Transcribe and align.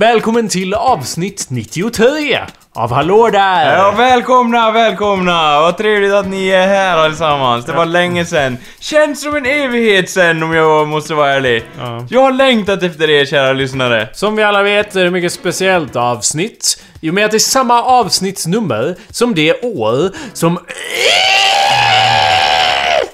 Välkommen 0.00 0.48
till 0.48 0.74
avsnitt 0.74 1.46
93 1.50 2.38
av 2.74 2.92
Hallå 2.92 3.30
där! 3.32 3.76
Ja, 3.76 3.94
välkomna, 3.96 4.70
välkomna! 4.70 5.60
Vad 5.60 5.76
trevligt 5.76 6.12
att 6.12 6.26
ni 6.28 6.48
är 6.48 6.66
här 6.66 6.96
allesammans. 6.98 7.64
Det 7.64 7.72
var 7.72 7.86
länge 7.86 8.24
sen. 8.24 8.58
Känns 8.78 9.22
som 9.22 9.36
en 9.36 9.46
evighet 9.46 10.10
sen 10.10 10.42
om 10.42 10.52
jag 10.52 10.88
måste 10.88 11.14
vara 11.14 11.30
ärlig. 11.30 11.64
Ja. 11.78 12.06
Jag 12.10 12.20
har 12.20 12.32
längtat 12.32 12.82
efter 12.82 13.10
er 13.10 13.24
kära 13.24 13.52
lyssnare. 13.52 14.08
Som 14.12 14.36
vi 14.36 14.42
alla 14.42 14.62
vet 14.62 14.96
är 14.96 15.04
det 15.04 15.10
mycket 15.10 15.32
speciellt 15.32 15.96
avsnitt. 15.96 16.82
I 17.00 17.10
och 17.10 17.14
med 17.14 17.24
att 17.24 17.30
det 17.30 17.36
är 17.36 17.38
samma 17.38 17.82
avsnittsnummer 17.82 18.96
som 19.10 19.34
det 19.34 19.62
år 19.64 20.10
som... 20.32 20.58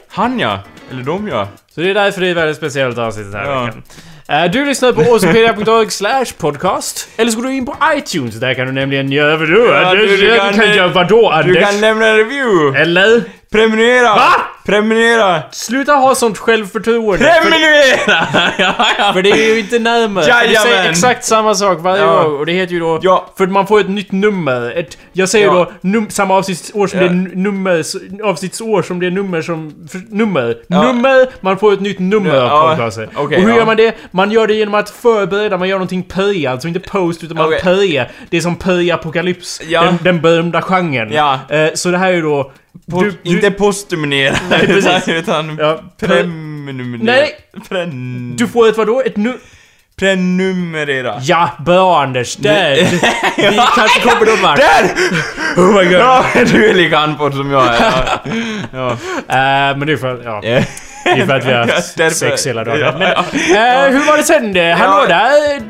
Han 0.09 0.39
ja. 0.41 0.59
Eller 0.91 1.03
de 1.03 1.28
ja. 1.28 1.48
Så 1.75 1.81
det 1.81 1.91
är 1.91 1.95
därför 1.95 2.21
det 2.21 2.28
är 2.28 2.34
väldigt 2.34 2.56
speciellt 2.56 2.98
avsnitt 2.98 3.33
den 3.33 3.41
här 3.41 3.50
Ja. 3.53 3.65
veckan. 3.65 3.83
Eh, 4.28 4.50
Du 4.52 4.64
lyssnar 4.64 4.92
på 4.92 5.00
åspedia.org 5.00 5.91
slash 5.91 6.24
podcast. 6.38 7.08
Eller 7.16 7.30
så 7.30 7.36
går 7.41 7.44
du 7.48 7.55
in 7.55 7.66
på 7.66 7.77
iTunes, 7.96 8.34
där 8.34 8.55
kan 8.55 8.66
du 8.66 8.72
nämligen 8.72 9.12
göra 9.12 9.36
vadå? 9.36 9.66
Ja, 9.72 9.94
du, 9.94 10.06
du- 10.06 10.16
du, 10.16 10.30
du 10.30 10.36
kan, 10.38 10.55
kan- 10.55 10.74
göra 10.77 10.88
vadå 10.88 11.30
Anders? 11.30 11.55
Du 11.56 11.62
kan 11.62 11.80
lämna 11.80 12.06
en 12.06 12.16
review. 12.16 12.80
Eller? 12.82 13.22
Prenumerera. 13.52 14.14
Va? 14.14 14.30
Prenumerera. 14.67 15.42
Sluta 15.53 15.92
ha 15.92 16.14
sånt 16.14 16.39
självförtroende. 16.39 17.25
För, 17.25 17.50
Prenumerera! 17.50 18.53
ja, 18.59 18.86
ja. 18.98 19.12
för 19.12 19.22
det 19.22 19.31
är 19.31 19.55
ju 19.55 19.59
inte 19.61 19.78
närmare. 19.78 20.25
För 20.25 20.48
du 20.48 20.55
säger 20.55 20.91
exakt 20.91 21.25
samma 21.25 21.55
sak 21.55 21.78
varje 21.81 22.03
Ja. 22.03 22.22
gång 22.22 22.39
och 22.39 22.47
det 22.47 22.53
heter 22.53 22.72
ju 22.72 22.81
då... 22.81 22.98
Ja. 23.03 23.31
För 23.39 23.47
man 23.47 23.67
får 23.67 23.81
ett 23.81 23.89
nytt 23.89 24.12
nummer. 24.12 24.72
Ett, 24.77 24.98
jag 25.12 25.28
säger 25.28 25.47
Ja. 25.47 25.70
då 25.83 26.06
samma 26.09 26.34
avsnittsår 26.34 26.87
som 26.87 27.00
Ja. 27.00 27.09
det 27.09 27.14
nummer, 27.14 27.84
avsnittsår 28.25 28.83
som 28.83 29.00
det 29.00 29.06
är 29.06 29.11
nummer 29.11 29.42
som... 29.42 29.89
För, 29.91 30.00
nummer. 30.09 30.56
Ja. 30.69 30.83
Nummer, 30.83 31.27
man 31.41 31.59
får 31.59 31.72
ett 31.72 31.81
nytt 31.81 31.98
nummer 31.98 32.34
Ja, 32.37 32.42
av 32.42 32.48
ja. 32.48 32.69
podcasten. 32.69 33.09
Okej, 33.14 33.37
och 33.37 33.42
hur 33.42 33.50
ja. 33.50 33.56
gör 33.56 33.67
man 33.67 33.77
det? 33.77 33.94
Man 34.11 34.31
gör 34.31 34.47
det 34.47 34.55
genom 34.55 34.75
att 34.75 34.91
förbereda, 34.91 35.56
man 35.59 35.69
gör 35.69 35.77
någonting 35.77 36.03
pre, 36.03 36.50
alltså 36.50 36.69
inte 36.69 36.81
post 36.81 37.25
utan 37.25 37.37
man 37.37 37.47
Okej. 37.47 37.61
pre. 37.62 38.06
Det 38.31 38.37
är 38.37 38.41
som 38.41 38.56
pre-apokalyps. 38.56 39.62
Ja. 39.69 39.83
Den, 39.83 39.98
den 40.03 40.20
berömda 40.20 40.62
genren. 40.62 41.12
Ja. 41.12 41.39
Eh, 41.48 41.69
så 41.75 41.89
det 41.91 41.98
här 41.98 42.09
är 42.09 42.12
ju 42.14 42.22
då... 42.22 42.53
Po- 42.91 43.02
du- 43.02 43.10
du- 43.22 43.30
inte 43.30 43.50
precis. 44.66 45.08
utan 45.08 45.56
Ja, 45.60 45.80
pre- 46.00 46.06
prenumerera. 46.06 47.02
Nej. 47.02 47.30
Pren... 47.69 48.36
Du 48.36 48.46
får 48.48 48.69
ett 48.69 48.77
vadå? 48.77 49.02
Ett 49.06 49.16
nu... 49.16 49.38
Prenumerera. 49.98 51.14
Ja, 51.22 51.50
bra 51.64 52.02
Anders. 52.02 52.36
Där! 52.36 52.75
Vi 53.36 53.60
kanske 53.76 54.00
kommer 54.00 54.26
någon 54.26 54.42
vart. 54.42 54.56
Där! 54.56 54.84
Oh 55.56 55.75
my 55.75 55.84
god. 55.84 55.92
Ja, 55.92 56.25
du 56.53 56.66
är 56.70 56.75
lika 56.75 56.98
andfådd 56.98 57.34
som 57.34 57.50
jag 57.50 57.66
är. 57.66 57.92
Ja. 58.72 58.91
Eh, 59.28 59.76
men 59.78 59.86
det 59.86 59.92
är 59.92 59.97
för, 59.97 60.22
ja, 60.25 60.41
Ja. 60.42 60.60
det 61.04 61.10
är 61.20 61.26
för 61.26 61.34
att 61.34 61.44
vi 61.47 61.53
har 61.53 61.66
haft 61.66 62.16
sex 62.19 62.47
hela 62.47 62.65
dagen. 62.65 62.81
Ja, 62.81 62.92
Men, 62.98 63.09
ja. 63.54 63.86
eh, 63.86 63.92
hur 63.92 64.06
var 64.06 64.16
det 64.16 64.22
sen? 64.22 64.56
Hallå 64.78 65.03
Ja. 65.03 65.06
där! 65.09 65.60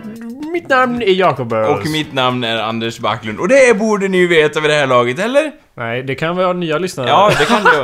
Mitt 0.53 0.69
namn 0.69 1.03
är 1.03 1.13
Jakob 1.13 1.49
Burrows. 1.49 1.81
Och 1.81 1.87
mitt 1.87 2.13
namn 2.13 2.45
är 2.45 2.59
Anders 2.59 2.99
Backlund. 2.99 3.39
Och 3.39 3.49
det 3.49 3.77
borde 3.79 4.09
ni 4.09 4.19
ju 4.19 4.27
veta 4.27 4.61
vid 4.61 4.71
det 4.71 4.75
här 4.75 4.87
laget, 4.87 5.19
eller? 5.19 5.51
Nej, 5.79 6.03
det 6.03 6.15
kan 6.15 6.37
vara 6.37 6.53
nya 6.53 6.79
lyssnare. 6.79 7.09
Ja, 7.09 7.31
det 7.39 7.45
kan 7.45 7.65
du. 7.65 7.81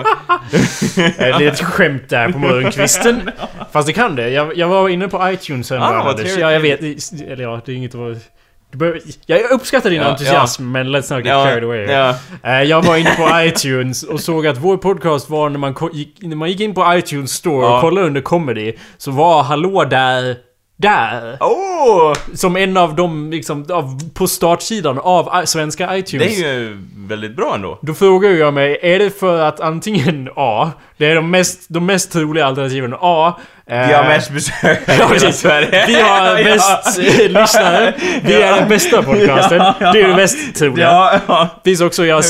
Eh, 1.03 1.39
Det 1.39 1.45
är 1.45 1.49
ett 1.49 1.61
skämt 1.65 2.09
där 2.09 2.33
på 2.33 2.39
morgonkvisten. 2.39 3.31
Fast 3.73 3.87
det 3.87 3.93
kan 3.93 4.17
det. 4.17 4.29
Jag, 4.31 4.57
jag 4.57 4.69
var 4.69 4.89
inne 4.89 5.09
på 5.09 5.31
iTunes 5.31 5.67
sen 5.67 5.83
Ah, 5.83 6.11
Anders. 6.11 6.37
Ja, 6.39 6.53
jag 6.53 6.61
vet. 6.61 6.81
Eller 7.29 7.43
ja, 7.43 7.61
det 7.65 7.73
är 7.73 7.77
inget 7.77 7.95
att 7.95 8.01
vara... 8.01 8.17
Jag 9.27 9.51
uppskattar 9.51 9.91
din 9.91 10.03
Ja, 10.03 10.09
entusiasm, 10.09 10.71
men 10.73 10.87
let's 10.97 11.15
not 11.17 11.25
get 11.25 11.27
Ja, 11.35 11.45
carried 11.45 11.65
away. 11.65 11.81
ja. 11.87 12.15
Eh, 12.43 12.63
Jag 12.63 12.83
var 12.83 12.97
inne 12.97 13.11
på 13.11 13.41
iTunes 13.43 14.03
och 14.03 14.21
såg 14.21 14.47
att 14.47 14.59
vår 14.59 14.77
podcast 14.77 15.31
var 15.31 15.49
när 15.49 15.59
man, 15.59 15.75
gick, 15.93 16.19
när 16.23 16.37
man 16.37 16.49
gick 16.49 16.61
in 16.61 16.75
på 16.75 16.95
iTunes 16.97 17.31
store 17.33 17.67
och 17.67 17.73
Ja. 17.73 17.81
kollade 17.81 18.07
under 18.07 18.21
comedy 18.21 18.73
Så 18.99 19.11
var 19.11 19.43
Hallå 19.43 19.85
där, 19.85 20.37
där 20.77 21.37
Åh! 21.41 22.13
Som 22.35 22.57
en 22.57 22.77
av 22.77 22.95
de 22.95 23.31
liksom, 23.31 23.67
av, 23.71 24.15
på 24.15 24.27
startsidan 24.27 24.99
av 24.99 25.45
svenska 25.45 25.87
det 25.87 25.99
iTunes 25.99 26.43
är 26.43 26.55
ju 26.55 26.79
väldigt 26.97 27.37
bra 27.37 27.55
ändå. 27.55 27.79
Då 27.83 27.95
frågar 27.95 28.31
jag 28.31 28.55
mig, 28.55 28.79
är 28.83 28.99
det 28.99 29.11
för 29.11 29.41
att 29.41 29.61
antingen 29.61 30.31
A 30.37 30.71
Det 31.03 31.09
är 31.09 31.15
de 31.15 31.31
mest, 31.31 31.61
de 31.69 31.87
mest 31.87 32.13
troliga 32.13 32.47
alternativen 32.47 32.95
A 33.01 33.41
eh, 33.67 33.89
Vi 33.89 33.95
har 33.95 34.05
mest 34.05 34.31
besökare 34.31 34.79
Ja, 34.99 35.07
i 35.07 35.09
precis. 35.09 35.41
Sverige. 35.41 35.85
Vi 35.87 35.95
har 36.01 36.39
Ja. 36.39 36.45
mest 36.45 36.99
eh, 36.99 37.31
lyssnare 37.31 37.95
Vi 38.25 38.35
är 38.43 38.61
den 38.61 38.69
bästa 38.69 39.03
podcasten 39.03 39.59
Det 39.93 40.01
är 40.01 40.09
det 40.09 40.17
mest 40.17 40.55
troliga 40.57 40.87
Ja, 40.87 41.21
ja. 41.27 41.49
Finns 41.65 41.81
också, 41.81 42.07
jag 42.07 42.15
har 42.15 42.23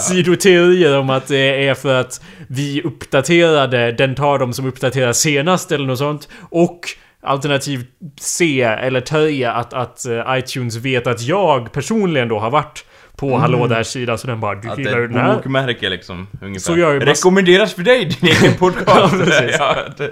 sidoteorier 0.00 0.98
om 0.98 1.10
att 1.10 1.26
det 1.26 1.68
är 1.68 1.74
för 1.74 1.94
att 2.00 2.20
vi 2.48 2.82
uppdaterade, 2.82 3.92
den 3.92 4.14
tar 4.14 4.38
de 4.38 4.52
som 4.52 4.66
uppdaterar 4.66 5.12
senast 5.12 5.72
eller 5.72 5.86
något 5.86 5.98
sånt. 5.98 6.28
Och 6.50 6.80
alternativ 7.22 7.84
C, 8.20 8.62
eller 8.62 9.00
3, 9.00 9.44
att, 9.44 9.72
att 9.72 10.06
eh, 10.06 10.38
iTunes 10.38 10.76
vet 10.76 11.06
att 11.06 11.22
jag 11.22 11.72
personligen 11.72 12.28
då 12.28 12.38
har 12.38 12.50
varit 12.50 12.84
på 13.16 13.36
Hallå 13.38 13.66
där 13.66 13.82
sidan 13.82 14.18
så 14.18 14.26
den 14.26 14.40
bara 14.40 14.54
du 14.54 14.60
Mm. 14.68 14.76
Det 14.76 14.82
gillar 14.82 14.98
ju 14.98 15.08
den 15.08 15.20
här. 15.20 15.34
bokmärke 15.34 15.88
liksom, 15.88 16.26
ungefär. 16.42 16.60
Så 16.60 16.76
gör 16.76 16.92
ju 16.92 17.00
Rekommenderas 17.00 17.74
för 17.74 17.82
dig, 17.82 18.04
din 18.04 18.30
egen 18.30 18.54
podcast. 18.58 18.86
Ja, 18.86 19.10
precis. 19.24 19.56
ja, 19.58 19.76
det, 19.96 20.10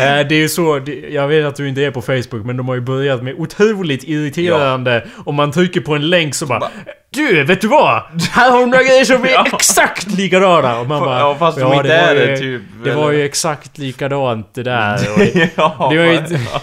Eh, 0.00 0.26
det 0.28 0.34
är 0.34 0.38
ju 0.38 0.48
så, 0.48 0.78
det, 0.78 0.92
jag 1.10 1.28
vet 1.28 1.46
att 1.46 1.56
du 1.56 1.68
inte 1.68 1.80
är 1.84 1.90
på 1.90 2.02
Facebook 2.02 2.44
men 2.46 2.56
de 2.56 2.68
har 2.68 2.74
ju 2.74 2.80
börjat 2.80 3.22
med 3.22 3.34
otroligt 3.38 4.04
irriterande 4.04 5.06
om 5.24 5.34
man 5.34 5.52
trycker 5.52 5.80
på 5.80 5.94
en 5.94 6.08
länk 6.10 6.34
så 6.34 6.46
bara 6.46 6.68
Du, 7.10 7.44
vet 7.44 7.60
du 7.60 7.68
vad? 7.68 8.02
Här 8.30 8.50
har 8.50 8.60
de 8.60 8.70
några 8.70 8.82
grejer 8.84 9.04
som 9.04 9.24
är 9.24 9.28
Ja. 9.32 9.46
exakt 9.52 10.10
likadana! 10.10 10.78
Och 10.80 10.86
man 10.86 11.00
bara, 11.00 11.18
Ja, 11.20 11.36
fast 11.38 11.58
de 11.58 11.72
inte 11.74 11.88
var 11.88 11.94
är 11.94 12.14
det, 12.14 12.36
typ, 12.38 12.62
Det 12.84 12.90
var 12.94 13.02
eller? 13.08 13.18
ju 13.18 13.24
exakt 13.24 13.78
likadant 13.78 14.54
det 14.54 14.62
där. 14.62 14.94
Och, 15.16 15.20
ja, 15.56 15.88
Det 15.92 15.96
var 15.98 16.04
ju 16.04 16.12
ja. 16.52 16.60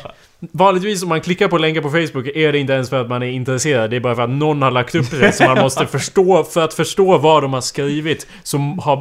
Vanligtvis 0.51 1.03
om 1.03 1.09
man 1.09 1.21
klickar 1.21 1.47
på 1.47 1.57
länkar 1.57 1.81
på 1.81 1.89
Facebook 1.89 2.27
är 2.35 2.51
det 2.51 2.59
inte 2.59 2.73
ens 2.73 2.89
för 2.89 3.01
att 3.01 3.09
man 3.09 3.23
är 3.23 3.27
intresserad. 3.27 3.89
Det 3.89 3.95
är 3.95 3.99
bara 3.99 4.15
för 4.15 4.21
att 4.23 4.29
någon 4.29 4.61
har 4.61 4.71
lagt 4.71 4.95
upp 4.95 5.11
det. 5.11 5.31
Så 5.31 5.43
man 5.43 5.57
måste 5.61 5.85
förstå, 5.85 6.43
för 6.43 6.63
att 6.63 6.73
förstå 6.73 7.17
vad 7.17 7.43
de 7.43 7.53
har 7.53 7.61
skrivit 7.61 8.27
så 8.43 8.57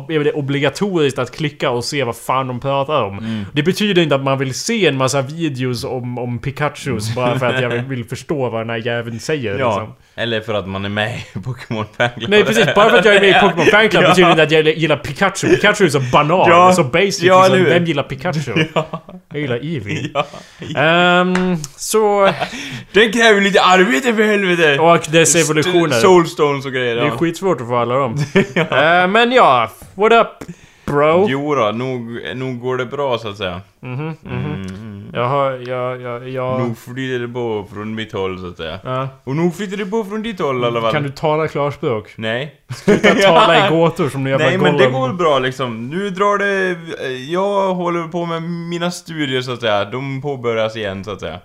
är 0.09 0.25
det 0.25 0.33
obligatoriskt 0.33 1.19
att 1.19 1.31
klicka 1.37 1.71
och 1.71 1.85
se 1.85 2.05
vad 2.05 2.17
fan 2.17 2.47
de 2.47 2.61
pratar 2.61 3.03
om. 3.03 3.19
Mm. 3.19 3.45
Det 3.53 3.63
betyder 3.63 4.03
inte 4.03 4.15
att 4.15 4.23
man 4.25 4.39
vill 4.39 4.55
se 4.55 4.87
en 4.87 4.97
massa 4.97 5.23
videos 5.23 5.85
om, 5.85 6.19
om 6.19 6.39
Pikachus 6.39 7.15
bara 7.15 7.39
för 7.39 7.47
att 7.47 7.63
jag 7.63 7.71
vill, 7.89 8.05
förstå 8.05 8.49
vad 8.51 8.61
den 8.61 8.71
här 8.71 8.87
jäveln 8.87 9.21
säger. 9.21 9.59
Ja, 9.59 9.69
Liksom. 9.81 9.95
eller 10.15 10.41
för 10.41 10.55
att 10.55 10.69
man 10.69 10.85
är 10.85 10.89
med 10.89 11.19
i 11.35 11.39
Pokémon 11.39 11.85
Fanclub. 11.97 12.31
Nej 12.31 12.45
precis, 12.45 12.75
bara 12.75 12.91
för 12.91 12.99
att 12.99 13.05
jag 13.05 13.15
är 13.17 13.21
med 13.21 13.31
i 13.31 13.33
Pokémon 13.41 13.67
Fan 13.67 13.89
Club 13.89 14.03
Ja. 14.03 14.09
betyder 14.09 14.31
inte 14.31 14.43
att 14.43 14.51
jag 14.51 14.67
gillar 14.79 14.97
Pikachu. 14.97 15.49
Pikachu 15.49 15.85
är 15.85 15.89
så 15.89 16.01
banal, 16.13 16.47
Ja. 16.51 16.73
så 16.73 16.85
basic. 16.85 17.23
Ja, 17.23 17.49
liksom. 17.49 17.65
Vem 17.65 17.85
gillar 17.85 18.03
Pikachu? 18.03 18.65
Jag 19.33 19.41
gillar 19.41 19.57
Eevee. 19.57 20.11
Ja. 20.15 20.27
Ehm, 21.37 21.57
så... 21.77 22.33
Den 22.93 23.13
kräver 23.13 23.41
lite 23.41 23.63
arbete 23.63 24.15
för 24.15 24.23
helvete! 24.23 24.79
Och 24.79 25.07
dess 25.13 25.35
evolutioner. 25.35 26.01
Soulstones 26.01 26.67
och 26.67 26.73
grejer, 26.73 26.97
Det 26.97 27.03
är 27.03 27.07
ja. 27.07 27.17
skitsvårt 27.19 27.61
att 27.61 27.69
få 27.69 27.77
alla 27.77 27.95
dem. 27.95 28.17
Eh, 28.55 29.09
men 29.09 29.33
ja, 29.33 29.71
what 29.95 30.13
up 30.13 30.55
bro? 30.85 31.27
Jo 31.29 31.55
då, 31.55 31.71
nog, 31.71 32.21
nog 32.35 32.61
går 32.61 32.77
det 32.77 32.87
bra 32.87 33.19
så 33.19 33.29
att 33.29 33.37
säga. 33.37 33.61
Mhm, 33.81 34.17
mhm. 34.23 34.55
Mm. 34.55 34.82
Jag 35.15 35.29
har, 35.29 35.51
jag, 35.67 36.01
jag, 36.03 36.29
jag... 36.29 36.61
Nog 36.61 36.79
flyter 36.79 37.19
det 37.19 37.29
på 37.29 37.67
från 37.75 37.95
mitt 37.95 38.13
håll 38.13 38.39
så 38.39 38.47
att 38.47 38.57
säga. 38.57 38.79
Ja. 38.85 39.09
Och 39.25 39.37
nog 39.37 39.57
flyter 39.57 39.77
det 39.77 39.87
på 39.87 40.05
från 40.05 40.23
ditt 40.23 40.41
håll 40.41 40.63
i 40.63 40.67
alla 40.67 40.81
fall. 40.81 40.93
Kan 40.93 41.03
du 41.03 41.09
tala 41.11 41.49
klarspråk? 41.49 42.15
Nej. 42.17 42.55
Sluta 42.75 43.15
tala 43.15 43.67
i 43.67 43.71
gåtor 43.71 44.09
som 44.09 44.25
du 44.25 44.31
gör 44.31 44.39
Nej 44.39 44.59
men 44.59 44.77
det 44.77 44.87
går 44.91 45.07
väl 45.07 45.17
bra 45.17 45.39
liksom. 45.39 45.89
Nu 45.91 46.11
drar 46.11 46.39
det... 46.39 46.77
Jag 47.33 47.75
håller 47.75 48.09
på 48.09 48.25
med 48.27 48.43
mina 48.43 48.91
studier 48.91 49.43
så 49.43 49.53
att 49.53 49.61
säga. 49.61 49.85
De 49.85 50.23
påbörjas 50.23 50.77
igen 50.77 51.05
så 51.05 51.11
att 51.11 51.21
säga. 51.21 51.39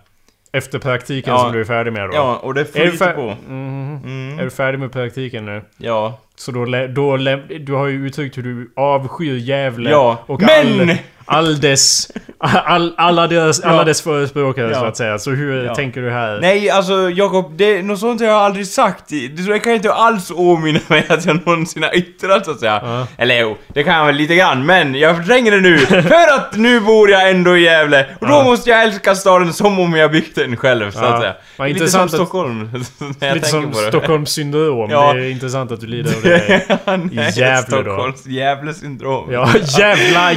Efter 0.51 0.79
praktiken 0.79 1.33
Ja. 1.33 1.39
som 1.39 1.51
du 1.51 1.59
är 1.59 1.65
färdig 1.65 1.93
med 1.93 2.09
då? 2.09 2.15
Ja, 2.15 2.35
och 2.43 2.53
det 2.53 2.65
flyter 2.65 3.13
på. 3.13 3.35
Mhm. 3.47 3.99
Mm. 4.05 4.39
är 4.39 4.43
du 4.43 4.49
färdig 4.49 4.79
med 4.79 4.91
praktiken 4.91 5.45
nu? 5.45 5.61
Ja. 5.77 6.19
Så 6.35 6.51
då, 6.51 6.65
då 6.87 7.17
du 7.59 7.73
har 7.73 7.87
ju 7.87 8.07
uttryckt 8.07 8.37
hur 8.37 8.43
du 8.43 8.71
avskyr 8.75 9.35
Gävle 9.37 9.89
Ja. 9.89 10.17
och 10.25 10.41
Men! 10.41 10.89
all, 10.89 10.97
all 11.27 11.59
dess... 11.59 12.11
All, 12.39 12.93
alla, 12.97 13.27
deras, 13.27 13.61
Ja. 13.63 13.69
alla 13.69 13.83
dess 13.83 14.01
förespråkare 14.01 14.71
Ja. 14.71 14.79
så 14.79 14.85
att 14.85 14.97
säga. 14.97 15.19
Så 15.19 15.31
hur 15.31 15.63
Ja. 15.65 15.75
tänker 15.75 16.01
du 16.01 16.11
här? 16.11 16.39
Nej, 16.41 16.69
alltså 16.69 17.09
Jakob, 17.09 17.51
det, 17.57 17.81
något 17.81 17.99
sånt 17.99 18.21
har 18.21 18.27
jag 18.27 18.37
aldrig 18.37 18.67
sagt. 18.67 19.03
Det, 19.07 19.43
så 19.43 19.51
jag 19.51 19.63
kan 19.63 19.73
inte 19.73 19.93
alls 19.93 20.31
åminna 20.35 20.79
mig 20.87 21.05
att 21.09 21.25
jag 21.25 21.45
någonsin 21.45 21.83
har 21.83 21.95
yttrat 21.97 22.45
så 22.45 22.51
att 22.51 22.59
säga. 22.59 22.79
Ja. 22.83 23.07
Eller 23.17 23.39
jo, 23.41 23.57
det 23.67 23.83
kan 23.83 23.95
jag 23.95 24.05
väl 24.05 24.15
lite 24.15 24.35
grann, 24.35 24.65
men 24.65 24.95
jag 24.95 25.17
förtränger 25.17 25.51
det 25.51 25.61
nu. 25.61 25.77
för 25.87 26.35
att 26.35 26.55
nu 26.57 26.79
bor 26.79 27.09
jag 27.09 27.29
ändå 27.29 27.57
i 27.57 27.61
Gävle. 27.63 28.05
Och 28.19 28.27
då 28.27 28.33
Ja. 28.33 28.43
måste 28.43 28.69
jag 28.69 28.83
älska 28.83 29.15
staden 29.15 29.53
som 29.53 29.79
om 29.79 29.93
jag 29.93 30.11
byggt 30.11 30.35
den 30.35 30.57
själv, 30.57 30.91
så 30.91 30.99
Ja. 30.99 31.05
att 31.13 31.21
säga. 31.21 31.33
Vad 31.57 31.67
lite 31.67 31.79
intressant 31.79 32.11
som 32.11 32.21
att- 32.21 32.27
Stockholm, 32.27 32.69
när 33.19 33.27
jag 33.27 33.35
Lite 33.35 33.47
som. 33.47 33.73
Stockholms 33.73 34.29
syndrom. 34.31 34.89
Ja. 34.91 35.13
Det 35.13 35.25
är 35.25 35.29
intressant 35.31 35.71
att 35.71 35.81
du 35.81 35.87
lider 35.87 36.15
av 36.15 36.21
det. 36.21 36.61
Nej, 37.11 37.31
Gävle 37.35 37.61
då. 37.77 37.81
Stockholms 37.83 38.25
Gävle-syndrom. 38.25 39.29
Ja, 39.31 39.49
jävla, 39.77 40.31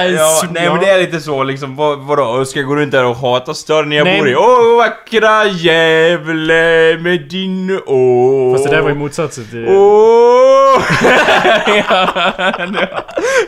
Ja, 0.00 0.42
nej 0.50 0.70
men 0.70 0.80
det 0.80 0.90
är 0.90 0.98
lite 1.00 1.20
så 1.20 1.42
liksom, 1.42 1.76
vad, 1.76 1.98
vadå? 1.98 2.44
Ska 2.44 2.58
jag 2.58 2.68
gå 2.68 2.76
runt 2.76 2.92
där 2.92 3.04
och 3.04 3.16
hata 3.16 3.54
staden 3.54 3.92
jag 3.92 4.04
Nej, 4.04 4.18
bor 4.20 4.28
i? 4.28 4.36
Åh 4.36 4.76
vackra 4.78 5.44
Gävle 5.44 6.98
med 7.00 7.20
din 7.30 7.80
å. 7.86 8.54
Fast 8.54 8.64
det 8.70 8.76
där 8.76 8.82
var 8.82 8.88
ju 8.88 8.94
motsatsen 8.94 9.44
till... 9.50 9.66
Åh 9.68 10.52
Åh! 10.74 10.82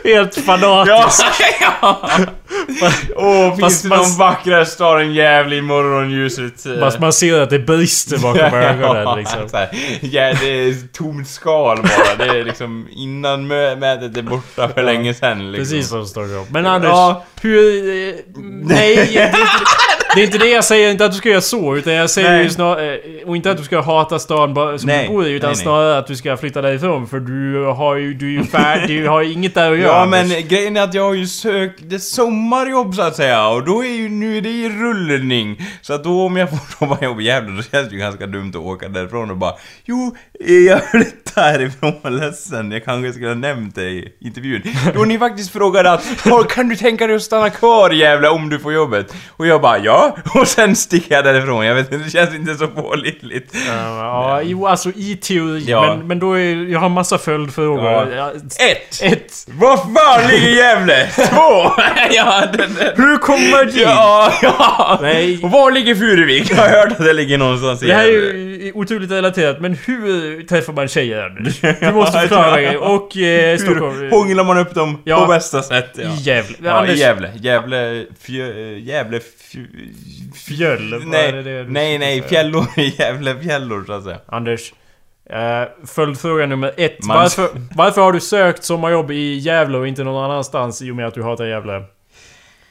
Helt 0.03 0.35
fanatisk. 0.35 1.25
ja! 1.61 2.09
Åh, 3.15 3.55
finns 3.55 3.81
det 3.81 3.89
någon 3.89 4.17
vackrare 4.17 4.65
stad 4.65 5.01
än 5.01 5.13
Gävle 5.13 5.55
i 5.55 5.61
morgonljuset? 5.61 6.79
Fast 6.79 6.99
man 6.99 7.13
ser 7.13 7.41
att 7.41 7.49
det 7.49 7.59
brister 7.59 8.17
bakom 8.17 8.41
ögonen 8.59 9.17
liksom. 9.17 9.39
ja, 10.01 10.33
det 10.41 10.49
är 10.49 10.87
tomt 10.97 11.27
skal 11.29 11.77
bara. 11.77 12.25
Det 12.27 12.39
är 12.39 12.43
liksom 12.43 12.87
innan 12.91 13.51
mö- 13.51 13.75
mätet 13.75 14.17
är 14.17 14.21
borta 14.21 14.69
för 14.69 14.83
länge 14.83 15.13
sedan. 15.13 15.51
Liksom. 15.51 15.63
Precis 15.63 15.89
som 15.89 16.05
Stockholm. 16.05 16.34
Men 16.51 16.65
Anders, 16.65 16.89
Ja. 16.89 17.23
hur... 17.41 17.87
eh, 18.09 18.15
Nej, 18.63 18.95
det 18.95 19.19
är, 19.19 19.27
inte, 19.27 19.37
det 20.15 20.21
är 20.21 20.25
inte 20.25 20.37
det 20.37 20.47
jag 20.49 20.63
säger, 20.63 20.91
inte 20.91 21.05
att 21.05 21.11
du 21.11 21.17
ska 21.17 21.29
göra 21.29 21.41
så. 21.41 21.75
Utan 21.75 21.93
jag 21.93 22.09
säger 22.09 22.29
Nej. 22.31 22.43
ju 22.43 22.49
snarare... 22.49 22.99
Och 23.25 23.35
inte 23.35 23.51
att 23.51 23.57
du 23.57 23.63
ska 23.63 23.81
hata 23.81 24.19
stan 24.19 24.53
bara 24.53 24.77
som 24.77 24.87
Nej. 24.87 25.07
du 25.07 25.13
bor 25.13 25.27
i. 25.27 25.31
Utan 25.31 25.47
Nej, 25.47 25.55
nej. 25.55 25.63
snarare 25.63 25.97
att 25.97 26.07
du 26.07 26.15
ska 26.15 26.37
flytta 26.37 26.61
därifrån. 26.61 27.07
För 27.07 27.19
du 27.19 27.65
har 27.65 27.95
ju... 27.95 28.13
Du 28.13 28.25
är 28.25 28.31
ju 28.31 28.43
färdig, 28.43 29.01
du 29.01 29.07
har 29.09 29.21
ju 29.21 29.31
inget 29.33 29.53
där 29.53 29.71
att 29.71 29.77
göra. 29.77 29.97
Ja 29.99 30.05
men 30.05 30.19
Anders. 30.25 30.43
grejen 30.47 30.77
är 30.77 30.81
att 30.81 30.93
jag 30.93 31.03
har 31.03 31.13
ju 31.13 31.27
sökt 31.27 31.79
det 31.89 31.99
sommarjobb 31.99 32.95
så 32.95 33.01
att 33.01 33.15
säga 33.15 33.47
och 33.47 33.65
då 33.65 33.83
är 33.85 33.89
ju 33.89 34.09
nu 34.09 34.37
är 34.37 34.41
det 34.41 34.49
i 34.49 34.69
rullning. 34.69 35.61
Så 35.81 35.93
att 35.93 36.03
då 36.03 36.21
om 36.25 36.37
jag 36.37 36.49
får 36.49 36.59
sommarjobb 36.79 37.21
i 37.21 37.23
Gävle 37.23 37.51
då 37.55 37.61
känns 37.63 37.89
det 37.89 37.95
ju 37.95 37.99
ganska 38.01 38.27
dumt 38.27 38.49
att 38.49 38.55
åka 38.61 38.87
därifrån 38.89 39.31
och 39.31 39.37
bara 39.37 39.53
Jo, 39.85 40.15
jag 40.67 40.83
flyttar 40.91 41.41
härifrån, 41.41 42.17
ledsen. 42.17 42.71
Jag 42.71 42.85
kanske 42.85 43.11
skulle 43.13 43.27
ha 43.27 43.35
nämnt 43.35 43.75
det 43.75 43.89
i 43.89 44.13
intervjun. 44.21 44.61
Då 44.93 45.01
ni 45.03 45.19
faktiskt 45.19 45.51
frågade 45.53 45.91
att 45.91 46.05
"Åh, 46.31 46.43
kan 46.45 46.69
du 46.69 46.75
tänka 46.75 47.07
dig 47.07 47.15
att 47.15 47.21
stanna 47.21 47.49
kvar 47.49 47.93
i 47.93 47.97
Gävle 47.97 48.29
om 48.29 48.49
du 48.49 48.59
får 48.59 48.73
jobbet? 48.73 49.13
Och 49.37 49.47
jag 49.47 49.61
bara 49.61 49.77
ja, 49.77 50.15
och 50.33 50.47
sen 50.47 50.75
sticker 50.75 51.15
jag 51.15 51.23
därifrån. 51.23 51.65
Jag 51.65 51.75
vet 51.75 51.91
inte, 51.91 52.05
det 52.05 52.09
känns 52.11 52.35
inte 52.35 52.55
så 52.55 52.67
pålitligt. 52.67 53.55
Ja, 53.67 53.97
ja, 53.97 54.41
jo 54.43 54.67
alltså 54.67 54.89
i 54.95 55.15
teori. 55.15 55.63
Ja. 55.67 55.95
Men, 55.95 56.07
men 56.07 56.19
då 56.19 56.33
är... 56.33 56.71
Jag 56.71 56.79
har 56.79 56.89
massa 56.89 57.17
följdfrågor. 57.17 58.13
Ja. 58.15 58.31
Ett! 58.71 59.01
Ett. 59.01 59.47
Var 59.47 59.77
fan 59.77 60.31
ligger 60.31 60.49
Gävle? 60.49 61.07
Två! 61.15 61.71
ja, 62.11 62.43
den, 62.53 62.75
den. 62.75 63.05
Hur 63.05 63.17
kommer 63.17 63.65
dit? 63.65 63.75
Ja, 63.75 64.33
ja! 64.41 64.99
Nej. 65.01 65.39
Och 65.43 65.51
var 65.51 65.71
ligger 65.71 65.95
Furuvik? 65.95 66.51
Jag 66.51 66.57
har 66.57 66.69
hört 66.69 66.91
att 66.91 67.05
det 67.05 67.13
ligger 67.13 67.37
någonstans 67.37 67.83
i 67.83 67.87
Det 67.87 67.93
här 67.93 68.03
är 68.03 68.11
ju 68.11 68.71
otroligt 68.75 69.11
relaterat, 69.11 69.61
men 69.61 69.77
hur 69.85 70.43
träffar 70.47 70.73
man 70.73 70.87
tjejer? 70.87 71.25
Du 71.85 71.91
måste 71.91 72.19
förklara 72.19 72.51
mig. 72.51 72.77
Och 72.77 73.17
eh, 73.17 73.57
Stockholm. 73.57 74.11
Hånglar 74.11 74.43
man 74.43 74.57
upp 74.57 74.73
dem 74.73 74.97
på 75.09 75.25
bästa 75.25 75.63
sätt? 75.63 75.97
Ja. 76.05 76.11
I 76.17 76.21
Gävle. 76.21 76.57
Ja, 76.63 76.71
Anders, 76.71 76.95
i 76.97 76.99
Gävle. 76.99 77.31
Gävle... 77.41 78.05
Fjö, 78.19 78.53
Gävle... 78.77 79.19
Fjö, 79.19 79.61
Fjöll. 80.47 81.03
nej, 81.05 81.31
det 81.31 81.65
nej, 81.69 81.97
nej. 81.97 82.21
Fjällor. 82.21 82.65
Gävle 82.99 83.39
fjällor, 83.39 83.83
så 83.87 83.93
att 83.93 84.03
säga. 84.03 84.17
Anders. 84.27 84.73
Uh, 85.33 85.85
följdfråga 85.87 86.45
nummer 86.45 86.73
ett. 86.77 87.03
Man- 87.03 87.17
Varför, 87.17 87.49
varför 87.75 88.01
har 88.01 88.11
du 88.11 88.19
sökt 88.19 88.63
sommarjobb 88.63 89.11
i 89.11 89.35
Gävle 89.37 89.77
och 89.77 89.87
inte 89.87 90.03
någon 90.03 90.23
annanstans 90.31 90.81
i 90.81 90.91
och 90.91 90.95
med 90.95 91.07
att 91.07 91.13
du 91.13 91.23
hatar 91.23 91.45
Gävle? 91.45 91.83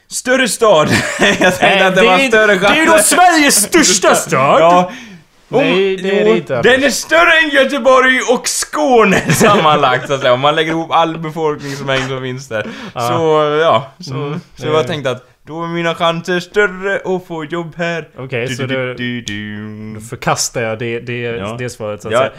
Större 0.07 0.47
stad. 0.47 0.89
jag 1.19 1.37
tänkte 1.39 1.65
Eh, 1.67 1.87
att 1.87 1.95
det, 1.95 2.01
var 2.01 2.19
är- 2.19 2.27
större 2.27 2.55
Det 2.55 2.65
är 2.67 2.75
ju 2.75 2.85
då 2.85 2.97
Sveriges 2.97 3.55
största 3.63 4.15
stad! 4.15 4.61
Ja. 4.61 4.91
Nej, 5.47 5.97
det 5.97 6.19
är 6.21 6.25
det 6.25 6.37
inte. 6.37 6.61
Den 6.61 6.83
är 6.83 6.89
större 6.89 7.39
än 7.43 7.49
Göteborg 7.49 8.19
och 8.33 8.47
Skåne 8.47 9.21
sammanlagt 9.33 10.07
så 10.07 10.13
att 10.13 10.19
säga. 10.21 10.33
Om 10.33 10.39
man 10.39 10.55
lägger 10.55 10.71
ihop 10.71 10.91
all 10.91 11.17
befolkningsmängd 11.17 12.07
som 12.09 12.21
finns 12.21 12.47
där. 12.47 12.67
Ja. 12.93 13.01
Så, 13.07 13.15
ja. 13.61 13.91
Så, 13.99 14.13
Mm, 14.13 14.39
så 14.55 14.67
jag 14.67 14.87
tänkte 14.87 15.11
att 15.11 15.29
då 15.43 15.63
är 15.63 15.67
mina 15.67 15.95
chanser 15.95 16.39
större 16.39 17.15
att 17.15 17.27
få 17.27 17.43
jobb 17.45 17.73
här. 17.77 18.09
Okej, 18.17 18.47
Du, 18.47 18.55
så 18.55 18.63
du, 18.63 18.93
du, 18.93 19.21
du. 19.21 19.93
då 19.93 20.01
förkastar 20.01 20.61
jag 20.61 20.79
det, 20.79 20.99
det, 20.99 21.19
Ja. 21.21 21.55
det 21.59 21.69
svaret 21.69 22.01
så 22.01 22.07
att 22.07 22.13
Ja. 22.13 22.19
säga. 22.19 22.31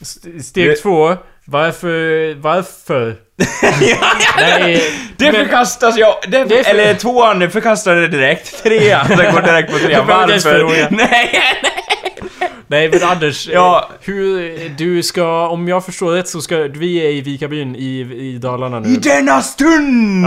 St- 0.00 0.42
Steg 0.42 0.66
Det- 0.68 0.74
två. 0.76 1.16
Varför... 1.50 2.34
Varför? 2.34 3.16
ja, 3.36 3.44
ja, 3.80 3.96
Nej, 4.40 4.82
Det 5.16 5.32
men- 5.32 5.34
förkastas 5.44 5.96
jag. 5.98 6.14
Det, 6.28 6.44
Det 6.44 6.64
för- 6.64 6.70
Eller 6.70 6.94
tvåan, 6.94 7.38
det 7.38 7.50
förkastar 7.50 7.94
det 7.94 8.08
direkt. 8.08 8.62
Trean, 8.62 9.06
det 9.08 9.32
går 9.32 9.42
direkt 9.42 9.72
på 9.72 9.78
trean. 9.78 10.06
Varför? 10.06 10.64
Nej, 10.90 11.30
nej. 11.30 11.30
Nej 12.70 12.88
men 12.92 13.02
Anders, 13.02 13.48
Ja. 13.52 13.88
eh, 13.90 13.96
hur, 14.06 14.58
du 14.78 15.02
ska, 15.02 15.48
om 15.48 15.68
jag 15.68 15.84
förstår 15.84 16.12
rätt 16.12 16.28
så 16.28 16.40
ska, 16.40 16.56
vi 16.56 16.96
är 17.06 17.10
i 17.10 17.20
Vikabyn 17.20 17.76
i, 17.76 18.00
i 18.00 18.38
Dalarna 18.38 18.80
nu. 18.80 18.88
I 18.88 18.96
denna 18.96 19.42
stund! 19.42 20.24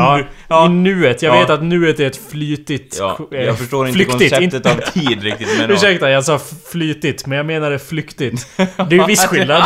Ja, 0.48 0.66
i 0.66 0.70
nuet. 0.70 1.22
Jag 1.22 1.36
Ja. 1.36 1.40
vet 1.40 1.50
att 1.50 1.64
nuet 1.64 2.00
är 2.00 2.08
ett 2.08 2.20
flytigt... 2.32 2.96
Ja, 3.00 3.18
eh, 3.32 3.42
jag 3.42 3.58
förstår 3.58 3.88
inte 3.88 3.96
flyktigt, 3.98 4.32
konceptet 4.34 4.66
av 4.66 4.92
tid 4.92 5.24
riktigt 5.24 5.48
men 5.60 5.60
ja. 5.70 5.76
Ursäkta, 5.76 6.10
jag 6.10 6.24
sa 6.24 6.40
flytigt, 6.72 7.26
men 7.28 7.38
jag 7.38 7.46
menade 7.46 7.80
flyktigt. 7.80 8.48
Det 8.58 8.64
är 8.96 9.00
ju 9.00 9.06
viss 9.06 9.26
skillnad. 9.26 9.64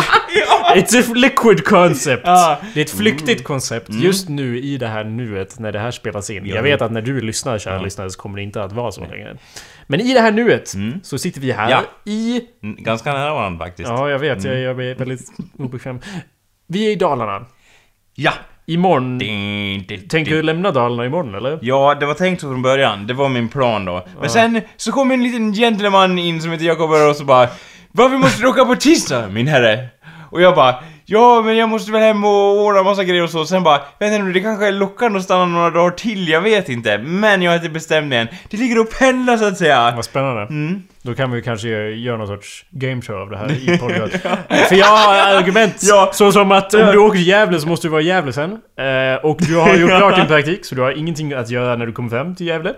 It's 0.82 1.12
a 1.12 1.14
liquid 1.16 1.66
concept. 1.66 2.22
Ja. 2.26 2.58
Det 2.74 2.80
är 2.80 2.84
ett 2.86 2.90
flyktigt 2.98 3.44
koncept 3.44 3.90
just 3.90 4.30
nu 4.30 4.60
i 4.60 4.78
det 4.78 4.88
här 4.88 5.04
nuet 5.04 5.60
när 5.60 5.72
det 5.72 5.80
här 5.80 5.92
spelas 5.92 6.30
in. 6.30 6.46
Ja. 6.46 6.56
Jag 6.56 6.64
vet 6.64 6.82
att 6.82 6.92
när 6.92 7.02
du 7.02 7.22
lyssnar, 7.22 7.58
kära 7.58 7.82
lyssnare, 7.82 8.10
så 8.10 8.20
kommer 8.20 8.38
det 8.38 8.44
inte 8.44 8.64
att 8.64 8.72
vara 8.72 8.92
så 8.92 9.02
längre. 9.02 9.38
Men 9.88 10.00
i 10.02 10.14
det 10.14 10.20
här 10.22 10.32
nuet 10.32 10.74
så 11.04 11.18
sitter 11.18 11.42
vi 11.42 11.52
här 11.52 11.70
Ja. 11.70 11.82
i... 12.12 12.42
Mm, 12.64 12.76
Ganska 12.84 13.14
nära 13.14 13.34
varandra 13.34 13.66
faktiskt. 13.66 13.90
Ja, 13.90 14.10
jag 14.10 14.20
vet. 14.20 14.44
Jag, 14.44 14.60
jag 14.60 14.82
är 14.86 14.96
väldigt 14.96 15.22
obekväm. 15.60 16.00
Vi 16.68 16.88
är 16.88 16.92
i 16.92 16.96
Dalarna. 16.96 17.46
Ja. 18.16 18.32
Imorgon... 18.68 19.18
Din, 19.18 19.84
din, 19.88 20.08
Tänker 20.08 20.32
du 20.32 20.42
lämna 20.42 20.72
Dalarna 20.72 21.06
imorgon, 21.06 21.36
eller? 21.36 21.60
Ja, 21.62 21.96
det 22.00 22.06
var 22.06 22.14
tänkt 22.14 22.42
så 22.42 22.48
från 22.48 22.62
början. 22.62 23.08
Det 23.08 23.14
var 23.14 23.30
min 23.30 23.50
plan 23.50 23.86
då. 23.86 24.08
Men 24.22 24.30
sen 24.30 24.62
så 24.78 24.92
kom 24.92 25.12
en 25.12 25.24
liten 25.24 25.54
gentleman 25.54 26.20
in 26.20 26.42
som 26.42 26.52
heter 26.52 26.66
Jakob 26.66 26.92
och 26.92 27.16
så 27.16 27.24
bara 27.24 27.48
Varför 27.92 28.18
måste 28.18 28.42
du 28.42 28.48
åka 28.48 28.66
på 28.66 28.76
tisdag, 28.76 29.28
min 29.30 29.48
herre? 29.48 29.88
Och 30.30 30.42
jag 30.42 30.56
bara 30.56 30.76
Ja, 31.08 31.42
men 31.46 31.58
jag 31.58 31.70
måste 31.70 31.92
väl 31.92 32.02
hem 32.02 32.24
och 32.26 32.62
ordna 32.66 32.84
massa 32.84 33.04
grejer 33.04 33.24
och 33.24 33.30
så. 33.30 33.46
Sen 33.46 33.64
bara, 33.64 33.82
vet 34.00 34.14
inte, 34.14 34.32
det 34.32 34.40
kanske 34.40 34.68
är 34.68 34.72
lockande 34.72 35.18
att 35.20 35.26
stanna 35.26 35.46
några 35.46 35.70
dagar 35.70 35.92
till, 35.92 36.28
jag 36.28 36.42
vet 36.42 36.70
inte. 36.70 36.98
Men 36.98 37.42
jag 37.42 37.54
är 37.54 37.58
inte 37.58 37.70
bestämd 37.70 38.14
än. 38.14 38.28
Det 38.50 38.58
ligger 38.58 38.80
och 38.80 38.90
pendlar 39.00 39.38
så 39.38 39.46
att 39.46 39.58
säga. 39.58 39.94
Vad 39.96 40.06
spännande. 40.06 40.42
Mm. 40.42 40.84
Då 41.02 41.14
kan 41.14 41.32
vi 41.32 41.42
kanske 41.42 41.68
göra 41.70 42.18
någon 42.18 42.28
sorts 42.28 42.66
gameshow 42.70 43.16
av 43.16 43.30
det 43.30 43.38
här 43.38 43.52
i 43.74 43.78
podden. 43.78 44.10
För 44.70 44.76
jag 44.76 44.86
har 44.86 45.38
argument 45.38 45.74
Ja. 45.82 46.10
så 46.14 46.32
som 46.32 46.52
att 46.52 46.74
om 46.74 46.86
du 46.92 46.98
åker 46.98 47.18
till 47.18 47.28
Gävle 47.28 47.60
så 47.60 47.68
måste 47.68 47.88
du 47.88 47.92
vara 47.92 48.02
i 48.02 48.06
Gävle 48.06 48.34
sen. 48.34 48.52
Eh, 48.52 49.26
och 49.26 49.38
du 49.40 49.56
har 49.58 49.76
gjort 49.76 49.90
klart 49.98 50.16
din 50.16 50.28
praktik 50.28 50.66
så 50.66 50.76
du 50.76 50.82
har 50.82 50.92
ingenting 50.92 51.34
att 51.34 51.50
göra 51.50 51.76
när 51.76 51.86
du 51.86 51.92
kommer 51.92 52.10
fram 52.10 52.36
till 52.36 52.48
Gävle. 52.48 52.74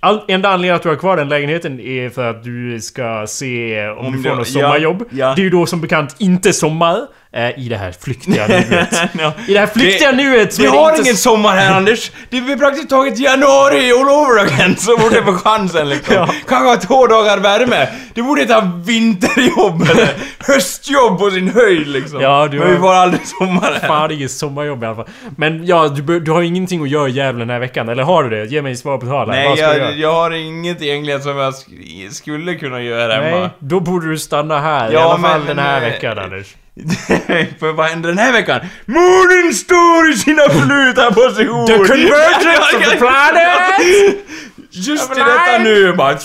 All, 0.00 0.20
enda 0.28 0.48
anledningen 0.48 0.76
att 0.76 0.82
du 0.82 0.88
har 0.88 0.96
kvar 0.96 1.16
den 1.16 1.28
lägenheten 1.28 1.80
är 1.80 2.10
för 2.10 2.30
att 2.30 2.44
du 2.44 2.80
ska 2.80 3.24
se 3.28 3.88
om, 3.88 4.06
Om 4.06 4.12
du 4.12 4.22
får 4.22 4.30
något 4.36 4.38
ja, 4.38 4.44
sommarjobb. 4.62 5.04
ja. 5.10 5.34
Det 5.34 5.42
är 5.42 5.44
ju 5.44 5.50
då 5.50 5.66
som 5.66 5.80
bekant 5.80 6.16
inte 6.18 6.52
sommar. 6.52 7.00
Eh, 7.36 7.58
I 7.58 7.68
det 7.68 7.76
här 7.76 7.92
flyktiga 8.00 8.46
nuet. 8.46 8.88
Ja. 9.18 9.32
I 9.48 9.52
det 9.54 9.60
här 9.60 9.66
flyktiga 9.66 10.12
nuet 10.12 10.54
så 10.54 10.62
Vi 10.62 10.68
det 10.68 10.74
har 10.76 10.90
inte 10.90 11.02
ingen 11.02 11.16
sommar 11.16 11.56
här 11.56 11.74
Anders! 11.76 12.10
Det 12.30 12.36
är 12.36 12.56
praktiskt 12.56 12.90
taget 12.90 13.18
januari 13.18 13.92
all 13.92 14.08
over 14.08 14.40
again, 14.44 14.76
så 14.76 14.96
borde 14.96 15.14
det 15.16 15.22
få 15.24 15.32
chansen 15.32 15.88
liksom. 15.88 16.14
Ja. 16.14 16.26
Kanske 16.48 16.68
ha 16.68 16.76
två 16.76 17.06
dagar 17.06 17.38
värme. 17.38 17.88
Det 18.14 18.22
borde 18.22 18.40
heta 18.40 18.72
vinterjobb 18.84 19.82
eller 19.90 20.08
höstjobb 20.38 21.18
på 21.18 21.30
sin 21.30 21.48
höjd 21.54 21.86
liksom. 21.88 22.20
Ja, 22.20 22.48
du 22.50 22.58
Men 22.58 22.68
vi 22.68 22.74
har- 22.74 22.80
får 22.80 22.94
aldrig 22.94 23.26
sommar 23.26 23.78
här. 23.80 23.88
Fan, 23.88 24.08
det 24.08 24.22
är 24.24 24.28
sommarjobb 24.28 24.82
i 24.82 24.86
alla 24.86 24.96
fall. 24.96 25.08
Men 25.36 25.66
ja, 25.66 25.88
du, 25.88 26.20
du 26.20 26.30
har 26.30 26.42
ingenting 26.42 26.82
att 26.82 26.90
göra 26.90 27.08
i 27.08 27.12
Gävle 27.12 27.38
den 27.40 27.50
här 27.50 27.58
veckan, 27.58 27.88
eller 27.88 28.02
har 28.02 28.22
du 28.24 28.30
det? 28.30 28.44
Ge 28.44 28.62
mig 28.62 28.76
svar 28.76 28.98
på 28.98 29.06
tal. 29.06 29.28
Nej, 29.28 29.58
göra? 29.58 29.78
jag, 29.78 29.98
jag 29.98 30.12
har 30.12 30.30
inget 30.30 30.82
egentligen 30.82 31.22
som 31.22 31.36
jag 31.38 31.52
sk- 31.54 32.10
skulle 32.10 32.54
kunna 32.54 32.82
göra 32.82 33.14
hemma. 33.22 33.38
Nej, 33.40 33.48
då 33.58 33.80
borde 33.80 34.08
du 34.10 34.18
stanna 34.18 34.60
här. 34.60 34.90
I 34.90 34.94
Ja, 34.94 35.00
alla 35.00 35.18
fall 35.28 35.38
men- 35.38 35.46
den 35.56 35.58
här 35.58 35.80
veckan, 35.80 36.18
Anders. 36.18 36.54
För 37.60 37.72
vad 37.72 37.86
händer 37.86 38.08
den 38.08 38.18
här 38.18 38.32
veckan? 38.32 38.60
Månen 38.86 39.54
står 39.54 40.10
i 40.10 40.16
sina 40.16 40.42
fluta 40.42 41.14
position! 41.14 41.66
The 41.66 41.76
convergence 41.76 42.76
of 42.76 42.90
the 42.90 42.96
planet! 42.96 44.16
Just 44.76 45.10
i 45.12 45.14
detta 45.14 45.58
nu 45.62 45.92
bara... 45.92 46.18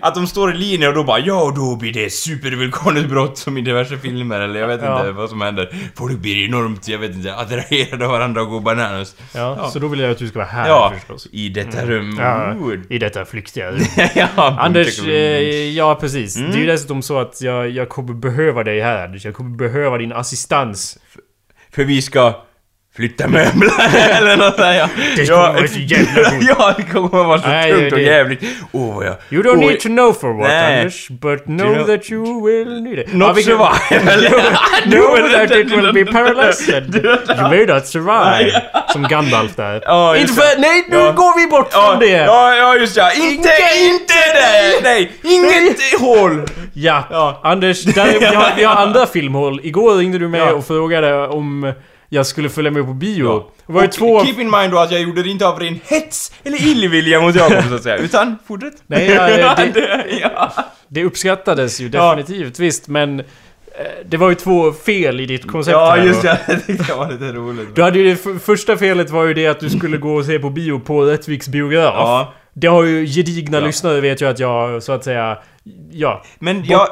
Att 0.00 0.14
de 0.14 0.26
står 0.26 0.54
i 0.54 0.56
linje 0.56 0.88
och 0.88 0.94
då 0.94 1.04
bara 1.04 1.18
ja, 1.18 1.52
då 1.56 1.76
blir 1.76 1.92
det 1.92 2.10
supervulkanutbrott 2.12 3.38
som 3.38 3.58
i 3.58 3.60
diverse 3.60 3.98
filmer 3.98 4.40
eller 4.40 4.60
jag 4.60 4.68
vet 4.68 4.80
Ja. 4.82 4.98
inte 5.00 5.12
vad 5.12 5.28
som 5.30 5.40
händer. 5.40 5.76
Folk 5.96 6.18
blir 6.18 6.44
enormt, 6.48 6.88
jag 6.88 6.98
vet 6.98 7.10
inte, 7.14 7.34
attraherade 7.34 8.04
av 8.04 8.10
varandra 8.10 8.42
och 8.42 8.48
går 8.50 8.60
bananas. 8.60 9.16
Ja, 9.34 9.56
Ja. 9.62 9.70
så 9.70 9.78
då 9.78 9.88
vill 9.88 10.00
jag 10.00 10.10
att 10.10 10.18
du 10.18 10.28
ska 10.28 10.38
vara 10.38 10.48
här 10.48 10.68
Ja, 10.68 10.92
förstås. 10.98 11.28
i 11.32 11.48
detta 11.48 11.84
rum. 11.86 12.16
Ja, 12.20 12.54
i 12.90 12.98
detta 12.98 13.24
flyktiga 13.24 13.70
rum. 13.70 13.80
ja, 14.14 14.28
Anders, 14.60 14.98
eh, 15.06 15.70
ja 15.70 15.94
precis. 15.94 16.34
Det 16.34 16.40
är 16.40 16.44
Mm. 16.46 16.58
ju 16.60 16.66
dessutom 16.66 17.02
så 17.02 17.18
att 17.18 17.42
jag, 17.42 17.70
jag 17.70 17.88
kommer 17.88 18.14
behöva 18.14 18.64
dig 18.64 18.80
här 18.80 19.04
Anders. 19.04 19.24
Jag 19.24 19.34
kommer 19.34 19.56
behöva 19.56 19.98
din 19.98 20.12
assistans. 20.12 20.98
För 21.74 21.84
vi 21.84 22.02
ska 22.02 22.45
flytta 22.96 23.28
möbler 23.28 23.70
eller 24.18 24.36
nåt 24.36 24.56
där 24.56 24.72
ja. 24.72 24.88
Det 25.16 25.26
kommer 25.26 25.52
vara 25.52 25.68
så 25.68 25.78
jävla 25.78 26.22
gott. 26.30 26.32
ja, 26.58 26.74
det 26.76 26.82
kommer 26.82 27.24
vara 27.24 27.38
så 27.38 27.48
Nej, 27.48 27.72
tungt 27.72 27.92
och 27.92 27.98
det- 27.98 28.04
jävligt. 28.04 28.40
Åh, 28.72 28.94
vad 28.96 29.06
jag... 29.06 29.14
You 29.30 29.42
don't 29.42 29.50
Åh, 29.64 29.68
need 29.70 29.80
to 29.80 29.88
know 29.88 30.12
for 30.12 30.32
what 30.32 30.48
Nej. 30.48 30.78
Anders, 30.80 31.08
but 31.08 31.44
know 31.44 31.74
know- 31.74 31.86
that 31.96 32.10
you 32.10 32.46
will 32.46 32.82
need 32.82 32.98
it. 32.98 33.12
Not 33.12 33.36
vi 33.36 33.44
kan- 33.44 33.58
survival. 33.58 34.42
know 34.84 35.28
that 35.32 35.50
it 35.50 35.70
will 35.70 35.92
be 35.92 36.12
paralyzed. 36.12 36.94
You 37.04 37.48
may 37.50 37.66
not 37.66 37.86
survive. 37.86 38.62
Som 38.92 39.02
Gandalf 39.02 39.56
där. 39.56 39.82
Ja, 39.84 40.16
Inte 40.16 40.20
just 40.32 40.40
för... 40.42 40.60
Nej, 40.60 40.84
nu 40.88 40.96
Ja. 40.96 41.12
går 41.12 41.40
vi 41.40 41.46
bort 41.50 41.68
Ja, 41.72 41.86
från 41.90 41.98
det! 42.00 42.06
ja, 42.10 42.54
ja, 42.56 42.76
just 42.76 42.96
ja. 42.96 43.12
Inte, 43.12 43.50
inte 43.82 44.14
det! 44.34 44.80
Nej, 44.82 45.12
inget 45.22 46.00
hål! 46.00 46.42
Ja, 46.72 47.02
Ja. 47.10 47.40
Anders, 47.44 47.82
där, 47.84 48.16
vi, 48.20 48.24
har, 48.26 48.46
vi 48.56 48.64
har 48.64 48.74
andra 48.74 49.06
filmhål. 49.06 49.60
Igår 49.62 49.94
ringde 49.94 50.18
du 50.18 50.28
mig 50.28 50.40
Ja. 50.40 50.52
och 50.52 50.66
frågade 50.66 51.26
om 51.28 51.72
jag 52.08 52.26
skulle 52.26 52.48
följa 52.48 52.70
med 52.70 52.86
på 52.86 52.92
bio. 52.92 53.24
Ja. 53.26 53.50
Det 53.66 53.72
var 53.72 53.82
ju 53.82 53.88
två... 53.88 54.24
Keep 54.24 54.40
in 54.40 54.50
mind 54.50 54.70
då 54.72 54.78
att 54.78 54.90
jag 54.90 55.00
gjorde 55.00 55.22
det 55.22 55.28
inte 55.28 55.46
av 55.48 55.60
ren 55.60 55.80
hets 55.84 56.32
eller 56.44 56.62
illvilja 56.68 57.20
mot 57.20 57.34
Jakob 57.34 57.64
så 57.68 57.74
att 57.74 57.82
säga, 57.82 57.96
utan 57.96 58.38
fortsätt. 58.46 58.74
Nej, 58.86 59.10
ja, 59.10 59.54
det, 59.56 59.70
det, 59.74 60.04
ja. 60.22 60.52
det 60.88 61.04
uppskattades 61.04 61.80
ju 61.80 61.88
definitivt, 61.88 62.58
visst, 62.58 62.88
men... 62.88 63.20
eh, 63.20 63.24
Det 64.08 64.16
var 64.16 64.28
ju 64.28 64.34
två 64.34 64.72
fel 64.72 65.20
i 65.20 65.26
ditt 65.26 65.46
koncept 65.50 65.72
ja, 65.72 65.96
just 65.98 66.22
det. 66.22 66.38
Jag 66.48 66.66
tyckte 66.66 66.84
det 66.92 66.94
var 66.98 67.12
lite 67.12 67.32
roligt. 67.32 67.74
Du 67.74 67.82
hade 67.82 67.98
ju 67.98 68.10
det 68.14 68.38
första 68.40 68.76
felet 68.76 69.10
var 69.10 69.24
ju 69.24 69.34
det 69.34 69.46
att 69.46 69.60
du 69.60 69.70
skulle 69.70 69.96
gå 69.96 70.14
och 70.14 70.24
se 70.24 70.38
på 70.38 70.50
bio 70.50 70.78
på 70.78 71.02
Rättviks 71.04 71.48
biograf. 71.48 71.94
Ja. 71.94 72.34
Det 72.54 72.66
har 72.66 72.84
ju 72.84 73.06
gedigna 73.06 73.58
Ja. 73.60 73.66
lyssnare 73.66 74.00
vet 74.00 74.22
ju 74.22 74.28
att 74.28 74.38
jag 74.38 74.82
så 74.82 74.92
att 74.92 75.04
säga... 75.04 75.38
Ja. 75.90 76.22
Men 76.38 76.64
jag... 76.64 76.88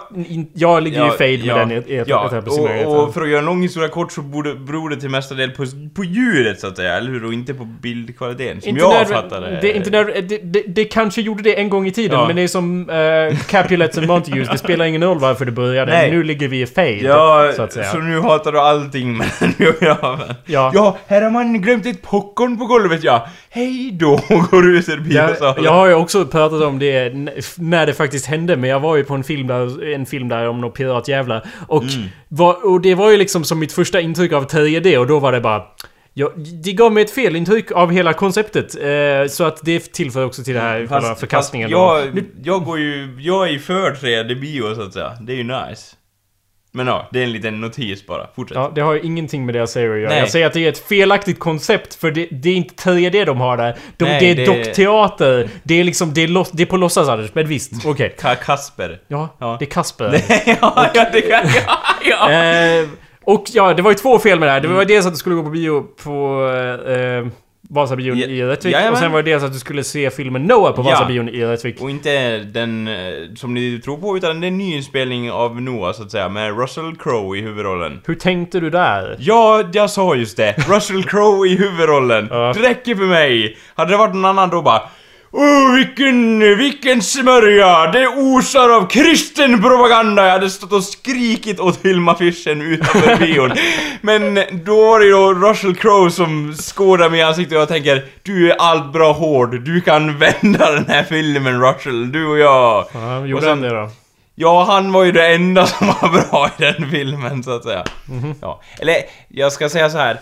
Jag 0.55 0.83
ligger 0.83 1.01
ju 1.01 1.09
i 1.09 1.11
fade 1.41 1.55
med 1.55 1.69
den 1.69 1.71
et- 1.79 1.85
et- 1.91 2.09
ja, 2.09 2.27
etablissemanget. 2.27 2.87
och, 2.87 3.03
och 3.05 3.15
för 3.15 3.23
att 3.23 3.29
göra 3.29 3.39
en 3.39 3.45
lång 3.45 3.63
historia 3.63 3.89
kort 3.89 4.13
så 4.13 4.23
borde, 4.23 4.55
beror 4.55 4.91
det 4.91 4.97
till 4.97 5.09
mesta 5.11 5.35
del 5.35 5.51
på, 5.51 5.65
på 5.95 6.05
ljudet 6.05 6.61
så 6.61 6.67
att 6.67 6.77
säga, 6.77 6.97
eller 6.97 7.11
hur? 7.11 7.25
Och 7.25 7.33
inte 7.33 7.55
på 7.55 7.65
bildkvaliteten, 7.65 8.61
som 8.61 8.77
jag 8.77 8.93
nödvän- 8.95 9.07
fattar 9.23 9.41
det. 9.41 9.59
Det, 9.63 9.77
inte 9.77 9.91
nödvän- 9.91 10.27
det, 10.29 10.39
det, 10.39 10.63
det 10.67 10.85
kanske 10.85 11.21
gjorde 11.21 11.43
det 11.43 11.55
en 11.61 11.69
gång 11.71 11.87
i 11.87 11.91
tiden, 11.91 12.19
Ja. 12.21 12.27
men 12.27 12.37
det 12.37 12.43
är 12.43 12.49
som 12.49 12.91
uh, 12.91 13.39
Capulets 13.49 13.99
and 13.99 14.07
Montagues. 14.07 14.49
Det 14.49 14.59
spelar 14.59 14.85
ingen 14.85 15.05
roll 15.05 15.19
varför 15.19 15.45
det 15.45 15.53
började. 15.53 15.93
Nej. 15.93 16.11
Nu 16.11 16.23
ligger 16.23 16.49
vi 16.49 16.61
i 16.61 16.67
fade, 16.67 16.91
Ja, 16.91 17.53
så 17.57 17.63
att 17.63 17.73
säga. 17.73 17.91
så 17.91 17.99
nu 17.99 18.21
hatar 18.21 18.53
du 18.53 18.61
allting 18.61 19.17
med 19.17 19.27
den 19.41 19.53
biografen. 19.59 20.35
Ja. 20.47 20.71
ja, 20.75 20.97
här 21.07 21.23
har 21.23 21.31
man 21.31 21.61
glömt 21.61 21.87
ett 21.87 22.03
popcorn 22.03 22.59
på 22.59 22.67
golvet 22.67 23.05
ja. 23.05 23.27
Hej 23.55 23.91
då, 24.01 24.21
går 24.51 24.67
ut 24.71 24.89
ur 24.89 25.01
biosalen. 25.01 25.65
jag 25.65 25.73
har 25.73 25.87
ju 25.87 25.95
också 25.95 26.27
pratat 26.27 26.63
om 26.63 26.79
det 26.79 27.13
när 27.59 27.87
det 27.87 27.95
faktiskt 27.95 28.27
hände, 28.27 28.57
men 28.57 28.71
jag 28.71 28.81
var 28.81 28.97
ju 28.97 29.05
på 29.05 29.15
en 29.15 29.25
film 29.25 29.47
där, 29.47 29.93
en 29.95 30.07
film 30.07 30.29
där 30.29 30.49
om 30.49 30.61
några 30.61 30.75
piratjävlar. 30.75 31.47
Och, 31.69 31.83
Mm. 31.83 32.09
var, 32.29 32.67
och 32.73 32.81
det 32.81 32.95
var 32.95 33.11
ju 33.11 33.17
liksom 33.17 33.45
som 33.45 33.59
mitt 33.59 33.73
första 33.73 34.01
intryck 34.01 34.33
av 34.33 34.47
3D 34.47 34.97
och 34.99 35.07
då 35.07 35.19
var 35.19 35.33
det 35.33 35.41
bara... 35.41 35.63
Ja, 36.17 36.33
det 36.65 36.73
gav 36.73 36.93
mig 36.93 37.03
ett 37.03 37.11
felintryck 37.11 37.73
av 37.73 37.91
hela 37.93 38.13
konceptet. 38.13 38.75
Eh, 38.83 39.29
så 39.31 39.45
att 39.45 39.61
det 39.65 39.93
tillför 39.93 40.25
också 40.25 40.43
till 40.45 40.55
det 40.55 40.61
här 40.61 40.87
själva 40.87 41.15
förkastningen. 41.15 41.71
då. 41.71 41.77
jag, 41.77 42.25
jag 42.45 42.65
går 42.65 42.79
ju, 42.79 43.17
jag 43.21 43.49
är 43.49 43.53
ju 43.53 43.59
för 43.59 43.91
3D-bio 43.93 44.75
så 44.75 44.83
att 44.83 44.93
säga. 44.93 45.13
Det 45.21 45.33
är 45.33 45.37
ju 45.37 45.43
nice. 45.45 45.97
Men 46.77 46.87
ja, 46.87 47.09
det 47.13 47.19
är 47.19 47.23
en 47.25 47.33
liten 47.33 47.61
notis 47.61 48.07
bara. 48.07 48.27
Fortsätt. 48.37 48.57
Ja, 48.57 48.73
det 48.75 48.81
har 48.81 48.95
ju 48.95 49.01
ingenting 49.01 49.47
med 49.47 49.55
det 49.55 49.59
jag 49.59 49.69
säger 49.69 49.91
att 49.91 49.99
göra. 49.99 50.09
Nej. 50.11 50.19
Jag 50.19 50.31
säger 50.31 50.47
att 50.47 50.53
det 50.53 50.65
är 50.65 50.69
ett 50.69 50.89
felaktigt 50.89 51.39
koncept, 51.39 51.95
för 51.95 52.11
det, 52.11 52.27
det 52.31 52.49
är 52.51 52.55
inte 52.55 52.75
3D 52.91 53.25
de 53.25 53.41
har 53.41 53.57
där. 53.57 53.77
De, 53.97 54.05
Nej, 54.05 54.21
det 54.21 54.31
är 54.31 54.35
det- 54.35 54.45
dockteater. 54.65 55.49
Det 55.63 55.81
är 55.81 55.85
liksom, 55.85 56.15
det 56.15 56.23
är, 56.23 56.29
loss, 56.29 56.51
det 56.51 56.63
är 56.63 56.67
på 56.67 56.77
låtsas 56.77 57.09
Anders, 57.09 57.31
men 57.35 57.47
visst. 57.47 57.73
Okej. 57.87 58.15
Ka- 58.21 58.35
Kasper. 58.45 59.01
Ja, 59.09 59.29
Ja. 59.39 59.57
det 59.59 59.65
är 59.65 59.71
Kasper. 59.71 60.21
ja, 60.61 60.91
ja, 60.95 61.07
det 61.13 61.21
kan 61.21 61.47
ja, 61.67 61.79
ja. 62.11 62.33
Eh, 62.33 62.89
och 63.25 63.45
ja, 63.53 63.75
det 63.75 63.83
var 63.83 63.91
ju 63.91 63.95
två 63.95 64.19
fel 64.19 64.39
med 64.39 64.49
det 64.49 64.53
här. 64.53 64.61
Det 64.61 64.69
var 64.69 64.85
dels 64.85 65.07
att 65.07 65.13
du 65.13 65.19
skulle 65.19 65.35
gå 65.35 65.43
på 65.43 65.51
bio 65.51 65.83
på 66.05 66.47
eh, 66.89 67.27
Vasabion 67.69 68.19
Ja, 68.19 68.27
i 68.27 68.43
Rättvik. 68.43 68.77
Och 68.91 68.99
sen 68.99 69.13
var 69.13 69.23
det 69.23 69.31
dels 69.31 69.45
att 69.45 69.53
du 69.53 69.59
skulle 69.59 69.85
se 69.85 70.11
filmen 70.11 70.43
Noah 70.43 70.75
på 70.75 70.83
Ja. 70.83 70.91
Vasabion 70.91 71.29
i 71.29 71.45
Rättvik. 71.45 71.81
Och 71.81 71.91
inte 71.91 72.39
den 72.39 72.89
eh, 72.89 72.95
som 73.37 73.55
ni 73.55 73.81
tror 73.85 73.97
på, 73.97 74.17
utan 74.17 74.41
det 74.41 74.47
är 74.47 74.49
en 74.49 74.59
nyinspelning 74.59 75.31
av 75.31 75.63
Noah 75.63 75.93
så 75.93 76.03
att 76.03 76.11
säga, 76.11 76.29
med 76.29 76.59
Russell 76.59 76.97
Crowe 76.97 77.39
i 77.39 77.41
huvudrollen. 77.41 78.01
Hur 78.07 78.15
tänkte 78.15 78.61
du 78.61 78.71
där? 78.71 79.17
Ja, 79.19 79.65
jag 79.73 79.91
sa 79.91 80.15
just 80.15 80.37
det. 80.37 80.55
Russell 80.69 81.05
Crowe 81.05 81.49
i 81.49 81.57
huvudrollen. 81.57 82.29
Ja. 82.31 82.53
Det 82.53 82.63
räcker 82.63 82.95
för 82.95 83.05
mig. 83.07 83.57
Hade 83.75 83.91
det 83.91 83.97
varit 83.97 84.15
någon 84.15 84.25
annan 84.25 84.51
då 84.51 84.63
bara 84.63 84.83
Åh, 85.37 85.75
vilken, 85.75 86.39
vilken 86.59 87.03
smörja! 87.03 87.87
Det 87.93 88.09
osar 88.09 88.69
av 88.71 88.87
kristen 88.89 89.63
propaganda! 89.63 90.25
Jag 90.25 90.33
hade 90.33 90.51
stått 90.51 90.73
och 90.73 90.85
skrikit 90.85 91.61
åt 91.61 91.83
filmaffischen 91.83 92.63
utanför 92.63 93.17
bion. 93.27 93.53
Men 94.01 94.35
då 94.65 94.77
var 94.91 95.01
det 95.01 95.07
ju 95.07 95.35
Russell 95.49 95.75
Crowe 95.77 96.11
som 96.11 96.55
skådar 96.55 97.11
mig 97.11 97.21
i 97.21 97.23
ansiktet 97.23 97.55
och 97.57 97.61
jag 97.61 97.69
tänker 97.69 98.05
Du 98.23 98.51
är 98.53 98.57
allt 98.57 98.93
bra 98.93 99.13
hård, 99.13 99.61
du 99.65 99.81
kan 99.81 100.19
vända 100.19 100.71
den 100.73 100.87
här 100.89 101.03
filmen 101.03 101.61
Russell, 101.63 102.13
du 102.13 102.27
och 102.27 102.39
jag. 102.39 102.87
Ja, 102.95 103.19
Och 103.19 103.29
gjorde 103.29 103.43
sen- 103.43 103.51
han 103.51 103.61
det 103.61 103.69
då? 103.71 103.91
Ja, 104.35 104.65
han 104.65 104.93
var 104.93 105.05
ju 105.05 105.13
det 105.13 105.27
enda 105.35 105.67
som 105.67 105.87
var 105.87 106.09
bra 106.31 106.51
i 106.59 106.63
den 106.63 106.91
filmen, 106.91 107.43
så 107.43 107.51
att 107.57 107.65
säga. 107.65 107.85
Ja. 108.41 108.61
Eller, 108.79 108.97
jag 109.29 109.53
ska 109.53 109.69
säga 109.69 109.91
så 109.91 109.99
här. 109.99 110.21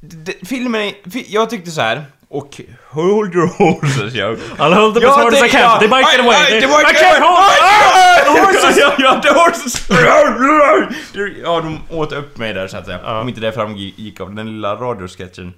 D- 0.00 0.32
filmen 0.46 0.92
Jag 1.28 1.50
tyckte 1.50 1.70
så 1.70 1.80
här. 1.80 2.04
Och 2.30 2.60
hold 2.90 3.34
your 3.34 3.46
horses, 3.46 4.14
jag. 4.14 4.38
I'll 4.58 4.74
hold 4.74 4.94
them 4.94 5.04
as 5.04 5.16
hard 5.16 5.34
as 5.34 5.42
I 5.42 5.48
can. 5.48 5.78
They 5.78 5.88
might 5.88 6.06
get 6.12 6.20
away. 6.20 6.60
They- 6.60 6.66
I 6.66 6.94
can't 6.94 7.22
hold 7.22 7.38
The 8.24 8.40
horses! 8.40 8.76
Ja, 8.78 8.92
ja, 8.98 9.20
the 9.20 9.32
horses! 9.32 9.88
Ja, 11.42 11.60
de 11.60 11.96
åt 11.96 12.12
upp 12.12 12.38
mig 12.38 12.54
där 12.54 12.68
så 12.68 12.76
att 12.76 12.86
säga. 12.86 13.00
Ja. 13.04 13.20
Om 13.20 13.28
inte 13.28 13.40
det 13.40 13.52
framgick 13.52 14.20
av 14.20 14.34
den 14.34 14.46
lilla 14.46 14.74
radiosketchen. 14.74 15.52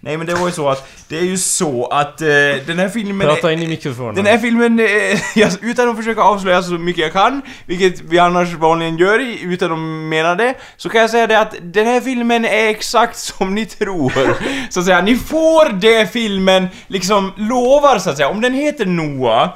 Nej, 0.00 0.16
men 0.16 0.26
det 0.26 0.34
var 0.34 0.46
ju 0.46 0.52
så 0.52 0.68
att... 0.68 0.88
Det 1.08 1.18
är 1.18 1.22
ju 1.22 1.36
så 1.36 1.86
att 1.86 2.20
eh, 2.20 2.26
den 2.66 2.78
här 2.78 2.88
filmen... 2.88 3.26
Prata 3.26 3.52
in 3.52 3.62
i 3.62 3.66
mikrofonen. 3.66 4.14
den 4.14 4.26
här 4.26 4.38
filmen, 4.38 4.80
eh, 4.80 5.48
utan 5.70 5.88
att 5.88 5.96
försöka 5.96 6.20
avslöja 6.20 6.62
så 6.62 6.72
mycket 6.72 7.02
jag 7.02 7.12
kan, 7.12 7.42
vilket 7.66 8.00
vi 8.00 8.18
annars 8.18 8.52
vanligen 8.52 8.96
gör 8.96 9.18
utan 9.42 9.72
att 9.72 9.78
mena 9.78 10.34
det, 10.34 10.54
så 10.76 10.88
kan 10.88 11.00
jag 11.00 11.10
säga 11.10 11.26
det 11.26 11.40
att 11.40 11.54
den 11.62 11.86
här 11.86 12.00
filmen 12.00 12.44
är 12.44 12.68
exakt 12.68 13.18
som 13.18 13.54
ni 13.54 13.66
tror. 13.66 14.12
Så 14.70 14.80
att 14.80 14.86
säga, 14.86 15.00
ni 15.00 15.16
får 15.16 15.72
det 15.72 16.12
filmen 16.12 16.68
liksom 16.88 17.32
lovar 17.36 17.98
så 17.98 18.10
att 18.10 18.16
säga. 18.16 18.28
Om 18.28 18.40
den 18.40 18.54
heter 18.54 18.86
Noah, 18.86 19.48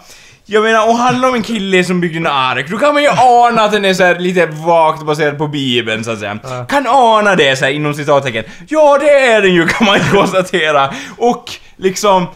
jag 0.46 0.62
menar, 0.62 0.88
och 0.88 0.96
handlar 0.96 1.28
om 1.28 1.34
en 1.34 1.42
kille 1.42 1.84
som 1.84 2.00
byggde 2.00 2.18
en 2.18 2.26
ark, 2.26 2.66
då 2.70 2.78
kan 2.78 2.94
man 2.94 3.02
ju 3.02 3.08
ana 3.08 3.62
att 3.62 3.72
den 3.72 3.84
är 3.84 3.94
så 3.94 4.14
lite 4.14 4.46
vagt 4.46 5.02
baserad 5.02 5.38
på 5.38 5.46
bibeln 5.48 6.04
så 6.04 6.10
att 6.10 6.18
säga. 6.18 6.38
Kan 6.68 6.86
ana 6.86 7.36
det 7.36 7.56
så 7.56 7.64
här, 7.64 7.72
inom 7.72 7.94
citattecken. 7.94 8.44
Ja, 8.68 8.98
det 9.00 9.10
är 9.10 9.42
den 9.42 9.54
ju 9.54 9.66
kan 9.68 9.86
man 9.86 9.98
ju 9.98 10.04
konstatera. 10.12 10.94
Och 11.16 11.52
liksom, 11.76 12.26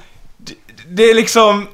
det 0.88 1.10
är 1.10 1.14
liksom... 1.14 1.66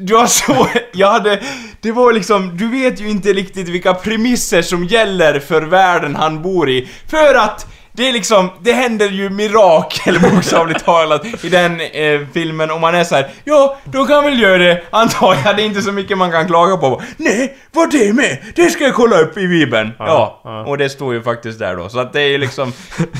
Du 0.00 0.16
har 0.16 0.26
så... 0.26 0.68
Jag 0.92 1.10
hade... 1.10 1.40
Det 1.80 1.92
var 1.92 2.12
liksom... 2.12 2.56
Du 2.56 2.68
vet 2.68 3.00
ju 3.00 3.10
inte 3.10 3.32
riktigt 3.32 3.68
vilka 3.68 3.94
premisser 3.94 4.62
som 4.62 4.84
gäller 4.84 5.40
för 5.40 5.62
världen 5.62 6.16
han 6.16 6.42
bor 6.42 6.70
i. 6.70 6.88
För 7.10 7.34
att 7.34 7.66
det 7.98 8.08
är 8.08 8.12
liksom, 8.12 8.50
det 8.60 8.72
händer 8.72 9.08
ju 9.08 9.30
mirakel 9.30 10.20
bokstavligt 10.30 10.84
talat 10.84 11.44
i 11.44 11.48
den 11.48 11.80
eh, 11.80 12.20
filmen 12.32 12.70
och 12.70 12.80
man 12.80 12.94
är 12.94 13.04
så 13.04 13.14
här, 13.14 13.28
ja, 13.44 13.78
då 13.84 14.06
kan 14.06 14.24
väl 14.24 14.40
göra 14.40 14.58
det, 14.58 14.82
antar 14.90 15.36
jag, 15.44 15.56
det 15.56 15.62
är 15.62 15.66
inte 15.66 15.82
så 15.82 15.92
mycket 15.92 16.18
man 16.18 16.30
kan 16.30 16.46
klaga 16.46 16.76
på. 16.76 17.02
Nej, 17.16 17.56
var 17.72 17.86
det 17.86 18.12
med? 18.12 18.38
Det 18.54 18.70
ska 18.70 18.84
jag 18.84 18.94
kolla 18.94 19.18
upp 19.18 19.36
i 19.38 19.48
bibeln. 19.48 19.92
Ja, 19.98 20.04
Ja, 20.06 20.40
ja. 20.44 20.64
och 20.64 20.78
det 20.78 20.88
står 20.88 21.14
ju 21.14 21.22
faktiskt 21.22 21.58
där 21.58 21.76
då, 21.76 21.88
så 21.88 21.98
att 21.98 22.12
det 22.12 22.20
är 22.20 22.28
ju 22.28 22.38
liksom, 22.38 22.72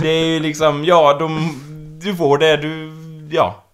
det 0.03 0.09
är 0.09 0.25
ju 0.25 0.41
liksom, 0.41 0.85
ja, 0.85 1.17
de, 1.19 1.61
du 2.03 2.17
får 2.17 2.39
det, 2.39 2.57
du, 2.57 2.93
ja. 3.31 3.65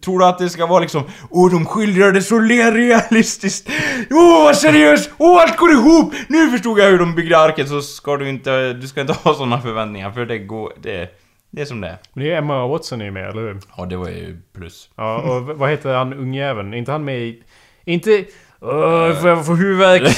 Tror 0.00 0.18
du 0.18 0.24
att 0.24 0.38
det 0.38 0.50
ska 0.50 0.66
vara 0.66 0.80
liksom 0.80 1.02
Åh, 1.30 1.50
de 1.50 1.66
skildrar 1.66 2.12
det 2.12 2.22
så 2.22 2.38
realistiskt! 2.38 3.70
Åh, 4.10 4.44
vad 4.44 4.56
seriöst! 4.56 5.10
Åh, 5.18 5.42
allt 5.42 5.56
går 5.56 5.72
ihop! 5.72 6.14
Nu 6.28 6.50
förstod 6.50 6.78
jag 6.78 6.90
hur 6.90 6.98
de 6.98 7.14
byggde 7.14 7.38
arket, 7.38 7.68
så 7.68 7.82
ska 7.82 8.16
du 8.16 8.28
inte, 8.28 8.72
du 8.72 8.88
ska 8.88 9.00
inte 9.00 9.12
ha 9.24 9.34
såna 9.34 9.60
förväntningar, 9.60 10.10
för 10.10 10.26
det 10.26 10.38
går, 10.38 10.72
det, 10.82 11.10
det 11.50 11.60
är 11.60 11.64
som 11.64 11.80
det 11.80 11.88
är. 11.88 11.96
Men 12.12 12.24
det 12.24 12.32
är 12.32 12.36
Emma 12.38 12.66
Watson 12.66 13.00
är 13.00 13.10
med, 13.10 13.28
eller 13.28 13.42
hur? 13.42 13.60
Ja, 13.76 13.84
det 13.84 13.96
var 13.96 14.08
ju 14.08 14.40
plus. 14.54 14.90
Ja, 14.96 15.16
och 15.18 15.42
vad 15.42 15.70
heter 15.70 15.94
han 15.94 16.14
ungjäveln? 16.14 16.74
Är 16.74 16.78
inte 16.78 16.92
han 16.92 17.04
med 17.04 17.18
i... 17.18 17.42
Inte... 17.84 18.24
Får 18.60 19.28
jag 19.28 19.46
få 19.46 19.54
huvudvärk? 19.54 20.16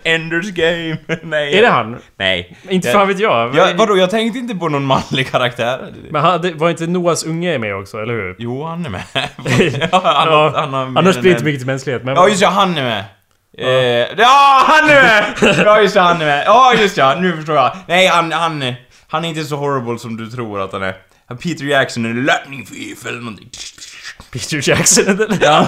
Enders 0.04 0.50
game! 0.50 0.96
Nej. 1.22 1.58
är 1.58 1.62
det 1.62 1.68
han? 1.68 1.98
Nej. 2.18 2.56
Inte 2.68 2.92
fan 2.92 3.08
vet 3.08 3.18
jag. 3.18 3.56
Ja, 3.56 3.68
vadå, 3.76 3.96
jag 3.96 4.10
tänkte 4.10 4.38
inte 4.38 4.54
på 4.54 4.68
någon 4.68 4.84
manlig 4.84 5.30
karaktär. 5.30 5.92
Men 6.10 6.22
han, 6.22 6.42
det 6.42 6.52
var 6.52 6.70
inte 6.70 6.86
Noahs 6.86 7.24
unge 7.24 7.58
med 7.58 7.76
också, 7.76 7.98
eller 7.98 8.14
hur? 8.14 8.36
Jo, 8.38 8.64
han 8.64 8.86
är 8.86 8.90
med. 8.90 9.02
ja, 9.92 10.00
han, 10.04 10.28
Ja, 10.28 10.52
han 10.56 10.74
har 10.74 10.86
mer 10.86 11.00
Annars 11.00 11.18
blir 11.18 11.30
det 11.30 11.30
inte 11.30 11.44
mycket 11.44 11.60
till 11.60 11.66
mänsklighet. 11.66 12.04
Men 12.04 12.14
Ja, 12.14 12.28
just 12.28 12.42
ja, 12.42 12.48
han 12.48 12.78
är 12.78 12.82
med. 12.82 13.04
Eh, 13.58 13.68
ja, 14.18 14.64
han 14.66 14.90
är 14.90 15.02
med! 15.02 15.24
Ja, 15.66 15.80
just 15.80 15.96
ja, 15.96 16.02
han 16.02 16.20
är 16.20 16.26
med. 16.26 16.42
Ja, 16.46 16.74
just 16.74 16.96
ja, 16.96 17.16
nu 17.20 17.36
förstår 17.36 17.56
jag. 17.56 17.76
Nej, 17.86 18.06
han, 18.06 18.32
han, 18.32 18.74
han 19.08 19.24
är 19.24 19.28
inte 19.28 19.44
så 19.44 19.56
horrible 19.56 19.98
som 19.98 20.16
du 20.16 20.30
tror 20.30 20.60
att 20.60 20.72
han 20.72 20.82
är. 20.82 20.94
Peter 21.42 21.64
Jackson 21.64 22.04
är 22.04 22.14
lightning 22.14 22.66
thief 22.66 23.06
eller 23.06 23.18
någonting. 23.18 23.50
Peter 24.32 24.68
Jackson 24.68 25.04
är 25.08 25.14
den. 25.28 25.38
Ja. 25.40 25.66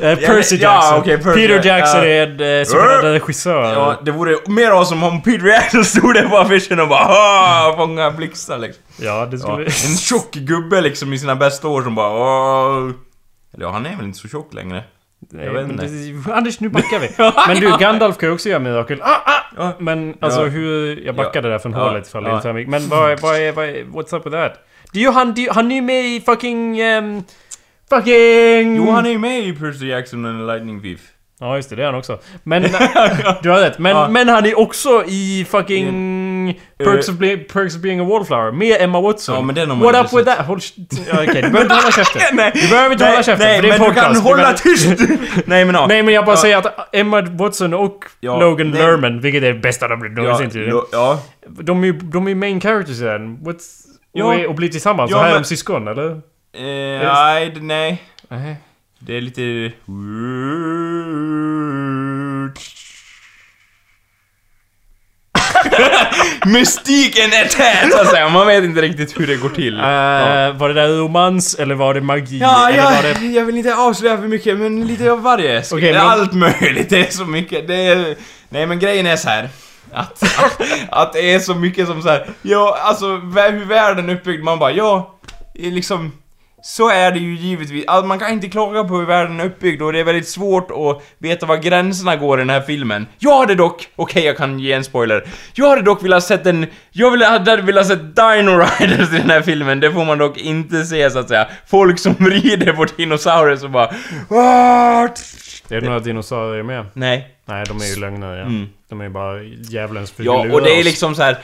Percy 0.00 0.56
Ja, 0.56 0.74
Jackson. 0.74 0.98
okej, 1.00 1.16
Percy- 1.16 1.34
Peter 1.34 1.66
Jackson 1.68 2.00
ja. 2.00 2.06
är 2.06 2.26
en 2.26 2.60
eh, 2.60 2.64
så 2.64 2.76
kallad 2.76 3.04
regissör. 3.04 3.62
ja, 3.72 4.00
det 4.04 4.10
vore 4.10 4.36
mer 4.46 4.70
awesome 4.70 5.06
om 5.06 5.22
Peter 5.22 5.46
Jackson 5.46 5.84
stod 5.84 6.14
där 6.14 6.28
på 6.28 6.38
affischen 6.38 6.80
och 6.80 6.88
bara 6.88 7.04
"Ah, 7.08 7.74
fånga 7.76 8.10
blixtar 8.10 8.58
liksom. 8.58 8.82
Ja, 9.00 9.26
det 9.26 9.36
Ja, 9.36 9.38
skulle... 9.42 9.64
en 9.64 9.96
tjock 9.96 10.32
gubbe 10.34 10.80
liksom 10.80 11.12
i 11.12 11.18
sina 11.18 11.36
bästa 11.36 11.68
år 11.68 11.82
som 11.82 11.94
bara 11.94 12.10
"Åh." 12.10 12.90
Eller 13.54 13.64
ja, 13.66 13.70
han 13.72 13.86
är 13.86 13.96
väl 13.96 14.04
inte 14.06 14.18
så 14.18 14.28
tjock 14.28 14.54
längre. 14.54 14.84
Nej, 15.32 15.44
jag 15.46 15.52
vet 15.52 15.62
men 15.66 15.70
inte. 15.70 15.86
det- 16.30 16.34
Anders, 16.34 16.60
nu 16.60 16.68
backar 16.68 16.98
vi. 16.98 17.08
Men 17.48 17.60
du, 17.60 17.78
Gandalf 17.78 18.18
kan 18.18 18.28
ju 18.28 18.34
också 18.34 18.48
göra 18.48 18.58
mirakel. 18.60 19.02
Ah, 19.02 19.06
ah! 19.24 19.32
Ja. 19.56 19.72
Men 19.78 20.14
alltså 20.20 20.40
Ja. 20.42 20.46
hur... 20.46 21.00
Jag 21.06 21.16
backade 21.16 21.48
där 21.48 21.58
från 21.58 21.72
Ja. 21.72 21.78
hålet 21.78 22.06
ifall 22.08 22.22
det 22.24 22.30
Ja. 22.30 22.34
inte 22.36 22.42
framgick. 22.48 22.68
Men 22.68 22.88
vad 22.88 23.10
är... 23.10 23.16
What's 23.84 24.16
up 24.16 24.26
with 24.26 24.36
that? 24.36 24.52
Det 24.92 24.98
är 24.98 25.02
ju 25.02 25.10
han, 25.10 25.34
det 25.34 25.48
han 25.52 25.70
är 25.70 25.74
ju 25.74 25.82
med 25.82 26.04
i 26.04 26.20
fucking... 26.20 26.78
ehm, 26.80 27.22
fucking... 27.90 28.76
Jo, 28.76 28.90
han 28.90 29.06
är 29.06 29.10
ju 29.10 29.18
med 29.18 29.40
i 29.46 29.52
Percy 29.52 29.86
Jackson 29.86 30.26
and 30.26 30.38
the 30.40 30.52
Lightning 30.52 30.82
Thief. 30.82 31.00
Ja 31.40 31.56
just 31.56 31.70
det, 31.70 31.76
det 31.76 31.82
är 31.82 31.86
han 31.86 31.94
också. 31.94 32.18
Men... 32.42 32.62
du 33.42 33.50
har 33.50 33.60
rätt. 33.60 33.78
Men, 33.78 33.96
Ja. 33.96 34.08
men 34.08 34.28
han 34.28 34.46
är 34.46 34.58
också 34.58 35.04
i 35.06 35.46
fucking... 35.50 36.60
Perks, 36.78 37.08
of, 37.08 37.14
Be- 37.14 37.36
Perks 37.36 37.76
of 37.76 37.82
being 37.82 38.00
a 38.00 38.04
wallflower. 38.04 38.52
Med 38.52 38.76
Emma 38.80 39.00
Watson. 39.00 39.34
Ja, 39.34 39.42
men 39.42 39.54
den 39.54 39.68
har 39.70 39.76
man 39.76 39.84
What 39.92 39.94
up 39.94 40.18
with 40.18 40.28
sett. 40.30 40.36
that? 40.36 40.46
Håll... 40.46 40.60
Ja, 40.76 41.22
Okej, 41.22 41.42
du 41.42 41.48
behöver 41.50 41.62
inte 41.62 41.74
hålla 41.74 41.90
käften. 41.92 42.22
Nej, 42.32 42.52
Du 42.54 42.68
behöver 42.68 42.92
inte 42.92 43.04
hålla 43.04 43.22
käften, 43.22 43.46
nej, 43.48 43.56
för 43.56 43.62
det 43.62 43.68
är 43.68 43.74
en 43.74 43.80
men 43.80 43.88
du 43.88 43.94
kan 43.94 44.04
podcast. 44.04 44.24
hålla 44.24 44.52
tyst! 44.52 45.00
nej 45.46 45.64
men 45.64 45.74
ja. 45.74 45.86
Nej 45.86 46.02
men 46.02 46.14
jag 46.14 46.24
bara 46.24 46.36
Ja. 46.36 46.40
säger 46.42 46.56
att 46.58 46.94
Emma 46.94 47.22
Watson 47.22 47.74
och 47.74 48.04
Ja, 48.20 48.40
Logan 48.40 48.70
nej. 48.70 48.80
Lerman, 48.82 49.20
vilket 49.20 49.42
är 49.42 49.52
det 49.52 49.58
bästa 49.60 49.88
de 49.88 50.00
ja, 50.16 50.22
någonsin 50.22 50.50
tydligen. 50.50 50.74
lo- 50.74 50.86
ja. 50.92 51.22
De 51.46 51.82
är 51.82 51.86
ju 51.86 51.92
de 51.92 52.28
är 52.28 52.34
main 52.34 52.60
characters 52.60 53.00
i 53.00 53.04
den. 53.04 53.36
What's... 53.38 53.85
Ja. 54.16 54.24
Och, 54.24 54.34
är, 54.34 54.46
och 54.46 54.54
blir 54.54 54.68
tillsammans. 54.68 55.10
Ja, 55.10 55.16
så 55.16 55.20
här 55.22 55.28
är 55.28 55.32
men- 55.34 55.42
de 55.42 55.48
syskon, 55.48 55.88
eller? 55.88 56.10
Eh, 56.10 57.12
nej, 57.12 57.50
det- 57.54 57.60
nej. 57.60 58.02
Nej. 58.28 58.56
Det 58.98 59.16
är 59.16 59.20
lite... 59.20 59.72
Mystiken 66.46 67.32
är 67.32 67.44
tät 67.48 67.92
så 67.92 68.00
att 68.00 68.10
säga. 68.10 68.28
Man 68.28 68.46
vet 68.46 68.64
inte 68.64 68.80
riktigt 68.82 69.20
hur 69.20 69.26
det 69.26 69.36
går 69.36 69.48
till. 69.48 69.74
Eh, 69.78 69.84
Var 70.58 70.68
det 70.68 70.74
där 70.74 70.88
romans 70.88 71.54
eller 71.54 71.74
var 71.74 71.94
det 71.94 72.00
magi? 72.00 72.38
Ja, 72.38 72.68
eller 72.68 72.78
ja, 72.78 72.84
var 72.84 73.02
det... 73.02 73.26
jag 73.26 73.44
vill 73.44 73.56
inte 73.56 73.74
avslöja 73.74 74.16
för 74.16 74.28
mycket, 74.28 74.58
men 74.58 74.86
lite 74.86 75.12
av 75.12 75.22
varje. 75.22 75.62
Okej, 75.72 75.92
men- 75.92 76.00
Allt 76.02 76.32
möjligt, 76.32 76.90
det 76.90 77.06
är 77.06 77.10
så 77.10 77.24
mycket. 77.24 77.68
Det 77.68 77.74
är... 77.74 78.16
Nej, 78.48 78.66
men 78.66 78.78
grejen 78.78 79.06
är 79.06 79.16
så 79.16 79.28
här. 79.28 79.48
Att, 79.96 80.22
att, 80.22 80.60
att 80.90 81.12
det 81.12 81.34
är 81.34 81.38
så 81.38 81.54
mycket 81.54 81.86
som 81.86 82.02
så 82.02 82.08
här. 82.08 82.26
ja, 82.42 82.78
alltså 82.82 83.06
hur 83.06 83.64
världen 83.64 84.08
är 84.08 84.14
uppbyggd, 84.14 84.44
man 84.44 84.58
bara, 84.58 84.72
ja, 84.72 85.18
liksom... 85.54 86.12
Så 86.62 86.90
är 86.90 87.12
det 87.12 87.18
ju 87.18 87.34
givetvis. 87.36 87.84
Alltså, 87.86 88.06
man 88.06 88.18
kan 88.18 88.30
inte 88.30 88.48
klaga 88.48 88.84
på 88.84 88.96
hur 88.96 89.06
världen 89.06 89.40
är 89.40 89.44
uppbyggd 89.44 89.82
och 89.82 89.92
det 89.92 90.00
är 90.00 90.04
väldigt 90.04 90.28
svårt 90.28 90.70
att 90.70 91.02
veta 91.18 91.46
var 91.46 91.56
gränserna 91.56 92.16
går 92.16 92.38
i 92.38 92.40
den 92.40 92.50
här 92.50 92.60
filmen. 92.60 93.06
Jag 93.18 93.38
hade 93.38 93.54
dock, 93.54 93.88
okej 93.96 94.24
jag 94.24 94.36
kan 94.36 94.58
ge 94.58 94.72
en 94.72 94.84
spoiler. 94.84 95.28
Jag 95.54 95.68
hade 95.68 95.82
dock 95.82 96.04
velat 96.04 96.24
sett 96.24 96.46
en, 96.46 96.66
jag 96.90 97.10
ville, 97.10 97.26
hade 97.26 97.62
velat 97.62 97.86
sett 97.86 98.16
Dino 98.16 98.50
Riders 98.50 99.12
i 99.12 99.18
den 99.18 99.30
här 99.30 99.42
filmen, 99.42 99.80
det 99.80 99.92
får 99.92 100.04
man 100.04 100.18
dock 100.18 100.38
inte 100.38 100.84
se 100.84 101.10
så 101.10 101.18
att 101.18 101.28
säga. 101.28 101.46
Folk 101.66 101.98
som 101.98 102.14
rider 102.20 102.72
på 102.72 102.84
dinosaurier 102.96 103.64
och 103.64 103.70
bara 103.70 103.86
What? 104.28 105.22
Är 105.68 105.80
det 105.80 105.86
några 105.86 106.00
dinosaurier 106.00 106.62
med? 106.62 106.86
Nej. 106.94 107.35
Nej, 107.48 107.64
de 107.68 107.80
är 107.80 107.84
ju 107.84 107.96
lögnare 107.96 108.38
ja. 108.38 108.44
Mm. 108.46 108.68
De 108.88 109.00
är 109.00 109.04
ju 109.04 109.10
bara 109.10 109.42
djävulens 109.42 110.10
försöker 110.10 110.48
Ja, 110.48 110.54
och 110.54 110.62
det 110.62 110.80
är 110.80 110.84
liksom 110.84 111.14
så 111.14 111.22
här. 111.22 111.38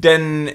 Den, 0.00 0.50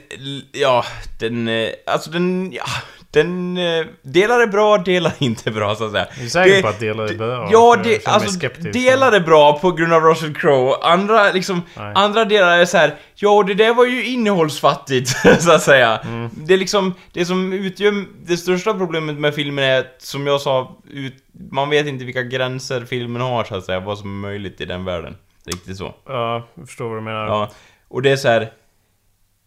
ja, 0.52 0.86
den, 1.20 1.48
eh, 1.48 1.70
alltså 1.86 2.12
den, 2.12 2.52
ja, 2.54 2.66
den, 3.12 3.58
eh, 3.58 3.86
delar 4.02 4.40
är 4.40 4.48
bra, 4.48 4.78
delar 4.78 5.14
inte 5.20 5.52
bra 5.52 5.76
så 5.76 5.86
att 5.86 5.92
säga. 5.92 6.06
Är 6.06 6.24
du 6.24 6.30
säker 6.30 6.56
Det- 6.56 6.62
på 6.62 6.68
att 6.68 6.80
delar 6.80 7.04
är 7.12 7.18
bra? 7.18 7.50
Ja, 7.52 7.78
det, 7.84 8.08
alltså 8.08 8.40
delar 8.74 9.12
är 9.12 9.20
bra 9.20 9.60
på 9.60 9.72
grund 9.72 9.94
av 9.94 10.02
Russell 10.04 10.36
Crowe, 10.36 10.76
andra 10.82 11.32
liksom, 11.32 11.62
Nej. 11.78 11.92
andra 11.96 12.26
delar 12.26 12.58
är 12.60 12.66
så 12.66 12.78
här. 12.78 12.96
ja 13.16 13.44
det 13.48 13.54
där 13.54 13.74
var 13.74 13.86
ju 13.86 14.06
innehållsfattigt, 14.06 15.10
så 15.40 15.52
att 15.52 15.62
säga. 15.64 15.98
Mm. 15.98 16.30
Det 16.34 16.54
är 16.54 16.58
liksom, 16.58 16.94
det 17.14 17.26
som 17.26 17.54
utgör, 17.54 18.06
det 18.26 18.38
största 18.38 18.74
problemet 18.74 19.16
med 19.18 19.36
filmen 19.36 19.66
är, 19.66 19.84
som 20.00 20.28
jag 20.28 20.42
sa, 20.42 20.78
ut, 20.90 21.14
man 21.52 21.70
vet 21.70 21.88
inte 21.88 22.06
vilka 22.06 22.24
gränser 22.24 22.86
filmen 22.86 23.22
har 23.22 23.44
så 23.44 23.56
att 23.56 23.66
säga, 23.66 23.80
vad 23.80 23.98
som 23.98 24.10
är 24.24 24.28
möjligt 24.30 24.62
i 24.62 24.66
den 24.66 24.86
världen. 24.86 25.16
Riktigt 25.46 25.78
så. 25.78 25.96
Ja, 26.08 26.48
jag 26.56 26.68
förstår 26.68 26.88
vad 26.90 26.98
du 26.98 27.02
menar. 27.02 27.26
Ja. 27.28 27.52
Och 27.88 28.02
det 28.02 28.12
är 28.12 28.16
så 28.18 28.28
här. 28.28 28.52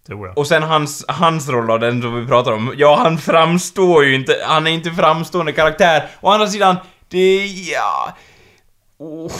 Tror 0.06 0.26
jag. 0.26 0.38
Och 0.38 0.46
sen 0.46 0.62
hans, 0.62 1.04
hans 1.08 1.48
roll 1.48 1.66
då, 1.66 1.78
den 1.78 2.02
som 2.02 2.20
vi 2.20 2.26
pratar 2.26 2.52
om. 2.52 2.74
Ja, 2.76 2.96
han 2.96 3.18
framstår 3.18 4.04
ju 4.04 4.14
inte, 4.14 4.36
han 4.46 4.66
är 4.66 4.70
inte 4.70 4.90
framstående 4.90 5.52
karaktär. 5.52 6.08
Å 6.20 6.30
andra 6.30 6.46
sidan, 6.46 6.76
det 7.08 7.18
är, 7.18 7.72
ja... 7.72 8.16
Oh. 9.04 9.30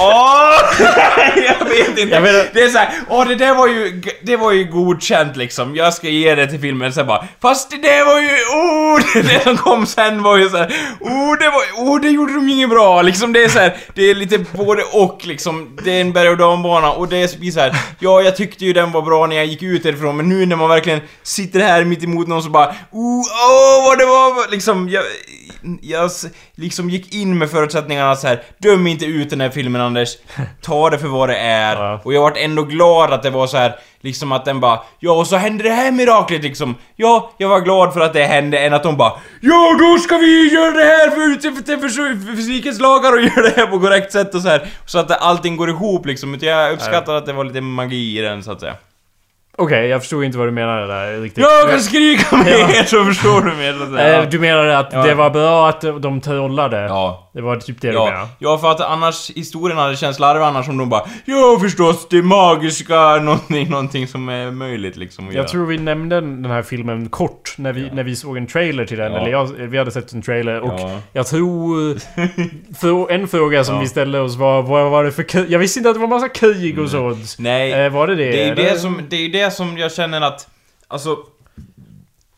Åh! 0.00 0.54
jag 1.36 1.64
vet 1.68 1.98
inte. 1.98 2.14
Jag 2.14 2.20
vet- 2.20 2.54
Det 2.54 2.62
är 2.62 2.68
såhär, 2.68 2.88
åh 3.08 3.28
det 3.28 3.34
där 3.34 3.54
var 3.54 3.66
ju, 3.68 4.02
det 4.22 4.36
var 4.36 4.52
ju 4.52 4.64
godkänt 4.64 5.36
liksom. 5.36 5.76
Jag 5.76 5.94
ska 5.94 6.08
ge 6.08 6.34
det 6.34 6.46
till 6.46 6.60
filmen. 6.60 6.92
Sen 6.92 7.06
bara, 7.06 7.24
fast 7.42 7.70
det 7.70 7.76
där 7.76 8.04
var 8.04 8.20
ju, 8.20 8.28
oh! 8.28 9.22
Det 9.28 9.42
som 9.42 9.56
kom 9.56 9.86
sen 9.86 10.22
var 10.22 10.36
ju 10.36 10.48
såhär, 10.48 10.72
oh 11.00 11.38
det 11.38 11.50
var, 11.50 11.84
oh 11.84 12.00
det 12.00 12.08
gjorde 12.08 12.34
de 12.34 12.48
inget 12.48 12.70
bra. 12.70 13.02
Liksom 13.02 13.32
det 13.32 13.44
är 13.44 13.48
såhär, 13.48 13.76
det 13.94 14.10
är 14.10 14.14
lite 14.14 14.38
både 14.38 14.82
och 14.92 15.26
liksom. 15.26 15.78
Det 15.84 15.90
är 15.90 16.00
en 16.00 16.12
berg 16.12 16.28
och 16.28 16.36
dalbana 16.36 16.92
och 16.92 17.08
det 17.08 17.38
blir 17.38 17.50
såhär, 17.50 17.76
ja 17.98 18.22
jag 18.22 18.36
tyckte 18.36 18.64
ju 18.64 18.72
den 18.72 18.92
var 18.92 19.02
bra 19.02 19.26
när 19.26 19.36
jag 19.36 19.46
gick 19.46 19.62
ut 19.62 19.82
därifrån 19.82 20.16
men 20.16 20.28
nu 20.28 20.46
när 20.46 20.56
man 20.56 20.68
verkligen 20.68 21.00
sitter 21.22 21.60
här 21.60 21.84
mitt 21.84 22.04
emot 22.04 22.28
någon 22.28 22.42
så 22.42 22.50
bara, 22.50 22.66
oh, 22.90 23.24
åh 23.50 23.84
vad 23.84 23.98
det 23.98 24.06
var, 24.06 24.50
liksom, 24.50 24.88
jag, 24.88 25.04
jag 25.82 26.10
liksom 26.54 26.90
gick 26.90 27.14
in 27.14 27.38
med 27.38 27.50
förutsättningarna 27.50 28.16
så 28.16 28.26
här. 28.26 28.42
Döm 28.64 28.86
inte 28.86 29.04
ut 29.04 29.30
den 29.30 29.40
här 29.40 29.50
filmen 29.50 29.80
Anders, 29.80 30.16
ta 30.60 30.90
det 30.90 30.98
för 30.98 31.08
vad 31.08 31.28
det 31.28 31.36
är. 31.36 31.76
Ja. 31.84 32.00
Och 32.04 32.14
jag 32.14 32.20
vart 32.20 32.36
ändå 32.36 32.62
glad 32.62 33.12
att 33.12 33.22
det 33.22 33.30
var 33.30 33.46
så 33.46 33.56
här 33.56 33.76
liksom 34.00 34.32
att 34.32 34.44
den 34.44 34.60
bara, 34.60 34.80
ja 34.98 35.12
och 35.12 35.26
så 35.26 35.36
hände 35.36 35.64
det 35.64 35.70
här 35.70 35.92
miraklet 35.92 36.42
liksom. 36.42 36.74
Ja, 36.96 37.32
jag 37.38 37.48
var 37.48 37.60
glad 37.60 37.92
för 37.92 38.00
att 38.00 38.12
det 38.12 38.24
hände 38.24 38.58
än 38.58 38.74
att 38.74 38.82
de 38.82 38.96
bara, 38.96 39.12
ja 39.40 39.76
då 39.78 39.98
ska 39.98 40.16
vi 40.16 40.54
göra 40.54 40.70
det 40.70 40.84
här 40.84 41.10
för, 41.10 41.40
för, 41.64 41.88
för, 41.88 42.36
fysikens 42.36 42.80
lagar 42.80 43.12
och 43.12 43.20
göra 43.36 43.42
det 43.42 43.56
här 43.56 43.66
på 43.66 43.80
korrekt 43.80 44.12
sätt 44.12 44.34
och 44.34 44.40
så 44.40 44.48
här. 44.48 44.66
Så 44.86 44.98
att 44.98 45.10
allting 45.10 45.56
går 45.56 45.70
ihop 45.70 46.06
liksom. 46.06 46.38
Jag 46.40 46.72
uppskattar 46.72 47.14
att 47.14 47.26
det 47.26 47.32
var 47.32 47.44
lite 47.44 47.60
magi 47.60 48.18
i 48.18 48.22
den 48.22 48.42
så 48.42 48.52
att 48.52 48.60
säga. 48.60 48.74
Okej, 49.56 49.86
jag 49.88 50.00
förstod 50.00 50.24
inte 50.24 50.38
vad 50.38 50.46
du 50.46 50.50
menade 50.50 50.86
där 50.86 51.20
riktigt. 51.20 51.44
Jag 51.44 51.70
kan 51.70 51.80
skrika 51.80 52.36
mer 52.36 52.84
så 52.84 53.04
förstår 53.04 53.40
du 53.40 53.56
mer 53.56 53.72
så 53.72 53.96
säga. 53.96 54.22
Eh, 54.22 54.28
Du 54.28 54.38
menade 54.38 54.78
att 54.78 54.88
Ja. 54.92 55.02
det 55.02 55.14
var 55.14 55.30
bra 55.30 55.68
att 55.68 55.80
de 56.02 56.20
trollade? 56.20 56.80
Ja. 56.80 57.30
Det 57.34 57.40
var 57.40 57.56
typ 57.56 57.80
det 57.80 57.88
du 57.88 57.94
Ja, 57.94 58.04
menade? 58.04 58.28
ja, 58.38 58.58
för 58.58 58.70
att 58.70 58.80
annars, 58.80 59.30
historien 59.30 59.78
hade 59.78 59.96
känts 59.96 60.18
larvig 60.18 60.44
annars 60.44 60.68
om 60.68 60.76
de 60.78 60.88
bara 60.88 61.02
Ja 61.24 61.58
förstås, 61.62 62.06
det 62.10 62.22
magiska, 62.22 63.16
någonting, 63.16 63.70
någonting 63.70 64.06
som 64.08 64.28
är 64.28 64.50
möjligt 64.50 64.96
liksom 64.96 65.24
Jag 65.26 65.34
göra." 65.34 65.44
tror 65.48 65.66
vi 65.66 65.78
nämnde 65.78 66.16
den 66.20 66.44
här 66.44 66.62
filmen 66.62 67.08
kort 67.08 67.54
när 67.58 67.72
vi, 67.72 67.90
när 67.90 68.02
vi 68.04 68.16
såg 68.16 68.36
en 68.36 68.46
trailer 68.46 68.86
till 68.86 68.98
den. 68.98 69.12
Ja. 69.12 69.18
Eller 69.18 69.30
jag, 69.30 69.44
vi 69.46 69.78
hade 69.78 69.90
sett 69.90 70.12
en 70.12 70.22
trailer 70.22 70.60
och 70.60 70.80
Ja. 70.80 70.90
jag 71.12 71.26
tror... 71.26 71.94
För 72.80 73.12
en 73.12 73.28
fråga 73.28 73.64
som 73.64 73.74
Ja. 73.74 73.80
vi 73.80 73.86
ställde 73.88 74.20
oss 74.20 74.36
var 74.36 74.62
vad 74.62 74.90
var 74.90 75.04
det 75.04 75.12
för 75.12 75.22
krig? 75.22 75.46
Jag 75.48 75.58
visste 75.58 75.78
inte 75.78 75.88
att 75.90 75.94
det 75.96 76.00
var 76.00 76.08
massa 76.08 76.28
krig 76.28 76.78
och 76.78 76.90
sånt. 76.90 77.14
Mm. 77.14 77.26
Nej, 77.38 77.72
Eh, 77.72 77.92
var 77.92 78.06
det 78.06 78.14
det? 78.14 78.30
det 78.30 78.42
är 78.42 78.48
ju 78.48 78.54
det 78.54 78.78
som, 78.78 79.00
det 79.08 79.16
är 79.16 79.20
ju 79.20 79.28
det 79.44 79.50
som 79.50 79.78
jag 79.78 79.92
känner 79.92 80.20
att, 80.20 80.48
alltså 80.88 81.16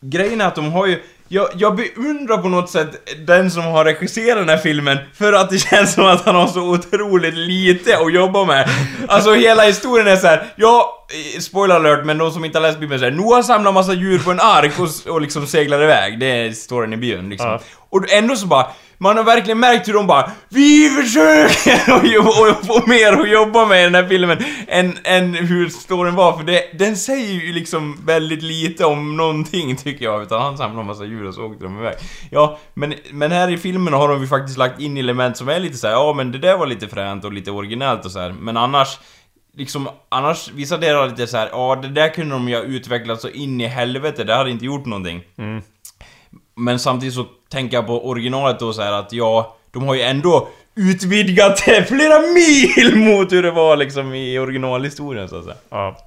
Grejen 0.01 0.41
är 0.41 0.45
att 0.45 0.55
de 0.55 0.71
har 0.71 0.85
ju 0.85 1.03
jag, 1.29 1.47
jag 1.55 1.75
beundrar 1.75 2.37
på 2.37 2.49
något 2.49 2.69
sätt 2.69 3.09
den 3.27 3.51
som 3.51 3.63
har 3.63 3.85
regisserat 3.85 4.37
den 4.37 4.49
här 4.49 4.57
filmen 4.57 4.97
för 5.13 5.33
att 5.33 5.49
det 5.49 5.57
känns 5.69 5.93
som 5.93 6.05
att 6.05 6.25
han 6.25 6.35
har 6.35 6.47
så 6.47 6.61
otroligt 6.61 7.33
lite 7.33 7.97
att 7.97 8.13
jobba 8.13 8.45
med. 8.45 8.69
Alltså 9.07 9.33
hela 9.33 9.63
historien 9.63 10.07
är 10.07 10.15
så 10.15 10.27
här. 10.27 10.45
ja, 10.55 11.07
eh, 11.35 11.39
spoiler 11.39 11.75
alert, 11.75 12.05
men 12.05 12.17
de 12.17 12.31
som 12.31 12.45
inte 12.45 12.57
har 12.57 12.67
läst 12.67 12.79
bibeln 12.79 12.99
säger 12.99 13.11
Noah 13.11 13.41
samlar 13.41 13.71
massa 13.71 13.93
djur 13.93 14.19
på 14.19 14.31
en 14.31 14.39
ark 14.39 14.79
och, 14.79 15.11
och 15.11 15.21
liksom 15.21 15.47
seglar 15.47 15.83
iväg. 15.83 16.19
Det 16.19 16.25
är 16.25 16.51
storyn 16.51 16.93
i 16.93 16.97
byn 16.97 17.29
liksom. 17.29 17.49
Ja. 17.49 17.59
Och 18.03 18.11
ändå 18.11 18.35
så 18.35 18.47
bara, 18.47 18.67
man 18.97 19.17
har 19.17 19.23
verkligen 19.23 19.59
märkt 19.59 19.87
hur 19.87 19.93
de 19.93 20.07
bara 20.07 20.31
Vi 20.49 20.89
försöker 20.89 22.51
att 22.51 22.67
få 22.67 22.87
mer 22.87 23.13
att 23.13 23.29
jobba 23.29 23.65
med 23.65 23.81
i 23.81 23.83
den 23.83 23.95
här 23.95 24.07
filmen 24.07 24.37
än, 24.67 24.97
än 25.03 25.33
hur 25.33 25.69
storyn 25.69 26.15
var, 26.15 26.37
för 26.37 26.43
det, 26.43 26.63
den 26.79 26.97
säger 26.97 27.33
ju 27.33 27.53
liksom 27.53 27.97
väldigt 28.05 28.43
lite 28.43 28.85
om 28.85 29.17
någonting 29.17 29.75
tycker 29.75 30.05
jag, 30.05 30.23
utan 30.23 30.41
han 30.41 30.57
samlar 30.57 30.81
en 30.81 30.87
massa 30.87 31.05
djur 31.05 31.27
och 31.27 31.33
så 31.33 31.45
åkte 31.45 31.63
de 31.63 31.77
iväg. 31.79 31.95
Ja, 32.31 32.59
men, 32.73 32.93
men 33.11 33.31
här 33.31 33.51
i 33.51 33.57
filmen 33.57 33.93
har 33.93 34.09
de 34.09 34.21
ju 34.21 34.27
faktiskt 34.27 34.57
lagt 34.57 34.81
in 34.81 34.97
element 34.97 35.37
som 35.37 35.49
är 35.49 35.59
lite 35.59 35.77
så 35.77 35.87
här, 35.87 35.93
ja 35.93 36.13
men 36.13 36.31
det 36.31 36.39
där 36.39 36.57
var 36.57 36.67
lite 36.67 36.87
fränt 36.87 37.25
och 37.25 37.33
lite 37.33 37.51
originellt 37.51 38.05
och 38.05 38.11
så 38.11 38.19
här. 38.19 38.35
men 38.39 38.57
annars 38.57 38.99
Liksom, 39.57 39.89
annars, 40.09 40.51
vissa 40.53 40.77
delar 40.77 41.03
är 41.03 41.09
lite 41.09 41.27
så 41.27 41.37
här, 41.37 41.49
ja 41.51 41.79
det 41.81 41.87
där 41.87 42.09
kunde 42.09 42.35
de 42.35 42.49
ju 42.49 42.55
ha 42.55 42.63
utvecklat 42.63 43.21
så 43.21 43.29
in 43.29 43.61
i 43.61 43.67
helvete, 43.67 44.23
det 44.23 44.35
hade 44.35 44.51
inte 44.51 44.65
gjort 44.65 44.85
någonting. 44.85 45.21
Mm. 45.37 45.61
Men 46.57 46.79
samtidigt 46.79 47.15
så 47.15 47.25
tänker 47.49 47.77
jag 47.77 47.87
på 47.87 48.07
originalet 48.07 48.59
då 48.59 48.73
så 48.73 48.81
här 48.81 48.91
att 48.91 49.13
ja, 49.13 49.57
de 49.71 49.83
har 49.83 49.95
ju 49.95 50.01
ändå 50.01 50.47
utvidgat 50.75 51.63
det 51.65 51.83
flera 51.83 52.19
mil 52.19 52.95
mot 53.07 53.31
hur 53.31 53.43
det 53.43 53.51
var 53.51 53.77
liksom 53.77 54.13
i 54.13 54.39
originalhistorien 54.39 55.29
så 55.29 55.35
att 55.35 55.43
säga. 55.43 55.55
Ja. 55.69 55.97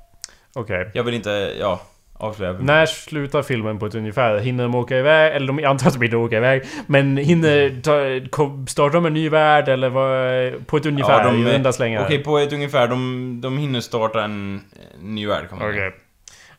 Okej. 0.55 0.91
Jag 0.95 1.05
vill 1.05 1.15
inte, 1.15 1.57
ja, 1.61 1.81
avslöja 2.21 2.53
När 2.53 2.87
slutar 2.87 3.43
filmen 3.43 3.79
på 3.79 3.87
ett 3.87 3.95
ungefär? 3.95 4.39
Hinner 4.39 4.65
de 4.65 4.75
åka 4.75 4.99
iväg? 4.99 5.37
Eller 5.37 5.47
de 5.47 5.65
antar 5.65 5.87
att 5.87 5.95
de 5.95 6.05
inte 6.05 6.17
åker 6.17 6.37
iväg. 6.37 6.63
Men 6.87 7.17
hinner 7.17 7.81
ta, 7.83 8.67
startar 8.67 8.95
de 8.95 9.07
en 9.07 9.15
ny 9.15 9.29
värld 9.29 9.69
eller 9.69 9.89
vad? 9.89 10.67
På 10.67 10.77
ett 10.77 10.87
ungefär? 10.87 11.25
Ja, 11.25 11.31
de, 11.31 11.47
i 11.47 11.53
runda 11.53 11.73
slängar? 11.73 12.05
Okej, 12.05 12.25
på 12.25 12.39
ett 12.39 12.53
ungefär, 12.53 12.89
de, 12.89 13.41
de 13.43 13.59
hinner 13.59 13.81
starta 13.81 14.25
en, 14.25 14.61
en 15.01 15.15
ny 15.15 15.27
värld 15.27 15.49
kan 15.49 15.59
man 15.59 15.73
säga. 15.73 15.91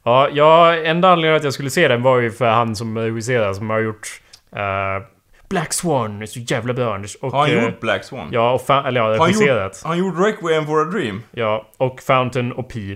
Ja, 0.03 0.29
ja, 0.31 0.75
enda 0.75 1.09
anledningen 1.09 1.37
att 1.37 1.43
jag 1.43 1.53
skulle 1.53 1.69
se 1.69 1.87
den 1.87 2.01
var 2.01 2.19
ju 2.19 2.31
för 2.31 2.45
han 2.49 2.75
som 2.75 2.97
regisserar 2.97 3.53
som 3.53 3.69
har 3.69 3.79
gjort 3.79 4.07
eh, 4.55 5.05
Black 5.49 5.73
Swan 5.73 6.21
är 6.21 6.25
så 6.25 6.39
jävla 6.39 6.73
bra 6.73 6.95
Anders. 6.95 7.15
Och, 7.15 7.31
Har 7.31 7.39
han 7.47 7.57
eh, 7.57 7.63
gjort 7.65 7.79
Black 7.79 8.03
Swan? 8.03 8.27
Ja, 8.31 8.51
och 8.51 8.61
fa- 8.67 8.87
eller 8.87 9.01
ja, 9.01 9.07
regisserat. 9.25 9.81
han 9.85 9.97
gjort 9.97 10.15
Requiem 10.19 10.65
for 10.65 10.81
a 10.81 10.85
Dream? 10.85 11.23
Ja, 11.31 11.67
och 11.77 12.01
Fountain 12.01 12.51
och 12.51 12.69
Pi. 12.69 12.91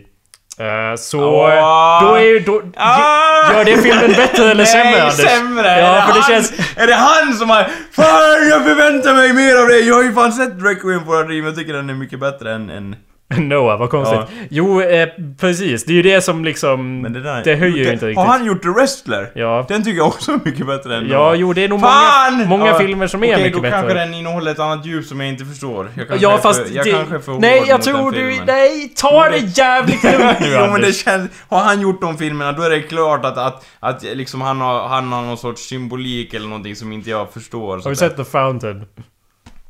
Eh, 0.59 0.95
så... 0.97 1.19
Åh. 1.29 2.03
Då 2.03 2.15
är 2.15 2.21
ju... 2.23 2.39
Då, 2.39 2.61
Ah! 2.77 3.53
Gör 3.53 3.65
det 3.65 3.77
filmen 3.77 4.11
bättre 4.11 4.51
eller 4.51 4.65
sämre, 4.65 4.91
Nej, 4.91 5.01
Anders? 5.01 5.15
sämre! 5.15 5.79
Ja, 5.79 6.01
för 6.07 6.13
det 6.13 6.19
han, 6.21 6.31
känns- 6.31 6.77
är 6.77 6.87
det 6.87 6.93
han 6.95 7.33
som 7.33 7.49
har... 7.49 7.63
Fan, 7.91 8.49
jag 8.49 8.63
förväntar 8.63 9.13
mig 9.13 9.33
mer 9.33 9.55
av 9.61 9.67
det! 9.67 9.79
Jag 9.79 9.95
har 9.95 10.03
ju 10.03 10.13
fan 10.13 10.31
sett 10.31 10.53
Requiem 10.63 11.05
for 11.05 11.19
a 11.19 11.23
Dream, 11.23 11.45
jag 11.45 11.55
tycker 11.55 11.73
den 11.73 11.89
är 11.89 11.93
mycket 11.93 12.19
bättre 12.19 12.53
än... 12.53 12.69
än 12.69 12.95
Noah, 13.37 13.79
vad 13.79 13.89
konstigt. 13.89 14.19
Ja. 14.19 14.27
Jo, 14.49 14.81
eh, 14.81 15.09
precis. 15.39 15.85
Det 15.85 15.91
är 15.91 15.95
ju 15.95 16.01
det 16.01 16.21
som 16.21 16.45
liksom... 16.45 17.01
men 17.01 17.13
det, 17.13 17.21
där, 17.21 17.43
det 17.43 17.55
höjer 17.55 17.75
ju 17.85 17.93
inte 17.93 18.07
riktigt. 18.07 18.17
Har 18.17 18.25
han 18.25 18.45
gjort 18.45 18.61
The 18.63 18.69
Wrestler? 18.69 19.31
Ja. 19.35 19.65
Den 19.67 19.83
tycker 19.83 19.97
jag 19.97 20.07
också 20.07 20.31
är 20.31 20.39
mycket 20.45 20.67
bättre 20.67 20.95
än 20.97 21.07
Ja, 21.09 21.35
jo, 21.35 21.53
det 21.53 21.63
är 21.63 21.69
nog 21.69 21.81
Fan! 21.81 22.33
många, 22.33 22.45
många 22.49 22.67
Ja, 22.67 22.77
filmer 22.79 23.07
som 23.07 23.23
är 23.23 23.27
okej, 23.33 23.37
mycket 23.43 23.53
då 23.53 23.61
bättre. 23.61 23.77
kanske 23.77 23.93
den 23.93 24.13
innehåller 24.13 24.51
ett 24.51 24.59
annat 24.59 24.85
djup 24.85 25.05
som 25.05 25.19
jag 25.19 25.29
inte 25.29 25.45
förstår. 25.45 25.89
Jag 25.95 26.07
kanske 26.07 26.25
Ja 26.25 26.33
är 26.33 26.37
fast 26.37 26.67
för, 26.67 26.75
jag 26.75 26.85
det, 26.85 26.91
kanske 26.91 27.15
är 27.15 27.19
för 27.19 27.33
Nej 27.39 27.63
jag 27.67 27.81
tror 27.81 28.11
du... 28.11 28.17
filmen. 28.17 28.45
Nej, 28.47 28.93
ta 28.95 29.29
det 29.29 29.37
jävligt 29.37 30.03
lugnt 30.03 30.39
nu 30.39 30.47
jo 30.59 30.71
men 30.71 30.81
det 30.81 30.93
känns... 30.93 31.31
Har 31.49 31.59
han 31.59 31.81
gjort 31.81 32.01
de 32.01 32.17
filmerna 32.17 32.51
då 32.51 32.63
är 32.63 32.69
det 32.69 32.81
klart 32.81 33.25
att, 33.25 33.37
att, 33.37 33.65
att 33.79 34.03
liksom 34.03 34.41
han 34.41 34.61
har, 34.61 34.87
han 34.87 35.11
har 35.11 35.21
någon 35.21 35.37
sorts 35.37 35.61
symbolik 35.69 36.33
eller 36.33 36.47
någonting 36.47 36.75
som 36.75 36.91
inte 36.91 37.09
jag 37.09 37.33
förstår. 37.33 37.81
Har 37.83 37.89
du 37.89 37.95
sett 37.95 38.17
The 38.17 38.23
Fountain? 38.23 38.85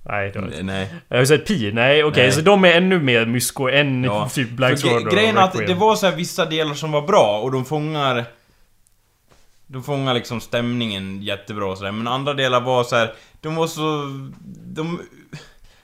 Nej, 0.09 0.31
det 0.31 0.39
har 0.39 0.45
jag 0.45 0.53
inte. 0.53 0.63
Nej. 0.63 0.89
Har 1.09 1.17
du 1.17 1.25
sett 1.27 1.45
Pi? 1.47 1.71
Nej, 1.71 2.03
okej. 2.03 2.23
Nej. 2.23 2.31
Så 2.31 2.41
de 2.41 2.65
är 2.65 2.71
ännu 2.71 2.99
mer 2.99 3.25
mysko 3.25 3.69
än 3.69 4.03
Ja. 4.03 4.29
typ 4.33 4.49
Black 4.49 4.79
Sword 4.79 5.11
Grejen 5.11 5.37
är 5.37 5.41
att 5.41 5.53
det 5.67 5.73
var 5.73 5.95
så 5.95 6.05
här 6.05 6.15
vissa 6.15 6.45
delar 6.45 6.73
som 6.73 6.91
var 6.91 7.01
bra 7.01 7.39
och 7.39 7.51
de 7.51 7.65
fångar... 7.65 8.25
De 9.67 9.83
fångar 9.83 10.13
liksom 10.13 10.41
stämningen 10.41 11.21
jättebra 11.23 11.65
och 11.65 11.77
sådär, 11.77 11.91
men 11.91 12.07
andra 12.07 12.33
delar 12.33 12.61
var 12.61 12.83
så 12.83 12.95
här. 12.95 13.13
De 13.41 13.55
var 13.55 13.67
så... 13.67 13.81
De... 14.65 15.01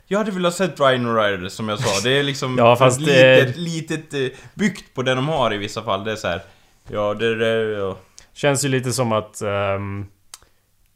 Jag 0.07 0.17
hade 0.17 0.31
velat 0.31 0.55
sett 0.55 0.79
Rhino 0.79 1.13
Rider 1.15 1.49
som 1.49 1.69
jag 1.69 1.79
sa, 1.79 1.99
det 2.03 2.19
är 2.19 2.23
liksom 2.23 2.57
Ja, 2.57 2.75
fast 2.75 2.99
ett 3.01 3.05
det- 3.07 3.45
litet, 3.57 3.57
litet 3.57 4.13
eh, 4.13 4.37
byggt 4.53 4.93
på 4.93 5.01
det 5.01 5.15
de 5.15 5.27
har 5.27 5.53
i 5.53 5.57
vissa 5.57 5.83
fall. 5.83 6.03
Det 6.03 6.11
är 6.11 6.15
så 6.15 6.27
här. 6.27 6.41
Ja, 6.89 7.13
det 7.13 7.25
är 7.27 7.35
det, 7.35 7.71
ja. 7.79 7.97
Känns 8.33 8.65
ju 8.65 8.69
lite 8.69 8.91
som 8.93 9.11
att... 9.11 9.41
ehm, 9.41 10.05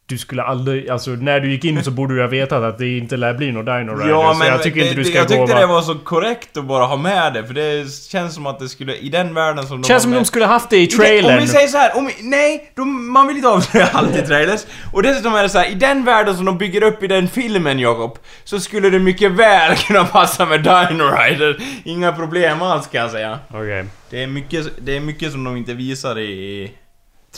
du 0.07 0.17
skulle 0.17 0.43
aldrig... 0.43 0.89
Alltså 0.89 1.09
när 1.11 1.39
du 1.39 1.51
gick 1.51 1.65
in 1.65 1.83
så 1.83 1.91
borde 1.91 2.15
du 2.15 2.21
ha 2.21 2.27
vetat 2.27 2.63
att 2.63 2.77
det 2.77 2.97
inte 2.97 3.17
lär 3.17 3.33
bli 3.33 3.51
någon 3.51 3.65
Dino 3.65 3.91
Rider. 3.95 4.09
Ja, 4.09 4.35
men 4.39 4.47
jag 4.47 4.63
tycker 4.63 4.79
det, 4.79 4.85
inte 4.85 4.95
du 4.95 5.03
det- 5.03 5.09
ska 5.09 5.17
jag 5.17 5.27
gå 5.27 5.33
tyckte 5.33 5.53
och 5.53 5.59
det 5.59 5.65
var 5.65 5.81
så 5.81 5.95
korrekt 5.95 6.57
att 6.57 6.65
bara 6.65 6.85
ha 6.85 6.97
med 6.97 7.33
det, 7.33 7.45
för 7.47 7.53
det 7.53 7.91
känns 8.09 8.33
som 8.35 8.45
att 8.47 8.59
det 8.59 8.69
skulle, 8.69 8.95
i 8.95 9.09
den 9.09 9.33
världen 9.33 9.67
som 9.67 9.81
de 9.81 9.87
Känns 9.87 10.03
som 10.03 10.11
med, 10.11 10.19
de 10.21 10.25
skulle 10.25 10.45
haft 10.45 10.69
det 10.69 10.77
i 10.77 10.83
Om 10.85 10.89
trailern. 10.89 11.39
vi 11.41 11.47
säger 11.47 11.67
så 11.67 11.77
här, 11.77 11.97
om 11.97 12.09
nej, 12.21 12.71
de, 12.75 13.11
man 13.13 13.27
vill 13.27 13.35
inte 13.35 13.49
avslöja 13.49 13.87
allt 13.93 14.15
i 14.15 14.21
trailers. 14.21 14.65
Och 14.93 15.03
dessutom 15.03 15.35
är 15.35 15.43
det 15.43 15.49
så 15.49 15.57
här, 15.57 15.71
i 15.71 15.73
den 15.75 16.03
världen 16.05 16.35
som 16.35 16.45
de 16.45 16.57
bygger 16.57 16.83
upp 16.83 17.03
i 17.03 17.07
den 17.07 17.27
filmen, 17.27 17.79
Jakob, 17.79 18.17
så 18.43 18.59
skulle 18.59 18.89
det 18.89 18.99
mycket 18.99 19.31
väl 19.31 19.75
kunna 19.87 20.03
passa 20.05 20.45
med 20.45 20.59
Dino 20.63 21.03
Rider. 21.03 21.57
Inga 21.83 22.11
problem 22.13 22.61
alls 22.61 22.87
kan 22.87 23.01
jag 23.01 23.11
säga. 23.11 23.39
Okej. 23.49 23.85
Det 24.09 24.23
är 24.23 24.27
mycket, 24.27 24.65
det 24.85 24.95
är 24.95 24.99
mycket 24.99 25.31
som 25.31 25.43
de 25.43 25.57
inte 25.57 25.73
visar 25.73 26.19
i, 26.19 26.23
i 26.31 26.71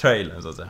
trailern, 0.01 0.41
så 0.41 0.49
att 0.49 0.55
säga. 0.55 0.67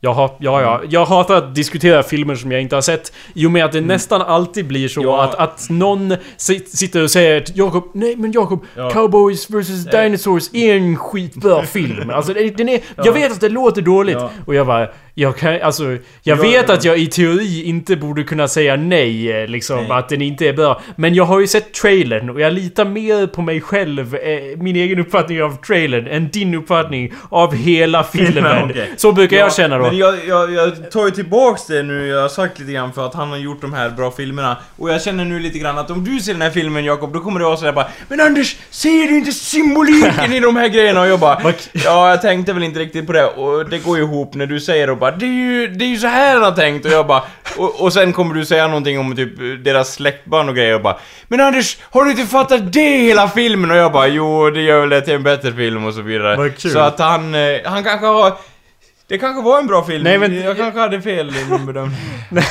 Jag, 0.00 0.14
har, 0.14 0.30
ja, 0.38 0.62
ja. 0.62 0.80
jag 0.88 1.04
hatar 1.06 1.34
att 1.36 1.54
diskutera 1.54 2.02
filmer 2.02 2.34
som 2.34 2.52
jag 2.52 2.62
inte 2.62 2.74
har 2.76 2.80
sett. 2.82 3.12
I 3.34 3.46
och 3.46 3.50
med 3.50 3.64
att 3.64 3.72
det 3.72 3.80
nästan 3.80 4.22
alltid 4.22 4.66
blir 4.66 4.88
så 4.88 5.00
Mm. 5.00 5.12
Ja. 5.12 5.22
att, 5.24 5.34
att 5.34 5.70
någon 5.70 6.14
si- 6.36 6.66
sitter 6.66 7.02
och 7.02 7.10
säger 7.10 7.42
att 7.42 7.56
Jakob, 7.56 7.84
nej 7.94 8.16
men 8.16 8.32
Jakob, 8.32 8.64
Ja. 8.76 8.90
Cowboys 8.90 9.50
vs. 9.50 9.84
Dinosaurs 9.84 10.50
är 10.52 10.76
en 10.76 10.96
skitbra 10.96 11.62
film. 11.66 12.10
Alltså 12.10 12.32
den 12.34 12.68
är, 12.68 12.80
Ja. 12.96 13.02
jag 13.06 13.12
vet 13.12 13.32
att 13.32 13.40
det 13.40 13.48
låter 13.48 13.82
dåligt. 13.82 14.18
Och 14.46 14.54
jag 14.54 14.66
bara, 14.66 14.88
jag 15.20 15.36
kan, 15.36 15.60
alltså, 15.62 15.84
jag 15.84 15.98
Ja, 16.22 16.34
vet 16.42 16.64
ja. 16.68 16.74
att 16.74 16.84
jag 16.84 16.98
i 16.98 17.06
teori 17.06 17.62
inte 17.64 17.96
borde 17.96 18.22
kunna 18.24 18.48
säga 18.48 18.76
nej, 18.76 19.32
eh, 19.42 19.48
liksom, 19.48 19.76
Nej. 19.76 19.90
att 19.90 20.08
den 20.08 20.22
inte 20.22 20.48
är 20.48 20.52
bra. 20.52 20.80
Men 20.96 21.14
jag 21.14 21.24
har 21.24 21.40
ju 21.40 21.46
sett 21.46 21.72
trailern 21.74 22.30
och 22.30 22.40
jag 22.40 22.52
litar 22.52 22.84
mer 22.84 23.26
på 23.26 23.42
mig 23.42 23.60
själv, 23.60 24.14
eh, 24.14 24.58
min 24.58 24.76
egen 24.76 24.98
uppfattning 24.98 25.42
av 25.42 25.56
trailern, 25.66 26.06
än 26.06 26.28
din 26.28 26.54
uppfattning 26.54 27.12
av 27.28 27.54
hela 27.54 28.04
filmen. 28.12 28.70
Okej. 28.70 28.90
Så 28.96 29.12
brukar 29.12 29.36
jag 29.36 29.54
känna 29.54 29.78
då. 29.78 29.84
Men 29.84 29.96
jag, 29.96 30.14
jag, 30.28 30.52
jag 30.52 30.90
tar 30.90 31.04
ju 31.04 31.10
tillbaks 31.10 31.66
det 31.66 31.82
nu, 31.82 32.06
jag 32.06 32.22
har 32.22 32.28
sagt 32.28 32.58
lite 32.58 32.72
grann 32.72 32.92
för 32.92 33.06
att 33.06 33.14
han 33.14 33.28
har 33.30 33.36
gjort 33.36 33.60
de 33.60 33.72
här 33.72 33.90
bra 33.90 34.10
filmerna. 34.10 34.56
Och 34.76 34.90
jag 34.90 35.02
känner 35.02 35.24
nu 35.24 35.38
lite 35.38 35.58
grann 35.58 35.78
att 35.78 35.90
om 35.90 36.04
du 36.04 36.20
ser 36.20 36.32
den 36.32 36.42
här 36.42 36.50
filmen 36.50 36.84
Jakob, 36.84 37.12
då 37.12 37.20
kommer 37.20 37.38
det 37.38 37.44
vara 37.44 37.56
sådär 37.56 37.72
bara 37.72 37.88
Men 38.08 38.20
Anders, 38.20 38.56
ser 38.70 39.08
du 39.08 39.16
inte 39.18 39.32
symboliken 39.32 40.32
i 40.32 40.40
de 40.40 40.56
här 40.56 40.68
grejerna? 40.68 41.00
Och 41.00 41.08
jag 41.08 41.20
bara 41.20 41.38
Ja, 41.72 42.10
jag 42.10 42.22
tänkte 42.22 42.52
väl 42.52 42.62
inte 42.62 42.80
riktigt 42.80 43.06
på 43.06 43.12
det. 43.12 43.26
Och 43.26 43.70
det 43.70 43.78
går 43.78 43.96
ju 43.98 44.02
ihop 44.04 44.34
när 44.34 44.46
du 44.46 44.60
säger 44.60 44.90
och 44.90 44.96
bara 44.96 45.07
Det 45.10 45.26
är 45.26 45.30
ju, 45.30 45.66
det 45.68 45.84
är 45.84 45.88
ju 45.88 45.96
så 45.98 46.06
här 46.06 46.34
han 46.34 46.42
har 46.42 46.52
tänkt. 46.52 46.86
Och 46.86 46.92
jag 46.92 47.06
bara 47.06 47.22
och, 47.56 47.82
och 47.82 47.92
sen 47.92 48.12
kommer 48.12 48.34
du 48.34 48.44
säga 48.44 48.66
någonting 48.66 48.98
om 48.98 49.16
typ 49.16 49.64
deras 49.64 49.94
släktband 49.94 50.48
och 50.48 50.56
grejer 50.56 50.74
och 50.74 50.82
bara 50.82 50.96
Men 51.28 51.40
Anders, 51.40 51.78
har 51.82 52.04
du 52.04 52.10
inte 52.10 52.26
fattat 52.26 52.72
det 52.72 52.98
hela 52.98 53.28
filmen? 53.28 53.70
Och 53.70 53.76
jag 53.76 53.92
bara 53.92 54.08
Jo, 54.08 54.50
det 54.50 54.60
gör 54.62 54.80
väl 54.80 54.88
det 54.88 55.00
till 55.00 55.14
en 55.14 55.22
bättre 55.22 55.52
film 55.52 55.84
och 55.84 55.94
så 55.94 56.02
vidare. 56.02 56.36
Vad 56.36 56.56
kul. 56.58 56.70
Så 56.70 56.78
att 56.78 56.98
han, 56.98 57.34
eh, 57.34 57.40
han 57.64 57.84
kanske 57.84 58.06
har 58.06 58.32
det 59.08 59.18
kanske 59.18 59.42
var 59.42 59.58
en 59.58 59.66
bra 59.66 59.84
film. 59.84 60.04
Nej, 60.04 60.18
men- 60.18 60.40
Jag 60.40 60.56
kanske 60.56 60.80
hade 60.80 61.02
fel 61.02 61.28
i 61.30 61.50
min 61.50 61.66
bedömning. 61.66 61.98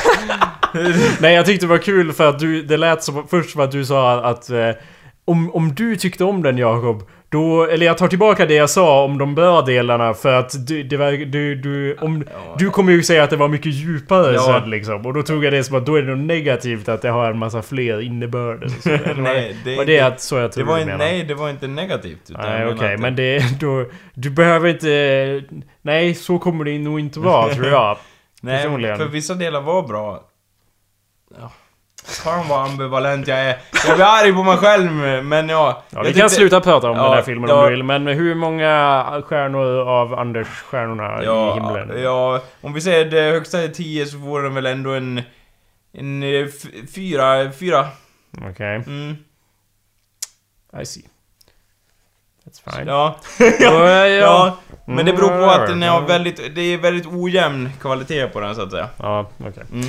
Nej, 1.19 1.33
jag 1.35 1.45
tyckte 1.45 1.65
det 1.65 1.69
var 1.69 1.77
kul 1.77 2.13
för 2.13 2.29
att 2.29 2.39
du, 2.39 2.61
det 2.63 2.77
lät 2.77 3.03
som 3.03 3.27
först 3.27 3.49
som 3.49 3.61
att 3.61 3.71
du 3.71 3.85
sa 3.85 4.25
att 4.25 4.49
eh, 4.49 4.69
om, 5.25 5.55
om 5.55 5.75
du 5.75 5.95
tyckte 5.95 6.23
om 6.23 6.43
den 6.43 6.57
Jakob, 6.57 7.09
då, 7.29 7.63
eller 7.65 7.85
jag 7.85 7.97
tar 7.97 8.07
tillbaka 8.07 8.45
det 8.45 8.53
jag 8.53 8.69
sa 8.69 9.03
om 9.03 9.17
de 9.17 9.35
bra 9.35 9.61
delarna 9.61 10.13
för 10.13 10.33
att 10.33 10.67
du, 10.67 10.83
det 10.83 10.97
var, 10.97 11.11
du, 11.11 11.55
du, 11.55 11.95
om, 12.01 12.23
du 12.57 12.69
kommer 12.69 12.91
ju 12.91 13.03
säga 13.03 13.23
att 13.23 13.29
det 13.29 13.35
var 13.35 13.47
mycket 13.47 13.73
djupare 13.73 14.33
Ja. 14.33 14.59
sen 14.61 14.69
liksom. 14.69 15.05
Och 15.05 15.13
då 15.13 15.23
tog 15.23 15.45
jag 15.45 15.53
det 15.53 15.63
som 15.63 15.75
att 15.77 15.85
då 15.85 15.95
är 15.95 16.01
det 16.01 16.15
något 16.15 16.25
negativt 16.25 16.89
att 16.89 17.01
det 17.01 17.09
har 17.09 17.31
en 17.31 17.37
massa 17.37 17.61
fler 17.61 18.01
innebörder. 18.01 18.69
Eller 19.09 19.21
Nej, 19.21 19.55
det, 19.65 19.75
var 19.77 19.85
det 19.85 19.99
att, 19.99 20.21
så 20.21 20.35
jag 20.35 20.43
Det 20.43 20.53
tror 20.53 20.65
var 20.65 20.75
du 20.75 20.81
en, 20.81 20.87
menar? 20.87 20.97
nej, 21.05 21.23
det 21.23 21.33
var 21.35 21.49
inte 21.49 21.67
negativt. 21.67 22.29
Nej 22.29 22.67
okej, 22.67 22.93
att- 22.93 22.99
men 22.99 23.15
det, 23.15 23.59
då, 23.59 23.85
du 24.13 24.29
behöver 24.29 24.69
inte... 24.69 25.43
Nej, 25.81 26.15
så 26.15 26.39
kommer 26.39 26.63
det 26.65 26.79
nog 26.79 26.99
inte 26.99 27.19
vara 27.19 27.53
tror 27.53 27.67
jag. 27.67 27.97
Nej, 28.41 28.63
för 28.97 29.05
vissa 29.05 29.33
delar 29.33 29.61
var 29.61 29.87
bra. 29.87 30.23
Ja. 31.39 31.51
Fan 32.07 32.47
vad 32.47 32.69
ambivalent 32.69 33.27
jag 33.27 33.39
är. 33.39 33.57
Jag 33.87 33.95
blir 33.95 34.05
arg 34.05 34.33
på 34.33 34.43
mig 34.43 34.57
själv, 34.57 34.91
men 35.23 35.49
ja. 35.49 35.83
Ja, 35.89 36.01
vi 36.01 36.05
kan 36.05 36.13
tyckte- 36.13 36.29
sluta 36.29 36.61
prata 36.61 36.89
om 36.89 36.97
Ja, 36.97 37.03
den 37.03 37.13
här 37.13 37.21
filmen 37.21 37.49
ja. 37.49 37.55
om 37.55 37.63
du 37.65 37.69
vill, 37.71 37.83
men 37.83 38.07
hur 38.07 38.35
många 38.35 39.21
stjärnor 39.25 39.79
av 39.89 40.19
Anders 40.19 40.47
stjärnorna 40.47 41.21
i 41.23 41.25
Ja, 41.25 41.53
himlen? 41.53 42.01
ja, 42.03 42.41
om 42.61 42.73
vi 42.73 42.81
säger 42.81 43.05
det 43.05 43.21
högsta 43.21 43.59
är 43.63 43.67
10 43.67 44.05
så 44.05 44.19
får 44.19 44.41
den 44.41 44.53
väl 44.55 44.65
ändå 44.65 44.89
en... 44.93 45.21
En 45.93 46.23
eh, 46.23 46.45
fyra, 46.95 47.51
fyra. 47.51 47.87
Okej, 48.51 48.75
Mm. 48.87 49.15
I 50.81 50.85
see. 50.85 51.01
That's 52.45 52.75
fine. 52.77 52.87
Ja. 52.87 53.15
ja. 53.59 54.07
ja. 54.07 54.57
Men 54.85 55.05
det 55.05 55.13
beror 55.13 55.27
på 55.29 55.45
att 55.51 55.67
den 55.67 55.81
har 55.81 55.97
Mm. 55.97 56.07
väldigt, 56.07 56.55
det 56.55 56.61
är 56.61 56.77
väldigt 56.77 57.05
ojämn 57.07 57.69
kvalitet 57.81 58.27
på 58.27 58.39
den 58.39 58.55
så 58.55 58.61
att 58.61 58.71
säga. 58.71 58.89
Ja, 58.97 59.29
okej. 59.39 59.63
Mm. 59.71 59.85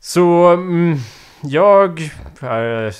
Så, 0.00 0.46
mm, 0.52 0.98
jag... 1.44 2.00
äh, 2.42 2.92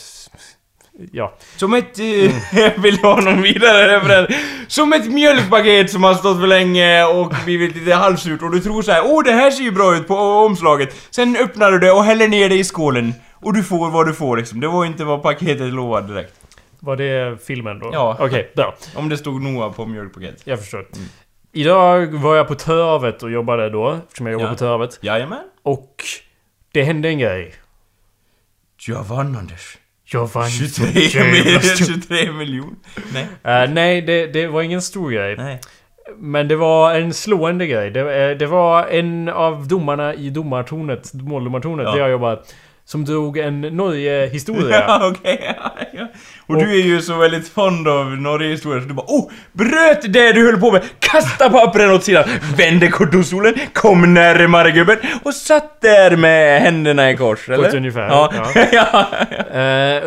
ja. 1.13 1.35
Som 1.57 1.75
ett... 1.75 1.99
eh, 1.99 2.05
jag 2.61 2.79
vill 2.83 2.99
ha 2.99 3.21
någon 3.21 3.43
vidare 3.43 3.97
referens. 3.97 4.29
Som 4.69 4.93
ett 4.93 5.07
mjölkpaket 5.13 5.91
som 5.91 6.05
har 6.05 6.15
stått 6.15 6.41
för 6.41 6.47
länge 6.47 7.05
och 7.05 7.33
blivit 7.45 7.77
lite 7.77 7.95
halvsurt 7.95 8.43
och 8.43 8.51
du 8.51 8.61
tror 8.61 8.83
så 8.83 8.93
här: 8.93 9.03
åh 9.05 9.25
det 9.25 9.33
här 9.33 9.51
ser 9.51 9.63
ju 9.65 9.71
bra 9.71 9.97
ut 9.97 10.09
på 10.09 10.15
omslaget. 10.17 10.95
Sen 11.11 11.37
öppnar 11.37 11.71
du 11.73 11.79
det 11.79 11.91
och 11.93 12.05
häller 12.05 12.29
ner 12.29 12.49
det 12.49 12.55
i 12.59 12.65
skålen. 12.65 13.15
Och 13.33 13.53
du 13.55 13.63
får 13.65 13.91
vad 13.91 14.07
du 14.07 14.15
får 14.15 14.37
liksom. 14.37 14.61
Det 14.61 14.69
var 14.69 14.85
inte 14.85 15.05
vad 15.05 15.23
paketet 15.23 15.73
lovade 15.73 16.07
direkt. 16.15 16.35
Var 16.81 16.97
det 16.97 17.45
filmen 17.47 17.79
då? 17.79 17.91
Ja. 17.93 18.17
Okej, 18.21 18.53
bra. 18.57 18.75
Om 18.95 19.09
det 19.09 19.17
stod 19.17 19.43
Noah 19.43 19.73
på 19.73 19.87
mjölkpaketet. 19.87 20.41
Jag 20.45 20.61
förstår. 20.61 20.79
Mm. 20.79 21.09
Idag 21.53 22.07
var 22.07 22.37
jag 22.37 22.49
på 22.49 22.55
Tövet 22.55 23.23
och 23.23 23.31
jobbade 23.31 23.71
då, 23.71 23.99
eftersom 24.07 24.27
jag 24.27 24.33
jobbar 24.33 24.47
Ja. 24.47 24.53
på 24.53 24.59
Tövet. 24.59 24.99
Jajamän. 25.03 25.43
Och 25.63 26.05
det 26.73 26.83
hände 26.83 27.09
en 27.09 27.19
grej. 27.19 27.55
Jag 28.89 29.05
vann 29.05 29.37
Anders. 29.37 29.79
Jag 30.05 30.27
vann 30.35 30.51
23, 30.51 31.01
jävla 31.01 31.33
miljoner. 31.33 31.59
stort. 31.61 31.87
23 31.87 32.33
miljoner. 32.33 32.75
Nej. 33.13 33.27
Eh, 33.65 33.71
nej, 33.71 34.03
det, 34.03 34.27
det 34.27 34.47
var 34.47 34.63
ingen 34.63 34.83
stor 34.83 35.11
grej. 35.11 35.37
Nej. 35.37 35.61
Men 36.19 36.49
det 36.49 36.57
var 36.57 36.95
en 36.95 37.13
slående 37.15 37.67
grej. 37.67 37.91
Det, 37.91 38.01
eh, 38.31 38.37
det 38.39 38.47
var 38.47 38.87
en 38.87 39.29
av 39.29 39.69
domarna 39.69 40.15
i 40.15 40.31
domartornet, 40.31 41.15
måldomartornet, 41.15 41.85
Ja. 41.87 41.93
där 41.93 41.99
jag 42.01 42.11
jobbar, 42.11 42.43
som 42.87 43.05
drog 43.05 43.39
en 43.39 43.61
Norge-historia. 43.61 44.85
Ja, 44.89 45.11
okej. 45.13 45.55
Ja, 45.57 45.73
ja. 45.93 46.07
Och, 46.47 46.57
du 46.57 46.71
är 46.71 46.85
ju 46.85 47.01
så 47.01 47.17
väldigt 47.17 47.49
fond 47.49 47.89
av 47.89 48.07
Norge-historia 48.07 48.83
så 48.83 48.89
du 48.89 48.95
bara 48.95 49.07
oh! 49.07 49.31
Bröt 49.53 50.13
det 50.13 50.33
du 50.33 50.47
höll 50.47 50.61
på 50.61 50.73
med! 50.73 50.83
Kasta 50.99 51.51
pappren 51.51 51.91
åt 51.91 52.05
sidan! 52.05 52.25
Vände 52.57 52.89
kortdostolen, 52.89 53.55
kom 53.73 54.15
närmare 54.15 54.71
gubben 54.71 54.97
och 55.23 55.35
satt 55.35 55.81
där 55.81 56.17
med 56.17 56.61
händerna 56.61 57.11
i 57.11 57.17
kors, 57.17 57.49
eller? 57.49 57.69
ett 57.69 57.75
ungefär, 57.75 58.09
Ja. 58.09 58.33
ja. 58.55 58.67
ja. 58.73 59.61
Eh, 59.61 60.03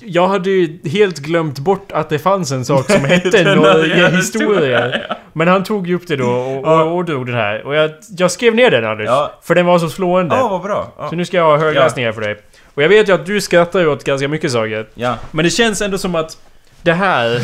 jag 0.00 0.28
hade 0.28 0.50
ju 0.50 0.78
helt 0.84 1.18
glömt 1.18 1.58
bort 1.58 1.92
att 1.92 2.08
det 2.08 2.18
fanns 2.18 2.52
en 2.52 2.64
sak 2.64 2.90
som 2.90 3.04
hette 3.04 3.54
Norge-historia. 3.54 4.92
Men 5.32 5.48
han 5.48 5.64
tog 5.64 5.86
ju 5.88 5.94
upp 5.94 6.06
det 6.06 6.16
då 6.16 6.30
och, 6.30 6.64
och, 6.64 6.96
och 6.96 7.04
drog 7.04 7.26
den 7.26 7.34
här. 7.34 7.66
Och 7.66 7.74
jag, 7.74 7.90
jag 8.18 8.30
skrev 8.30 8.54
ner 8.54 8.70
den 8.70 8.84
Anders. 8.84 9.06
Ja. 9.06 9.32
För 9.42 9.54
den 9.54 9.66
var 9.66 9.78
så 9.78 9.88
slående. 9.88 10.34
Ja, 10.34 10.48
vad 10.48 10.62
bra. 10.62 10.92
Ja. 10.98 11.08
Så 11.08 11.16
nu 11.16 11.24
ska 11.24 11.36
jag 11.36 11.58
ha 11.58 11.72
högläsningar 12.04 12.12
för 12.12 12.20
dig. 12.20 12.36
Och 12.74 12.82
jag 12.82 12.88
vet 12.88 13.08
ju 13.08 13.12
att 13.12 13.26
du 13.26 13.40
skrattar 13.40 13.86
åt 13.86 14.04
ganska 14.04 14.28
mycket 14.28 14.52
saker. 14.52 14.86
ja. 14.94 15.16
Men 15.30 15.44
det 15.44 15.50
känns 15.50 15.80
ändå 15.82 15.98
som 15.98 16.14
att 16.14 16.38
Det 16.82 16.92
här 16.92 17.40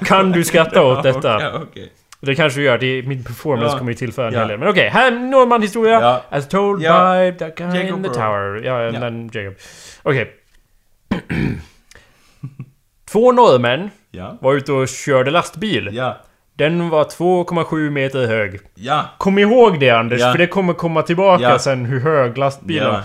kan 0.04 0.32
du 0.32 0.44
skratta 0.44 0.82
åt 0.82 1.02
detta. 1.02 1.36
Okej, 1.36 1.50
okej. 1.62 1.92
Det 2.20 2.34
kanske 2.34 2.60
du 2.60 2.64
gör. 2.64 2.78
Det, 2.78 3.02
min 3.02 3.24
performance 3.24 3.74
Ja. 3.74 3.78
kommer 3.78 3.92
ju 3.92 3.96
tillföra 3.98 4.26
en 4.28 4.32
Ja. 4.34 4.38
hel 4.38 4.48
del. 4.48 4.58
Men 4.58 4.68
okej, 4.68 4.88
här 4.88 5.06
är 5.12 5.16
en 5.16 5.30
Norrman-historia. 5.30 6.00
Ja. 6.00 6.22
As 6.38 6.48
told 6.48 6.82
Ja. 6.82 7.14
by 7.32 7.38
that 7.38 7.56
guy 7.56 7.66
Jacob 7.82 7.98
in 7.98 8.02
the 8.02 8.08
tower. 8.08 8.62
Ja, 8.64 8.82
Ja. 8.82 9.00
men 9.00 9.30
Jacob. 9.32 9.54
Okej. 10.02 10.30
Två 13.12 13.32
norrmän 13.32 13.90
Ja. 14.10 14.38
var 14.40 14.54
ute 14.54 14.72
och 14.72 14.88
körde 14.88 15.30
lastbil. 15.30 15.88
Ja. 15.92 16.16
Den 16.54 16.88
var 16.88 17.04
2,7 17.04 17.90
meter 17.90 18.26
hög. 18.26 18.60
Ja. 18.74 19.04
Kom 19.18 19.38
ihåg 19.38 19.80
det 19.80 19.90
Anders, 19.90 20.20
Ja. 20.20 20.32
för 20.32 20.38
det 20.38 20.46
kommer 20.46 20.72
komma 20.72 21.02
tillbaka 21.02 21.42
Ja. 21.42 21.58
sen 21.58 21.84
hur 21.86 22.00
hög 22.00 22.38
lastbilen 22.38 22.88
var. 22.92 23.00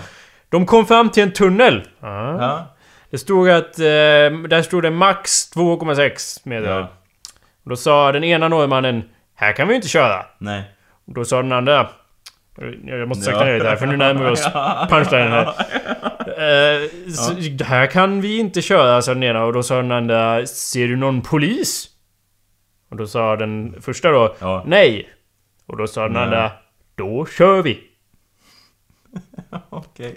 Ja. 0.50 0.58
De 0.58 0.66
kom 0.66 0.86
fram 0.86 1.10
till 1.10 1.22
en 1.22 1.32
tunnel. 1.32 1.82
Ja. 2.00 2.42
Ja. 2.42 2.66
Det 3.10 3.18
stod 3.18 3.50
att... 3.50 3.78
Eh, 3.78 3.84
där 3.84 4.62
stod 4.62 4.82
det 4.82 4.90
max 4.90 5.52
2,6 5.54 6.40
meter. 6.44 6.70
Ja. 6.70 6.88
Och 7.64 7.70
Då 7.70 7.76
sa 7.76 8.12
den 8.12 8.24
ena 8.24 8.48
norrmannen 8.48 9.02
Här 9.34 9.52
kan 9.52 9.68
vi 9.68 9.74
inte 9.74 9.88
köra. 9.88 10.26
Nej. 10.38 10.62
Och 11.06 11.14
då 11.14 11.24
sa 11.24 11.42
den 11.42 11.52
andra 11.52 11.88
Jag 12.86 13.08
måste 13.08 13.24
sakta 13.24 13.40
Ja. 13.40 13.44
ner 13.44 13.54
lite 13.54 13.68
här 13.68 13.76
för 13.76 13.86
nu 13.86 13.96
närmar 13.96 14.24
vi 14.24 14.30
oss 14.30 14.44
punchlinen 14.90 15.32
här. 15.32 15.44
Eh, 16.26 16.88
så, 17.10 17.64
Här 17.64 17.86
kan 17.86 18.20
vi 18.20 18.38
inte 18.38 18.62
köra, 18.62 19.02
sa 19.02 19.14
den 19.14 19.22
ena. 19.22 19.44
Och 19.44 19.52
då 19.52 19.62
sa 19.62 19.76
den 19.76 19.92
andra 19.92 20.46
Ser 20.46 20.88
du 20.88 20.96
någon 20.96 21.22
polis? 21.22 21.86
Och 22.90 22.96
då 22.96 23.06
sa 23.06 23.36
den 23.36 23.74
första 23.82 24.10
då 24.10 24.34
Ja. 24.38 24.62
Nej. 24.66 25.08
Och 25.66 25.76
då 25.76 25.86
sa 25.86 26.02
den 26.02 26.12
Nej. 26.12 26.22
andra 26.22 26.50
Då 26.94 27.26
kör 27.26 27.62
vi. 27.62 27.80
Okej. 29.70 30.14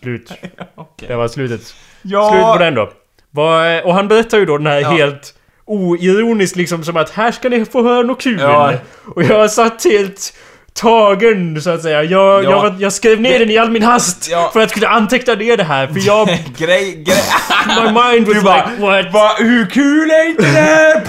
Slut. 0.00 0.30
Okej. 0.74 1.08
Det 1.08 1.16
var 1.16 1.28
slutet. 1.28 1.74
Ja! 2.02 2.30
Slut 2.30 2.42
på 2.42 2.58
den 2.58 2.74
då. 2.74 2.90
Vad- 3.30 3.82
Och 3.82 3.94
han 3.94 4.08
berättar 4.08 4.38
ju 4.38 4.44
då 4.46 4.58
den 4.58 4.66
här 4.66 4.80
Ja. 4.80 4.90
helt 4.90 5.34
oironiskt 5.66 6.56
liksom 6.56 6.84
som 6.84 6.96
att 6.96 7.10
här 7.10 7.32
ska 7.32 7.48
ni 7.48 7.64
få 7.64 7.82
höra 7.82 8.02
något 8.02 8.20
kul. 8.20 8.40
Ja. 8.40 8.72
Och 9.14 9.22
jag 9.22 9.50
satt 9.50 9.84
helt 9.84 10.32
tagen 10.72 11.62
så 11.62 11.70
att 11.70 11.82
säga. 11.82 12.02
Jag, 12.02 12.44
Ja. 12.44 12.50
jag, 12.50 12.62
var, 12.62 12.76
jag 12.78 12.92
skrev 12.92 13.20
ner 13.20 13.38
den 13.38 13.50
i 13.50 13.58
all 13.58 13.70
min 13.70 13.82
hast 13.82 14.30
Ja. 14.30 14.50
för 14.52 14.60
att 14.60 14.72
kunna 14.72 14.88
anteckna 14.88 15.34
ner 15.34 15.56
det 15.56 15.64
här. 15.64 15.86
För 15.86 16.00
jag... 16.06 16.26
Grej, 16.58 16.94
grej... 16.94 17.22
My 17.66 17.82
mind 17.82 18.26
was 18.26 18.36
Du 18.36 18.42
bara, 18.42 18.66
like 18.70 18.82
what? 18.82 19.12
Va, 19.12 19.34
hur 19.38 19.66
kul 19.70 20.10
är 20.10 20.28
inte 20.30 20.42
det? 20.52 21.02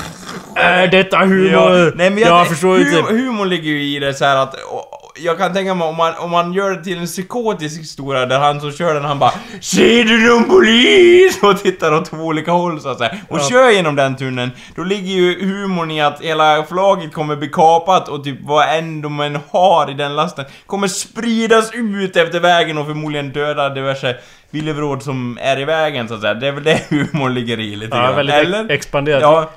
Är 0.55 0.87
detta 0.87 1.17
humor? 1.17 1.51
Ja, 1.51 1.91
nej, 1.95 2.09
men 2.09 2.17
jag, 2.19 2.47
förstår 2.47 2.77
hum, 2.77 2.87
inte. 2.87 3.13
Humor 3.13 3.45
ligger 3.45 3.69
ju 3.71 3.83
i 3.95 3.99
det 3.99 4.13
så 4.13 4.25
här 4.25 4.35
att... 4.37 4.53
och 4.63 4.90
Jag 5.15 5.37
kan 5.37 5.53
tänka 5.53 5.73
mig 5.75 5.87
om 5.87 5.95
man, 5.95 6.13
om 6.17 6.31
man 6.31 6.53
gör 6.53 6.71
det 6.71 6.83
till 6.83 6.97
en 6.97 7.05
psykotisk 7.05 7.79
historia 7.79 8.25
där 8.25 8.39
han 8.39 8.61
som 8.61 8.71
kör 8.71 8.93
den 8.93 9.03
han 9.03 9.19
bara 9.19 9.33
Ser 9.61 10.03
du 10.03 10.27
någon 10.29 10.43
polis? 10.49 11.39
Och 11.43 11.63
tittar 11.63 11.93
åt 11.93 12.05
två 12.05 12.17
olika 12.17 12.51
håll 12.51 12.81
så 12.81 12.89
att 12.89 12.97
säga. 12.97 13.11
Och 13.29 13.39
Ja. 13.39 13.49
kör 13.49 13.69
genom 13.71 13.95
den 13.95 14.15
tunneln. 14.15 14.51
Då 14.75 14.83
ligger 14.83 15.13
ju 15.13 15.45
humorn 15.45 15.91
i 15.91 16.01
att 16.01 16.21
hela 16.21 16.63
flaget 16.63 17.13
kommer 17.13 17.35
bli 17.35 17.47
kapat 17.47 18.07
och 18.07 18.23
typ 18.23 18.37
vad 18.41 18.77
än 18.77 19.01
de 19.01 19.19
än 19.19 19.39
har 19.51 19.91
i 19.91 19.93
den 19.93 20.15
lasten 20.15 20.45
kommer 20.65 20.87
spridas 20.87 21.71
ut 21.73 22.15
efter 22.15 22.39
vägen 22.39 22.77
och 22.77 22.85
förmodligen 22.85 23.31
döda 23.31 23.69
diverse 23.69 24.15
villebråd 24.51 25.03
som 25.03 25.37
är 25.41 25.59
i 25.59 25.65
vägen 25.65 26.07
så 26.07 26.13
att 26.13 26.21
säga. 26.21 26.33
Det 26.33 26.47
är 26.47 26.51
väl 26.51 26.63
det 26.63 26.81
humorn 26.89 27.33
ligger 27.33 27.59
i 27.59 27.75
lite 27.75 27.97
Ja, 27.97 28.03
grann. 28.03 28.15
väldigt 28.15 28.35
Eller? 28.35 28.59
ex- 28.63 28.69
expanderat. 28.71 29.21
Ja. 29.21 29.51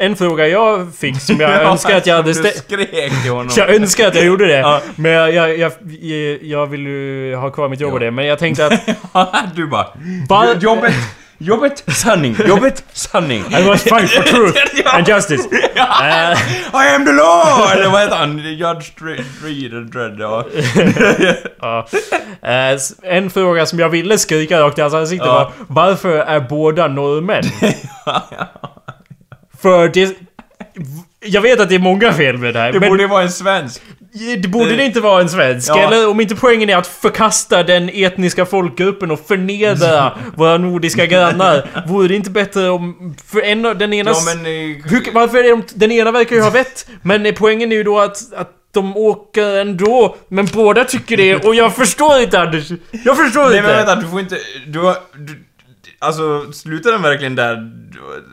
En 0.00 0.16
fråga 0.16 0.46
jag 0.48 0.94
fick 0.94 1.20
som 1.20 1.36
jag 1.40 1.62
önskar 1.72 1.96
att 1.96 2.06
jag 2.06 2.16
hade 2.16 2.34
ställt... 2.34 2.56
skrek 2.56 3.22
till 3.22 3.30
honom. 3.30 3.48
Jag 3.56 3.74
önskar 3.74 4.08
att 4.08 4.14
jag 4.14 4.24
gjorde 4.24 4.46
det. 4.46 4.58
Ja. 4.58 4.80
Men 4.96 5.12
jag, 5.12 5.32
jag, 5.34 5.58
jag, 5.58 5.72
jag 6.42 6.66
vill 6.66 6.86
ju 6.86 7.34
ha 7.34 7.50
kvar 7.50 7.68
mitt 7.68 7.80
jobb 7.80 7.92
och 7.92 8.00
det. 8.00 8.10
Men 8.10 8.26
jag 8.26 8.38
tänkte 8.38 8.66
att... 9.12 9.56
du 9.56 9.66
bara... 9.66 9.86
Bara- 10.28 10.54
Jobbet, 10.58 10.94
jobbet, 11.38 11.84
sanning, 11.86 12.36
jobbet, 12.46 12.84
sanning. 12.92 13.44
I 13.50 13.62
must 13.64 13.88
fight 13.88 14.08
for 14.10 14.22
truth 14.22 14.56
and 14.94 15.06
justice. 15.08 15.48
Ja. 15.76 16.32
Eh, 16.32 16.38
I 16.74 16.94
am 16.94 17.04
the 17.04 17.12
law! 17.12 17.70
Eller 17.72 17.90
vad 17.90 18.00
heter 18.00 18.16
han? 18.16 18.38
Judge 18.38 18.92
Dredd, 18.98 19.90
Dredd, 19.92 20.20
ja. 20.20 21.86
Eh, 22.42 22.78
En 23.02 23.30
fråga 23.30 23.66
som 23.66 23.78
jag 23.78 23.88
ville 23.88 24.18
skrika 24.18 24.60
rakt 24.60 24.78
i 24.78 24.80
hans 24.82 24.94
ansikte 24.94 25.26
var 25.26 25.52
Varför 25.68 26.18
är 26.18 26.40
båda 26.40 26.88
norrmän? 26.88 27.42
För 29.62 29.88
det... 29.88 30.16
Jag 31.20 31.40
vet 31.40 31.60
att 31.60 31.68
det 31.68 31.74
är 31.74 31.78
många 31.78 32.12
fel 32.12 32.38
med 32.38 32.54
det 32.54 32.60
här, 32.60 32.72
Det 32.72 32.80
men 32.80 32.88
borde 32.88 33.06
vara 33.06 33.22
en 33.22 33.30
svensk. 33.32 33.82
Det 34.42 34.48
borde 34.48 34.76
det 34.76 34.84
inte 34.84 35.00
vara 35.00 35.20
en 35.20 35.28
svensk? 35.28 35.68
Ja. 35.68 35.78
Eller 35.78 36.08
om 36.08 36.20
inte 36.20 36.34
poängen 36.34 36.70
är 36.70 36.76
att 36.76 36.86
förkasta 36.86 37.62
den 37.62 37.90
etniska 37.92 38.46
folkgruppen 38.46 39.10
och 39.10 39.26
förnedra 39.26 40.12
våra 40.36 40.58
nordiska 40.58 41.06
grannar. 41.06 41.68
Vore 41.86 42.08
det 42.08 42.16
inte 42.16 42.30
bättre 42.30 42.70
om... 42.70 43.14
För 43.26 43.40
en 43.42 43.62
den 43.62 43.92
ena... 43.92 44.10
Ja 44.10 44.16
men... 44.34 44.46
eh, 44.46 44.76
Hur, 44.90 45.12
varför 45.12 45.38
är 45.38 45.42
det 45.42 45.48
de, 45.50 45.62
Den 45.74 45.92
ena 45.92 46.12
verkar 46.12 46.36
ju 46.36 46.42
ha 46.42 46.50
vett, 46.50 46.86
men 47.02 47.34
poängen 47.34 47.72
är 47.72 47.76
ju 47.76 47.82
då 47.84 47.98
att, 47.98 48.32
att 48.36 48.50
de 48.74 48.96
åker 48.96 49.56
ändå, 49.60 50.16
men 50.28 50.46
båda 50.46 50.84
tycker 50.84 51.16
det 51.16 51.36
och 51.36 51.54
jag 51.54 51.76
förstår 51.76 52.20
inte 52.20 52.40
Anders! 52.40 52.70
Jag 53.04 53.16
förstår 53.16 53.44
Nej 53.48 53.56
inte! 53.58 53.68
men 53.68 53.76
vänta, 53.76 53.94
du 53.96 54.08
får 54.08 54.20
inte... 54.20 54.38
Du 54.66 54.78
har... 54.78 54.96
Du, 55.14 55.42
alltså, 55.98 56.52
slutar 56.52 56.92
den 56.92 57.02
verkligen 57.02 57.34
där? 57.36 57.70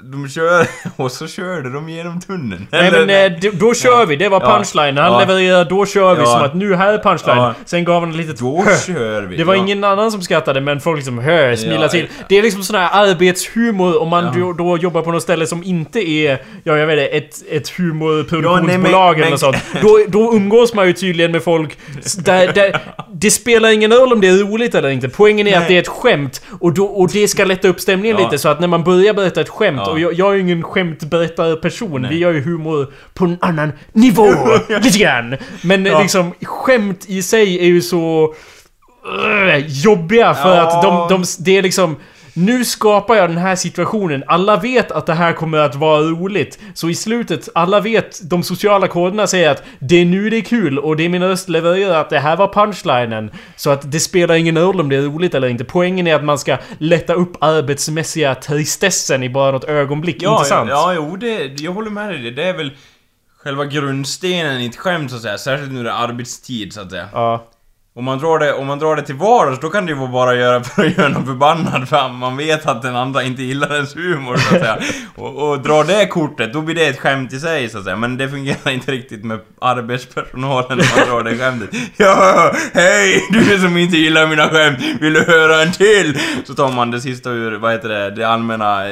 De 0.04 0.30
kör 0.30 0.68
och 0.96 1.12
så 1.12 1.28
körde 1.28 1.70
de 1.74 1.90
genom 1.90 2.22
tunneln? 2.22 2.68
Nej 2.72 2.92
men 2.92 3.10
eh, 3.10 3.40
då, 3.42 3.50
då 3.68 3.74
kör 3.74 4.06
vi, 4.06 4.16
det 4.16 4.30
var 4.30 4.40
punchline. 4.40 4.98
Han 4.98 5.12
Ja. 5.14 5.20
levererade 5.20 5.70
då 5.70 5.86
kör 5.86 6.16
vi 6.16 6.22
Ja. 6.22 6.26
som 6.26 6.42
att 6.42 6.56
nu 6.56 6.76
här 6.76 6.94
är 6.94 6.98
punchline. 6.98 7.38
Ja. 7.38 7.54
Sen 7.66 7.84
gav 7.84 8.02
han 8.02 8.10
ett 8.12 8.16
litet 8.18 8.40
Då 8.40 8.64
hö. 8.64 8.78
kör 8.88 9.22
vi. 9.22 9.38
Det 9.38 9.44
var 9.44 9.56
ingen 9.56 9.84
annan 9.84 10.12
som 10.12 10.22
skrattade 10.22 10.62
men 10.62 10.80
folk 10.82 10.98
liksom 10.98 11.20
hö, 11.20 11.58
smilade 11.58 11.90
till. 11.90 12.08
Det 12.30 12.38
är 12.38 12.42
liksom 12.42 12.64
sån 12.64 12.76
här 12.76 12.90
arbetshumor 13.08 14.02
om 14.02 14.10
man 14.10 14.40
då, 14.40 14.54
då 14.54 14.78
jobbar 14.78 15.02
på 15.02 15.12
något 15.12 15.24
ställe 15.24 15.48
som 15.48 15.64
inte 15.64 16.10
är, 16.10 16.38
ja 16.64 16.78
jag 16.78 16.88
vet 16.88 17.00
inte, 17.00 17.18
ett, 17.18 17.44
ett 17.52 17.70
humorproduktionsbolag 17.70 19.20
eller 19.20 19.30
något 19.32 19.40
sånt. 19.40 19.58
Då, 19.82 20.00
då 20.08 20.34
umgås 20.34 20.74
man 20.74 20.88
ju 20.88 20.94
tydligen 20.94 21.32
med 21.32 21.44
folk 21.44 21.78
där, 22.26 22.54
där, 22.54 22.80
Det 23.14 23.32
spelar 23.32 23.70
ingen 23.70 23.94
roll 23.94 24.14
om 24.14 24.22
det 24.22 24.28
är 24.28 24.38
roligt 24.38 24.76
eller 24.76 24.90
inte. 24.90 25.10
Poängen 25.10 25.48
är 25.48 25.52
Nej. 25.52 25.62
att 25.62 25.68
det 25.68 25.76
är 25.76 25.80
ett 25.82 25.88
skämt 25.88 26.42
och, 26.60 26.74
då, 26.74 26.86
och 26.86 27.10
det 27.12 27.28
ska 27.28 27.46
lätta 27.56 27.68
upp 27.68 27.80
stämningen 27.80 28.18
Ja. 28.18 28.24
lite 28.24 28.38
så 28.38 28.50
att 28.50 28.60
när 28.60 28.68
man 28.68 28.84
börjar 28.84 29.14
berätta 29.14 29.42
ett 29.42 29.50
skämt 29.50 29.82
Ja. 29.86 29.92
och 29.92 30.00
jag, 30.00 30.14
jag 30.14 30.30
är 30.30 30.34
ju 30.34 30.40
ingen 30.42 30.64
skämtberättarperson. 30.64 32.02
Nej. 32.02 32.10
Vi 32.12 32.18
gör 32.18 32.32
ju 32.34 32.42
humor 32.42 32.94
på 33.14 33.26
en 33.26 33.38
annan 33.42 33.72
nivå. 33.94 34.28
lite 34.84 35.00
grann. 35.00 35.36
Men 35.64 35.86
Ja. 35.86 36.02
liksom 36.02 36.34
skämt 36.42 37.06
i 37.08 37.22
sig 37.22 37.60
är 37.60 37.66
ju 37.66 37.82
så 37.82 38.34
uh, 39.48 39.58
jobbiga 39.68 40.34
för 40.34 40.56
Ja. 40.56 40.62
att 40.62 40.84
de, 40.84 41.08
de, 41.10 41.24
det 41.40 41.58
är 41.58 41.62
liksom 41.62 41.96
nu 42.34 42.66
skapar 42.66 43.16
jag 43.16 43.30
den 43.30 43.38
här 43.38 43.56
situationen. 43.56 44.24
Alla 44.28 44.58
vet 44.58 44.92
att 44.92 45.06
det 45.06 45.14
här 45.14 45.34
kommer 45.34 45.58
att 45.58 45.76
vara 45.76 46.02
roligt. 46.02 46.60
Så 46.74 46.90
i 46.90 46.96
slutet, 46.96 47.50
alla 47.56 47.80
vet, 47.80 48.30
de 48.30 48.44
sociala 48.44 48.88
koderna 48.88 49.28
säger 49.28 49.50
att 49.50 49.64
det 49.80 49.96
är 49.96 50.06
nu 50.06 50.30
det 50.30 50.38
är 50.38 50.42
kul 50.42 50.80
och 50.80 50.96
det 50.98 51.04
är 51.06 51.10
min 51.10 51.24
röst 51.24 51.50
levererar 51.50 52.02
att 52.02 52.10
det 52.10 52.20
här 52.20 52.36
var 52.38 52.48
punchlinen. 52.54 53.32
Så 53.56 53.70
att 53.70 53.92
det 53.92 54.00
spelar 54.00 54.36
ingen 54.36 54.58
roll 54.58 54.80
om 54.82 54.90
det 54.90 54.96
är 54.96 55.02
roligt 55.02 55.36
eller 55.36 55.48
inte. 55.48 55.64
Poängen 55.64 56.08
är 56.08 56.16
att 56.16 56.24
man 56.24 56.40
ska 56.40 56.58
lätta 56.78 57.14
upp 57.14 57.44
arbetsmässiga 57.44 58.36
tristessen 58.36 59.24
i 59.24 59.30
bara 59.30 59.52
något 59.52 59.64
ögonblick. 59.64 60.18
Ja, 60.20 60.32
Intressant. 60.32 60.70
ja, 60.70 60.94
ja, 60.94 61.02
jo, 61.10 61.16
det, 61.16 61.62
jag 61.62 61.72
håller 61.72 61.92
med 61.92 62.10
dig. 62.10 62.22
Det, 62.22 62.32
det 62.32 62.44
är 62.44 62.54
väl 62.54 62.72
själva 63.44 63.66
grundstenen 63.66 64.62
i 64.62 64.66
ett 64.66 64.76
skämt 64.76 65.10
så 65.12 65.16
att 65.16 65.22
säga. 65.22 65.38
Särskilt 65.38 65.72
nu 65.72 65.84
det 65.84 65.90
är 65.90 65.94
arbetstid 65.94 66.74
så 66.74 66.82
att 66.82 66.92
säga. 66.92 67.10
ja. 67.14 67.46
Om 67.96 68.04
man 68.06 68.18
drar 68.20 68.40
det, 68.40 68.54
om 68.54 68.68
man 68.68 68.80
drar 68.80 68.96
det 68.96 69.02
till 69.02 69.16
vardags, 69.16 69.60
då 69.60 69.70
kan 69.70 69.86
det 69.86 69.92
ju 69.92 69.98
vara 69.98 70.10
bara 70.12 70.36
göra 70.36 70.64
för 70.64 70.86
att 70.86 70.98
göra 70.98 71.08
någon 71.10 71.26
förbannad 71.26 71.90
för 71.90 72.10
man 72.10 72.38
vet 72.38 72.66
att 72.66 72.82
den 72.82 72.96
andra 72.96 73.24
inte 73.24 73.44
gillar 73.44 73.76
ens 73.76 73.96
humor 73.96 74.38
så 74.38 74.56
att 74.56 74.62
säga. 74.62 74.78
Och, 75.16 75.50
och 75.50 75.60
drar 75.60 75.84
det 75.84 76.08
kortet, 76.08 76.54
då 76.54 76.62
blir 76.62 76.76
det 76.76 76.86
ett 76.88 77.00
skämt 77.00 77.34
i 77.34 77.40
sig 77.40 77.70
så 77.70 77.78
att 77.78 77.84
säga. 77.84 77.96
Men 77.96 78.18
det 78.18 78.30
fungerar 78.30 78.72
inte 78.72 78.92
riktigt 78.92 79.24
med 79.26 79.40
arbetspersonalen 79.62 80.78
när 80.78 81.00
man 81.00 81.10
drar 81.24 81.32
det 81.32 81.38
skämtet. 81.38 81.70
Ja, 81.98 82.52
hej! 82.74 83.22
Du 83.30 83.60
som 83.60 83.78
inte 83.78 83.98
gillar 83.98 84.28
mina 84.28 84.50
skämt, 84.50 84.80
vill 85.02 85.14
du 85.14 85.24
höra 85.24 85.62
en 85.62 85.72
till? 85.72 86.20
Så 86.46 86.54
tar 86.54 86.72
man 86.72 86.92
det 86.92 87.02
sista 87.02 87.30
ur, 87.30 87.52
vad 87.52 87.72
heter 87.72 87.90
det, 87.90 88.12
det 88.12 88.24
allmänna, 88.24 88.84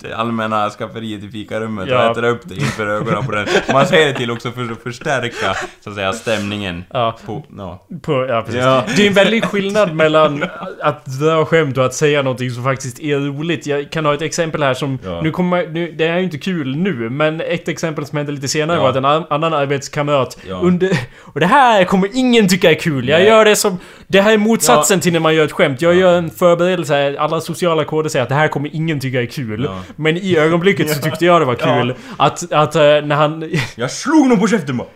det 0.00 0.14
allmänna 0.16 0.70
skafferiet 0.70 1.24
i 1.24 1.28
fikarummet 1.30 1.88
Ja. 1.88 2.04
och 2.04 2.10
äter 2.10 2.24
upp 2.24 2.40
det 2.44 2.54
inför 2.54 2.86
ögonen 2.86 3.26
på 3.26 3.32
den. 3.32 3.46
Man 3.72 3.86
säger 3.86 4.06
det 4.06 4.14
till 4.14 4.30
också 4.30 4.50
för 4.52 4.72
att 4.72 4.82
förstärka, 4.82 5.54
så 5.84 5.90
att 5.90 5.96
säga, 5.96 6.12
stämningen. 6.12 6.84
Ja. 6.90 7.18
På, 7.26 7.44
ja. 7.56 7.86
På, 8.02 8.26
ja, 8.30 8.42
precis. 8.42 8.60
Ja. 8.60 8.84
Det 8.96 9.02
är 9.02 9.06
en 9.06 9.12
väldig 9.14 9.44
skillnad 9.44 9.94
mellan 9.94 10.44
att 10.82 11.04
dra 11.06 11.44
skämt 11.44 11.78
och 11.78 11.84
att 11.86 11.94
säga 11.94 12.22
någonting 12.22 12.50
som 12.50 12.64
faktiskt 12.64 13.00
är 13.00 13.16
roligt. 13.18 13.66
Jag 13.66 13.90
kan 13.90 14.04
ha 14.06 14.14
ett 14.14 14.22
exempel 14.22 14.62
här 14.62 14.74
som... 14.74 14.98
Ja. 15.04 15.20
Nu 15.22 15.30
kommer, 15.30 15.66
nu, 15.66 15.92
det 15.92 16.06
är 16.06 16.18
ju 16.18 16.24
inte 16.24 16.38
kul 16.38 16.76
nu, 16.76 16.92
men 17.10 17.40
ett 17.40 17.68
exempel 17.68 18.06
som 18.06 18.18
hände 18.18 18.32
lite 18.32 18.48
senare 18.48 18.78
var 18.80 18.88
att 18.90 18.96
en 18.96 19.04
an- 19.04 19.24
annan 19.30 19.52
arbetskamrat 19.54 20.38
under... 20.62 20.90
Och 21.20 21.40
det 21.40 21.46
här 21.46 21.84
kommer 21.84 22.08
ingen 22.14 22.48
tycka 22.48 22.70
är 22.70 22.74
kul. 22.74 23.08
Jag 23.08 23.18
Nej. 23.18 23.28
gör 23.28 23.44
det 23.44 23.56
som... 23.56 23.78
Det 24.06 24.20
här 24.20 24.32
är 24.32 24.38
motsatsen 24.38 25.00
till 25.00 25.12
när 25.12 25.20
man 25.20 25.34
gör 25.34 25.44
ett 25.44 25.52
skämt. 25.52 25.82
Jag 25.82 25.94
Ja. 25.94 25.98
gör 26.00 26.18
en 26.18 26.30
förberedelse. 26.30 27.16
Alla 27.18 27.40
sociala 27.40 27.84
koder 27.84 28.08
säger 28.08 28.22
att 28.22 28.28
det 28.28 28.34
här 28.34 28.48
kommer 28.48 28.70
ingen 28.72 29.00
tycka 29.00 29.22
är 29.22 29.26
kul. 29.26 29.68
Men 29.96 30.16
i 30.16 30.36
ögonblicket 30.36 30.90
så 30.90 31.02
tyckte 31.02 31.24
jag 31.24 31.40
det 31.40 31.44
var 31.44 31.54
kul. 31.54 31.94
Att, 32.16 32.52
att 32.52 32.74
eh, 32.76 32.82
när 32.82 33.14
han... 33.14 33.50
Jag 33.76 33.90
slog 33.90 34.28
någon 34.28 34.38
på 34.40 34.46
käften 34.48 34.76
bara. 34.76 34.88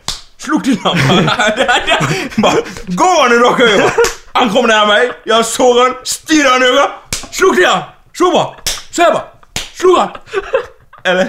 Slog 0.44 0.64
till 0.64 0.78
honom. 0.78 1.30
bara, 2.37 2.54
gå 2.87 3.26
nu 3.30 3.38
då 3.38 3.57
Köja! 3.59 3.90
Han 4.33 4.50
kom 4.50 4.66
nära 4.66 4.87
mig, 4.87 5.11
jag 5.24 5.46
såg 5.46 5.78
han, 5.78 5.94
stirrade 6.04 6.50
han 6.50 6.62
i 6.62 6.66
ögonen, 6.66 6.88
slog 7.30 7.57
till 7.57 7.66
han! 7.66 7.83
Så 8.18 8.30
bara! 8.30 8.57
Så 8.90 9.02
här 9.02 9.12
bara! 9.12 9.24
Sluta! 9.74 10.11
Eller? 11.04 11.28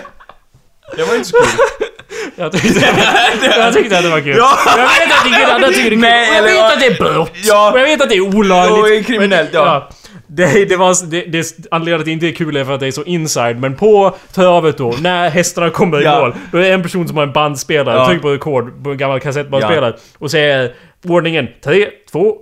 Det 0.95 1.03
var 1.03 1.15
inte 1.15 1.29
så 1.29 1.37
kul. 1.37 1.87
Jag 2.35 2.51
tyckte, 2.51 2.79
jag 3.57 3.73
tyckte 3.73 3.97
att 3.97 4.03
det 4.03 4.09
var 4.09 4.21
kul. 4.21 4.35
Ja. 4.37 4.59
Jag 4.65 4.77
vet 4.77 5.19
att 5.19 5.27
ingen 5.27 5.49
annan 5.49 5.73
tycker 5.73 5.81
det 5.81 5.87
är 5.87 5.89
kul. 5.89 5.99
Nej, 5.99 6.41
och 6.41 6.49
jag 6.49 6.53
vet 6.53 6.73
att 6.73 6.79
det 6.79 6.85
är 6.85 6.95
brott. 6.95 7.31
Ja. 7.33 7.71
Och 7.71 7.79
jag 7.79 7.83
vet 7.83 8.01
att 8.01 8.09
det 8.09 8.15
är 8.15 8.35
olagligt. 8.35 8.77
Och 8.77 8.89
det 8.89 8.97
är 8.97 9.03
kriminellt, 9.03 9.49
ja. 9.53 9.89
Det, 10.53 10.65
det 10.69 10.75
var, 10.77 11.05
det, 11.09 11.21
det, 11.21 11.67
anledningen 11.71 11.99
att 11.99 12.05
det 12.05 12.11
inte 12.11 12.27
är 12.27 12.31
kul 12.31 12.57
är 12.57 12.65
för 12.65 12.73
att 12.73 12.79
det 12.79 12.87
är 12.87 12.91
så 12.91 13.03
inside, 13.03 13.59
men 13.59 13.75
på 13.75 14.15
travet 14.31 14.77
då, 14.77 14.95
när 15.01 15.29
hästarna 15.29 15.69
kommer 15.69 16.01
i 16.01 16.03
Ja. 16.03 16.19
mål, 16.19 16.33
då 16.51 16.57
är 16.57 16.61
det 16.61 16.73
en 16.73 16.83
person 16.83 17.07
som 17.07 17.17
har 17.17 17.23
en 17.23 17.33
bandspelare, 17.33 17.95
Ja. 17.97 18.05
trycker 18.07 18.21
på 18.21 18.31
rekord 18.31 18.83
på 18.83 18.91
en 18.91 18.97
gammal 18.97 19.19
kassettbandspelare 19.19 19.95
och 20.17 20.31
säger 20.31 20.73
ordningen 21.07 21.47
3, 21.63 21.89
2, 22.11 22.37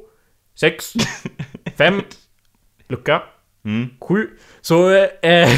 6, 0.59 0.93
5, 1.77 2.01
lucka, 2.89 3.21
Mm. 3.65 3.89
7. 4.69 4.75
Så 4.75 4.93
eh, 5.27 5.49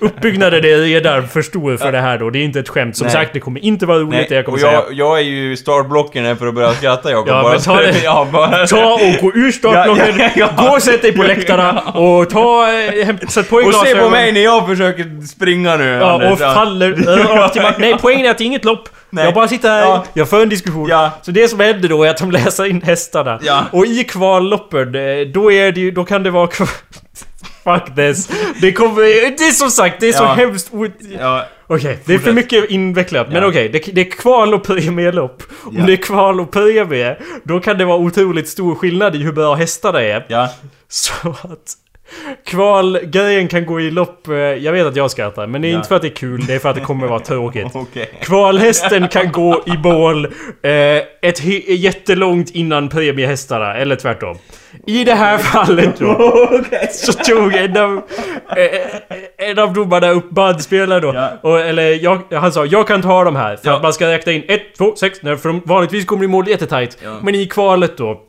uppbyggnaden 0.00 0.64
är 0.64 0.78
redan 0.78 1.28
för 1.28 1.42
stor 1.42 1.76
för 1.76 1.92
det 1.92 2.00
här 2.00 2.18
då. 2.18 2.30
Det 2.30 2.38
är 2.38 2.42
inte 2.42 2.60
ett 2.60 2.68
skämt. 2.68 2.96
Som 2.96 3.04
Nej. 3.06 3.12
sagt, 3.14 3.32
det 3.32 3.40
kommer 3.40 3.60
inte 3.64 3.86
vara 3.86 3.98
roligt 3.98 4.10
det 4.10 4.16
Nej, 4.18 4.36
jag 4.36 4.44
kommer 4.44 4.56
och 4.56 4.60
säga. 4.60 4.72
jag, 4.72 4.92
jag 4.92 5.18
är 5.18 5.22
ju 5.22 5.56
startblocken 5.56 6.36
för 6.36 6.46
att 6.46 6.54
börja 6.54 6.72
skratta 6.72 7.10
Jakob. 7.10 7.28
Ja, 7.28 7.42
bara 7.42 7.58
ta 7.58 7.76
det- 7.76 8.00
ja, 8.04 8.26
bara, 8.32 8.66
Ta 8.66 8.92
och 8.94 9.00
gå 9.22 9.32
ur 9.34 9.52
startblocken, 9.52 10.14
Ja, 10.18 10.30
ja, 10.36 10.48
ja. 10.56 10.64
gå 10.68 10.74
och 10.76 10.82
sätt 10.82 11.02
dig 11.02 11.12
på 11.12 11.22
läktarna 11.22 11.80
och 11.80 12.30
ta... 12.30 12.72
eh, 12.72 13.06
Hämt, 13.06 13.30
sätt 13.32 13.50
på 13.50 13.62
er 13.62 13.66
Och 13.68 13.74
se 13.74 13.94
på 13.96 14.08
mig 14.08 14.32
när 14.32 14.40
jag 14.44 14.66
försöker 14.66 15.26
springa 15.26 15.76
nu 15.76 15.84
Ja, 15.88 16.12
Anders. 16.12 16.32
och 16.32 16.38
faller. 16.38 17.78
Nej, 17.80 17.96
poängen 18.00 18.26
är 18.26 18.30
att 18.30 18.38
det 18.38 18.44
är 18.44 18.46
inget 18.46 18.64
lopp. 18.64 18.88
Nej. 19.10 19.24
Jag 19.24 19.34
bara 19.34 19.48
sitter 19.48 19.68
här, 19.68 19.80
Ja. 19.80 20.04
jag 20.14 20.28
för 20.28 20.42
en 20.42 20.48
diskussion. 20.48 20.88
Ja. 20.88 21.10
Så 21.22 21.30
det 21.30 21.48
som 21.48 21.60
händer 21.60 21.88
då 21.88 22.04
är 22.04 22.10
att 22.10 22.18
de 22.18 22.30
läser 22.30 22.66
in 22.66 22.82
hästarna. 22.82 23.38
Ja. 23.42 23.64
Och 23.72 23.86
i 23.86 24.04
kvalloppen, 24.04 24.94
eh, 24.94 25.26
då 25.34 25.52
är 25.52 25.72
det 25.72 25.80
ju, 25.80 25.90
då 25.90 26.04
kan 26.04 26.22
det 26.22 26.30
vara... 26.30 26.48
Fuck 27.64 27.94
this. 27.96 28.28
Det 28.60 28.72
kommer... 28.72 29.02
Det 29.38 29.44
är 29.44 29.50
som 29.52 29.70
sagt, 29.70 30.00
det 30.00 30.08
är 30.08 30.12
så 30.12 30.22
Ja. 30.24 30.32
hemskt 30.34 30.70
Ja, 31.18 31.44
Okej, 31.66 31.98
det 32.04 32.14
är 32.14 32.18
för 32.18 32.32
mycket 32.32 32.70
invecklat. 32.70 33.28
Men 33.28 33.42
Ja. 33.42 33.48
okej, 33.48 33.68
det, 33.68 33.78
det 33.94 34.00
är 34.00 34.10
kval 34.10 34.54
och 34.54 34.64
premielopp. 34.64 35.42
Om 35.64 35.76
Ja. 35.78 35.86
det 35.86 35.92
är 35.92 35.96
kval 35.96 36.40
och 36.40 36.50
premie, 36.52 37.16
då 37.44 37.60
kan 37.60 37.78
det 37.78 37.84
vara 37.84 37.96
otroligt 37.98 38.48
stor 38.48 38.74
skillnad 38.74 39.16
i 39.16 39.18
hur 39.18 39.32
bra 39.32 39.54
hästarna 39.54 40.02
är. 40.02 40.26
ja. 40.28 40.48
Så 40.88 41.12
att... 41.30 41.74
Kvalgrejen 42.46 43.48
kan 43.48 43.66
gå 43.66 43.80
i 43.80 43.90
lopp... 43.90 44.28
eh, 44.28 44.34
Jag 44.34 44.72
vet 44.72 44.86
att 44.86 44.96
jag 44.96 45.10
skrattar, 45.10 45.46
men 45.46 45.62
det 45.62 45.68
är 45.68 45.70
Ja. 45.70 45.76
inte 45.76 45.88
för 45.88 45.96
att 45.96 46.02
det 46.02 46.08
är 46.08 46.14
kul, 46.16 46.46
det 46.46 46.54
är 46.54 46.58
för 46.58 46.68
att 46.68 46.76
det 46.76 46.82
kommer 46.82 47.06
vara 47.06 47.20
tråkigt. 47.20 47.66
Okej. 47.74 48.10
Kvalhästen 48.22 49.08
kan 49.12 49.32
gå 49.32 49.62
i 49.66 49.78
mål 49.78 50.24
eh, 50.62 50.70
ett 51.22 51.44
jättelångt 51.68 52.50
innan 52.50 52.88
premiehästarna, 52.88 53.74
eller 53.74 53.96
tvärtom. 53.96 54.36
I 54.86 55.04
det 55.04 55.14
här 55.14 55.38
fallet 55.38 55.98
då, 55.98 56.50
så 56.92 57.12
tog 57.12 57.54
en 57.54 57.76
av, 57.76 58.02
eh, 58.56 59.48
en 59.50 59.58
av 59.58 59.72
domarna 59.72 60.10
upp 60.10 60.30
bandspelare 60.30 61.00
då. 61.00 61.12
Ja. 61.14 61.28
Och, 61.42 61.60
eller 61.60 62.04
jag, 62.04 62.22
han 62.32 62.52
sa, 62.52 62.66
jag 62.66 62.86
kan 62.88 63.02
ta 63.02 63.24
de 63.24 63.36
här. 63.36 63.56
För 63.56 63.68
Ja. 63.68 63.76
att 63.76 63.82
man 63.82 63.92
ska 63.92 64.06
räkna 64.06 64.32
in 64.32 64.42
1, 64.48 64.60
2, 64.78 64.94
6, 64.96 65.18
för 65.20 65.48
de 65.48 65.62
vanligtvis 65.64 66.04
kommer 66.06 66.24
i 66.24 66.28
mål 66.28 66.48
jättetajt. 66.48 66.98
Men 67.22 67.34
i 67.34 67.46
kvalet 67.46 67.96
då, 67.96 68.20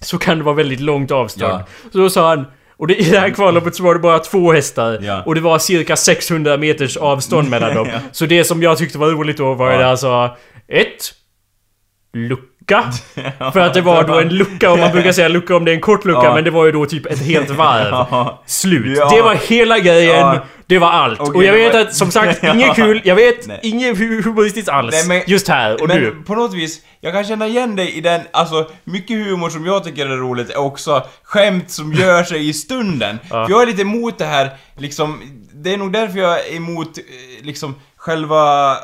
så 0.00 0.18
kan 0.18 0.38
det 0.38 0.44
vara 0.44 0.54
väldigt 0.54 0.80
långt 0.80 1.10
avstånd. 1.10 1.62
Så 1.92 1.98
då 1.98 2.10
sa 2.10 2.28
han, 2.28 2.44
och 2.76 2.86
det, 2.86 2.94
i 2.94 3.10
det 3.10 3.18
här 3.18 3.30
kvalloppet 3.30 3.74
så 3.74 3.82
var 3.82 3.94
det 3.94 4.00
bara 4.00 4.18
två 4.18 4.52
hästar. 4.52 4.98
Ja. 5.02 5.22
Och 5.26 5.34
det 5.34 5.40
var 5.40 5.58
cirka 5.58 5.96
600 5.96 6.56
meters 6.56 6.96
avstånd 6.96 7.50
mellan 7.50 7.74
dem. 7.74 7.88
Ja. 7.92 7.98
Så 8.12 8.26
det 8.26 8.44
som 8.44 8.62
jag 8.62 8.78
tyckte 8.78 8.98
var 8.98 9.10
roligt 9.10 9.36
då 9.36 9.54
var 9.54 9.70
Ja. 9.70 9.78
det 9.78 9.86
alltså... 9.88 10.36
Ett... 10.68 11.12
Lucka. 12.68 12.92
För 13.52 13.60
att 13.60 13.74
det 13.74 13.80
var 13.80 14.04
då 14.04 14.20
en 14.20 14.28
lucka, 14.28 14.70
och 14.72 14.78
man 14.78 14.92
brukar 14.92 15.12
säga 15.12 15.28
lucka 15.28 15.56
om 15.56 15.64
det 15.64 15.70
är 15.70 15.74
en 15.74 15.80
kort 15.80 16.04
lucka, 16.04 16.20
Ja. 16.24 16.34
men 16.34 16.44
det 16.44 16.50
var 16.50 16.64
ju 16.66 16.72
då 16.72 16.86
typ 16.86 17.06
ett 17.06 17.18
helt 17.18 17.50
varv. 17.56 17.88
Ja. 17.90 18.42
Slut. 18.46 18.98
Ja. 18.98 19.10
Det 19.16 19.22
var 19.22 19.34
hela 19.34 19.78
grejen. 19.78 20.38
Det 20.66 20.78
var 20.78 20.88
allt. 20.90 21.20
Okej, 21.20 21.34
och 21.34 21.44
jag 21.44 21.52
vet 21.52 21.74
att, 21.74 21.94
som 21.94 22.10
sagt, 22.10 22.44
inget 22.54 22.74
kul. 22.76 23.00
Jag 23.04 23.14
vet, 23.16 23.46
Nej. 23.46 23.60
inget 23.62 23.96
hu- 23.98 24.22
humoristiskt 24.22 24.68
alls. 24.68 24.94
Nej, 24.94 25.08
men- 25.18 25.30
Just 25.32 25.48
här 25.48 25.82
och 25.82 25.88
men 25.88 26.00
nu. 26.00 26.10
på 26.26 26.34
något 26.34 26.54
vis, 26.54 26.80
jag 27.00 27.12
kan 27.12 27.24
känna 27.24 27.46
igen 27.46 27.76
dig 27.76 27.90
i 27.92 28.00
den, 28.00 28.20
alltså 28.32 28.70
mycket 28.84 29.16
humor 29.26 29.50
som 29.50 29.66
jag 29.66 29.84
tycker 29.84 30.06
är 30.06 30.16
roligt 30.16 30.50
är 30.50 30.58
också 30.58 31.02
skämt 31.24 31.70
som 31.70 31.92
gör 31.92 32.22
sig 32.24 32.48
i 32.48 32.52
stunden. 32.52 33.18
För 33.30 33.46
jag 33.50 33.62
är 33.62 33.66
lite 33.66 33.82
emot 33.82 34.18
det 34.18 34.24
här, 34.24 34.50
liksom, 34.78 35.20
det 35.54 35.72
är 35.72 35.76
nog 35.76 35.92
därför 35.92 36.18
jag 36.18 36.38
är 36.48 36.56
emot, 36.56 36.98
eh, 36.98 37.04
liksom, 37.46 37.74
själva, 37.96 38.70
eh, 38.72 38.76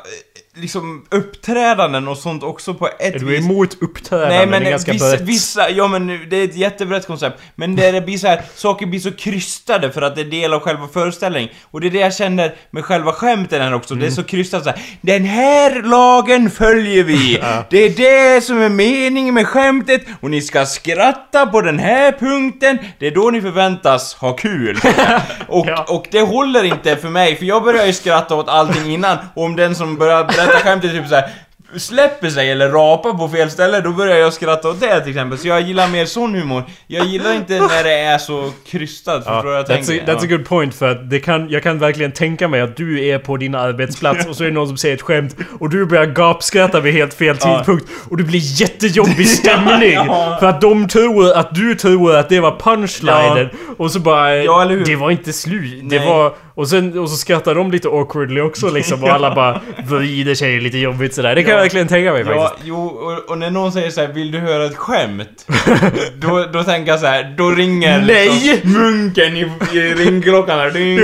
liksom 0.55 1.05
uppträdanden 1.11 2.07
och 2.07 2.17
sånt 2.17 2.43
också 2.43 2.73
på 2.73 2.87
ett 2.87 3.15
Är 3.15 3.19
du 3.19 3.25
vis. 3.25 3.39
emot 3.45 3.77
uppträdanden? 3.81 4.37
Nej 4.37 4.47
men 4.47 4.61
det 4.61 4.67
är 4.67 4.71
ganska 4.71 4.91
vissa, 4.91 5.09
brett. 5.09 5.21
vissa, 5.21 5.69
ja 5.69 5.87
men 5.87 6.07
det 6.29 6.37
är 6.37 6.43
ett 6.43 6.55
jättebrett 6.55 7.07
koncept. 7.07 7.41
Men 7.55 7.75
det, 7.75 7.91
det 7.91 8.01
blir 8.01 8.17
så 8.17 8.27
här, 8.27 8.41
saker 8.55 8.85
blir 8.85 8.99
så 8.99 9.11
krystade 9.11 9.91
för 9.91 10.01
att 10.01 10.15
det 10.15 10.21
är 10.21 10.25
del 10.25 10.53
av 10.53 10.59
själva 10.59 10.87
föreställningen. 10.87 11.49
Och 11.71 11.81
det 11.81 11.87
är 11.87 11.91
det 11.91 11.99
jag 11.99 12.15
känner 12.15 12.55
med 12.71 12.85
själva 12.85 13.11
skämten 13.13 13.61
här 13.61 13.73
också. 13.73 13.95
Det 13.95 13.99
är 13.99 14.11
Mm. 14.11 14.15
så 14.15 14.23
krystat 14.23 14.63
så 14.63 14.69
här. 14.69 14.79
Den 15.01 15.25
här 15.25 15.83
lagen 15.83 16.49
följer 16.51 17.03
vi! 17.03 17.41
Det 17.69 17.77
är 17.77 17.89
det 18.35 18.41
som 18.41 18.61
är 18.61 18.69
meningen 18.69 19.33
med 19.33 19.47
skämtet 19.47 20.01
och 20.21 20.29
ni 20.29 20.41
ska 20.41 20.65
skratta 20.65 21.45
på 21.47 21.61
den 21.61 21.79
här 21.79 22.11
punkten. 22.11 22.77
Det 22.99 23.07
är 23.07 23.11
då 23.11 23.29
ni 23.29 23.41
förväntas 23.41 24.13
ha 24.13 24.33
kul. 24.33 24.79
och, 25.47 25.65
Ja. 25.67 25.85
och 25.89 26.07
det 26.11 26.21
håller 26.21 26.63
inte 26.63 26.95
för 26.95 27.09
mig, 27.09 27.35
för 27.35 27.45
jag 27.45 27.63
börjar 27.63 27.85
ju 27.85 27.93
skratta 27.93 28.35
åt 28.35 28.49
allting 28.49 28.93
innan. 28.93 29.17
Och 29.35 29.43
om 29.43 29.55
den 29.55 29.75
som 29.75 29.95
börjar 29.97 30.23
berätta 30.47 30.59
skämtet 30.63 30.91
typ 30.91 31.07
så 31.07 31.15
här 31.15 31.29
släpper 31.77 32.29
sig 32.29 32.51
eller 32.51 32.69
rapar 32.69 33.13
på 33.13 33.27
fel 33.29 33.51
ställe, 33.51 33.81
då 33.81 33.89
börjar 33.91 34.17
jag 34.17 34.33
skratta 34.33 34.69
åt 34.69 34.79
det 34.79 34.99
till 34.99 35.09
exempel. 35.09 35.37
Så 35.39 35.47
jag 35.47 35.61
gillar 35.61 35.87
mer 35.87 36.05
sån 36.05 36.35
humor. 36.35 36.63
Jag 36.87 37.05
gillar 37.05 37.33
inte 37.33 37.53
när 37.59 37.83
det 37.83 37.93
är 37.99 38.17
så 38.17 38.51
krystat, 38.67 39.17
förstår 39.17 39.43
du 39.43 39.49
vad 39.49 39.57
jag 39.57 39.65
that's, 39.65 39.81
a, 39.81 39.83
tänker? 39.87 40.05
that's 40.13 40.23
a 40.23 40.27
good 40.29 40.45
point 40.45 40.75
för 40.75 40.91
att 40.91 41.09
det 41.09 41.19
kan, 41.19 41.49
jag 41.49 41.63
kan 41.63 41.79
verkligen 41.79 42.11
tänka 42.11 42.47
mig 42.47 42.61
att 42.61 42.75
du 42.77 43.05
är 43.05 43.19
på 43.19 43.37
din 43.37 43.55
arbetsplats 43.55 44.25
och 44.25 44.35
så 44.35 44.43
är 44.43 44.47
det 44.47 44.53
någon 44.53 44.67
som 44.67 44.77
säger 44.77 44.95
ett 44.95 45.01
skämt 45.01 45.35
och 45.59 45.69
du 45.69 45.85
börjar 45.85 46.05
gapskratta 46.05 46.79
vid 46.79 46.93
helt 46.93 47.13
fel 47.13 47.37
Ja. 47.41 47.57
tidpunkt 47.57 47.85
och 48.09 48.17
det 48.17 48.23
blir 48.23 48.61
jättejobbig 48.61 49.27
stämning 49.39 49.93
Ja. 49.93 50.37
för 50.39 50.47
att 50.47 50.61
de 50.61 50.87
tror 50.87 51.33
att 51.37 51.55
du 51.55 51.75
tror 51.75 52.15
att 52.15 52.29
det 52.29 52.39
var 52.39 52.59
punchlinen 52.59 53.49
och 53.77 53.91
så 53.91 53.99
bara 53.99 54.35
Ja, 54.35 54.65
det 54.65 54.95
var 54.95 55.11
inte 55.11 55.33
slut. 55.33 55.89
Det 55.89 55.99
var 55.99 56.33
och 56.61 56.67
sen 56.69 56.99
och 56.99 57.09
så 57.09 57.15
skrattar 57.15 57.55
de 57.55 57.71
lite 57.71 57.87
awkwardly 57.87 58.41
också 58.41 58.69
liksom 58.69 59.03
och 59.03 59.09
alla 59.09 59.35
bara 59.35 59.61
vrider 59.87 60.35
sig 60.35 60.59
lite 60.59 60.77
jobbigt 60.77 61.13
sådär. 61.15 61.35
Det 61.35 61.41
kan 61.43 61.49
Ja. 61.51 61.55
jag 61.57 61.63
verkligen 61.63 61.87
tänka 61.87 62.11
mig 62.13 62.23
Ja, 62.27 62.43
faktiskt. 62.47 62.67
jo, 62.67 62.85
och, 62.85 63.29
och 63.31 63.37
när 63.37 63.51
någon 63.51 63.71
säger 63.71 63.89
så 63.89 64.01
här, 64.01 64.07
vill 64.07 64.31
du 64.31 64.39
höra 64.39 64.65
ett 64.65 64.77
skämt? 64.77 65.47
då, 66.19 66.45
då 66.53 66.63
tänker 66.63 66.91
jag 66.91 66.99
så 66.99 67.05
här, 67.05 67.33
då 67.37 67.49
ringer 67.51 68.01
Nej! 68.01 68.29
liksom 68.29 68.71
munken 68.73 69.37
i, 69.37 69.51
i 69.73 69.79
ringklockan 69.93 70.59
här. 70.59 70.71
Ding, 70.71 70.95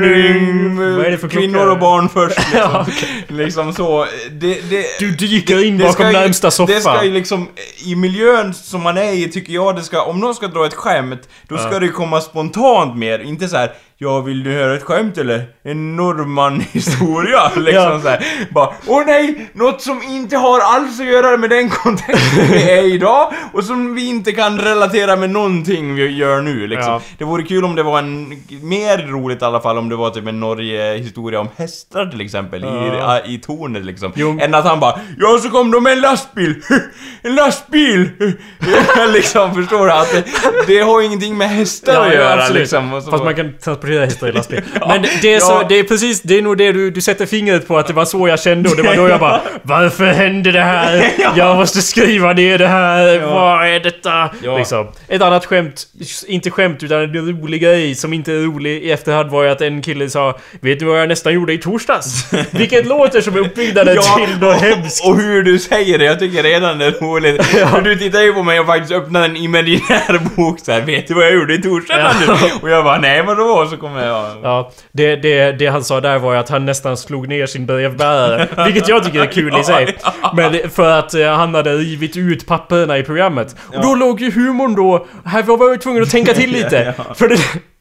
ding, 0.00 0.76
Vad 0.96 1.06
är 1.06 1.10
det 1.10 1.18
för 1.18 1.28
klocka? 1.28 1.46
Kvinnor 1.46 1.66
och 1.70 1.78
barn 1.78 2.08
först 2.08 2.38
liksom. 2.52 2.60
Ja, 2.72 2.86
liksom 3.28 3.72
så. 3.72 4.06
Det, 4.30 4.70
det, 4.70 4.86
Du 4.98 5.10
dyker 5.10 5.64
in 5.64 5.78
det 5.78 5.84
bakom 5.84 6.06
ju- 6.06 6.12
närmsta 6.12 6.50
soffa. 6.50 6.72
Det 6.72 6.80
ska 6.80 7.04
ju 7.04 7.10
liksom, 7.12 7.48
i 7.84 7.96
miljön 7.96 8.54
som 8.54 8.82
man 8.82 8.96
är 8.98 9.12
i 9.12 9.28
tycker 9.28 9.52
jag 9.52 9.76
det 9.76 9.82
ska, 9.82 10.02
om 10.02 10.20
någon 10.20 10.34
ska 10.34 10.46
dra 10.48 10.66
ett 10.66 10.74
skämt, 10.74 11.28
då 11.48 11.58
ska 11.58 11.72
Ja. 11.72 11.78
det 11.78 11.88
komma 11.88 12.20
spontant 12.20 12.96
mer, 12.96 13.18
inte 13.18 13.48
så 13.48 13.56
här. 13.56 13.72
Ja, 13.98 14.20
vill 14.20 14.44
du 14.44 14.52
höra 14.52 14.74
ett 14.76 14.82
skämt 14.82 15.18
eller? 15.18 15.44
En 15.62 15.96
norrman-historia? 15.96 17.50
liksom 17.56 17.74
Ja. 17.74 18.00
så 18.02 18.08
här. 18.08 18.24
Bara, 18.50 18.70
åh 18.86 19.02
nej! 19.06 19.50
Något 19.52 19.82
som 19.82 20.02
inte 20.02 20.36
har 20.36 20.60
alls 20.60 21.00
att 21.00 21.06
göra 21.06 21.36
med 21.36 21.50
den 21.50 21.70
kontexten 21.70 22.46
vi 22.52 22.70
är 22.70 22.94
idag 22.94 23.32
och 23.52 23.64
som 23.64 23.94
vi 23.94 24.06
inte 24.08 24.32
kan 24.32 24.58
relatera 24.60 25.16
med 25.16 25.30
någonting 25.30 25.94
vi 25.94 26.06
gör 26.16 26.40
nu 26.40 26.66
liksom. 26.66 26.92
Ja. 26.92 27.00
Det 27.18 27.24
vore 27.24 27.42
kul 27.42 27.64
om 27.64 27.74
det 27.74 27.82
var 27.82 27.98
en, 27.98 28.28
mer 28.62 28.98
roligt 29.06 29.42
i 29.42 29.44
alla 29.44 29.60
fall 29.60 29.78
om 29.78 29.88
det 29.88 29.96
var 29.96 30.10
typ 30.10 30.26
en 30.26 30.40
Norge-historia 30.40 31.40
om 31.40 31.48
hästar 31.56 32.06
till 32.06 32.20
exempel, 32.20 32.62
Ja. 32.62 33.20
i, 33.26 33.34
i 33.34 33.38
tornet 33.38 33.84
liksom. 33.84 34.12
Jo. 34.14 34.38
Än 34.40 34.54
att 34.54 34.64
han 34.64 34.80
bara 34.80 35.00
Ja, 35.18 35.38
så 35.42 35.50
kom 35.50 35.70
de 35.70 35.82
med 35.82 35.92
en 35.92 36.00
lastbil! 36.00 36.54
En 37.22 37.34
lastbil! 37.34 38.10
liksom, 39.12 39.54
förstår 39.54 39.86
du? 39.86 39.92
Att 39.92 40.10
det, 40.12 40.24
det 40.66 40.78
har 40.80 41.02
ingenting 41.02 41.36
med 41.38 41.48
hästar 41.48 42.06
att 42.06 42.14
göra 42.14 42.32
absolut. 42.42 42.60
liksom. 42.60 42.90
Fast 42.90 43.10
bara- 43.10 43.24
man 43.24 43.34
kan 43.34 43.54
i 43.92 44.32
lastbil. 44.32 44.62
Men 44.88 45.02
det- 45.22 45.34
är, 45.34 45.40
så, 45.40 45.52
Ja. 45.52 45.66
det 45.68 45.78
är 45.78 45.82
precis, 45.82 46.22
det 46.22 46.38
är 46.38 46.42
nog 46.42 46.56
det 46.58 46.72
du, 46.72 46.90
du 46.90 47.00
sätter 47.00 47.26
fingret 47.26 47.68
på 47.68 47.78
att 47.78 47.86
det 47.86 47.92
var 47.92 48.04
så 48.04 48.28
jag 48.28 48.40
kände 48.40 48.68
och 48.70 48.76
det 48.76 48.82
var 48.82 48.94
då 48.96 49.08
jag 49.08 49.20
bara 49.20 49.40
Varför 49.62 50.06
hände 50.06 50.52
det 50.52 50.60
här? 50.60 51.12
Jag 51.36 51.56
måste 51.56 51.82
skriva 51.82 52.32
ner 52.32 52.58
det 52.58 52.66
här, 52.68 53.18
vad 53.18 53.66
är 53.68 53.80
detta? 53.80 54.30
Liksom. 54.58 54.86
Ett 55.08 55.22
annat 55.22 55.46
skämt, 55.46 55.86
inte 56.26 56.50
skämt 56.50 56.82
utan 56.82 57.00
en 57.02 57.14
rolig 57.14 57.62
grej 57.62 57.94
som 57.94 58.12
inte 58.12 58.32
är 58.32 58.36
rolig 58.36 58.82
i 58.82 58.90
efterhand 58.92 59.30
var 59.30 59.42
ju 59.42 59.48
att 59.50 59.60
en 59.60 59.82
kille 59.82 60.10
sa 60.10 60.38
Vet 60.60 60.78
du 60.78 60.84
vad 60.84 61.00
jag 61.00 61.08
nästan 61.08 61.34
gjorde 61.34 61.52
i 61.52 61.58
torsdags? 61.58 62.32
Vilket 62.50 62.86
låter 62.86 63.20
som 63.20 63.36
uppbyggnaden 63.36 63.96
till 64.16 64.38
något 64.40 64.60
hemskt. 64.60 65.06
och 65.06 65.16
hur 65.16 65.42
du 65.42 65.58
säger 65.58 65.98
det, 65.98 66.04
jag 66.04 66.18
tycker 66.18 66.42
redan 66.42 66.78
det 66.78 66.84
är 66.86 66.90
roligt. 66.90 67.44
För 67.44 67.80
du 67.80 67.96
tittar 67.96 68.22
ju 68.22 68.32
på 68.32 68.42
mig 68.42 68.60
och 68.60 68.66
faktiskt 68.66 68.92
öppnar 68.92 69.24
en 69.24 69.36
imaginär 69.36 70.20
bok 70.36 70.60
så 70.60 70.72
här. 70.72 70.80
Vet 70.80 71.08
du 71.08 71.14
vad 71.14 71.24
jag 71.24 71.34
gjorde 71.34 71.54
i 71.54 71.62
torsdags 71.62 72.16
Ja. 72.26 72.36
Och 72.62 72.70
jag 72.70 72.84
bara, 72.84 72.98
nej 72.98 73.22
vadå? 73.22 73.66
Kommer 73.76 74.06
jag... 74.06 74.36
Ja, 74.42 74.70
det, 74.92 75.16
det, 75.16 75.52
det 75.52 75.66
han 75.66 75.84
sa 75.84 76.00
där 76.00 76.18
var 76.18 76.32
ju 76.32 76.38
att 76.38 76.48
han 76.48 76.64
nästan 76.64 76.96
slog 76.96 77.28
ner 77.28 77.46
sin 77.46 77.66
brevbärare. 77.66 78.48
Vilket 78.64 78.88
jag 78.88 79.04
tycker 79.04 79.20
är 79.20 79.26
kul 79.26 79.58
i 79.60 79.64
sig. 79.64 79.96
Men 80.36 80.70
för 80.70 80.98
att 80.98 81.14
eh, 81.14 81.26
han 81.32 81.54
hade 81.54 81.74
rivit 81.74 82.16
ut 82.16 82.46
papperna 82.46 82.98
i 82.98 83.02
programmet. 83.02 83.56
Och 83.76 83.82
då 83.82 83.94
låg 83.94 84.20
ju 84.20 84.30
humorn 84.30 84.74
då... 84.74 85.06
Här 85.24 85.42
var 85.42 85.70
vi 85.70 85.78
tvungna 85.78 86.02
att 86.02 86.10
tänka 86.10 86.34
till 86.34 86.50
lite. 86.52 86.94
För 87.14 87.28
det, 87.28 87.38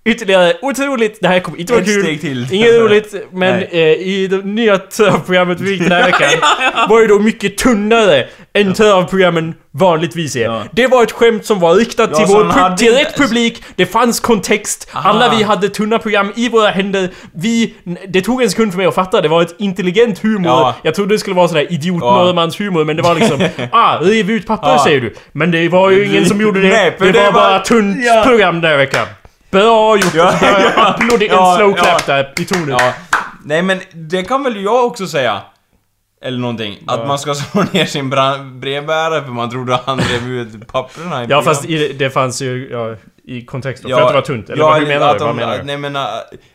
Ytterligare 0.08 0.54
otroligt, 0.62 1.18
det 1.22 1.28
här 1.28 1.40
kommer 1.40 1.60
inte 1.60 1.74
vara 1.74 1.82
Ett 1.84 1.88
kul. 1.88 2.04
steg 2.04 2.22
till. 2.22 2.48
Inget 2.54 2.74
roligt, 2.82 3.14
men 3.32 3.56
Nej. 3.56 3.70
eh, 3.72 4.08
i 4.08 4.28
det 4.28 4.46
nya 4.46 4.78
törprogrammet 4.78 5.60
vi 5.62 5.68
fick 5.68 5.80
den 5.90 5.92
här 5.92 6.04
veckan 6.06 6.30
var 6.90 7.02
ju 7.02 7.08
då 7.08 7.20
mycket 7.20 7.58
tunnare 7.58 8.28
än 8.54 8.74
törprogrammen 8.74 9.54
vanligtvis 9.72 10.36
är. 10.36 10.42
Ja. 10.44 10.64
Det 10.72 10.88
var 10.88 11.04
ett 11.04 11.12
skämt 11.12 11.46
som 11.46 11.60
var 11.60 11.76
riktat 11.76 12.10
Ja, 12.12 12.18
till, 12.18 12.28
så 12.28 12.34
vår, 12.34 12.44
han 12.44 12.52
pu- 12.54 12.60
hade 12.64 12.78
till 12.78 12.88
inte- 13.00 13.12
publik, 13.18 13.64
det 13.76 13.86
fanns 13.86 14.20
kontext, 14.20 14.90
alla 14.92 15.30
vi 15.38 15.44
hade 15.44 15.70
tunna 15.70 16.00
program 16.00 16.32
i 16.36 16.50
våra 16.50 16.70
händer. 16.70 17.10
Vi, 17.34 17.74
det 18.08 18.22
tog 18.22 18.44
en 18.44 18.50
sekund 18.50 18.72
för 18.72 18.78
mig 18.78 18.88
att 18.88 18.96
fatta, 18.96 19.22
det 19.22 19.28
var 19.28 19.42
ett 19.42 19.56
intelligent 19.60 20.20
humor. 20.20 20.48
Ja. 20.52 20.76
Jag 20.82 20.96
trodde 20.96 21.16
det 21.16 21.20
skulle 21.20 21.36
vara 21.36 21.48
sådär 21.48 21.68
idiot 21.74 22.04
humor, 22.60 22.84
men 22.86 22.96
det 22.96 23.02
var 23.02 23.16
liksom 23.16 23.40
ah, 23.72 23.98
riv 23.98 24.32
ut 24.32 24.48
papper 24.48 24.70
Ja. 24.70 24.84
säger 24.84 25.02
du. 25.02 25.14
Men 25.32 25.52
det 25.52 25.70
var 25.70 25.90
ju 25.90 26.06
ingen 26.06 26.26
som 26.26 26.42
gjorde 26.42 26.62
det. 26.62 26.70
Nej, 26.70 26.96
för 26.98 27.06
det, 27.06 27.12
det 27.12 27.20
var 27.20 27.26
var- 27.26 27.32
bara 27.42 27.60
tunt 27.60 27.98
Ja. 28.06 28.24
program 28.28 28.62
den 28.62 28.72
här 28.72 28.78
veckan. 28.78 29.06
Bra 29.60 29.96
gjort! 29.98 30.14
Ja, 30.14 30.34
Ja, 30.42 30.48
ja. 30.76 30.84
Applåder, 30.86 31.26
en 31.26 31.32
Ja, 31.36 31.56
slow 31.58 31.74
ja. 31.78 31.84
clap 31.84 32.06
där 32.06 32.34
i 32.40 32.46
tonen. 32.46 32.70
Ja. 32.70 32.94
Nej 33.44 33.62
men 33.62 33.80
det 33.94 34.24
kan 34.24 34.44
väl 34.44 34.64
jag 34.64 34.86
också 34.86 35.08
säga. 35.08 35.42
Eller 36.22 36.40
någonting. 36.40 36.78
Att 36.88 37.08
man 37.08 37.20
ska 37.20 37.34
slå 37.36 37.64
ner 37.72 37.86
sin 37.86 38.10
brevbärare 38.60 39.22
för 39.24 39.32
man 39.32 39.50
trodde 39.50 39.80
han 39.86 39.98
drev 39.98 40.28
ut 40.30 40.68
papperna 40.68 41.24
i 41.24 41.28
Ja 41.30 41.42
fast 41.42 41.66
i, 41.66 41.94
det 41.94 42.10
fanns 42.10 42.42
ju 42.42 42.70
ja, 42.72 42.96
i 43.28 43.46
kontext 43.46 43.84
då, 43.84 43.90
för 43.90 44.02
att 44.02 44.08
det 44.08 44.14
var 44.14 44.22
tunt. 44.22 44.50
Eller 44.50 44.64
ja, 44.64 44.68
vad 44.70 44.80
hur 44.80 44.88
menar 44.88 45.08
att 45.10 45.20
du? 45.20 45.26
Vad 45.26 45.30
de- 45.30 45.38
menar 45.38 45.58
du? 45.58 45.64
Nej 45.64 45.78
men, 45.78 45.96
äh, 45.96 46.02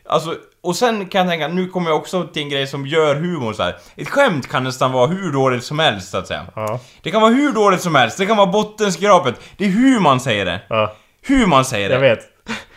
alltså, 0.08 0.34
och 0.62 0.76
sen 0.76 1.06
kan 1.06 1.20
jag 1.20 1.28
tänka, 1.30 1.48
nu 1.48 1.66
kommer 1.66 1.90
jag 1.90 1.96
också 1.98 2.24
till 2.24 2.42
en 2.42 2.48
grej 2.48 2.66
som 2.66 2.86
gör 2.86 3.14
humor 3.14 3.52
så 3.52 3.62
här. 3.62 3.76
Ett 3.96 4.08
skämt 4.08 4.48
kan 4.48 4.64
nästan 4.64 4.92
vara 4.92 5.06
hur 5.06 5.32
dåligt 5.32 5.64
som 5.64 5.78
helst 5.78 6.10
så 6.10 6.18
att 6.18 6.26
säga. 6.26 6.46
Ja, 6.54 6.80
Det 7.02 7.10
kan 7.10 7.20
vara 7.20 7.30
hur 7.32 7.52
dåligt 7.52 7.80
som 7.80 7.94
helst, 7.94 8.18
det 8.18 8.26
kan 8.26 8.36
vara 8.36 8.46
bottenskrapet. 8.46 9.34
Det 9.56 9.64
är 9.64 9.68
hur 9.68 10.00
man 10.00 10.20
säger 10.20 10.44
det. 10.44 10.60
ja, 10.68 10.92
Hur 11.22 11.46
man 11.46 11.64
säger 11.64 11.88
det. 11.88 11.94
jag 11.94 12.00
vet. 12.00 12.20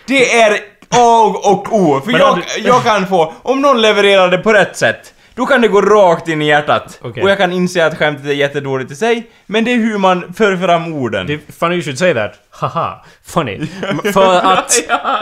Det 0.06 0.40
är 0.42 0.54
A 0.90 1.34
och 1.44 1.74
O. 1.76 2.02
För 2.06 2.12
Men 2.12 2.22
jag, 2.22 2.38
du- 2.38 2.62
jag 2.62 2.84
kan 2.84 3.08
få, 3.08 3.34
om 3.42 3.62
någon 3.62 3.82
levererar 3.82 4.28
det 4.32 4.38
på 4.38 4.54
rätt 4.54 4.78
sätt, 4.78 5.14
då 5.36 5.46
kan 5.46 5.62
det 5.62 5.68
gå 5.68 5.82
rakt 5.82 6.28
in 6.28 6.42
i 6.42 6.48
hjärtat. 6.48 7.00
Okej. 7.02 7.24
Och 7.24 7.30
jag 7.30 7.38
kan 7.38 7.52
inse 7.54 7.86
att 7.86 7.98
skämtet 7.98 8.26
är 8.26 8.32
jättedåligt 8.34 8.92
i 8.92 8.96
sig, 8.96 9.28
men 9.46 9.64
det 9.66 9.72
är 9.74 9.78
hur 9.78 9.98
man 9.98 10.34
för 10.34 10.58
fram 10.58 10.94
orden. 10.94 11.28
Det 11.28 11.34
är 11.34 11.40
funny 11.60 11.76
you 11.76 11.84
should 11.84 11.98
say 12.00 12.14
that. 12.14 12.34
Haha, 12.50 13.06
funny. 13.26 13.60
För 14.14 14.36
att 14.40 14.74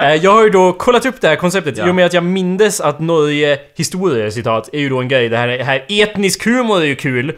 eh, 0.04 0.16
jag 0.16 0.32
har 0.32 0.44
ju 0.44 0.50
då 0.50 0.74
kollat 0.74 1.06
upp 1.06 1.22
det 1.22 1.28
här 1.28 1.36
konceptet 1.36 1.78
i 1.78 1.82
och 1.82 1.96
med 1.96 2.06
att 2.06 2.14
jag 2.14 2.24
mindes 2.24 2.82
att 2.82 3.00
Norge 3.00 3.60
historia 3.76 4.32
citat 4.32 4.70
är 4.74 4.80
ju 4.80 4.90
då 4.90 5.00
en 5.00 5.08
grej. 5.08 5.30
Det 5.30 5.38
här, 5.38 5.48
det 5.48 5.64
här 5.64 5.86
etnisk 5.90 6.46
humor 6.46 6.82
är 6.82 6.86
ju 6.86 6.96
kul. 6.96 7.34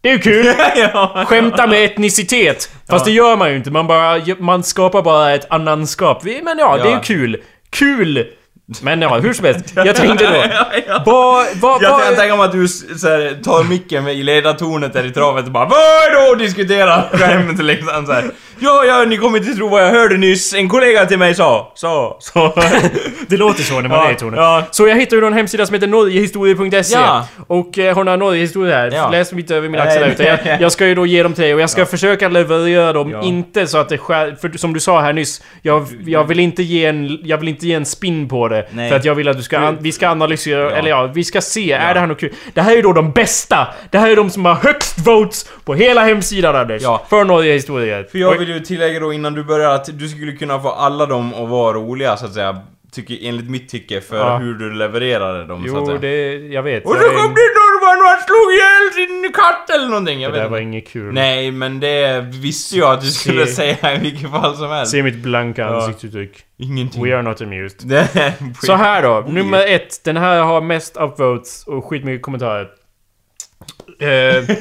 Det 0.00 0.08
är 0.08 0.12
ju 0.12 0.18
kul! 0.18 0.46
ja. 0.76 1.24
Skämta 1.26 1.66
med 1.66 1.84
etnicitet! 1.84 2.70
Fast 2.90 3.04
det 3.04 3.10
gör 3.10 3.36
man 3.36 3.50
ju 3.50 3.56
inte, 3.56 3.70
man 3.70 3.86
bara, 3.86 4.20
man 4.38 4.62
skapar 4.62 5.02
bara 5.02 5.34
ett 5.34 5.46
annanskap. 5.50 6.24
Men 6.42 6.58
ja, 6.58 6.76
det 6.76 6.88
är 6.88 6.94
ju 6.94 7.00
kul. 7.00 7.36
Kul! 7.70 8.26
Men 8.82 9.02
ja, 9.02 9.18
hur 9.18 9.32
som 9.32 9.44
helst. 9.44 9.72
Jag 9.76 9.96
tänkte 9.96 10.24
då... 10.26 10.34
ja. 10.86 11.02
Vad... 11.06 11.46
Vad... 11.54 11.82
Jag 11.82 11.90
vad- 11.90 12.02
kan 12.02 12.14
tänka 12.14 12.36
mig 12.36 12.44
att 12.44 12.52
du 12.52 12.68
så 12.68 13.08
här, 13.08 13.42
tar 13.42 13.64
micken 13.64 14.08
i 14.08 14.22
ledartornet 14.22 14.92
där 14.92 15.06
i 15.06 15.10
travet 15.10 15.44
och 15.46 15.52
bara 15.52 15.64
Vad 15.64 15.78
är 15.78 16.14
det 16.14 16.30
och 16.30 16.38
diskuterar 16.38 17.08
skämt 17.12 17.62
liksom 17.62 18.06
så 18.06 18.12
här. 18.12 18.30
Ja, 18.60 18.84
ja, 18.84 19.04
ni 19.04 19.16
kommer 19.16 19.38
inte 19.38 19.54
tro 19.54 19.68
vad 19.68 19.82
jag 19.84 19.90
hörde 19.90 20.16
nyss. 20.16 20.54
En 20.54 20.68
kollega 20.68 21.06
till 21.06 21.18
mig 21.18 21.34
sa, 21.34 21.72
sa, 21.74 22.16
sa. 22.20 22.54
Det 23.28 23.36
låter 23.36 23.62
så 23.62 23.80
när 23.80 23.88
man 23.88 23.98
Ja, 23.98 24.08
är 24.08 24.12
i 24.12 24.16
tonen. 24.16 24.40
ja. 24.40 24.62
Så 24.70 24.88
jag 24.88 24.96
hittade 24.96 25.26
en 25.26 25.32
hemsida 25.32 25.66
som 25.66 25.74
heter 25.74 25.86
norgehistoria.se 25.86 26.94
Ja. 26.94 27.28
Och 27.46 27.78
eh, 27.78 27.94
hon 27.94 28.06
har 28.06 28.16
Norgehistoria 28.16 28.76
här. 28.76 28.90
Ja. 28.94 29.10
Läs 29.10 29.32
inte 29.32 29.56
över 29.56 29.68
min 29.68 29.80
axel 29.80 30.10
utan 30.10 30.26
jag, 30.26 30.38
jag 30.60 30.72
ska 30.72 30.86
ju 30.86 30.94
då 30.94 31.06
ge 31.06 31.22
dem 31.22 31.34
till 31.34 31.44
dig 31.44 31.54
och 31.54 31.60
jag 31.60 31.70
ska 31.70 31.86
försöka 31.86 32.28
leverera 32.28 32.92
dem, 32.92 33.22
inte 33.22 33.66
så 33.66 33.78
att 33.78 33.88
det 33.88 33.98
skär, 33.98 34.36
För 34.40 34.58
som 34.58 34.72
du 34.72 34.80
sa 34.80 35.00
här 35.00 35.12
nyss, 35.12 35.42
jag, 35.62 35.86
jag, 36.06 36.24
vill 36.24 36.40
inte 36.40 36.62
ge 36.62 36.84
en, 36.86 37.18
jag 37.22 37.38
vill 37.38 37.48
inte 37.48 37.66
ge 37.66 37.74
en 37.74 37.84
spin 37.86 38.28
på 38.28 38.48
det. 38.48 38.68
Nej. 38.70 38.88
För 38.88 38.96
att 38.96 39.04
jag 39.04 39.14
vill 39.14 39.28
att 39.28 39.36
du 39.36 39.42
ska, 39.42 39.74
vi 39.80 39.92
ska 39.92 40.08
analysera, 40.08 40.70
eller 40.76 40.90
ja, 40.90 41.10
vi 41.14 41.24
ska 41.24 41.40
se, 41.40 41.72
är 41.72 41.94
det 41.94 42.00
här 42.00 42.06
något 42.06 42.20
kul? 42.20 42.32
Det 42.54 42.60
här 42.60 42.72
är 42.72 42.76
ju 42.76 42.82
då 42.82 42.92
de 42.92 43.12
bästa! 43.12 43.68
Det 43.90 43.98
här 43.98 44.10
är 44.10 44.16
de 44.16 44.30
som 44.30 44.44
har 44.44 44.54
högst 44.54 44.98
votes 45.06 45.50
på 45.64 45.74
hela 45.74 46.04
hemsidan 46.04 46.56
Anders. 46.56 46.82
Ja. 46.82 47.06
För 47.10 47.24
Norgehistoria. 47.24 48.04
För 48.12 48.18
jag 48.18 48.38
vill 48.38 48.47
ju 48.54 48.60
tillägga 48.60 49.00
då 49.00 49.12
innan 49.12 49.34
du 49.34 49.44
börjar 49.44 49.70
att 49.74 49.98
du 49.98 50.08
skulle 50.08 50.32
kunna 50.32 50.60
få 50.60 50.68
alla 50.70 51.06
dem 51.06 51.34
att 51.34 51.48
vara 51.48 51.74
roliga 51.76 52.16
så 52.16 52.26
att 52.26 52.34
säga. 52.34 52.60
Tycker, 52.92 53.18
enligt 53.22 53.50
mitt 53.50 53.68
tycke 53.68 54.00
för 54.00 54.16
Ja. 54.16 54.38
hur 54.38 54.54
du 54.54 54.74
levererade 54.74 55.44
dem 55.44 55.64
så 55.68 55.76
att 55.76 55.80
Jo, 55.82 55.86
säga. 55.86 55.98
det... 55.98 56.36
Jag 56.48 56.62
vet. 56.62 56.84
Och 56.84 56.90
så 56.94 56.98
kom 56.98 57.34
det 57.34 57.48
Norman 57.58 57.98
och 58.04 58.08
han 58.10 58.20
slog 58.26 58.52
ihjäl 58.52 58.92
sin 59.08 59.32
katt 59.32 59.70
eller 59.70 59.88
någonting. 59.88 60.20
Jag 60.20 60.32
Det 60.32 60.36
där 60.36 60.42
vet 60.44 60.50
var 60.50 60.58
inte. 60.58 60.68
inget 60.68 60.88
kul. 60.88 61.14
Nej, 61.14 61.50
men 61.50 61.80
det 61.80 62.20
visste 62.20 62.76
jag 62.78 62.92
att 62.92 63.00
du 63.00 63.06
skulle 63.06 63.46
Se- 63.46 63.74
säga 63.76 63.94
i 63.94 63.98
vilket 63.98 64.30
fall 64.30 64.56
som 64.56 64.70
helst. 64.70 64.92
Se 64.92 65.02
mitt 65.02 65.16
blanka 65.16 65.62
Ja. 65.62 65.76
ansiktsuttryck. 65.76 66.38
Ingenting. 66.58 67.04
We 67.04 67.14
are 67.14 67.22
not 67.22 67.40
amused. 67.40 67.80
Så 68.62 68.72
här 68.74 69.02
då, 69.02 69.24
nummer 69.28 69.66
ett. 69.66 70.04
Den 70.04 70.16
här 70.16 70.40
har 70.42 70.60
mest 70.60 70.96
upvotes 70.96 71.64
och 71.66 71.84
skitmycket 71.84 72.22
kommentarer. 72.22 72.68
Eh, 74.00 74.56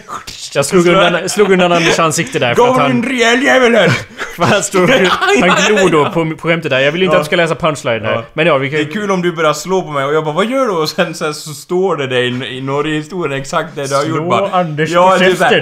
jag 0.53 0.65
slog 0.65 0.87
undan, 0.87 1.29
slog 1.29 1.51
undan 1.51 1.71
Anders 1.71 1.99
ansikte 1.99 2.39
där 2.39 2.55
för 2.55 2.67
att 2.67 2.77
han, 2.77 3.03
rejäl 3.03 3.43
jävel 3.43 3.75
här! 3.75 3.91
han, 4.45 4.63
stod, 4.63 4.89
han 4.89 5.49
glor 5.67 5.89
då 5.91 6.05
på, 6.11 6.35
på 6.35 6.47
skämtet 6.47 6.69
där. 6.71 6.79
Jag 6.79 6.91
vill 6.91 7.03
inte 7.03 7.13
Ja. 7.15 7.19
att 7.19 7.25
du 7.25 7.27
ska 7.27 7.35
läsa 7.35 7.55
punchline 7.55 8.05
här. 8.05 8.13
Ja. 8.13 8.23
Men 8.33 8.47
ja, 8.47 8.57
vi 8.57 8.69
Det 8.69 8.79
är 8.79 8.83
kan... 8.83 8.93
kul 8.93 9.11
om 9.11 9.21
du 9.21 9.31
börjar 9.31 9.53
slå 9.53 9.81
på 9.81 9.91
mig 9.91 10.05
och 10.05 10.13
jag 10.13 10.23
bara 10.25 10.33
'Vad 10.35 10.45
gör 10.45 10.65
du?' 10.65 10.71
och 10.73 10.89
sen, 10.89 11.13
sen 11.13 11.33
så 11.33 11.53
står 11.53 11.95
det 11.97 12.07
där 12.07 12.43
i, 12.45 12.61
Norgehistorien 12.61 13.41
exakt 13.41 13.75
det 13.75 13.87
du 13.89 13.95
har 13.95 14.01
Slå 14.03 14.15
gjort 14.17 14.29
bara 14.29 14.49
Anders 14.49 14.89
Ja, 14.89 15.11
på 15.11 15.17
typ 15.19 15.27
käften. 15.39 15.61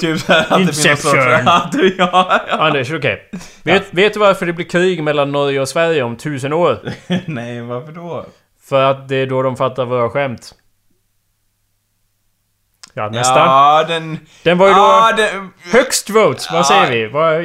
Typ 0.00 0.20
såhär 0.20 0.56
det. 0.56 0.62
Inception. 0.62 1.20
Att 1.48 1.72
du- 1.72 1.94
ja, 1.98 2.40
ja. 2.50 2.56
Anders, 2.58 2.90
okej. 2.92 3.30
Vet, 3.62 3.82
vet 3.90 4.14
du 4.14 4.20
varför 4.20 4.46
det 4.46 4.52
blir 4.52 4.66
krig 4.66 5.02
mellan 5.02 5.32
Norge 5.32 5.60
och 5.60 5.68
Sverige 5.68 6.02
om 6.02 6.16
tusen 6.16 6.52
år? 6.52 6.78
Nej, 7.26 7.60
varför 7.60 7.92
då? 7.92 8.26
För 8.68 8.82
att 8.82 9.08
det 9.08 9.16
är 9.16 9.26
då 9.26 9.42
de 9.42 9.56
fattar 9.56 9.84
våra 9.84 10.08
skämt. 10.10 10.54
Ja, 12.94 13.08
nästa. 13.08 13.38
Ja, 13.38 13.84
den... 13.88 14.18
Den 14.42 14.58
var 14.58 14.66
ju 14.68 14.72
då... 14.74 14.78
Ja, 14.80 15.12
den... 15.16 15.50
Högst 15.72 16.10
votes, 16.10 16.50
vad 16.50 16.60
Ja. 16.60 16.64
säger 16.64 16.90
vi? 16.90 17.06
Vad, 17.06 17.42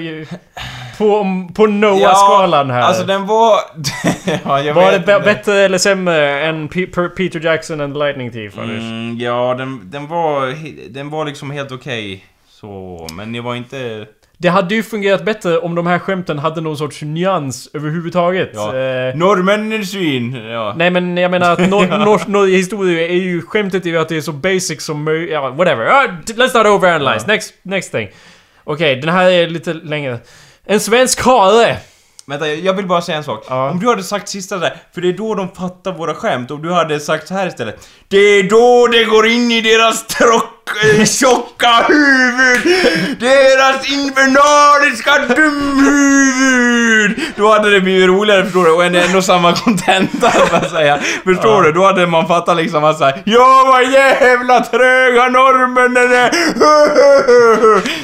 på, 0.97 1.25
på 1.55 1.67
Noah-skalan 1.67 2.69
här. 2.69 2.81
Alltså 2.81 3.03
den 3.03 3.25
var... 3.27 3.59
ja, 4.65 4.73
var 4.73 4.91
det 4.91 4.97
inte. 4.97 5.19
bättre 5.19 5.59
eller 5.59 5.77
sämre 5.77 6.41
än 6.41 6.67
P- 6.67 6.85
Peter 7.17 7.39
Jackson 7.39 7.81
and 7.81 7.93
the 7.93 7.99
Lightning 7.99 8.31
Thief? 8.31 8.57
Mm, 8.57 9.17
ja, 9.19 9.55
den, 9.57 9.81
den 9.91 10.07
var... 10.07 10.53
Den 10.89 11.09
var 11.09 11.25
liksom 11.25 11.51
helt 11.51 11.71
okej. 11.71 12.25
Så, 12.49 13.07
men 13.11 13.31
det 13.33 13.41
var 13.41 13.55
inte... 13.55 14.05
Det 14.39 14.49
hade 14.49 14.75
ju 14.75 14.83
fungerat 14.83 15.25
bättre 15.25 15.57
om 15.59 15.75
de 15.75 15.87
här 15.87 15.99
skämten 15.99 16.39
hade 16.39 16.61
någon 16.61 16.77
sorts 16.77 17.01
nyans 17.01 17.69
överhuvudtaget. 17.73 18.51
Ja. 18.53 18.67
Eh, 18.77 19.15
Norrmännens 19.15 19.91
svin! 19.91 20.33
Ja. 20.45 20.73
nej 20.77 20.89
men 20.91 21.17
jag 21.17 21.31
menar 21.31 21.51
att 21.51 21.59
nor- 21.59 21.87
nor- 22.05 22.27
Norge-historia 22.29 23.07
är 23.07 23.13
ju... 23.13 23.41
Skämtet 23.41 23.85
är 23.85 23.89
ju 23.89 23.97
att 23.97 24.09
det 24.09 24.17
är 24.17 24.21
så 24.21 24.31
basic 24.31 24.83
som 24.85 25.03
möjligt. 25.03 25.31
Ja, 25.31 25.49
whatever. 25.49 26.07
T- 26.27 26.33
let's 26.33 26.57
not 26.57 26.65
overanalyze. 26.67 27.25
Ja. 27.27 27.33
Next, 27.33 27.53
next 27.63 27.91
thing. 27.91 28.09
Okej, 28.63 28.95
den 28.95 29.09
här 29.09 29.29
är 29.29 29.47
lite 29.49 29.73
längre. 29.73 30.19
En 30.65 30.79
svensk 30.79 31.25
hare! 31.25 31.77
Vänta, 32.25 32.47
jag 32.47 32.73
vill 32.73 32.85
bara 32.87 33.01
säga 33.01 33.17
en 33.17 33.23
sak. 33.23 33.45
Ja. 33.49 33.69
Om 33.71 33.79
du 33.79 33.87
hade 33.87 34.03
sagt 34.03 34.29
sista 34.29 34.57
där, 34.57 34.73
för 34.93 35.01
det 35.01 35.09
är 35.09 35.13
då 35.13 35.35
de 35.35 35.49
fattar 35.49 35.91
våra 35.91 36.13
skämt, 36.13 36.51
och 36.51 36.59
du 36.59 36.71
hade 36.73 36.99
sagt 36.99 37.27
så 37.27 37.33
här 37.33 37.47
istället. 37.47 37.87
Det 38.07 38.17
är 38.17 38.43
då 38.43 38.87
det 38.91 39.03
går 39.05 39.27
in 39.27 39.51
i 39.51 39.61
deras 39.61 40.07
trock, 40.07 40.43
tjocka 41.05 41.85
huvud! 41.87 42.75
Deras 43.19 43.91
infernaliska 43.91 45.11
dumhuvud! 45.35 47.19
Då 47.35 47.51
hade 47.53 47.69
det 47.71 47.81
blivit 47.81 48.07
roligare, 48.07 48.43
förstår 48.43 48.65
du? 48.65 48.71
Och 48.71 48.85
ändå- 48.85 48.99
ändå 48.99 49.21
samma 49.21 49.53
kontenta, 49.53 50.31
så 50.49 50.55
att 50.55 50.69
säga. 50.71 50.99
Förstår 51.23 51.61
du? 51.63 51.71
Då 51.71 51.85
hade 51.85 52.07
man 52.07 52.27
fattat 52.27 52.57
liksom 52.57 52.83
att 52.83 52.97
säga 52.97 53.17
Ja, 53.23 53.63
vad 53.67 53.91
jävla 53.91 54.59
tröga 54.63 55.27
norrmännen 55.29 56.11
är! 56.13 56.29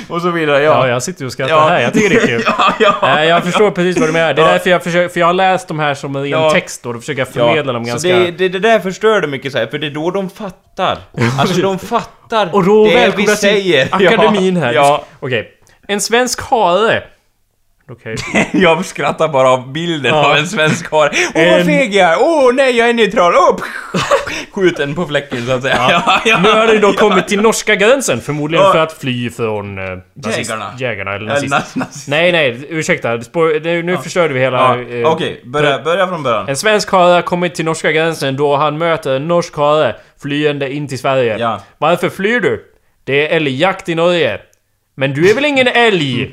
Och 0.13 0.21
så 0.21 0.30
vidare, 0.30 0.63
Ja, 0.63 0.71
ja. 0.71 0.88
jag 0.88 1.03
sitter 1.03 1.26
och 1.26 1.32
skrattar 1.32 1.69
här. 1.69 1.80
Jag 1.82 1.93
tycker 1.93 2.09
det 2.09 2.15
är 2.24 2.28
kul. 2.28 2.43
ja, 2.57 2.74
ja. 3.01 3.24
Jag 3.24 3.43
förstår 3.43 3.71
precis 3.71 3.99
vad 3.99 4.09
du 4.09 4.13
menar. 4.13 4.34
Det 4.34 4.41
är 4.41 4.45
Ja. 4.45 4.51
därför 4.51 4.69
jag 4.69 4.84
försöker... 4.84 5.09
För 5.13 5.19
jag 5.19 5.28
har 5.28 5.34
läst 5.34 5.67
de 5.67 5.80
här 5.80 5.93
som 5.93 6.15
en 6.15 6.30
Ja. 6.30 6.51
text 6.51 6.84
då. 6.84 6.93
Då 6.93 6.99
försöker 6.99 7.19
jag 7.21 7.28
förmedla 7.28 7.74
dem 7.74 7.86
så 7.86 7.89
ganska... 7.91 8.09
det, 8.09 8.32
det, 8.32 8.49
det 8.49 8.59
där 8.59 8.80
förstör 8.80 9.21
det 9.21 9.28
mycket 9.28 9.51
så 9.51 9.57
här, 9.57 9.67
för 9.67 9.80
det 9.80 9.88
är 9.88 9.91
då 9.91 10.11
de 10.11 10.30
fattar. 10.30 10.97
Alltså 11.39 11.61
de 11.61 11.80
fattar 11.80 12.09
Och 12.51 12.65
då 12.65 12.86
det 12.86 13.13
vi 13.17 13.27
säger. 13.27 13.88
akademin 13.91 14.57
här. 14.57 14.73
Ja, 14.73 15.05
Okej. 15.19 15.51
En 15.88 16.01
svensk 16.01 16.41
hare. 16.41 17.03
Okej. 17.91 18.15
jag 18.53 18.86
skrattar 18.86 19.27
bara 19.27 19.49
av 19.49 19.71
bilden 19.71 20.11
Ja. 20.15 20.25
av 20.31 20.36
en 20.38 20.47
svensk 20.47 20.91
hare. 20.91 21.09
Åh 21.36 21.41
En- 21.41 21.51
vad 21.57 21.65
feg 21.65 21.93
jag 21.93 22.09
är! 22.13 22.17
Åh 22.21 22.53
nej 22.53 22.77
jag 22.77 22.89
är 22.89 22.93
neutral! 22.93 23.34
Åh! 23.36 23.57
Skjuten 24.51 24.95
på 24.95 25.05
fläcken 25.05 25.45
så 25.45 25.51
att 25.51 25.61
säga. 25.61 25.77
Ja. 25.89 26.21
Ja, 26.25 26.39
Nu 26.43 26.49
har 26.51 26.67
det 26.67 26.77
då 26.79 26.93
kommit 26.93 27.27
till 27.27 27.41
norska 27.41 27.75
gränsen. 27.75 28.21
Förmodligen 28.21 28.71
för 28.71 28.79
att 28.79 28.93
fly 28.93 29.29
från... 29.29 29.77
Eh, 29.77 29.84
Jägarna. 30.38 30.71
Jägarna 30.79 31.11
eller 31.15 31.25
Eller 31.36 31.49
nazist. 31.49 31.53
nas- 31.53 31.75
nas- 31.84 32.05
Nej, 32.09 32.31
nej. 32.31 32.65
Ursäkta. 32.69 33.21
Spår, 33.21 33.59
nu 33.63 33.84
nu 33.84 33.97
förstörde 33.97 34.34
vi 34.34 34.39
hela... 34.39 34.81
Eh, 34.81 35.05
Okej, 35.11 35.41
börja, 35.45 35.79
börja 35.79 36.07
från 36.07 36.23
början. 36.23 36.49
En 36.49 36.55
svensk 36.55 36.91
hare 36.91 37.13
har 37.13 37.21
kommit 37.21 37.55
till 37.55 37.65
norska 37.65 37.91
gränsen 37.91 38.36
då 38.38 38.55
han 38.55 38.77
möter 38.77 39.15
en 39.15 39.27
norsk 39.27 39.55
hare 39.55 39.95
flyende 40.21 40.73
in 40.73 40.88
till 40.88 40.99
Sverige. 40.99 41.57
Varför 41.77 42.09
flyr 42.09 42.39
du? 42.39 42.63
Det 43.03 43.27
är 43.27 43.36
älgjakt 43.36 43.89
i 43.89 43.95
Norge. 43.95 44.39
Men 44.95 45.13
du 45.13 45.29
är 45.29 45.36
väl 45.36 45.45
ingen 45.45 45.67
älg? 45.67 46.31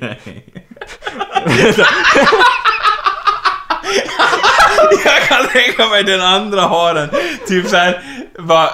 Jag 5.05 5.23
kan 5.29 5.47
tänka 5.47 5.87
mig 5.87 6.05
den 6.05 6.21
andra 6.21 6.61
haren, 6.61 7.09
typ 7.49 7.69
såhär, 7.69 8.03
bara 8.39 8.71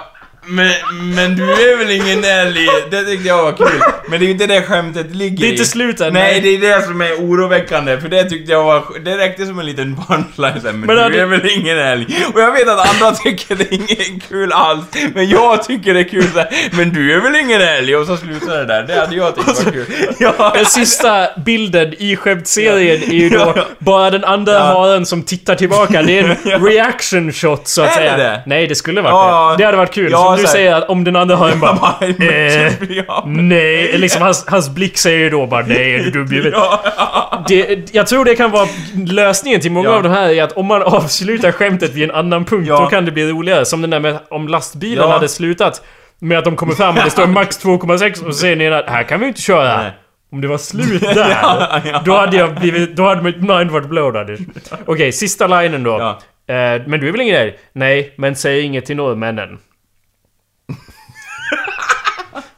men, 0.49 0.71
men 1.15 1.37
du 1.37 1.43
är 1.53 1.77
väl 1.79 1.91
ingen 1.91 2.25
älg? 2.25 2.67
Det 2.91 3.03
tyckte 3.05 3.29
jag 3.29 3.43
var 3.43 3.53
kul. 3.53 3.81
Men 4.09 4.19
det 4.21 4.25
är 4.25 4.27
ju 4.27 4.33
inte 4.33 4.47
det 4.47 4.63
skämtet 4.63 5.15
ligger 5.15 5.39
Det 5.39 5.47
är 5.47 5.51
inte 5.51 5.63
i. 5.63 5.67
slut 5.67 6.01
än, 6.01 6.13
Nej, 6.13 6.41
det 6.41 6.49
är 6.49 6.59
det 6.79 6.83
som 6.87 7.01
är 7.01 7.13
oroväckande. 7.15 8.01
För 8.01 8.09
det 8.09 8.25
tyckte 8.25 8.53
jag 8.53 8.65
var... 8.65 8.85
Det 9.05 9.17
räckte 9.19 9.47
som 9.47 9.59
en 9.59 9.67
liten 9.67 9.97
punchline 10.09 10.61
sen. 10.63 10.63
Men, 10.63 10.81
Men 10.81 10.97
du 10.97 11.03
hade- 11.03 11.21
är 11.21 11.27
väl 11.27 11.51
ingen 11.51 11.79
älg? 11.79 12.07
Och 12.35 12.41
jag 12.41 12.53
vet 12.53 12.69
att 12.69 12.89
andra 12.95 13.17
tycker 13.17 13.55
det 13.55 13.65
är 13.65 13.75
inget 13.75 14.29
kul 14.29 14.53
alls. 14.53 14.85
Men 15.15 15.29
jag 15.29 15.65
tycker 15.65 15.95
det 15.95 16.01
är 16.01 16.09
kul 16.09 16.29
så 16.33 16.39
här, 16.39 16.49
Men 16.73 16.91
du 16.93 17.13
är 17.15 17.21
väl 17.21 17.37
ingen 17.37 17.61
älg? 17.61 17.97
Och 17.97 18.07
så 18.07 18.17
slutar 18.17 18.59
det 18.59 18.65
där. 18.65 18.83
Det 18.83 19.01
hade 19.01 19.17
jag 19.17 19.35
tyckt 19.37 19.65
var 19.65 19.73
kul. 19.73 19.87
Ja. 20.19 20.53
Den 20.57 20.67
sista 20.67 21.27
bilden 21.45 21.95
i 21.99 22.17
skämtserien 22.17 23.03
är 23.03 23.15
ju 23.15 23.29
då 23.29 23.55
bara 23.79 24.11
den 24.11 24.25
andra 24.25 24.53
Ja. 24.53 24.61
haren 24.61 25.07
som 25.07 25.23
tittar 25.23 25.55
tillbaka. 25.55 26.03
Det 26.03 26.19
är 26.19 26.37
en 26.45 26.65
reaction 26.67 27.33
shot 27.33 27.69
så 27.69 27.83
att 27.83 27.89
Är 27.91 27.95
säga. 27.95 28.17
det? 28.17 28.43
Nej, 28.47 28.67
det 28.67 28.75
skulle 28.75 29.01
varit 29.01 29.13
Ja. 29.13 29.51
det. 29.51 29.57
Det 29.63 29.65
hade 29.65 29.77
varit 29.77 29.95
kul. 29.95 30.11
Ja, 30.13 30.36
du 30.37 30.47
säger 30.47 30.75
att 30.75 30.89
om 30.89 31.05
den 31.05 31.17
andra 31.17 31.37
haren 31.37 31.61
bara... 31.61 31.95
eh, 32.19 32.73
ja. 32.91 33.25
nej, 33.27 33.99
liksom 33.99 34.23
hans, 34.23 34.45
hans 34.49 34.71
blick 34.71 34.99
säger 34.99 35.19
ju 35.19 35.31
då 35.31 35.47
bara 35.47 35.65
nej, 35.67 35.95
är 35.95 35.99
du 35.99 36.11
dum 36.11 36.27
i 36.33 36.35
huvudet?" 36.37 36.59
Ja. 36.97 37.45
det, 37.49 37.95
Jag 37.95 38.07
tror 38.07 38.25
det 38.25 38.35
kan 38.37 38.51
vara 38.51 38.69
lösningen 39.07 39.61
till 39.61 39.73
många 39.73 39.89
Ja. 39.89 39.95
av 39.97 40.03
de 40.03 40.09
här 40.09 40.29
är 40.31 40.43
att 40.43 40.53
om 40.53 40.67
man 40.67 40.83
avslutar 40.97 41.53
skämtet 41.53 41.95
vid 41.95 42.05
en 42.05 42.11
annan 42.17 42.45
punkt, 42.45 42.67
Ja. 42.69 42.81
då 42.81 42.87
kan 42.87 43.05
det 43.05 43.11
bli 43.13 43.31
roligare. 43.33 43.65
Som 43.65 43.81
den 43.81 43.91
där 43.91 44.01
med 44.01 44.19
om 44.31 44.49
lastbilen 44.49 45.05
Ja. 45.09 45.13
hade 45.13 45.29
slutat 45.29 45.83
med 46.19 46.39
att 46.39 46.45
de 46.45 46.57
kommer 46.57 46.75
fram 46.75 46.97
och 46.97 47.05
det 47.05 47.11
står 47.11 47.27
max 47.27 47.65
2,6 47.65 48.11
och 48.27 48.35
så 48.35 48.41
säger 48.41 48.57
ni 48.57 48.69
att 48.69 48.89
här 48.89 49.03
kan 49.03 49.21
vi 49.21 49.27
inte 49.27 49.41
köra. 49.41 49.77
Nej. 49.83 49.91
Om 50.33 50.41
det 50.41 50.49
var 50.49 50.59
slut 50.59 51.01
där, 51.01 51.37
Ja, 51.43 51.81
ja. 51.85 52.03
då 52.05 52.17
hade 52.17 52.37
jag 52.37 52.55
blivit... 52.55 52.97
Då 52.97 53.09
hade 53.09 53.23
mitt 53.23 53.37
mind 53.37 53.71
varit 53.71 54.17
Anders. 54.17 54.41
Okej, 54.87 55.13
sista 55.13 55.47
linen 55.47 55.83
då. 55.83 55.91
Ja. 55.91 56.55
Eh, 56.55 56.83
men 56.87 57.01
du 57.01 57.09
är 57.09 57.13
väl 57.13 57.21
ingen 57.21 57.37
älg? 57.37 57.55
Nej, 57.73 58.15
men 58.17 58.37
säg 58.37 58.61
inget 58.61 58.87
till 58.87 58.97
norrmännen. 58.97 59.59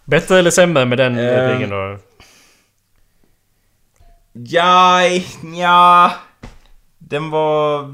Bättre 0.09 0.39
eller 0.39 0.51
sämre 0.51 0.85
med 0.85 0.99
den 0.99 1.19
Ehm. 1.19 1.25
repliken 1.27 1.71
då? 1.71 1.99
Ja, 4.33 5.01
ja. 5.57 6.13
Den 6.99 7.31
var... 7.31 7.85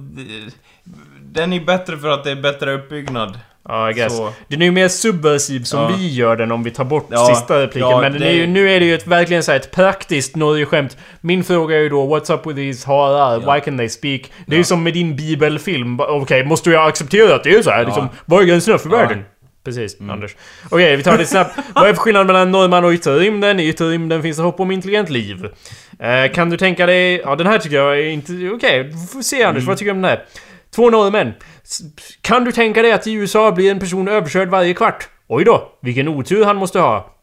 Den 1.22 1.52
är 1.52 1.60
bättre 1.60 1.96
för 1.98 2.08
att 2.08 2.24
det 2.24 2.30
är 2.30 2.36
bättre 2.42 2.72
uppbyggnad. 2.74 3.38
Ja, 3.68 3.90
I 3.90 3.94
guess. 3.94 4.16
Så. 4.16 4.32
Den 4.48 4.62
är 4.62 4.66
ju 4.66 4.72
mer 4.72 4.88
subversiv 4.88 5.64
som 5.64 5.80
Ja. 5.80 5.88
vi 5.98 6.14
gör 6.14 6.36
den 6.36 6.52
om 6.52 6.62
vi 6.62 6.70
tar 6.70 6.84
bort 6.84 7.06
Ja, 7.10 7.26
sista 7.26 7.60
repliken. 7.60 7.90
ja, 7.90 8.00
men 8.00 8.12
det- 8.12 8.26
är 8.28 8.32
ju, 8.32 8.46
nu 8.46 8.70
är 8.70 8.80
det 8.80 8.86
ju 8.86 8.94
ett, 8.94 9.06
verkligen 9.06 9.42
så 9.42 9.52
ett 9.52 9.70
praktiskt 9.70 10.36
Norge-skämt. 10.36 10.96
Min 11.20 11.44
fråga 11.44 11.76
är 11.76 11.80
ju 11.80 11.88
då 11.88 12.16
What's 12.16 12.34
up 12.34 12.46
with 12.46 12.56
these 12.56 12.86
harar? 12.86 13.54
Why 13.54 13.60
can 13.60 13.78
they 13.78 13.88
speak? 13.88 14.20
Det 14.46 14.54
är 14.54 14.58
ju 14.58 14.64
som 14.64 14.82
med 14.82 14.92
din 14.94 15.16
bibelfilm. 15.16 16.00
Okej, 16.00 16.44
måste 16.44 16.70
jag 16.70 16.88
acceptera 16.88 17.34
att 17.34 17.44
det 17.44 17.54
är 17.54 17.62
så 17.62 17.70
här? 17.70 17.84
Liksom, 17.84 18.08
vad 18.24 18.42
är 18.42 18.46
gränserna 18.46 18.78
för 18.78 18.88
världen? 18.88 19.24
Precis, 19.64 20.00
Anders. 20.00 20.36
Okej, 20.70 20.96
vi 20.96 21.02
tar 21.02 21.18
det 21.18 21.26
snabbt. 21.26 21.58
Vad 21.74 21.88
är 21.88 21.94
skillnaden 21.94 22.26
mellan 22.26 22.50
norrman 22.50 22.84
och 22.84 22.90
yttre 22.90 23.18
rymden? 23.18 23.60
I 23.60 23.68
yttre 23.68 23.84
rymden 23.84 24.22
finns 24.22 24.36
det 24.36 24.42
hopp 24.42 24.60
om 24.60 24.70
intelligent 24.70 25.10
liv. 25.10 25.48
Eh, 25.98 26.32
kan 26.32 26.50
du 26.50 26.56
tänka 26.56 26.86
dig... 26.86 27.22
Ja, 27.24 27.36
den 27.36 27.46
här 27.46 27.58
tycker 27.58 27.76
jag 27.76 27.98
är 27.98 28.06
inte... 28.06 28.32
Okej, 28.54 28.82
vi 28.82 29.06
får 29.12 29.22
se 29.22 29.44
Anders. 29.44 29.64
Vad 29.64 29.78
tycker 29.78 29.92
du 29.92 29.96
om 29.96 30.02
den 30.02 30.10
här? 30.10 30.24
Två 30.74 30.90
norrmän. 30.90 31.32
Kan 32.20 32.44
du 32.44 32.52
tänka 32.52 32.82
dig 32.82 32.92
att 32.92 33.06
i 33.06 33.12
USA 33.12 33.52
blir 33.52 33.70
en 33.70 33.78
person 33.80 34.08
överkörd 34.08 34.48
varje 34.48 34.74
kvart? 34.74 35.08
Oj 35.28 35.44
då, 35.44 35.72
vilken 35.80 36.08
otur 36.08 36.44
han 36.44 36.56
måste 36.56 36.78
ha. 36.80 37.14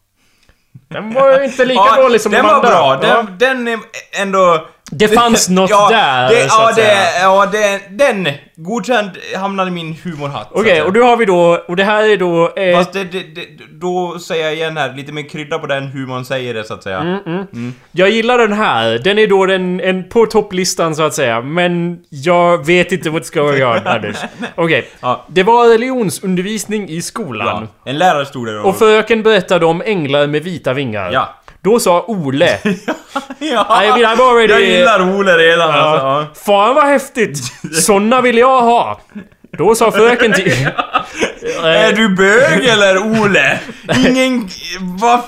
Den 0.88 1.14
var 1.14 1.40
ju 1.40 1.46
inte 1.46 1.66
lika 1.66 1.96
dålig 1.96 2.22
som 2.22 2.32
den 2.32 2.42
de 2.44 2.48
var 2.48 2.56
andra. 2.56 2.70
bra. 2.70 3.00
Ja. 3.04 3.28
Den, 3.38 3.38
den 3.38 3.68
är 3.68 3.80
ändå... 4.22 4.68
Det 4.94 5.08
fanns 5.18 5.50
något 5.50 5.70
ja, 5.70 5.90
där, 5.90 6.30
Det, 6.30 6.50
så 6.50 6.56
ja, 6.60 6.70
att 6.70 6.76
det, 6.76 6.82
säga. 6.82 7.22
ja, 7.22 7.46
det, 7.52 7.82
den 7.90 8.28
godkänd 8.56 9.10
hamnade 9.38 9.68
i 9.72 9.74
min 9.74 9.96
humorhatt. 10.04 10.48
Okej, 10.52 10.72
säga. 10.72 10.86
och 10.86 10.94
då 10.94 11.04
har 11.04 11.18
vi 11.18 11.26
då... 11.26 11.64
Och 11.68 11.76
det 11.76 11.84
här 11.84 12.04
är 12.10 12.18
då... 12.18 12.54
Eh, 12.56 12.78
Fast 12.78 12.94
det, 12.94 13.04
det, 13.04 13.20
det, 13.36 13.42
då 13.72 14.20
säger 14.20 14.44
jag 14.44 14.54
igen 14.54 14.78
här, 14.78 14.94
lite 14.94 15.12
mer 15.12 15.30
krydda 15.30 15.60
på 15.60 15.68
den 15.68 15.88
hur 15.88 16.08
man 16.08 16.26
säger 16.26 16.54
det 16.54 16.64
så 16.64 16.74
att 16.74 16.84
säga. 16.84 17.20
Mm, 17.26 17.74
Jag 17.92 18.10
gillar 18.10 18.38
den 18.38 18.54
här. 18.54 19.00
Den 19.04 19.20
är 19.20 19.28
då 19.28 19.46
den, 19.46 19.80
en, 19.80 20.10
på 20.10 20.26
topplistan 20.26 20.96
så 20.96 21.04
att 21.04 21.14
säga. 21.14 21.42
Men 21.42 22.00
jag 22.10 22.66
vet 22.66 22.92
inte 22.92 23.10
what's 23.10 23.34
going 23.36 23.66
on, 23.66 23.88
Anders. 23.88 24.18
Okej. 24.56 24.90
Ja. 25.02 25.26
Det 25.28 25.44
var 25.44 25.70
religionsundervisning 25.70 26.90
i 26.90 27.02
skolan. 27.02 27.68
Ja. 27.86 27.92
En 27.92 27.98
lärare 27.98 28.26
stod 28.26 28.48
där 28.48 28.60
och... 28.60 28.70
Och 28.70 28.78
fröken 28.80 29.24
berättade 29.24 29.66
om 29.66 29.82
änglar 29.86 30.28
med 30.28 30.44
vita 30.44 30.74
vingar. 30.74 31.12
Ja. 31.12 31.36
Då 31.64 31.80
sa 31.80 32.04
Ole... 32.08 32.58
ja. 33.40 33.84
I 33.84 33.88
mean, 33.88 34.00
I've 34.00 34.22
already- 34.22 34.52
Jag 34.52 34.62
gillar 34.62 35.02
Ole 35.20 35.38
redan 35.38 35.70
alltså. 35.72 36.06
Ja. 36.06 36.22
Ja. 36.22 36.28
Fan 36.46 36.76
vad 36.76 36.84
häftigt! 36.86 37.38
Såna 37.74 38.22
vill 38.22 38.38
jag 38.38 38.62
ha! 38.62 39.02
Då 39.58 39.76
sa 39.76 39.92
fröken 39.92 40.34
till... 40.34 40.52
Är 41.64 41.92
du 41.94 42.10
bög 42.10 42.66
eller 42.66 42.98
Ole? 42.98 43.60
Ingen... 44.08 44.50
Vad... 44.80 45.22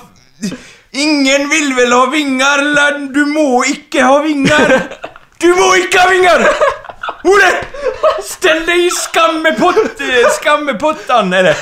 Ingen 0.91 1.49
vill 1.49 1.73
väl 1.73 1.91
ha 1.91 2.05
vingar? 2.05 2.59
eller? 2.59 3.13
Du 3.13 3.25
må 3.25 3.65
icke 3.65 4.03
ha 4.03 4.19
vingar! 4.19 4.81
Du 5.37 5.47
må 5.47 5.75
icke 5.75 5.99
ha 5.99 6.09
vingar! 6.09 6.47
Ole! 7.23 7.51
Ställ 8.23 8.65
dig 8.65 8.85
i 8.85 8.89
skammepott... 8.89 10.01
Skammepottan 10.41 11.29
det. 11.29 11.55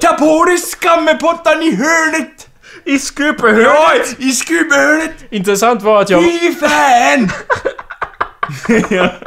Ta 0.00 0.12
på 0.12 0.44
dig 0.44 0.58
skammepottan 0.58 1.62
i 1.62 1.76
hörnet! 1.76 2.46
I 2.84 2.98
skupehörnet! 2.98 3.66
Ja, 4.18 4.26
i 4.26 4.32
skubehörnet! 4.32 5.12
Intressant 5.30 5.82
var 5.82 6.02
att 6.02 6.10
jag... 6.10 6.24
Fy 6.24 6.54
fan! 6.54 7.30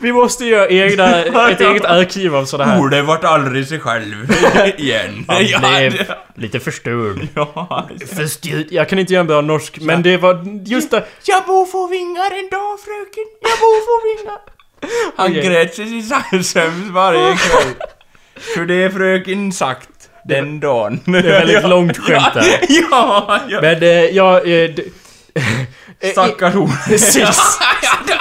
Vi 0.00 0.12
måste 0.12 0.44
göra 0.44 0.68
egna, 0.68 1.24
ett 1.50 1.60
eget 1.60 1.84
arkiv 1.84 2.36
av 2.36 2.44
sådana 2.44 2.72
här. 2.72 2.80
Ole 2.80 3.02
vart 3.02 3.24
aldrig 3.24 3.66
sig 3.68 3.80
själv 3.80 4.32
igen. 4.78 5.24
Han 5.28 5.46
Ja, 5.46 5.58
blev 5.58 6.12
lite 6.34 6.60
förstörd. 6.60 7.28
Ja, 7.34 7.88
Förstyrd. 8.16 8.66
Jag 8.70 8.88
kan 8.88 8.98
inte 8.98 9.12
göra 9.12 9.20
en 9.20 9.26
bra 9.26 9.40
norsk, 9.40 9.78
men 9.80 10.02
det 10.02 10.16
var 10.16 10.44
just 10.64 10.90
det. 10.90 11.04
Jag 11.24 11.44
bor 11.44 11.66
få 11.66 11.86
vingar 11.86 12.30
en 12.30 12.48
dag 12.50 12.80
fröken, 12.80 13.24
jag 13.40 13.58
bor 13.58 13.80
få 13.86 14.22
vingar. 14.22 14.38
Han 15.16 15.30
Okej. 15.30 15.42
grät 15.48 15.74
sig 15.74 15.98
i 15.98 16.02
sömns 16.02 16.56
varje 16.90 17.36
kväll. 17.36 17.74
För 18.54 18.64
det 18.64 18.90
fröken 18.90 19.52
sagt 19.52 19.88
den 20.24 20.60
dagen. 20.60 21.00
Det 21.04 21.18
är 21.18 21.22
väldigt 21.22 21.62
långt 21.68 21.96
skämt 21.98 22.34
där. 22.34 22.44
Ja, 22.90 23.40
ja. 23.48 23.60
Men 23.60 23.82
eh, 23.82 23.88
jag... 23.88 24.64
Eh, 24.64 24.70
Stackars 26.12 26.54
Ole. 26.56 26.72
Precis. 26.88 27.58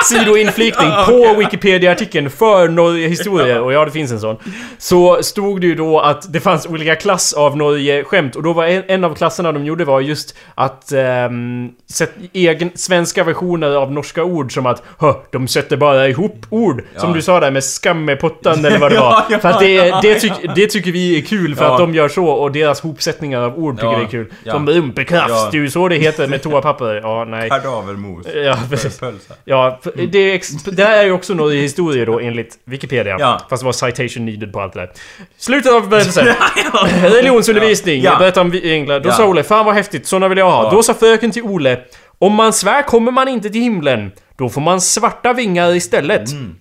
Sidoinflikning. 0.04 0.90
På 1.08 1.34
Wikipedia-artikeln 1.40 2.30
för 2.30 2.68
Norge 2.68 3.08
historia, 3.08 3.62
och 3.62 3.74
ja 3.74 3.86
det 3.86 3.92
finns 3.92 4.12
en 4.12 4.20
sån. 4.20 4.38
Så 4.78 5.24
stod 5.24 5.62
det 5.62 5.68
ju 5.68 5.76
då 5.76 6.00
att 6.00 6.34
det 6.34 6.40
fanns 6.40 6.66
olika 6.66 6.96
klass 6.96 7.34
av 7.34 7.58
Norge-skämt 7.58 8.36
och 8.36 8.44
då 8.44 8.54
var 8.54 8.66
en, 8.66 8.84
en 8.88 9.04
av 9.04 9.16
klasserna 9.16 9.52
de 9.52 9.66
gjorde 9.66 9.86
var 9.86 10.02
just 10.02 10.36
att 10.56 10.92
um, 11.30 11.70
sätt, 11.92 12.12
egen, 12.34 12.72
svenska 12.76 13.24
versioner 13.24 13.76
av 13.76 13.92
norska 13.92 14.24
ord 14.24 14.54
som 14.54 14.66
att 14.66 14.84
Hö, 15.00 15.14
de 15.32 15.48
sätter 15.48 15.78
bara 15.78 16.08
ihop 16.08 16.46
ord. 16.50 16.84
Som 16.98 17.10
Ja. 17.10 17.16
du 17.16 17.22
sa 17.22 17.40
där 17.40 17.52
med 17.52 17.64
skammepottan 17.64 18.66
eller 18.66 18.78
vad 18.78 18.92
det 18.92 19.00
var. 19.00 19.24
ja, 19.30 19.40
för 19.40 19.50
att 19.50 19.60
det, 19.60 20.02
det, 20.02 20.20
tyck, 20.20 20.34
det 20.56 20.68
tycker 20.68 20.92
vi 20.92 21.18
är 21.18 21.22
kul 21.22 21.56
för 21.56 21.66
att 21.66 21.78
de 21.78 21.96
gör 21.96 22.10
så 22.10 22.26
och 22.28 22.52
deras 22.52 22.82
hopsättningar 22.82 23.42
av 23.42 23.58
ord 23.60 23.76
tycker 23.76 23.98
det 23.98 24.04
är 24.04 24.08
kul. 24.08 24.34
Som 24.46 24.70
rumpekraft, 24.70 25.30
Ja. 25.30 25.50
det 25.52 25.58
är 25.58 25.62
ju 25.62 25.70
så 25.70 25.88
det 25.88 25.96
heter 25.96 26.28
med 26.28 26.42
toapapper. 26.44 27.00
Ja, 27.04 27.26
nej. 27.26 27.50
Kadavermos. 27.62 28.26
Ja, 28.46 28.58
precis. 28.70 29.00
Pölsa. 29.00 29.34
Ja, 29.46 29.80
för 29.84 29.94
det, 30.08 30.18
är 30.18 30.72
det 30.72 30.84
här 30.84 30.98
är 30.98 31.04
ju 31.04 31.12
också 31.12 31.34
något 31.34 31.54
i 31.54 31.62
historia 31.62 32.06
då 32.06 32.20
enligt 32.20 32.60
Wikipedia. 32.66 33.16
Ja. 33.20 33.42
Fast 33.50 33.62
det 33.62 33.66
var 33.66 33.74
citation 33.74 34.26
needed 34.26 34.54
på 34.54 34.62
allt 34.62 34.74
det 34.74 34.80
där. 34.80 34.92
Slutet 35.38 35.72
av 35.72 35.90
berättelsen. 35.90 36.28
Religionsundervisning. 37.02 38.02
Ja. 38.02 38.16
Berättar 38.20 38.42
om 38.42 38.54
England. 38.64 39.02
Då 39.04 39.10
Ja. 39.10 39.14
sa 39.14 39.28
Ole, 39.28 39.44
fan 39.44 39.66
vad 39.66 39.76
häftigt, 39.76 40.08
såna 40.08 40.28
vill 40.28 40.38
jag 40.38 40.52
ha. 40.52 40.72
Då 40.72 40.84
sa 40.84 40.94
fröken 40.94 41.32
till 41.32 41.44
Ole, 41.44 41.80
om 42.20 42.34
man 42.34 42.54
svär 42.54 42.84
kommer 42.84 43.12
man 43.12 43.28
inte 43.28 43.50
till 43.50 43.62
himlen. 43.62 44.12
Då 44.38 44.50
får 44.50 44.62
man 44.62 44.82
svarta 44.82 45.34
vingar 45.34 45.76
istället. 45.76 46.32
Mm. 46.32 46.56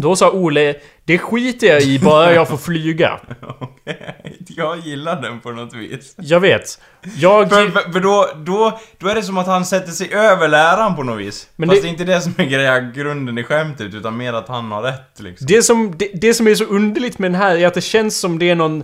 Då 0.00 0.16
sa 0.16 0.30
Ole, 0.30 0.74
det 1.04 1.18
skiter 1.18 1.66
jag 1.66 1.82
i 1.82 1.98
bara 1.98 2.34
jag 2.34 2.48
får 2.48 2.56
flyga. 2.56 3.20
Jag 4.56 4.78
gillar 4.78 5.22
den 5.22 5.40
på 5.40 5.50
något 5.50 5.74
vis. 5.74 6.14
Jag 6.16 6.40
vet. 6.40 6.80
Jag... 7.16 7.48
För, 7.50 7.68
för, 7.68 7.92
för 7.92 8.00
då, 8.00 8.28
då, 8.36 8.80
då 8.98 9.08
är 9.08 9.14
det 9.14 9.22
som 9.22 9.38
att 9.38 9.46
han 9.46 9.64
sätter 9.66 9.92
sig 9.92 10.12
över 10.14 10.48
läraren 10.48 10.96
på 10.96 11.02
något 11.02 11.20
vis. 11.20 11.48
Men 11.56 11.68
Fast 11.68 11.82
det- 11.82 11.86
det 11.86 11.88
är 11.88 11.92
inte 11.92 12.04
det 12.04 12.20
som 12.20 12.34
är 12.36 12.44
greja, 12.44 12.80
grunden 12.80 13.38
i 13.38 13.44
skämtet, 13.44 13.94
utan 13.94 14.16
mer 14.16 14.32
att 14.32 14.48
han 14.48 14.72
har 14.72 14.82
rätt 14.82 15.20
liksom. 15.20 15.46
Det 15.46 15.62
som, 15.62 15.94
det, 15.96 16.10
det 16.14 16.34
som 16.34 16.46
är 16.48 16.54
så 16.54 16.64
underligt 16.64 17.18
med 17.18 17.30
den 17.32 17.40
här 17.40 17.56
är 17.56 17.66
att 17.66 17.74
det 17.74 17.80
känns 17.80 18.18
som 18.20 18.38
det 18.38 18.50
är 18.50 18.54
någon 18.54 18.82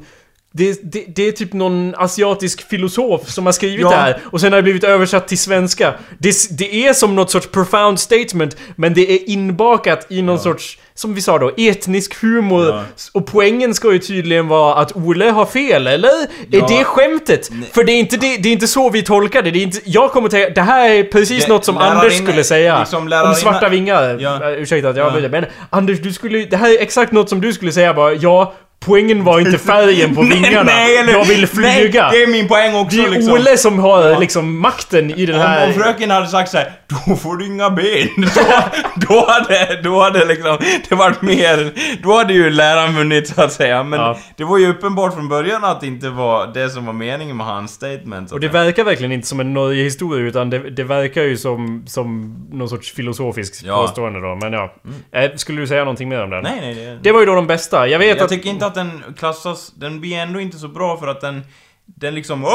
det, 0.56 0.80
det, 0.92 1.04
det 1.16 1.28
är 1.28 1.32
typ 1.32 1.52
någon 1.52 1.94
asiatisk 1.96 2.68
filosof 2.68 3.28
som 3.30 3.46
har 3.46 3.52
skrivit 3.52 3.80
Ja. 3.80 3.90
det 3.90 3.96
här 3.96 4.18
och 4.24 4.40
sen 4.40 4.52
har 4.52 4.56
det 4.58 4.62
blivit 4.62 4.84
översatt 4.84 5.28
till 5.28 5.38
svenska. 5.38 5.94
Det, 6.18 6.34
det 6.58 6.86
är 6.86 6.92
som 6.92 7.14
något 7.16 7.30
sorts 7.30 7.46
profound 7.46 8.00
statement 8.00 8.56
men 8.76 8.94
det 8.94 9.12
är 9.12 9.30
inbakat 9.30 10.06
i 10.10 10.22
någon 10.22 10.38
sorts, 10.38 10.78
som 10.94 11.14
vi 11.14 11.20
sa 11.22 11.38
då, 11.38 11.50
etnisk 11.56 12.22
humor. 12.22 12.66
Ja. 12.68 12.82
Och 13.12 13.26
poängen 13.26 13.74
ska 13.74 13.92
ju 13.92 13.98
tydligen 13.98 14.48
vara 14.48 14.74
att 14.74 14.96
Olle 14.96 15.30
har 15.30 15.46
fel, 15.46 15.86
eller? 15.86 16.08
Är 16.08 16.26
Ja. 16.50 16.66
det 16.68 16.84
skämtet? 16.84 17.48
För 17.72 17.84
det 17.84 17.92
är, 17.92 17.98
inte 17.98 18.16
det, 18.16 18.36
det 18.36 18.48
är 18.48 18.52
inte 18.52 18.66
så 18.68 18.90
vi 18.90 19.02
tolkar 19.02 19.42
det. 19.42 19.50
det 19.50 19.58
är 19.58 19.62
inte, 19.62 19.78
jag 19.84 20.10
kommer 20.12 20.28
tänka, 20.28 20.50
det 20.50 20.60
här 20.62 20.90
är 20.90 21.02
precis 21.04 21.44
Det- 21.44 21.52
något 21.52 21.64
som 21.64 21.78
Anders 21.78 22.18
skulle 22.18 22.44
säga. 22.44 22.78
liksom 22.80 23.12
om 23.26 23.34
svarta 23.34 23.68
vingar. 23.68 24.16
Ja. 24.20 24.50
Ursäkta 24.50 24.88
att 24.88 24.96
jag 24.96 25.04
Ja. 25.04 25.08
avbryter, 25.08 25.28
men 25.28 25.44
Anders, 25.70 25.98
du 26.00 26.12
skulle, 26.12 26.38
det 26.44 26.56
här 26.56 26.70
är 26.78 26.82
exakt 26.82 27.12
något 27.12 27.28
som 27.28 27.40
du 27.40 27.52
skulle 27.52 27.72
säga 27.72 27.94
bara, 27.94 28.12
ja, 28.14 28.54
poängen 28.86 29.24
var 29.24 29.40
inte 29.40 29.58
färgen 29.72 30.14
på 30.14 30.22
vingarna. 30.22 30.62
Nej, 30.62 30.96
eller- 30.96 31.12
jag 31.12 31.24
vill 31.24 31.46
flyga. 31.46 32.02
Nej, 32.02 32.10
det 32.18 32.22
är 32.22 32.26
min 32.26 32.48
poäng 32.48 32.74
också 32.74 32.96
det 32.96 33.04
är 33.04 33.10
liksom. 33.10 33.32
Olle 33.32 33.56
som 33.56 33.78
har 33.78 34.20
liksom 34.20 34.58
makten 34.60 35.10
i 35.10 35.26
den 35.26 35.40
här... 35.40 35.66
om 35.66 35.72
fröken 35.74 36.10
hade 36.10 36.26
sagt 36.26 36.50
så 36.50 36.56
här, 36.56 36.72
då 37.08 37.16
får 37.16 37.36
du 37.36 37.46
inga 37.46 37.70
ben. 37.70 38.08
Då, 38.16 39.12
då 39.14 39.26
hade, 39.28 39.80
då 39.82 40.00
hade 40.02 40.24
liksom, 40.24 40.58
det 40.88 40.94
varit 40.94 41.22
mer, 41.22 41.72
då 42.02 42.16
hade 42.16 42.32
ju 42.32 42.50
läraren 42.50 42.94
vunnit 42.96 43.28
så 43.28 43.42
att 43.42 43.52
säga. 43.52 43.82
Men 43.82 44.00
Ja. 44.00 44.18
det 44.36 44.44
var 44.44 44.58
ju 44.58 44.70
uppenbart 44.70 45.14
från 45.14 45.28
början 45.28 45.64
att 45.64 45.80
det 45.80 45.86
inte 45.86 46.08
var 46.08 46.46
det 46.54 46.70
som 46.70 46.86
var 46.86 46.92
meningen 46.92 47.36
med 47.36 47.46
hans 47.46 47.70
statement. 47.70 48.32
Och 48.32 48.40
det 48.40 48.48
verkar 48.48 48.84
verkligen 48.84 49.12
inte 49.12 49.26
som 49.28 49.40
en 49.40 49.54
nöje 49.54 49.82
historia 49.84 50.26
utan 50.26 50.50
det, 50.50 50.58
det 50.70 50.84
verkar 50.84 51.22
ju 51.22 51.36
som, 51.36 51.84
som 51.86 52.36
någon 52.52 52.68
sorts 52.68 52.92
filosofiskt 52.92 53.62
Ja. 53.66 53.76
påstående 53.76 54.20
då. 54.20 54.34
Men 54.34 54.52
ja. 54.52 54.74
Eh, 55.12 55.30
skulle 55.36 55.60
du 55.60 55.66
säga 55.66 55.80
någonting 55.80 56.08
mer 56.08 56.22
om 56.22 56.30
den? 56.30 56.42
Nej, 56.42 56.58
nej, 56.60 56.74
det... 56.74 56.98
Det 57.02 57.12
var 57.12 57.20
ju 57.20 57.26
då 57.26 57.34
de 57.34 57.46
bästa. 57.46 57.88
Jag 57.88 57.98
vet 57.98 58.16
jag 58.16 58.24
att... 58.24 58.30
tycker 58.30 58.50
inte 58.50 58.66
att 58.66 58.74
den 58.76 59.14
klassas, 59.16 59.72
den 59.76 60.00
blir 60.00 60.16
ändå 60.16 60.40
inte 60.40 60.58
så 60.58 60.68
bra 60.68 60.96
för 60.96 61.06
att 61.06 61.20
den 61.20 61.42
den 61.88 62.14
liksom 62.14 62.44
Åh! 62.44 62.50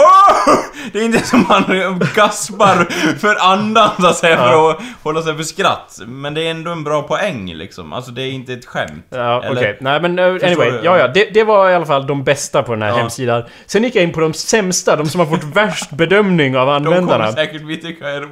Det 0.94 1.00
är 1.00 1.04
inte 1.04 1.20
som 1.28 1.46
man 1.50 2.00
gaspar 2.16 2.88
för 3.20 3.36
andan 3.52 3.90
så 4.00 4.08
att 4.08 4.16
säga 4.18 4.38
för 4.38 4.70
att 4.72 4.78
hålla 5.04 5.22
sig 5.22 5.36
för 5.38 5.44
skratt. 5.44 6.00
Men 6.08 6.34
det 6.34 6.48
är 6.48 6.52
ändå 6.52 6.72
en 6.72 6.84
bra 6.84 7.02
poäng 7.04 7.54
liksom. 7.54 7.94
Alltså 7.94 8.12
det 8.12 8.22
är 8.22 8.32
inte 8.32 8.54
ett 8.54 8.66
skämt. 8.66 9.06
Ja, 9.10 9.38
okej. 9.38 9.50
Eller- 9.52 9.78
Nej 9.82 10.02
men 10.02 10.20
uh, 10.20 10.26
anyway, 10.44 10.72
du? 10.72 10.80
ja 10.84 10.98
ja. 10.98 11.08
Det, 11.08 11.26
det 11.34 11.44
var 11.44 11.70
i 11.70 11.76
alla 11.76 11.86
fall 11.86 12.08
de 12.08 12.24
bästa 12.24 12.64
på 12.64 12.72
den 12.72 12.82
här 12.82 12.90
Ja. 12.90 12.96
hemsidan. 12.96 13.44
Sen 13.66 13.84
gick 13.84 13.96
jag 13.96 14.04
in 14.04 14.12
på 14.14 14.20
de 14.20 14.34
sämsta, 14.34 14.96
de 14.96 15.10
som 15.10 15.20
har 15.20 15.28
fått 15.28 15.44
värst 15.44 15.92
bedömning 15.92 16.58
av 16.58 16.68
De 16.68 16.74
användarna. 16.74 17.26
kommer 17.26 17.46
säkert 17.46 17.62
vi 17.62 17.78
tycka 17.78 18.10
är 18.10 18.22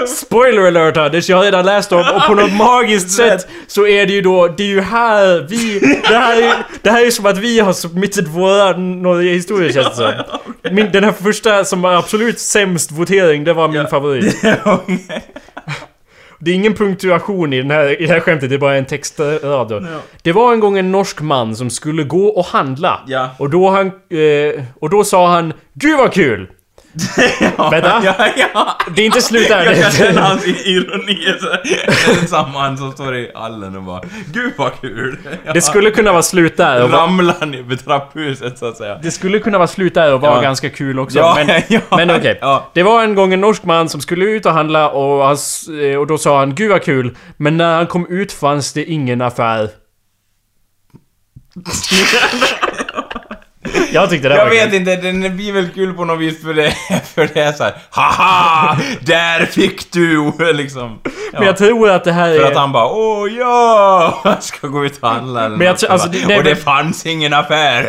de... 0.00 0.06
Spoiler 0.06 0.66
alert 0.66 0.96
Anders, 0.96 1.28
jag 1.28 1.36
har 1.36 1.44
redan 1.44 1.66
läst 1.66 1.92
om 1.92 1.98
och 2.14 2.22
på 2.26 2.34
något 2.34 2.52
magiskt 2.58 3.10
sätt 3.10 3.48
så 3.66 3.86
är 3.86 4.06
det 4.06 4.12
ju 4.12 4.20
då, 4.22 4.48
det 4.48 4.62
är 4.62 4.66
ju 4.66 4.80
här 4.80 5.46
vi... 5.48 5.78
Det 6.08 6.16
här 6.16 6.42
är, 6.42 6.54
det 6.82 6.90
här 6.90 7.06
är 7.06 7.10
som 7.10 7.26
att 7.26 7.38
vi 7.38 7.60
har 7.60 7.72
submitted 7.72 8.28
våra 8.28 8.72
några 8.76 9.20
historier 9.20 9.59
känns 9.72 9.88
det 9.88 9.94
som. 9.94 10.12
Min, 10.74 10.90
den 10.92 11.04
här 11.04 11.12
första 11.12 11.64
som 11.64 11.82
var 11.82 11.94
absolut 11.94 12.38
sämst 12.38 12.92
votering, 12.92 13.44
det 13.44 13.52
var 13.52 13.68
min 13.68 13.86
favorit. 13.86 14.44
Det 16.42 16.50
är 16.50 16.54
ingen 16.54 16.74
punktuation 16.74 17.52
i, 17.52 17.62
den 17.62 17.70
här, 17.70 18.02
i 18.02 18.06
det 18.06 18.12
här 18.12 18.20
skämtet, 18.20 18.48
det 18.50 18.56
är 18.56 18.58
bara 18.58 18.76
en 18.76 18.84
textrad. 18.84 19.38
Ja. 19.42 19.80
Det 20.22 20.32
var 20.32 20.52
en 20.52 20.60
gång 20.60 20.78
en 20.78 20.92
norsk 20.92 21.20
man 21.20 21.56
som 21.56 21.70
skulle 21.70 22.04
gå 22.04 22.26
och 22.26 22.44
handla. 22.44 23.00
Ja. 23.06 23.30
Och 23.38 23.50
då 23.50 23.70
han... 23.70 23.86
Eh, 23.86 24.64
och 24.74 24.90
då 24.90 25.04
sa 25.04 25.28
han 25.28 25.52
Gud 25.74 25.98
vad 25.98 26.12
kul! 26.12 26.48
Vänta. 27.70 28.02
Ja, 28.04 28.14
ja. 28.54 28.78
Det 28.96 29.02
är 29.02 29.06
inte 29.06 29.20
slut 29.20 29.48
där. 29.48 29.64
Jag 29.64 29.82
kan 29.82 29.90
känna 29.92 30.20
hans 30.20 30.46
ironi. 30.46 31.18
samma 32.28 32.60
han 32.60 32.76
som 32.78 32.92
står 32.92 33.16
i 33.16 33.30
hallen 33.34 33.76
och 33.76 33.82
bara 33.82 34.00
Gud 34.32 34.52
vad 34.58 34.80
kul! 34.80 35.18
Ja. 35.44 35.52
Det 35.52 35.60
skulle 35.60 35.90
kunna 35.90 36.12
vara 36.12 36.22
slut 36.22 36.56
där. 36.56 36.82
Och 36.84 36.92
Ramlar 36.92 37.46
ner 37.46 37.64
för 37.68 37.76
trapphuset 37.76 38.58
så 38.58 38.66
att 38.66 38.76
säga. 38.76 38.98
Det 39.02 39.10
skulle 39.10 39.38
kunna 39.38 39.58
vara 39.58 39.68
slut 39.68 39.94
där 39.94 40.14
och 40.14 40.20
vara 40.20 40.34
Ja. 40.34 40.40
ganska 40.40 40.70
kul 40.70 40.98
också. 40.98 41.18
Ja, 41.18 41.34
men 41.46 41.62
ja, 41.68 41.80
men 41.90 42.10
okej. 42.10 42.38
ja. 42.40 42.70
Det 42.74 42.82
var 42.82 43.02
en 43.04 43.14
gång 43.14 43.32
en 43.32 43.40
norsk 43.40 43.64
man 43.64 43.88
som 43.88 44.00
skulle 44.00 44.24
ut 44.24 44.46
och 44.46 44.52
handla 44.52 44.88
och, 44.90 45.24
han, 45.26 45.36
eh, 45.82 45.96
och 45.98 46.06
då 46.06 46.18
sa 46.18 46.38
han 46.38 46.54
Gud 46.54 46.70
vad 46.70 46.82
kul. 46.82 47.16
Men 47.36 47.56
när 47.56 47.74
han 47.76 47.86
kom 47.86 48.06
ut 48.06 48.32
fanns 48.32 48.72
det 48.72 48.84
ingen 48.84 49.20
affär. 49.20 49.68
Jag 53.92 54.10
tyckte 54.10 54.28
det 54.28 54.34
Jag 54.36 54.44
var 54.44 54.50
vet 54.50 54.64
kul. 54.70 54.74
inte, 54.74 54.96
den 54.96 55.36
blir 55.36 55.52
väl 55.52 55.68
kul 55.74 55.94
på 55.94 56.04
något 56.04 56.20
vis 56.20 56.42
för 56.42 56.54
det, 56.54 56.70
för 57.14 57.28
det 57.34 57.40
är 57.40 57.52
såhär 57.52 57.74
Haha! 57.90 58.76
Där 59.00 59.46
fick 59.46 59.92
du! 59.92 60.32
Liksom. 60.52 60.98
Ja. 61.04 61.10
Men 61.38 61.46
jag 61.46 61.56
tror 61.56 61.90
att 61.90 62.04
det 62.04 62.12
här 62.12 62.34
För 62.38 62.44
är... 62.44 62.50
att 62.50 62.56
han 62.56 62.72
bara 62.72 62.86
Åh 62.86 63.28
ja! 63.38 64.20
Jag 64.24 64.42
ska 64.42 64.66
gå 64.66 64.84
ut 64.84 64.98
och 65.00 65.08
handla 65.08 65.44
eller 65.44 65.56
Men 65.56 65.66
jag 65.66 65.78
tror- 65.78 65.90
alltså, 65.90 66.08
Bara, 66.08 66.18
det- 66.18 66.26
det- 66.28 66.38
Och 66.38 66.44
det 66.44 66.56
fanns 66.56 67.06
ingen 67.06 67.32
affär! 67.34 67.82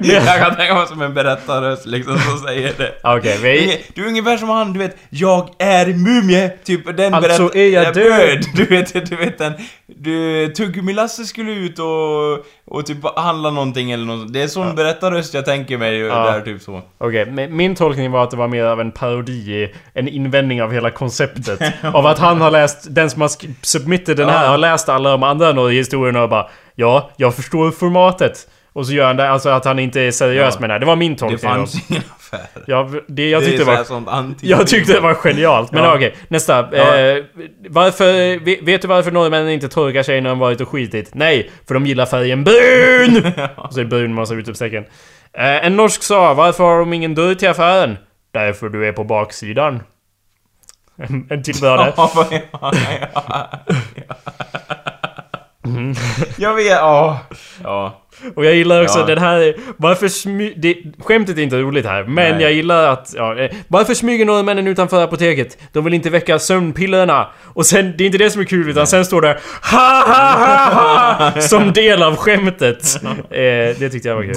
jag 0.00 0.38
kan 0.40 0.56
tänka 0.56 0.74
mig 0.74 0.86
som 0.86 1.02
en 1.02 1.14
berättarröst 1.14 1.86
liksom 1.86 2.18
som 2.18 2.38
säger 2.38 2.72
det. 2.78 2.92
Okej, 3.04 3.38
vi... 3.42 3.84
Du 3.94 4.04
är 4.04 4.08
ungefär 4.08 4.36
som 4.36 4.48
han, 4.48 4.72
du 4.72 4.78
vet, 4.78 4.96
jag 5.10 5.48
är 5.58 5.86
mumie, 5.86 6.48
typ 6.64 6.96
den 6.96 7.14
Alltså 7.14 7.42
berätt- 7.42 7.56
är 7.56 7.68
jag 7.68 7.94
död. 7.94 8.44
Du 8.54 8.64
vet, 8.64 9.10
du 9.10 9.16
vet 9.16 9.38
den, 9.38 9.52
du, 9.86 10.46
Tuggummi-Lasse 10.52 11.24
skulle 11.24 11.52
ut 11.52 11.78
och, 11.78 12.76
och 12.76 12.86
typ 12.86 12.98
handla 13.16 13.50
någonting 13.50 13.90
eller 13.90 14.04
något. 14.04 14.32
Det 14.32 14.42
är 14.42 14.48
sån 14.48 14.76
berättarröst 15.00 15.34
jag 15.34 15.44
tänker 15.44 15.78
mig 15.78 15.98
Ja. 15.98 16.14
där 16.32 16.40
typ 16.40 16.62
så. 16.62 16.82
Okej, 16.98 17.26
men 17.26 17.56
min 17.56 17.74
tolkning 17.74 18.10
var 18.10 18.24
att 18.24 18.30
det 18.30 18.36
var 18.36 18.48
mer 18.48 18.64
av 18.64 18.80
en 18.80 18.90
parodi, 18.92 19.72
en 19.94 20.08
invändning 20.08 20.62
av 20.62 20.72
hela 20.72 20.90
konceptet. 20.90 21.60
av 21.94 22.06
att 22.06 22.18
han 22.18 22.40
har 22.40 22.50
läst, 22.50 22.86
den 22.94 23.10
som 23.10 23.20
har 23.20 23.30
submitted 23.66 24.16
den 24.16 24.28
här 24.28 24.44
Ja. 24.44 24.50
har 24.50 24.58
läst 24.58 24.88
alla 24.88 25.10
de 25.10 25.22
andra 25.22 25.52
Norge-historierna 25.52 26.22
och 26.22 26.28
bara 26.28 26.46
Ja, 26.74 27.10
jag 27.16 27.34
förstår 27.34 27.70
formatet. 27.70 28.48
Och 28.72 28.86
så 28.86 28.92
gör 28.92 29.06
han 29.06 29.16
det, 29.16 29.30
alltså 29.30 29.48
att 29.48 29.64
han 29.64 29.78
inte 29.78 30.00
är 30.00 30.10
seriös 30.10 30.54
Ja. 30.54 30.60
med 30.60 30.70
det 30.70 30.74
här. 30.74 30.80
Det 30.80 30.86
var 30.86 30.96
min 30.96 31.12
Det 31.12 31.18
tolkning. 31.18 31.38
fanns 31.38 31.72
då. 31.72 31.78
ingen 31.88 32.02
affär. 32.18 32.62
Ja, 32.66 32.90
det 33.08 33.28
jag 33.30 33.42
det 33.42 33.46
tyckte 33.46 33.62
är 33.62 33.84
så 33.84 33.94
här 33.94 34.00
var... 34.00 34.34
Jag 34.40 34.66
tyckte 34.66 34.92
det 34.92 35.00
var 35.00 35.14
genialt, 35.14 35.72
men 35.72 35.84
Ja. 35.84 35.94
okej. 35.96 36.14
Nästa. 36.28 36.68
Ja. 36.72 36.96
Eh, 36.96 37.24
varför... 37.68 38.38
ve- 38.44 38.58
Vet 38.62 38.82
du 38.82 38.88
varför 38.88 39.10
norrmännen 39.10 39.48
inte 39.50 39.68
torkar 39.68 40.02
sig 40.02 40.20
när 40.20 40.30
de 40.30 40.38
varit 40.38 40.60
och 40.60 40.68
skitit? 40.68 41.10
Nej, 41.14 41.50
för 41.68 41.74
de 41.74 41.86
gillar 41.86 42.06
färgen 42.06 42.44
brun! 42.44 43.16
och 43.56 43.72
så 43.74 43.80
är 43.80 43.84
det 43.84 43.90
brun 43.90 44.14
massa 44.14 44.34
utropstecken. 44.34 44.84
Eh, 45.32 45.66
en 45.66 45.76
norsk 45.76 46.02
sa, 46.02 46.34
varför 46.34 46.64
har 46.64 46.78
de 46.78 46.92
ingen 46.92 47.14
dörr 47.14 47.34
till 47.34 47.48
affären? 47.48 47.96
Därför 48.32 48.68
du 48.68 48.88
är 48.88 48.92
på 48.92 49.04
baksidan. 49.04 49.82
En, 50.96 51.26
en 51.30 51.42
till 51.42 51.54
ja, 51.62 51.92
ja. 52.52 52.52
Jag 56.38 56.54
vet, 56.54 56.66
ja. 56.66 57.18
Ja. 57.62 58.00
Och 58.36 58.44
jag 58.44 58.54
gillar 58.54 58.82
också 58.82 58.98
Ja. 58.98 59.06
den 59.06 59.18
här... 59.18 59.54
Varför 59.76 60.08
smy... 60.08 60.54
Det, 60.56 60.76
skämtet 60.98 61.38
är 61.38 61.42
inte 61.42 61.56
roligt 61.58 61.86
här, 61.86 62.04
men 62.04 62.14
Nej. 62.34 62.42
jag 62.42 62.52
gillar 62.52 62.84
att... 62.92 63.12
Ja, 63.16 63.38
eh, 63.40 63.50
varför 63.68 63.94
smyger 63.94 64.24
norrmännen 64.24 64.66
utanför 64.66 65.04
apoteket? 65.04 65.58
De 65.72 65.84
vill 65.84 65.94
inte 65.94 66.10
väcka 66.10 66.38
sömnpillerna. 66.38 67.28
Och 67.44 67.66
sen, 67.66 67.94
det 67.98 68.04
är 68.04 68.06
inte 68.06 68.18
det 68.18 68.30
som 68.30 68.40
är 68.40 68.44
kul, 68.44 68.68
utan 68.70 68.86
sen 68.86 69.04
står 69.04 69.22
det 69.22 69.38
ha 69.62 70.02
ha 70.06 70.32
ha 70.44 71.30
ha 71.34 71.40
Som 71.40 71.72
del 71.72 72.02
av 72.02 72.16
skämtet. 72.16 73.00
eh, 73.04 73.08
det 73.78 73.90
tyckte 73.92 74.08
jag 74.08 74.16
var 74.16 74.22
kul. 74.22 74.36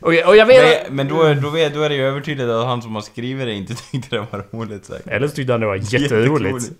Och, 0.00 0.14
jag- 0.14 0.28
och 0.28 0.36
jag 0.36 0.46
vet... 0.46 0.82
Men, 0.86 0.96
men 0.96 1.08
då, 1.08 1.34
då, 1.34 1.50
vet, 1.50 1.74
då 1.74 1.82
är 1.82 1.88
det 1.88 1.94
ju 1.94 2.06
övertydligt 2.06 2.48
att 2.48 2.66
han 2.66 2.82
som 2.82 2.94
har 2.94 3.02
skrivit 3.02 3.46
det 3.46 3.52
inte 3.52 3.74
tyckte 3.92 4.16
det 4.16 4.26
var 4.32 4.44
roligt 4.58 4.84
säkert. 4.84 5.06
Eller 5.06 5.28
så 5.28 5.34
tyckte 5.34 5.52
han 5.52 5.60
det 5.60 5.66
var 5.66 5.76
jätteroligt. 5.94 6.70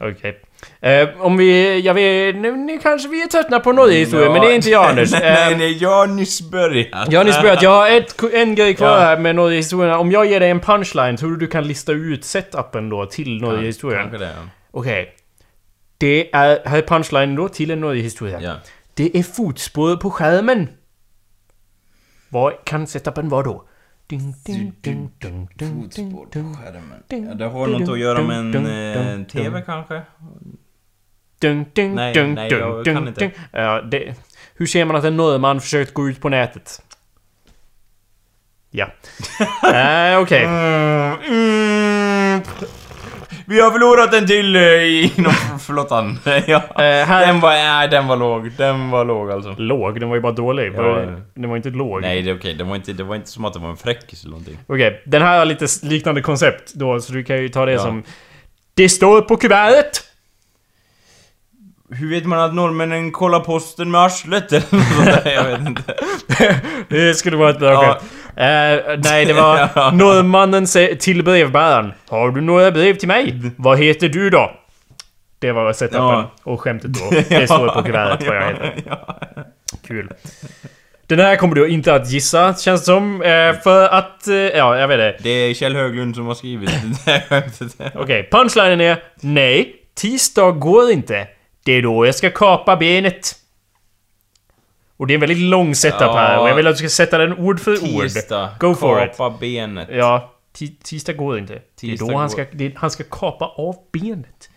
Okej. 0.00 0.42
Eh, 0.80 1.08
om 1.18 1.36
vi... 1.36 1.80
Jag 1.80 1.94
vet... 1.94 2.36
Nu, 2.36 2.56
nu 2.56 2.78
kanske 2.78 3.08
vi 3.08 3.22
är 3.22 3.26
tröttna 3.26 3.60
på 3.60 3.72
Norge-historien, 3.72 4.32
men 4.32 4.40
det 4.40 4.52
är 4.52 4.54
inte 4.54 4.70
jag 4.70 4.90
Anders. 4.90 5.12
nej, 5.12 5.22
Eh, 5.22 5.34
nej, 5.34 5.56
nej, 5.56 5.72
jag 5.82 5.90
har 5.90 6.06
nyss 6.06 6.50
börjat. 6.50 7.12
Jag 7.12 7.20
har 7.20 7.24
nyss 7.24 7.40
börjat, 7.42 7.62
jag 7.62 7.70
har 7.70 7.90
ett, 7.90 8.22
en 8.32 8.54
grej 8.54 8.74
kvar 8.74 8.88
Ja. 8.88 8.98
här 9.00 9.18
med 9.18 9.34
Norge-historierna. 9.36 9.98
Om 9.98 10.12
jag 10.12 10.26
ger 10.26 10.40
dig 10.40 10.50
en 10.50 10.60
punchline, 10.60 11.16
tror 11.16 11.30
du 11.30 11.36
du 11.36 11.46
kan 11.46 11.68
lista 11.68 11.92
ut 11.92 12.24
setupen 12.24 12.88
då 12.88 13.06
till 13.06 13.40
Norge-historien? 13.40 14.00
Kanske 14.00 14.18
det, 14.18 14.24
ja. 14.36 14.48
Okej. 14.70 15.14
Det 15.98 16.34
är, 16.34 16.68
här 16.68 16.78
är 16.78 16.82
punchline 16.82 17.34
då 17.36 17.48
till 17.48 17.70
en 17.70 17.80
Norge-historia. 17.80 18.40
ja. 18.40 18.52
Det 18.94 19.18
är 19.18 19.22
fotspår 19.22 19.96
på 19.96 20.10
skärmen. 20.10 20.68
Vad 22.28 22.64
kan 22.64 22.86
setupen 22.86 23.28
vara 23.28 23.42
då? 23.42 23.64
Fotspår 25.58 26.26
på 26.26 26.54
skärmen. 26.54 27.28
Ja, 27.28 27.34
det 27.34 27.44
har 27.44 27.66
något 27.66 27.88
att 27.88 27.98
göra 27.98 28.22
med 28.22 28.54
en 28.54 29.20
eh, 29.20 29.26
TV 29.26 29.62
kanske? 29.62 30.02
ding, 31.40 31.66
ding, 31.72 31.94
Nej, 31.94 32.14
ding, 32.14 32.34
nej, 32.34 32.50
jag 32.50 32.84
kan 32.84 33.08
inte. 33.08 33.30
Ja, 33.52 33.82
det, 33.82 34.14
hur 34.54 34.66
ser 34.66 34.84
man 34.84 34.96
att 34.96 35.04
en 35.04 35.16
norrman 35.16 35.60
försökt 35.60 35.94
gå 35.94 36.08
ut 36.08 36.20
på 36.20 36.28
nätet? 36.28 36.82
Ja. 38.70 38.86
äh, 39.62 40.18
Okej. 40.22 40.44
Mm, 40.44 41.16
mm. 41.28 42.42
Vi 43.50 43.60
har 43.60 43.70
förlorat 43.70 44.14
en 44.14 44.26
till 44.26 44.56
eh, 44.56 45.18
inom 45.18 45.32
flottan. 45.60 46.18
ja. 46.24 46.56
Eh, 46.56 47.06
här- 47.06 47.26
Den 47.26 47.40
var, 47.40 47.50
nej, 47.50 47.88
den 47.88 48.06
var 48.06 48.16
låg. 48.16 48.50
Den 48.56 48.90
var 48.90 49.04
låg 49.04 49.30
alltså. 49.30 49.54
Låg? 49.58 50.00
Den 50.00 50.08
var 50.08 50.16
ju 50.16 50.22
bara 50.22 50.32
dålig. 50.32 50.72
Ja. 50.76 51.06
Den 51.34 51.50
var 51.50 51.56
inte 51.56 51.70
låg. 51.70 52.00
Nej, 52.02 52.22
det 52.22 52.30
är 52.30 52.36
okej. 52.36 52.54
Det, 52.54 52.64
var 52.64 52.76
inte, 52.76 52.92
det 52.92 53.04
var 53.04 53.14
inte 53.16 53.28
som 53.30 53.44
att 53.44 53.52
det 53.52 53.58
var 53.58 53.70
en 53.70 53.76
fräckis 53.76 54.22
eller 54.22 54.30
någonting. 54.30 54.58
Okej, 54.66 55.02
den 55.06 55.22
här 55.22 55.38
har 55.38 55.44
lite 55.44 55.64
s- 55.64 55.82
liknande 55.82 56.22
koncept 56.22 56.74
då, 56.74 57.00
så 57.00 57.12
du 57.12 57.24
kan 57.24 57.36
ju 57.42 57.48
ta 57.48 57.66
det 57.66 57.72
Ja. 57.72 57.78
som... 57.78 58.02
Det 58.74 58.88
står 58.88 59.22
på 59.22 59.36
kuvertet! 59.36 60.02
Hur 61.92 62.10
vet 62.10 62.24
man 62.26 62.38
att 62.40 62.54
norrmännen 62.54 63.12
kollar 63.12 63.40
posten 63.40 63.90
med 63.90 64.00
arslet 64.00 64.52
eller 64.52 64.66
något 64.74 64.86
sånt 64.86 65.24
där? 65.24 65.32
Jag 65.32 65.44
vet 65.44 65.60
inte. 65.60 65.94
Det 66.88 67.14
skulle 67.14 67.36
vara 67.36 67.50
ett 67.50 67.58
bra 67.58 67.72
Ja. 67.72 67.82
skämt. 68.00 68.12
Eh, 68.36 68.98
nej, 69.04 69.24
det 69.24 69.32
var 69.32 69.90
norrmannen 69.92 70.66
till 70.98 71.22
brevbäraren. 71.24 71.92
Har 72.08 72.30
du 72.30 72.40
några 72.40 72.70
brev 72.70 72.94
till 72.94 73.08
mig? 73.08 73.34
Vad 73.56 73.78
heter 73.78 74.08
du 74.08 74.30
då? 74.30 74.52
Det 75.38 75.52
var 75.52 75.72
setupen 75.72 76.00
Ja. 76.02 76.30
och 76.42 76.60
skämtet 76.60 76.90
då. 76.92 77.10
Det 77.28 77.46
står 77.46 77.68
på 77.68 77.82
kuvertet 77.82 78.26
vad 78.28 78.36
jag 78.36 78.46
heter. 78.46 78.72
Kul. 79.86 80.08
Den 81.06 81.18
här 81.18 81.36
kommer 81.36 81.54
du 81.54 81.68
inte 81.68 81.94
att 81.94 82.10
gissa, 82.10 82.54
känns 82.54 82.80
det 82.80 82.84
som. 82.84 83.22
Eh, 83.22 83.52
för 83.62 83.88
att... 83.88 84.28
Eh, 84.28 84.34
ja, 84.34 84.78
jag 84.78 84.88
vet 84.88 84.98
det. 84.98 85.16
Det 85.22 85.30
är 85.30 85.54
Kjell 85.54 85.76
Höglund 85.76 86.14
som 86.14 86.26
har 86.26 86.34
skrivit 86.34 86.70
det 86.70 87.12
där 87.12 87.20
skämtet. 87.28 87.92
Okej, 87.94 88.28
punchlinen 88.32 88.80
är 88.80 89.02
Nej, 89.20 89.74
tisdag 90.00 90.50
går 90.50 90.90
inte. 90.90 91.26
Det 91.64 91.72
är 91.72 91.82
då 91.82 92.06
jag 92.06 92.14
ska 92.14 92.30
kapa 92.30 92.76
benet. 92.76 93.32
Och 95.00 95.06
det 95.06 95.12
är 95.12 95.14
en 95.14 95.20
väldigt 95.20 95.38
lång 95.38 95.74
setup 95.74 96.00
Ja. 96.00 96.16
här 96.16 96.38
och 96.40 96.48
jag 96.48 96.54
vill 96.54 96.66
att 96.66 96.74
du 96.74 96.78
ska 96.78 96.88
sätta 96.88 97.18
den 97.18 97.38
ord 97.38 97.60
för 97.60 97.72
ord. 97.72 98.02
Tisdag. 98.02 98.50
Go 98.60 98.74
for 98.74 99.04
it. 99.04 99.16
Kapa 99.16 99.36
benet. 99.40 99.88
Ja, 99.92 100.32
ti- 100.56 100.76
tisdag 100.82 101.12
går 101.12 101.38
inte. 101.38 101.62
Tisdag 101.76 102.04
det 102.06 102.10
är 102.10 102.12
då 102.12 102.18
han 102.18 102.30
ska, 102.30 102.46
det, 102.52 102.72
han 102.76 102.90
ska 102.90 103.04
kapa 103.10 103.44
av 103.46 103.76
benet. 103.92 104.50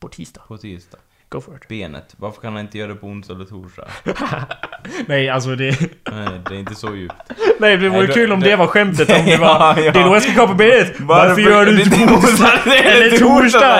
På 0.00 0.08
tisdag. 0.08 0.40
På 0.48 0.58
tisdag. 0.58 0.98
Go 1.28 1.40
for 1.40 1.56
it. 1.56 1.68
Benet. 1.68 2.14
Varför 2.16 2.40
kan 2.40 2.52
han 2.52 2.60
inte 2.60 2.78
göra 2.78 2.88
det 2.88 2.94
på 2.94 3.06
onsdag 3.06 3.34
eller 3.34 3.44
torsdag? 3.44 3.84
Nej, 5.06 5.28
alltså 5.30 5.48
det... 5.56 5.64
Nej, 6.12 6.28
det 6.48 6.54
är 6.54 6.58
inte 6.58 6.74
så 6.74 6.94
djupt. 6.94 7.14
Nej, 7.58 7.76
det 7.76 7.88
vore 7.88 7.98
Nej, 7.98 8.06
då- 8.08 8.14
kul 8.14 8.32
om 8.32 8.40
det- 8.40 8.50
det 8.50 8.56
var 8.56 8.66
skämtet. 8.66 9.10
Om 9.10 9.24
det 9.26 9.36
var... 9.40 9.48
Ja, 9.48 9.74
ja. 9.80 9.92
Det 9.92 9.98
är 10.00 10.04
då 10.04 10.14
jag 10.14 10.22
ska 10.22 10.32
kapa 10.32 10.54
benet. 10.54 10.92
Varför, 11.00 11.40
gör 11.42 11.66
du 11.66 11.82
inte 11.82 11.98
på 12.06 12.14
onsdag 12.14 12.52
eller 12.66 13.18
torsdag? 13.18 13.78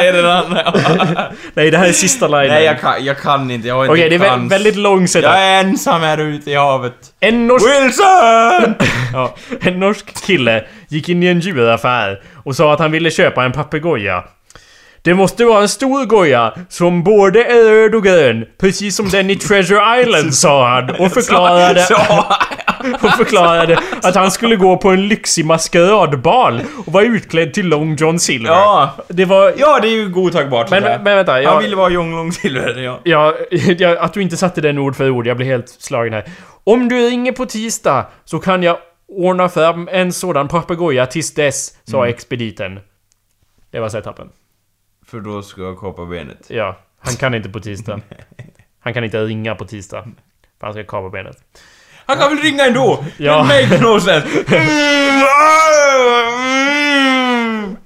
Nej, 1.55 1.71
det 1.71 1.79
här 1.79 1.89
är 1.89 1.93
sista 1.93 2.29
linen. 2.29 2.49
Nej, 2.49 2.65
jag 2.65 2.81
kan, 2.81 3.05
jag 3.05 3.19
kan 3.19 3.51
inte. 3.51 3.69
Jag 3.69 3.75
har 3.75 3.83
inte 3.85 3.93
Okej, 3.93 4.09
det 4.11 4.15
är 4.15 4.19
vä- 4.37 4.49
väldigt 4.49 4.77
lång 4.77 5.09
setup. 5.09 5.25
Jag 5.31 5.39
är 5.43 5.61
ensam 5.65 6.01
här 6.03 6.19
ute 6.21 6.51
i 6.51 6.55
havet. 6.55 6.95
En 7.21 7.47
norsk... 7.47 7.67
Wilson! 7.67 8.75
Ja, 9.13 9.35
en 9.61 9.81
norsk 9.81 10.27
kille 10.27 10.65
gick 10.89 11.09
in 11.09 11.23
i 11.23 11.27
en 11.27 11.41
djuraffär 11.41 12.23
och 12.45 12.57
sa 12.57 12.73
att 12.73 12.79
han 12.79 12.93
ville 12.93 13.11
köpa 13.11 13.45
en 13.45 13.53
papegoja. 13.53 14.25
Det 15.05 15.15
måste 15.15 15.45
vara 15.45 15.63
en 15.63 15.69
stor 15.69 16.05
goja 16.07 16.55
som 16.69 17.03
både 17.05 17.45
är 17.45 17.65
röd 17.71 17.95
och 17.95 18.03
grön, 18.05 18.47
precis 18.59 18.97
som 18.97 19.09
den 19.09 19.31
i 19.31 19.37
Treasure 19.37 20.01
Island, 20.03 20.35
sa 20.35 20.69
han 20.69 20.91
och 20.91 21.13
förklarade, 21.13 21.81
och 23.03 23.11
förklarade 23.11 23.79
att 24.03 24.15
han 24.15 24.31
skulle 24.31 24.57
gå 24.57 24.77
på 24.77 24.89
en 24.91 25.09
lyxig 25.09 25.45
maskeradbal 25.47 26.61
och 26.87 26.93
vara 26.93 27.05
utklädd 27.05 27.55
till 27.55 27.67
Long 27.69 27.97
John 27.97 28.19
Silver. 28.19 28.51
ja. 28.51 28.91
Det 29.09 29.25
var... 29.25 29.53
ja, 29.57 29.79
det 29.83 29.89
är 29.89 29.97
ju 29.97 30.09
godtagbart. 30.09 30.71
Men, 30.71 30.83
men 30.83 31.05
vänta, 31.05 31.43
jag, 31.43 31.51
Han 31.51 31.63
ville 31.63 31.77
vara 31.77 31.91
John 31.91 32.11
Long 32.11 32.33
Silver, 32.33 32.99
ja. 33.05 33.35
Ja, 33.79 33.99
att 34.01 34.13
du 34.13 34.23
inte 34.23 34.37
satte 34.37 34.61
den 34.61 34.79
ord 34.79 34.97
för 34.97 35.11
ord, 35.11 35.27
jag 35.27 35.37
blir 35.37 35.47
helt 35.47 35.69
slagen 35.69 36.13
här. 36.13 36.25
Om 36.65 36.89
du 36.89 37.09
ringer 37.11 37.33
på 37.33 37.47
tisdag 37.47 38.07
så 38.25 38.39
kan 38.39 38.63
jag 38.63 38.77
ordna 39.09 39.49
fram 39.49 39.89
en 39.93 40.13
sådan 40.13 40.49
papegoja 40.49 41.07
tills 41.07 41.35
dess, 41.35 41.73
sa 41.85 41.99
Mm. 41.99 42.11
expediten. 42.15 42.79
Det 43.73 43.81
var 43.81 43.89
setupen. 43.89 44.29
För 45.07 45.21
då 45.21 45.43
ska 45.43 45.63
jag 45.63 45.79
kapa 45.79 46.05
benet. 46.05 46.47
Ja, 46.49 46.79
han 46.99 47.15
kan 47.15 47.35
inte 47.35 47.49
på 47.49 47.61
tisdag. 47.61 48.01
Han 48.81 48.95
kan 48.95 49.05
inte 49.05 49.25
ringa 49.25 49.55
på 49.55 49.65
tisdag. 49.65 50.03
För 50.61 50.67
han 50.67 50.75
ska 50.75 50.85
kapa 50.85 51.09
benet. 51.11 51.37
Han 52.07 52.17
kan 52.19 52.37
väl 52.37 52.45
ringa 52.45 52.65
ändå? 52.67 53.05
Ja. 53.17 53.43
Make 53.45 53.81
no 53.83 54.01
sense. 54.01 54.29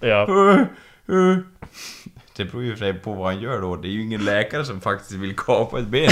Ja. 0.00 0.26
Det 2.38 2.44
beror 2.44 2.64
ju 2.64 2.70
för 2.70 2.78
sig 2.78 2.94
på 2.94 3.12
vad 3.12 3.26
han 3.26 3.40
gör 3.42 3.60
då. 3.60 3.76
Det 3.76 3.88
är 3.88 3.90
ju 3.90 4.02
ingen 4.02 4.24
läkare 4.24 4.64
som 4.64 4.80
faktiskt 4.80 5.12
vill 5.12 5.36
kapa 5.36 5.78
ett 5.78 5.86
ben. 5.86 6.10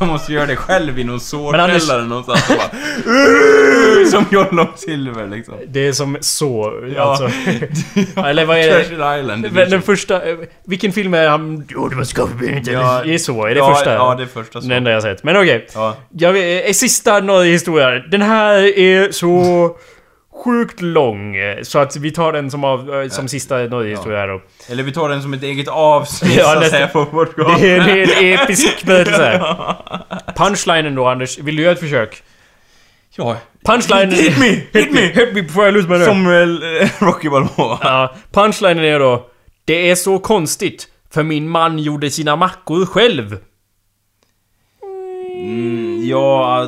Man 0.00 0.08
måste 0.08 0.32
göra 0.32 0.46
det 0.46 0.56
själv 0.56 0.98
i 0.98 1.04
någon 1.04 1.20
Men 1.52 1.60
Anders- 1.60 1.78
sårkällare 1.82 2.04
någonstans. 2.06 2.50
och 2.50 2.56
Bara, 2.56 4.06
som 4.10 4.24
John 4.30 4.56
Long 4.56 4.68
Silver 4.76 5.26
liksom. 5.26 5.54
Det 5.68 5.86
är 5.88 5.92
som 5.92 6.16
så, 6.20 6.82
Ja. 6.96 7.02
alltså. 7.02 7.24
Eller 8.20 8.44
vad 8.46 8.58
är 8.58 8.62
det? 8.62 8.84
Treasure 8.84 9.20
Island. 9.20 9.46
Men 9.52 9.70
Den 9.70 9.82
första... 9.82 10.28
eh, 10.28 10.36
Vilken 10.64 10.92
film 10.92 11.14
är 11.14 11.28
han... 11.28 11.64
Jo, 11.68 11.88
du 11.88 11.96
måste 11.96 12.14
kapa 12.14 12.34
benet. 12.40 12.66
Ja. 12.66 13.02
Det 13.04 13.14
är 13.14 13.18
så, 13.18 13.44
är 13.46 13.50
det 13.54 13.56
ja, 13.58 13.74
första? 13.74 13.94
Ja, 13.94 14.14
det 14.14 14.22
är 14.22 14.26
första 14.26 14.60
så. 14.60 14.68
Den 14.68 14.76
enda 14.76 14.90
jag 14.90 15.02
sett. 15.02 15.22
Men 15.24 15.36
okej. 15.36 15.66
Ja. 15.74 15.96
Jag 16.18 16.32
vet, 16.32 16.66
eh, 16.68 16.72
sista 16.72 17.20
Norge-historien. 17.20 18.02
Den 18.10 18.22
här 18.22 18.78
är 18.78 19.10
så 19.12 19.76
sjukt 20.44 20.80
lång. 20.82 21.36
eh, 21.36 21.62
Så 21.62 21.78
att 21.78 21.96
vi 21.96 22.10
tar 22.10 22.32
den 22.32 22.50
som, 22.50 22.64
av, 22.64 22.94
eh, 23.02 23.08
som 23.08 23.28
sista 23.28 23.56
Norge-historia 23.58 24.18
här 24.18 24.28
då. 24.28 24.42
Eller 24.68 24.82
vi 24.82 24.92
tar 24.92 25.08
den 25.08 25.22
som 25.22 25.34
ett 25.34 25.42
eget 25.42 25.68
avsnitt 25.68 26.34
Ja, 26.38 26.52
så 26.52 26.58
att 26.58 26.70
säga 26.70 26.86
på 26.88 27.04
vårt 27.04 27.36
Det 27.36 27.70
är, 27.70 27.84
det 27.84 28.14
är 28.14 28.22
en 28.22 28.38
episk 28.40 28.84
berättelse. 28.84 29.42
Punchlinen 30.36 30.94
då 30.94 31.06
Anders, 31.08 31.38
vill 31.38 31.56
du 31.56 31.62
göra 31.62 31.72
ett 31.72 31.80
försök? 31.80 32.22
Ja. 33.16 33.36
Punchlinen... 33.64 34.10
Hit 34.10 34.38
me! 34.38 34.46
Hit 34.80 34.92
me! 34.92 35.00
Hit 35.00 35.34
me 35.34 35.42
before 35.42 35.68
I 35.68 35.72
lose 35.72 35.88
my 35.88 35.94
nerve. 35.98 36.04
Som 36.06 36.26
eh, 36.26 36.88
Rocky 37.06 37.28
Balboa. 37.28 37.78
Ja, 37.82 38.14
punchlinen 38.32 38.84
är 38.84 38.98
då... 38.98 39.26
Det 39.64 39.90
är 39.90 39.94
så 39.94 40.18
konstigt, 40.18 40.88
för 41.10 41.22
min 41.22 41.48
man 41.48 41.78
gjorde 41.78 42.10
sina 42.10 42.36
mackor 42.36 42.86
själv. 42.86 43.38
Mm, 45.42 46.00
ja, 46.08 46.66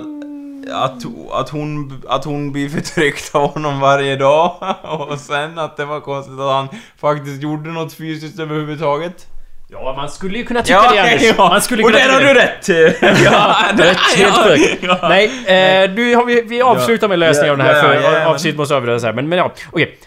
att, 0.72 1.02
att, 1.32 1.48
hon, 1.50 2.02
att 2.08 2.24
hon 2.24 2.52
blir 2.52 2.68
förtryckt 2.68 3.34
av 3.34 3.52
honom 3.54 3.80
varje 3.80 4.16
dag. 4.16 4.54
Och 4.82 5.18
sen 5.20 5.58
att 5.58 5.76
det 5.76 5.84
var 5.84 6.00
konstigt 6.00 6.40
att 6.40 6.52
han 6.52 6.68
faktiskt 7.00 7.42
gjorde 7.42 7.70
något 7.70 7.92
fysiskt 7.92 8.38
överhuvudtaget. 8.40 9.26
Ja, 9.70 9.94
man 9.96 10.10
skulle 10.10 10.38
ju 10.38 10.44
kunna 10.44 10.62
tycka 10.62 10.82
det 10.92 11.00
Anders. 11.00 11.38
Man 11.38 11.62
skulle 11.62 11.82
och 11.82 11.90
kunna 11.90 12.04
där 12.04 12.12
har 12.12 12.20
du 12.20 12.34
rätt! 12.34 12.68
Ja, 13.24 13.56
rätt, 13.78 14.16
helt 14.16 14.34
korrekt. 14.34 14.82
ja. 14.82 14.98
Nej, 15.02 15.24
eh, 15.26 15.90
nu 15.90 16.14
har 16.14 16.24
vi, 16.24 16.42
vi 16.42 16.62
avslutar 16.62 17.08
med 17.08 17.18
lösningen 17.18 17.46
Ja, 17.46 17.52
av 17.52 17.58
den 17.58 17.66
här 17.66 17.74
ja, 17.74 17.82
för 17.82 17.94
ja, 18.12 18.18
ja, 18.18 18.26
avsnittet 18.26 18.58
måste 18.58 18.76
avbrytas 18.76 19.02
här. 19.02 19.12
Men, 19.12 19.28
men 19.28 19.38
ja, 19.38 19.52
okej. 19.72 19.98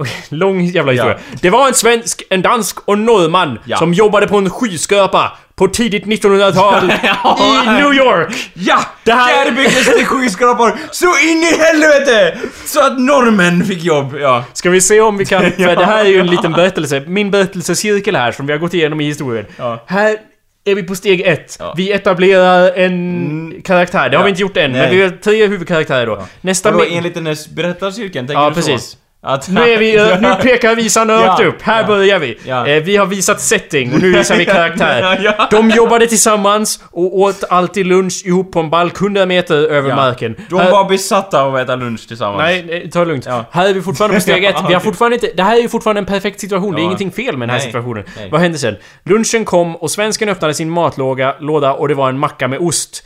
Okej, 0.00 0.12
lång 0.28 0.60
jävla 0.60 0.92
historia. 0.92 1.18
Ja. 1.30 1.38
Det 1.42 1.50
var 1.50 1.68
en 1.68 1.74
svensk, 1.74 2.22
en 2.30 2.42
dansk 2.42 2.88
och 2.88 2.94
en 2.94 3.04
norrman 3.04 3.58
Ja. 3.64 3.76
som 3.76 3.94
jobbade 3.94 4.26
på 4.28 4.36
en 4.36 4.50
skyskrapa 4.50 5.38
på 5.56 5.68
tidigt 5.68 6.04
1900-tal 6.04 6.92
Ja. 7.02 7.38
i 7.64 7.70
New 7.82 7.94
York. 7.94 8.50
Ja! 8.54 8.78
Det 9.04 9.12
här- 9.12 9.44
Där 9.44 9.52
byggdes 9.52 9.86
det 9.98 10.04
skyskrapor 10.04 10.78
så 10.90 11.06
in 11.06 11.38
i 11.42 11.52
helvete! 11.58 12.38
Så 12.66 12.80
att 12.86 13.00
norrmän 13.00 13.64
fick 13.64 13.84
jobb, 13.84 14.16
ja. 14.20 14.44
Ska 14.52 14.70
vi 14.70 14.80
se 14.80 15.00
om 15.00 15.18
vi 15.18 15.24
kan... 15.24 15.40
För 15.52 15.62
Ja. 15.62 15.74
det 15.74 15.84
här 15.84 16.04
är 16.04 16.08
ju 16.08 16.20
en 16.20 16.26
liten 16.26 16.52
berättelse. 16.52 17.02
Min 17.06 17.30
berättelsecirkel 17.30 18.16
här 18.16 18.32
som 18.32 18.46
vi 18.46 18.52
har 18.52 18.60
gått 18.60 18.74
igenom 18.74 19.00
i 19.00 19.04
historien. 19.04 19.46
Ja. 19.56 19.84
Här 19.86 20.16
är 20.64 20.74
vi 20.74 20.82
på 20.82 20.94
steg 20.94 21.20
ett. 21.20 21.56
Ja. 21.60 21.74
Vi 21.76 21.92
etablerar 21.92 22.72
en 22.78 23.62
karaktär. 23.64 24.08
Det 24.08 24.16
har 24.16 24.22
Ja. 24.22 24.24
vi 24.24 24.30
inte 24.30 24.42
gjort 24.42 24.56
än, 24.56 24.72
men 24.72 24.80
Nej. 24.80 24.96
vi 24.96 25.02
har 25.02 25.10
tre 25.10 25.46
huvudkaraktärer 25.46 26.06
då. 26.06 26.26
Nästa... 26.40 26.70
Vadå, 26.70 26.84
enligt 26.90 27.14
den 27.14 27.26
här 27.26 27.54
berättarcirkeln, 27.54 28.26
tänker 28.26 28.42
Ja, 28.42 28.48
du 28.48 28.54
precis. 28.54 28.96
Att, 29.22 29.48
Nu 29.48 29.60
är 29.60 29.78
vi... 29.78 29.96
eh, 30.12 30.20
Nu 30.20 30.34
pekar 30.42 30.74
visan 30.74 31.08
rakt 31.10 31.40
Ja. 31.40 31.46
upp. 31.46 31.62
Här 31.62 31.80
Ja. 31.80 31.86
börjar 31.86 32.18
vi. 32.18 32.38
Ja. 32.44 32.66
Eh, 32.66 32.82
vi 32.82 32.96
har 32.96 33.06
visat 33.06 33.40
setting 33.40 33.92
och 33.94 34.00
nu 34.02 34.12
visar 34.12 34.36
vi 34.36 34.44
karaktär. 34.56 35.48
De 35.50 35.70
jobbade 35.70 36.06
tillsammans 36.06 36.80
och 36.90 37.18
åt 37.18 37.44
alltid 37.50 37.86
lunch 37.86 38.22
ihop 38.24 38.52
på 38.52 38.60
en 38.60 38.70
balk 38.70 39.00
100 39.00 39.26
meter 39.26 39.56
över 39.56 39.94
marken. 39.96 40.36
De 40.50 40.60
Här- 40.60 40.70
var 40.70 40.88
besatta 40.88 41.42
av 41.42 41.54
att 41.56 41.60
äta 41.62 41.76
lunch 41.76 42.08
tillsammans. 42.08 42.38
Nej, 42.38 42.64
nej, 42.68 42.90
ta 42.90 42.98
det 42.98 43.04
lugnt. 43.04 43.26
Här 43.50 43.68
är 43.68 43.74
vi 43.74 43.82
fortfarande 43.82 44.16
på 44.16 44.20
steg 44.20 44.44
ett. 44.44 44.56
Vi 44.68 44.74
har 44.74 44.80
fortfarande 44.80 45.14
inte... 45.14 45.30
Det 45.36 45.42
här 45.42 45.56
är 45.56 45.60
ju 45.60 45.68
fortfarande 45.68 45.98
en 46.00 46.06
perfekt 46.06 46.40
situation. 46.40 46.74
Det 46.74 46.80
är 46.80 46.84
ingenting 46.84 47.12
fel 47.12 47.36
med 47.36 47.48
den 47.48 47.50
här 47.50 47.58
Nej. 47.58 47.66
situationen. 47.66 48.04
Nej. 48.16 48.30
Vad 48.30 48.40
hände 48.40 48.58
sen? 48.58 48.76
Lunchen 49.04 49.44
kom 49.44 49.76
och 49.76 49.90
svensken 49.90 50.28
öppnade 50.28 50.54
sin 50.54 50.70
matlåda 50.70 51.34
låda 51.40 51.72
och 51.72 51.88
det 51.88 51.94
var 51.94 52.08
en 52.08 52.18
macka 52.18 52.48
med 52.48 52.58
ost. 52.58 53.02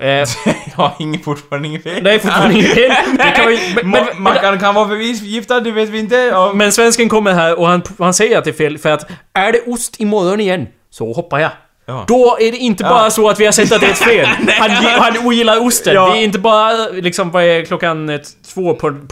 Eh, 0.00 0.28
Ja, 0.76 0.96
inget, 0.98 1.24
fortfarande 1.24 1.68
inget 1.68 1.82
fel. 1.82 2.06
är 2.06 2.18
fortfarande 2.18 2.54
inget 2.54 2.74
fel. 2.74 2.92
Det 3.16 3.30
kan 3.36 3.48
vi, 3.48 3.58
men, 3.74 3.90
men, 3.90 4.04
Ma- 4.04 4.18
Mackan 4.18 4.58
kan 4.58 4.74
vara 4.74 4.88
förgiftad, 4.88 5.60
det 5.60 5.70
vet 5.70 5.88
vi 5.88 5.98
inte. 5.98 6.16
Ja. 6.16 6.52
men 6.54 6.72
svensken 6.72 7.08
kommer 7.08 7.32
här 7.32 7.58
och 7.58 7.66
han, 7.66 7.82
han 7.98 8.14
säger 8.14 8.38
att 8.38 8.44
det 8.44 8.50
är 8.50 8.54
fel 8.54 8.78
för 8.78 8.88
att 8.90 9.10
är 9.34 9.52
det 9.52 9.60
ost 9.66 10.00
imorgon 10.00 10.40
igen 10.40 10.66
så 10.90 11.12
hoppar 11.12 11.38
jag. 11.38 11.50
Ja. 11.86 12.04
Då 12.08 12.36
är 12.40 12.52
det 12.52 12.58
inte 12.58 12.84
bara 12.84 13.10
så 13.10 13.28
att 13.28 13.40
vi 13.40 13.44
har 13.44 13.52
sett 13.52 13.72
att 13.72 13.80
det 13.80 13.86
är 13.86 13.90
ett 13.90 13.98
fel. 13.98 14.26
Han, 14.58 14.70
han 14.70 15.26
ogillar 15.26 15.66
osten. 15.66 15.94
Ja. 15.94 16.10
Det 16.12 16.18
är 16.18 16.22
inte 16.24 16.38
bara 16.38 16.72
liksom, 16.92 17.30
vad 17.30 17.44
är 17.44 17.64
klockan 17.64 18.08
eh, 18.08 18.20
två 18.54 18.74
på, 18.74 18.92
på, 18.92 19.06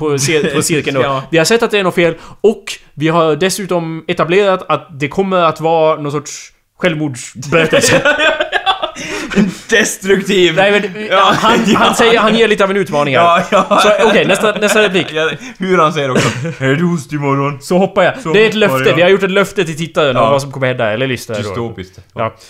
på 0.55 0.63
cirkeln 0.63 0.95
då. 0.95 1.03
Ja. 1.03 1.23
Vi 1.31 1.39
har 1.39 1.45
sett 1.45 1.63
att 1.63 1.71
det 1.71 1.79
är 1.79 1.83
något 1.85 1.95
fel 1.95 2.15
och 2.41 2.65
vi 2.95 3.09
har 3.09 3.37
dessutom 3.37 4.05
etablerat 4.09 4.65
att 4.69 5.01
det 5.01 5.09
kommer 5.09 5.37
att 5.37 5.61
vara 5.61 6.01
någon 6.01 6.13
sorts 6.13 6.53
självmordsberättelse. 6.79 8.01
Destruktiv! 9.71 10.55
Nej 10.55 10.71
men 10.73 11.07
Ja. 11.11 11.33
han, 11.37 11.59
han 11.77 11.95
säger, 11.95 12.19
han 12.19 12.35
ger 12.35 12.49
lite 12.49 12.65
av 12.65 12.71
en 12.71 12.77
utmaning 12.77 13.17
här. 13.17 13.45
Ja, 13.51 13.67
ja. 13.71 13.97
Okej, 14.05 14.27
nästa, 14.27 14.53
nästa 14.53 14.83
replik. 14.83 15.07
Ja, 15.13 15.31
hur 15.59 15.79
han 15.79 15.93
säger 15.93 16.11
också. 16.11 16.29
Är 16.65 16.75
det 16.75 16.85
ost 16.85 17.13
imorgon? 17.13 17.59
Så 17.61 17.79
hoppar 17.79 18.03
jag. 18.03 18.19
Så 18.23 18.33
det 18.33 18.45
är 18.45 18.49
ett 18.49 18.55
löfte. 18.55 18.89
jag. 18.89 18.97
Vi 18.97 19.03
har 19.03 19.09
gjort 19.09 19.23
ett 19.23 19.31
löfte 19.31 19.65
till 19.65 19.77
tittaren 19.77 20.17
om 20.17 20.23
Ja. 20.23 20.31
vad 20.31 20.43
som 20.43 20.53
kommer 20.53 20.67
hända, 20.67 20.91
eller 20.93 21.07
lyssnare 21.07 21.43
då. 21.43 21.49
Dystopiskt. 21.49 21.99
Ja. 22.15 22.35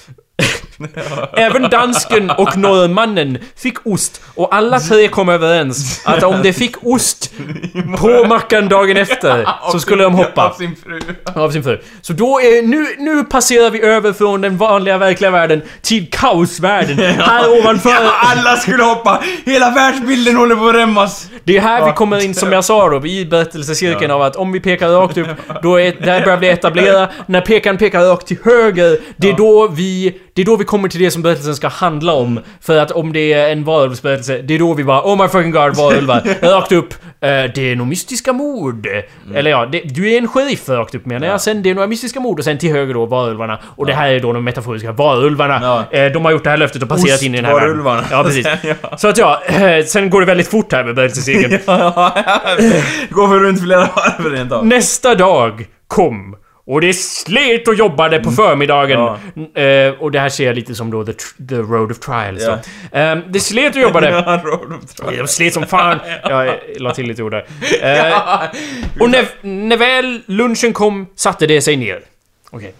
Även 1.36 1.62
dansken 1.62 2.30
och 2.30 2.56
norrmannen 2.56 3.38
fick 3.56 3.86
ost 3.86 4.22
och 4.34 4.54
alla 4.54 4.80
tre 4.80 5.08
kom 5.08 5.28
överens 5.28 6.02
att 6.06 6.22
om 6.22 6.42
de 6.42 6.52
fick 6.52 6.86
ost 6.86 7.32
på 7.98 8.24
mackan 8.24 8.68
dagen 8.68 8.96
efter 8.96 9.48
så 9.72 9.80
skulle 9.80 10.02
de 10.02 10.14
hoppa. 10.14 10.48
Av 10.48 10.52
sin 10.52 10.76
fru. 10.76 11.00
Av 11.34 11.50
sin 11.50 11.62
fru. 11.62 11.80
Så 12.00 12.12
då 12.12 12.40
är, 12.40 12.62
nu, 12.62 12.86
nu 12.98 13.24
passerar 13.24 13.70
vi 13.70 13.82
över 13.82 14.12
från 14.12 14.40
den 14.40 14.56
vanliga 14.56 14.98
verkliga 14.98 15.30
världen 15.30 15.62
till 15.82 16.10
kaosvärlden. 16.10 16.98
Här 17.18 17.58
ovanför. 17.58 17.90
Alla 18.18 18.56
skulle 18.56 18.82
hoppa! 18.82 19.22
Hela 19.44 19.70
världsbilden 19.70 20.36
håller 20.36 20.56
på 20.56 20.68
att 20.68 20.74
rämmas! 20.74 21.28
Det 21.44 21.56
är 21.56 21.60
här 21.60 21.86
vi 21.86 21.92
kommer 21.92 22.24
in 22.24 22.34
som 22.34 22.52
jag 22.52 22.64
sa 22.64 22.88
då, 22.88 23.06
i 23.06 23.24
berättelsecirkeln 23.24 24.10
av 24.10 24.22
att 24.22 24.36
om 24.36 24.52
vi 24.52 24.60
pekar 24.60 24.88
rakt 24.88 25.16
upp, 25.16 25.28
då 25.62 25.80
är, 25.80 25.92
där 26.04 26.24
börjar 26.24 26.38
vi 26.38 26.48
etablera. 26.48 27.08
När 27.26 27.40
pekaren 27.40 27.76
pekar 27.78 28.00
rakt 28.00 28.26
till 28.26 28.38
höger, 28.44 28.98
det 29.16 29.28
är 29.28 29.36
då 29.36 29.68
vi... 29.68 30.20
Det 30.32 30.42
är 30.42 30.46
då 30.46 30.56
vi 30.56 30.64
kommer 30.68 30.88
till 30.88 31.00
det 31.00 31.10
som 31.10 31.22
berättelsen 31.22 31.56
ska 31.56 31.68
handla 31.68 32.12
om. 32.12 32.40
För 32.60 32.78
att 32.78 32.90
om 32.90 33.12
det 33.12 33.32
är 33.32 33.52
en 33.52 33.64
varulvsberättelse, 33.64 34.42
det 34.42 34.54
är 34.54 34.58
då 34.58 34.74
vi 34.74 34.84
bara 34.84 35.02
Oh 35.02 35.22
my 35.22 35.28
fucking 35.28 35.50
god, 35.50 35.76
varulvar. 35.76 36.22
rakt 36.42 36.72
upp. 36.72 36.94
eh, 37.20 37.28
det 37.54 37.58
är 37.58 37.76
nog 37.76 37.86
mystiska 37.86 38.32
mord. 38.32 38.88
Eller 39.34 39.50
ja, 39.50 39.66
det, 39.66 39.80
du 39.80 40.12
är 40.12 40.18
en 40.18 40.28
sheriff 40.28 40.68
rakt 40.68 40.94
upp 40.94 41.06
menar 41.06 41.26
jag. 41.26 41.40
Sen 41.40 41.62
det 41.62 41.70
är 41.70 41.74
några 41.74 41.86
mystiska 41.88 42.20
mord 42.20 42.38
och 42.38 42.44
sen 42.44 42.58
till 42.58 42.72
höger 42.72 42.94
då 42.94 43.06
varulvarna. 43.06 43.58
Och 43.76 43.86
det 43.86 43.92
här 43.92 44.10
är 44.10 44.20
då 44.20 44.32
de 44.32 44.44
metaforiska 44.44 44.92
varulvarna. 44.92 45.58
Ja. 45.62 45.98
Eh, 45.98 46.12
de 46.12 46.24
har 46.24 46.32
gjort 46.32 46.44
det 46.44 46.50
här 46.50 46.56
löftet 46.56 46.82
och 46.82 46.88
passerat 46.88 47.22
in 47.22 47.34
i 47.34 47.36
den 47.36 47.44
här 47.44 47.54
världen. 47.54 47.70
Ostvarulvarna. 47.70 48.06
Ja, 48.10 48.24
precis. 48.24 48.46
Ja. 48.82 48.96
Så 48.96 49.08
att 49.08 49.18
ja, 49.18 49.42
eh, 49.46 49.84
sen 49.84 50.10
går 50.10 50.20
det 50.20 50.26
väldigt 50.26 50.48
fort 50.48 50.72
här 50.72 50.84
med 50.84 50.94
berättelsecirkeln. 50.94 51.52
Gå 53.10 53.28
för 53.28 53.40
runt 53.40 53.62
flera 53.62 53.80
varv 53.80 54.32
rent 54.32 54.52
av. 54.52 54.66
Nästa 54.66 55.14
dag 55.14 55.66
kom. 55.86 56.36
Och 56.68 56.80
det 56.80 56.94
slet 56.94 57.68
och 57.68 57.74
jobbade 57.74 58.18
på 58.20 58.30
förmiddagen. 58.30 59.00
Eh, 59.54 60.02
och 60.02 60.10
det 60.10 60.20
här 60.20 60.28
ser 60.28 60.46
jag 60.46 60.56
lite 60.56 60.74
som 60.74 60.90
då 60.90 61.04
the, 61.04 61.12
the 61.48 61.54
road 61.54 61.90
of 61.90 61.98
trials. 61.98 62.42
Ja. 62.42 63.00
Eh, 63.00 63.18
det 63.28 63.40
slet 63.40 63.76
och 63.76 63.82
jobbade. 63.82 64.10
Ja, 64.10 64.40
Road 64.44 64.72
of 64.72 64.94
Trial. 64.94 65.16
De 65.16 65.28
slet 65.28 65.54
som 65.54 65.66
fan. 65.66 65.98
Jag 66.22 66.54
la 66.76 66.94
till 66.94 67.06
lite 67.06 67.22
ord 67.22 67.32
där. 67.32 67.46
Eh, 67.82 68.42
och 69.00 69.10
när, 69.10 69.46
när 69.46 69.76
väl 69.76 70.20
lunchen 70.26 70.72
kom 70.72 71.06
satte 71.14 71.46
det 71.46 71.60
sig 71.60 71.76
ner. 71.76 72.00
Okej. 72.50 72.74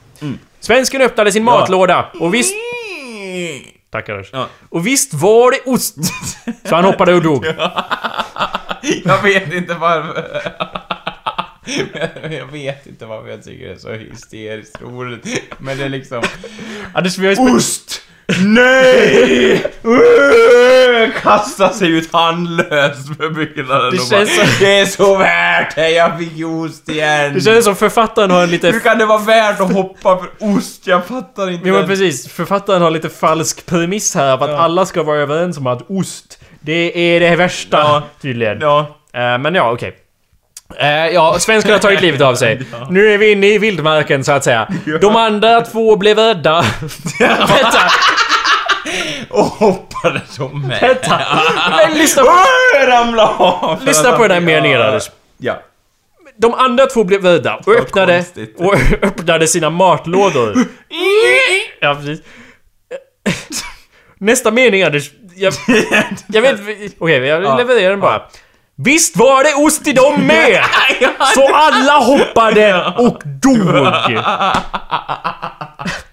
Svensken 0.61 1.01
öppnade 1.01 1.33
sin 1.33 1.45
matlåda 1.45 2.09
och 2.21 2.35
visst... 2.35 2.55
Tackar. 3.91 4.29
Ja. 4.33 4.49
Och 4.69 4.87
visst 4.87 5.15
var 5.15 5.51
det 5.51 5.71
ost. 5.71 5.97
Så 6.65 6.75
han 6.75 6.85
hoppade 6.85 7.15
och 7.15 7.23
dog. 7.23 7.47
Jag 9.05 9.23
vet 9.23 9.53
inte 9.53 9.75
varför. 9.75 10.25
Jag 12.39 12.47
vet 12.53 12.87
inte 12.87 13.07
varför 13.07 13.31
jag 13.31 13.45
tycker 13.45 13.67
det 13.67 13.73
är 13.73 13.77
så 13.77 13.93
hysteriskt 13.93 14.81
roligt. 14.83 15.43
Men 15.59 15.79
det 15.79 15.85
är 15.85 15.89
liksom... 15.89 16.23
Anders, 16.95 17.19
vi 17.19 17.27
har 17.27 17.33
ju 17.35 17.37
spe- 17.41 17.57
Ost! 17.57 18.01
Nej! 18.45 19.65
Uh, 19.85 21.13
Kasta 21.23 21.69
sig 21.73 21.91
ut 21.91 22.13
handlöst 22.13 23.17
för 23.17 23.31
byggnaden 23.31 23.91
Det 23.91 24.01
och 24.03 24.09
bara, 24.11 24.27
så- 24.27 24.65
Det 24.65 24.79
är 24.79 24.87
så 24.87 25.17
värt 25.17 25.75
det, 25.75 25.91
jag 25.91 26.19
fick 26.19 26.47
ost 26.47 26.89
igen! 26.89 27.35
Det 27.35 27.41
känns 27.41 27.65
som 27.65 27.77
författaren 27.77 28.31
har 28.31 28.43
en 28.43 28.51
lite... 28.51 28.71
Hur 28.71 28.81
kan 28.81 28.99
det 28.99 29.07
vara 29.07 29.19
värt 29.19 29.61
att 29.61 29.73
hoppa 29.73 30.19
för 30.19 30.29
ost? 30.57 30.87
Jag 30.87 31.07
fattar 31.07 31.51
inte. 31.51 31.69
Jo 31.69 31.75
men 31.75 31.87
precis, 31.87 32.29
författaren 32.33 32.83
har 32.83 32.91
lite 32.91 33.09
falsk 33.09 33.67
premiss 33.67 34.15
här 34.15 34.33
av 34.33 34.43
att 34.43 34.51
alla 34.51 34.87
ska 34.87 35.03
vara 35.03 35.19
överens 35.19 35.59
om 35.59 35.67
att 35.67 35.91
ost, 35.91 36.39
det 36.61 36.99
är 37.17 37.21
det 37.21 37.37
värsta 37.37 37.77
Ja. 37.79 38.03
tydligen. 38.23 38.59
Ja. 38.61 38.79
Eh, 39.15 39.39
men 39.39 39.55
ja, 39.55 39.73
okej. 39.73 39.89
Eh, 39.89 39.95
ja, 41.13 41.37
svensken 41.39 41.73
har 41.73 41.79
tagit 41.79 42.01
livet 42.01 42.21
av 42.21 42.35
sig. 42.35 42.61
Nu 42.91 43.15
är 43.15 43.19
vi 43.19 43.31
inne 43.33 43.47
i 43.47 43.59
vildmarken 43.59 44.25
så 44.25 44.33
att 44.33 44.45
säga. 44.45 44.69
De 45.01 45.17
andra 45.17 45.61
två 45.61 45.97
blev 45.97 46.19
rädda. 46.19 46.65
Vänta, 47.21 47.81
Och 49.31 49.45
hoppade 49.45 50.21
de 50.39 50.67
med. 50.69 50.81
vänta. 50.81 51.21
Men 51.87 51.99
lyssna 51.99 52.23
på, 52.23 52.31
ramla 52.87 53.29
av! 53.29 53.85
lyssna 53.85 54.13
på 54.13 54.23
den 54.23 54.31
här 54.31 54.41
meningen. 54.41 54.83
Anders. 54.83 55.11
Ja. 55.39 55.63
De 56.37 56.55
andra 56.55 56.87
två 56.87 57.05
blev 57.05 57.25
rädda 57.25 57.57
och 57.67 57.75
öppnade, 57.75 58.25
och 58.57 58.75
öppnade 59.03 59.47
sina 59.47 59.71
matlådor. 59.71 60.55
Ja, 61.81 61.95
precis. 61.95 62.21
Nästa 64.19 64.51
mening 64.51 64.83
Anders. 64.83 65.11
Jag, 65.37 65.55
jag 66.29 66.43
vet 66.43 66.61
Okej, 66.99 67.19
jag 67.19 67.43
Ja. 67.43 67.57
levererar 67.57 67.91
den 67.91 68.01
bara. 68.01 68.23
Visst 68.85 69.17
var 69.17 69.43
det 69.43 69.55
ost 69.55 69.87
i 69.87 69.93
dem 69.93 70.27
med! 70.27 70.65
Så 71.35 71.55
alla 71.55 71.99
hoppade 71.99 72.95
och 72.97 73.23
dog. 73.25 73.87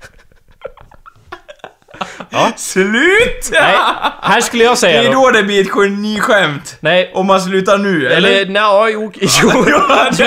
Slut! 2.58 3.50
Nej, 3.52 3.76
här 4.22 4.42
skulle 4.42 4.64
jag 4.64 4.74
Det 4.74 4.78
säga 4.78 5.04
är 5.04 5.12
då. 5.12 5.32
det 5.32 5.44
blir 5.44 5.62
ett 5.62 5.70
geniskämt. 5.72 6.78
Nej, 6.80 7.12
Om 7.14 7.28
man 7.28 7.42
slutar 7.42 7.78
nu, 7.78 8.08
eller? 8.08 8.30
eller 8.32 8.46
nja, 8.52 8.90
jo, 8.90 9.12
jo, 9.22 9.50
du, 9.52 10.26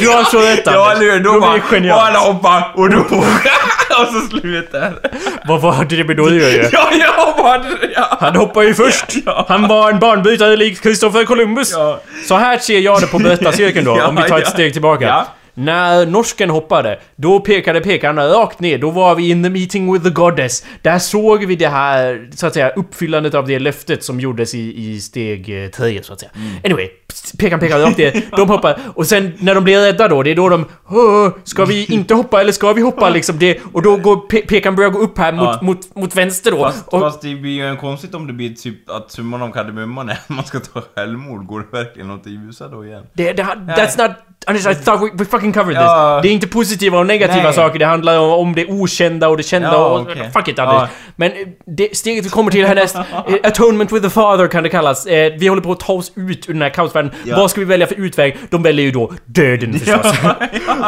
du 0.00 0.08
har 0.08 0.24
så 0.30 0.38
rätt 0.40 0.62
Ja, 0.64 0.92
eller 0.92 1.00
hur? 1.12 1.18
Då, 1.20 1.24
Då 1.24 1.32
blir 1.32 1.40
bara... 1.40 1.52
det 1.54 1.60
genialt. 1.60 2.00
Och 2.00 2.06
alla 2.06 2.18
hoppar 2.18 2.72
och 2.74 2.90
då... 2.90 2.98
och 4.00 4.06
så 4.12 4.38
slutar 4.40 4.98
Vad 5.44 5.60
var 5.60 5.84
det 5.84 6.04
med 6.04 6.16
då 6.16 6.30
ju? 6.30 6.68
Ja, 6.72 6.88
jag 6.92 7.36
bara... 7.36 7.64
Ja. 7.94 8.16
Han 8.20 8.36
hoppar 8.36 8.62
ju 8.62 8.74
först. 8.74 9.04
Ja. 9.26 9.46
Han 9.48 9.68
var 9.68 9.90
en 9.90 9.98
banbrytare 9.98 10.56
lik 10.56 10.82
Christopher 10.82 11.24
Columbus. 11.24 11.72
Ja. 11.72 12.00
Så 12.28 12.36
här 12.36 12.58
ser 12.58 12.78
jag 12.78 13.00
det 13.00 13.06
på 13.06 13.18
berättarcirkeln 13.18 13.84
då, 13.84 13.96
Ja, 13.98 14.06
om 14.06 14.16
vi 14.16 14.22
tar 14.22 14.38
ett 14.38 14.44
ja. 14.44 14.50
steg 14.50 14.72
tillbaka. 14.72 15.06
När 15.58 16.06
norsken 16.06 16.50
hoppade, 16.50 17.00
då 17.16 17.40
pekade 17.40 17.80
pekaren 17.80 18.16
rakt 18.16 18.60
ner. 18.60 18.78
Då 18.78 18.90
var 18.90 19.14
vi 19.14 19.30
in 19.30 19.42
the 19.42 19.50
meeting 19.50 19.92
with 19.92 20.04
the 20.04 20.10
goddess. 20.10 20.64
Där 20.82 20.98
såg 20.98 21.44
vi 21.44 21.56
det 21.56 21.68
här, 21.68 22.30
så 22.34 22.46
att 22.46 22.54
säga, 22.54 22.70
uppfyllandet 22.70 23.34
av 23.34 23.46
det 23.46 23.58
löftet 23.58 24.04
som 24.04 24.20
gjordes 24.20 24.54
i, 24.54 24.90
i 24.90 25.00
steg 25.00 25.64
eh, 25.64 25.70
tre, 25.70 26.02
så 26.02 26.12
att 26.12 26.20
säga. 26.20 26.32
Mm. 26.34 26.52
Anyway, 26.64 26.88
pekaren 27.38 27.60
pekade 27.60 27.84
rakt 27.84 27.98
ner. 27.98 28.22
De 28.36 28.48
hoppar. 28.48 28.78
Och 28.94 29.06
sen 29.06 29.32
när 29.38 29.54
de 29.54 29.64
blir 29.64 29.80
rädda 29.80 30.08
då, 30.08 30.22
det 30.22 30.30
är 30.30 30.34
då 30.34 30.48
de... 30.48 30.64
"Åh, 30.88 31.28
Ska 31.44 31.64
vi 31.64 31.84
inte 31.84 32.14
hoppa 32.14 32.40
eller 32.40 32.52
ska 32.52 32.72
vi 32.72 32.82
hoppa 32.82 33.10
liksom? 33.10 33.38
Det, 33.38 33.58
och 33.72 33.82
då 33.82 33.96
går 33.96 34.16
pe 34.16 34.40
pekaren 34.40 34.76
börjar 34.76 34.90
gå 34.90 34.98
upp 34.98 35.18
här 35.18 35.32
mot, 35.32 35.44
Ja. 35.44 35.58
mot, 35.62 35.94
mot 35.96 36.16
vänster 36.16 36.50
då. 36.50 36.56
Fast, 36.64 36.88
och, 36.88 37.00
fast 37.00 37.20
det 37.20 37.34
blir 37.34 37.50
ju 37.70 37.76
konstigt 37.76 38.14
om 38.14 38.26
det 38.26 38.32
blir 38.32 38.54
typ 38.54 38.90
att 38.90 39.10
summan 39.12 39.42
av 39.42 39.52
kardemumman 39.52 40.08
är 40.08 40.12
att 40.12 40.28
man 40.28 40.44
ska 40.44 40.60
ta 40.60 40.82
självmord. 40.94 41.46
Går 41.46 41.60
det 41.70 41.76
verkligen 41.78 42.10
åt 42.10 42.24
det 42.24 42.30
ljusa 42.30 42.68
då 42.68 42.84
igen? 42.86 43.02
Det, 43.12 43.32
det, 43.32 43.42
that's 43.42 44.08
not... 44.08 44.16
Anders, 44.46 44.66
I 44.66 44.74
thought 44.74 45.02
we, 45.02 45.10
we 45.18 45.24
fucking 45.24 45.52
covered 45.52 45.76
this. 45.76 45.84
Ja. 45.86 46.20
Det 46.22 46.28
är 46.28 46.32
inte 46.32 46.46
positiva 46.48 46.98
och 46.98 47.06
negativa 47.06 47.42
Nej. 47.42 47.52
saker, 47.52 47.78
det 47.78 47.86
handlar 47.86 48.18
om, 48.18 48.30
om 48.30 48.54
det 48.54 48.66
okända 48.66 49.28
och 49.28 49.36
det 49.36 49.42
kända 49.42 49.68
Ja, 49.72 49.86
och... 49.86 50.00
okej. 50.00 50.30
Fuck 50.34 50.48
it 50.48 50.58
Anders. 50.58 50.90
Men 51.16 51.32
eh, 51.32 51.38
det, 51.66 51.96
steget 51.96 52.24
vi 52.24 52.28
kommer 52.28 52.50
till 52.50 52.66
härnäst, 52.66 52.96
eh, 53.26 53.34
Atonement 53.42 53.92
with 53.92 54.02
the 54.04 54.10
Father 54.10 54.46
kan 54.46 54.62
det 54.62 54.68
kallas. 54.68 55.06
Eh, 55.06 55.32
vi 55.38 55.48
håller 55.48 55.62
på 55.62 55.72
att 55.72 55.80
ta 55.80 55.92
oss 55.92 56.12
ut 56.16 56.48
ur 56.48 56.52
den 56.52 56.62
här 56.62 56.70
kaosvärlden. 57.02 57.10
Ja. 57.24 57.36
Vad 57.36 57.50
ska 57.50 57.60
vi 57.60 57.64
välja 57.64 57.86
för 57.86 57.94
utväg? 57.94 58.36
De 58.50 58.62
väljer 58.62 58.86
ju 58.86 58.90
då 58.92 59.12
döden 59.24 59.78
förstås. 59.78 60.16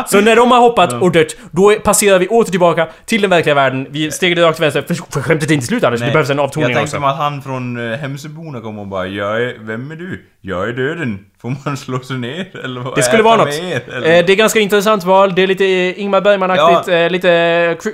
Så 0.06 0.20
när 0.20 0.36
de 0.36 0.50
har 0.50 0.60
hoppat 0.60 0.92
och 0.92 1.12
dött, 1.12 1.36
då 1.50 1.74
passerar 1.84 2.18
vi 2.18 2.28
åter 2.28 2.50
tillbaka 2.50 2.88
till 3.06 3.20
den 3.20 3.30
verkliga 3.30 3.54
världen. 3.54 3.86
Vi 3.90 4.10
steget 4.10 4.38
rakt 4.38 4.56
till 4.56 4.62
vänster, 4.62 4.94
för, 5.12 5.22
skämtet 5.22 5.50
är 5.50 5.54
inte 5.54 5.66
slut 5.66 5.84
Anders, 5.84 6.00
det 6.00 6.06
Nej. 6.06 6.12
behövs 6.12 6.30
en 6.30 6.36
Jag 6.36 6.44
avtoning 6.44 6.66
tänkte 6.66 6.82
också. 6.82 7.00
mig 7.00 7.10
att 7.10 7.16
han 7.16 7.42
från 7.42 7.76
uh, 7.76 7.96
Hemsöborna 7.96 8.60
kom 8.60 8.78
och 8.78 8.86
bara 8.86 9.06
jag 9.06 9.42
är, 9.42 9.56
Vem 9.60 9.90
är 9.90 9.96
du? 9.96 10.24
Jag 10.40 10.68
är 10.68 10.72
döden. 10.72 11.18
Får 11.42 11.54
man 11.64 11.76
slå 11.76 12.00
sig 12.00 12.18
ner? 12.18 12.64
Eller 12.64 12.80
vad 12.80 12.96
Det 12.96 13.02
skulle 13.02 13.22
vara 13.22 13.36
något. 13.36 13.46
med 13.46 13.72
er, 13.72 13.80
Eh, 13.96 14.26
det 14.26 14.32
är 14.32 14.36
ganska 14.36 14.60
intressant 14.60 15.04
val. 15.04 15.34
Det 15.34 15.42
är 15.42 15.46
lite 15.46 15.64
eh, 15.64 16.00
Ingmar 16.00 16.20
Bergman-aktigt, 16.20 16.88
eh, 16.88 17.10
lite 17.10 17.30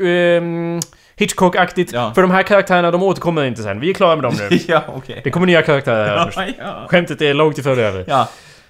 eh, 0.00 0.08
ehm, 0.08 0.80
Hitchcock-aktigt. 1.20 1.92
Ja. 1.92 2.12
För 2.14 2.22
de 2.22 2.30
här 2.30 2.42
karaktärerna, 2.42 2.90
de 2.90 3.02
återkommer 3.02 3.44
inte 3.44 3.62
sen. 3.62 3.80
Vi 3.80 3.90
är 3.90 3.94
klara 3.94 4.16
med 4.16 4.22
dem 4.22 4.34
nu. 4.38 4.58
ja, 4.68 4.82
okej. 4.88 5.20
Det 5.24 5.30
kommer 5.30 5.46
nya 5.46 5.62
karaktärer 5.62 6.06
här. 6.06 6.32
Ja, 6.36 6.46
ja. 6.58 6.86
Skämtet 6.88 7.22
är 7.22 7.34
långt 7.34 7.58
ifrån 7.58 7.78
över. 7.78 8.04
Ja. 8.08 8.28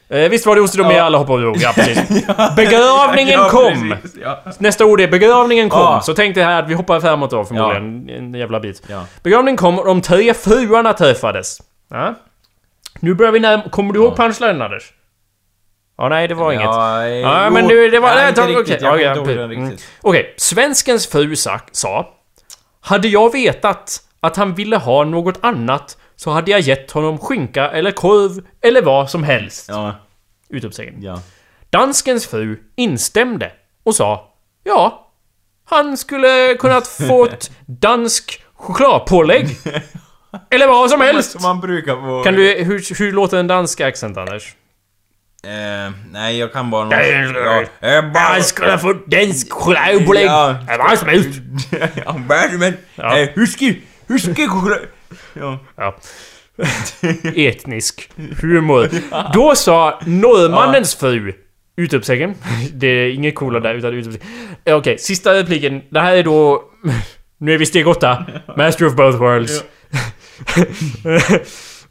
Eh, 0.09 0.29
visst 0.29 0.47
var 0.47 0.55
det 0.57 0.61
ost 0.61 0.77
med 0.79 0.93
Ja. 0.97 1.03
alla 1.03 1.19
hoppade 1.19 1.47
och? 1.47 1.57
Ja, 1.57 1.73
precis. 1.75 2.27
Begravningen 2.57 3.41
ja, 3.41 3.49
kom! 3.49 3.95
precis, 4.03 4.21
Ja. 4.23 4.43
Nästa 4.59 4.85
ord 4.85 5.01
är 5.01 5.09
begravningen 5.09 5.69
kom. 5.69 5.81
Ja. 5.81 6.01
Så 6.01 6.15
tänk 6.15 6.35
dig 6.35 6.45
här 6.45 6.63
att 6.63 6.69
vi 6.69 6.75
hoppar 6.75 7.01
framåt 7.01 7.31
då 7.31 7.45
förmodligen. 7.45 8.09
En 8.09 8.35
jävla 8.35 8.61
bit. 8.61 8.83
Begravningen 9.23 9.57
kom 9.57 9.79
och 9.79 9.87
de 9.87 10.01
tre 10.01 10.35
fruarna 10.35 10.93
träffades. 10.93 11.59
Nu 13.01 13.15
börjar 13.15 13.33
vi 13.33 13.41
närma... 13.41 13.63
Kommer 13.71 13.93
du 13.93 14.01
ihåg 14.01 14.17
punchlinen 14.17 14.63
Anders? 14.63 14.93
Ja, 15.99 16.09
nej 16.09 16.29
det 16.29 16.35
var 16.35 16.53
inget. 16.53 16.65
Ja, 17.23 17.51
men 17.51 17.69
du, 17.69 17.91
det 17.91 18.01
var... 18.01 18.15
nej, 18.15 18.33
okej, 19.17 19.39
mm. 19.39 19.77
Okej, 20.03 20.35
svenskens 20.37 21.07
fru 21.07 21.37
sa 21.73 22.16
Hade 22.87 23.09
jag 23.09 23.33
vetat 23.33 24.03
att 24.21 24.37
han 24.37 24.55
ville 24.55 24.77
ha 24.77 25.05
något 25.05 25.39
annat 25.41 25.97
så 26.17 26.31
hade 26.31 26.51
jag 26.51 26.61
gett 26.61 26.91
honom 26.91 27.19
skinka 27.19 27.71
eller 27.71 27.91
korv 27.91 28.47
eller 28.61 28.83
vad 28.83 29.11
som 29.11 29.25
helst. 29.25 29.67
Ja, 29.69 29.95
Utropstecken. 30.49 31.03
ja. 31.03 31.21
Danskens 31.71 32.27
fru 32.27 32.59
instämde 32.77 33.53
och 33.85 33.95
sa 33.95 34.33
Ja, 34.65 35.11
han 35.65 35.97
skulle 35.97 36.55
kunnat 36.59 36.87
fått 37.09 37.51
dansk 37.67 38.43
chokladpålägg. 38.55 39.49
Eller 40.51 40.67
vad 40.67 40.91
som 40.91 41.01
helst. 41.01 41.31
Som 41.33 41.43
man 41.43 41.61
brukar 41.61 41.95
få... 41.97 42.23
Kan 42.25 42.35
du, 42.35 42.65
hur, 42.65 42.99
hur 42.99 43.13
låter 43.13 43.37
en 43.37 43.47
dansk 43.47 43.81
accent 43.81 44.17
Anders? 44.17 44.55
Eh, 45.47 45.93
nej, 46.11 46.39
jag 46.39 46.53
kan 46.53 46.71
bara... 46.71 46.85
någon-. 46.85 46.99
Ja, 47.41 47.65
jag 47.81 48.13
bara... 48.13 48.43
Skulle 48.43 48.79
få 48.79 48.93
dansk 49.07 49.53
chokladbolägg! 49.53 50.27
Ja. 50.27 50.57
Var 50.79 50.97
som 51.03 51.09
helst! 51.09 51.41
ja, 52.05 52.21
bara 52.29 52.59
men... 52.59 52.77
Ja. 52.95 53.19
Eh, 53.19 53.29
huski... 53.35 53.83
Huski. 54.09 54.49
Ja. 55.33 55.59
Ja. 55.77 55.97
Etnisk 57.37 58.11
humor. 58.43 58.89
Då 59.33 59.55
sa 59.55 60.01
norrmannens 60.07 60.95
fru... 60.95 61.33
Utropstecken. 61.77 62.35
Det 62.73 62.87
är 62.87 63.11
inget 63.11 63.35
coola 63.35 63.61
där 63.61 63.75
utan 63.75 63.95
utropstecken. 63.95 64.29
Eh, 64.65 64.77
Okej, 64.77 64.99
sista 64.99 65.35
repliken. 65.35 65.83
Det 65.91 66.01
här 66.01 66.17
är 66.17 66.23
då... 66.23 66.65
Nu 67.39 67.55
är 67.55 67.59
vi 67.59 67.67
steg 67.67 67.89
åtta. 67.89 68.27
Master 68.57 68.87
of 68.87 68.95
both 68.95 69.19
worlds. 69.19 69.65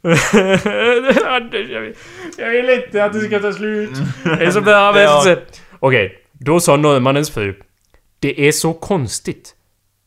Jag, 0.06 1.50
vill, 1.52 1.94
jag 2.38 2.50
vill 2.50 2.70
inte 2.70 3.04
att 3.04 3.12
det 3.12 3.20
ska 3.20 3.40
ta 3.40 3.52
slut. 3.52 3.90
Det 4.24 4.30
är 4.44 4.50
så 4.50 4.60
bra 4.60 4.92
berättelse. 4.92 5.42
Okej, 5.78 6.18
då 6.32 6.60
sa 6.60 6.76
norrmannens 6.76 7.30
fru. 7.30 7.54
Det 8.18 8.48
är 8.48 8.52
så 8.52 8.72
konstigt. 8.72 9.54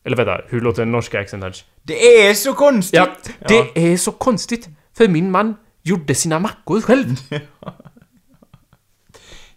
Eller 0.04 0.16
vänta, 0.16 0.40
hur 0.48 0.60
låter 0.60 0.82
den 0.82 0.92
norska 0.92 1.20
accenten? 1.20 1.52
Det 1.82 2.26
är 2.26 2.34
så 2.34 2.54
konstigt! 2.54 2.98
Ja, 2.98 3.08
det 3.48 3.92
är 3.92 3.96
så 3.96 4.12
konstigt. 4.12 4.68
För 4.96 5.08
min 5.08 5.30
man 5.30 5.56
gjorde 5.82 6.14
sina 6.14 6.38
mackor 6.38 6.80
själv. 6.80 7.06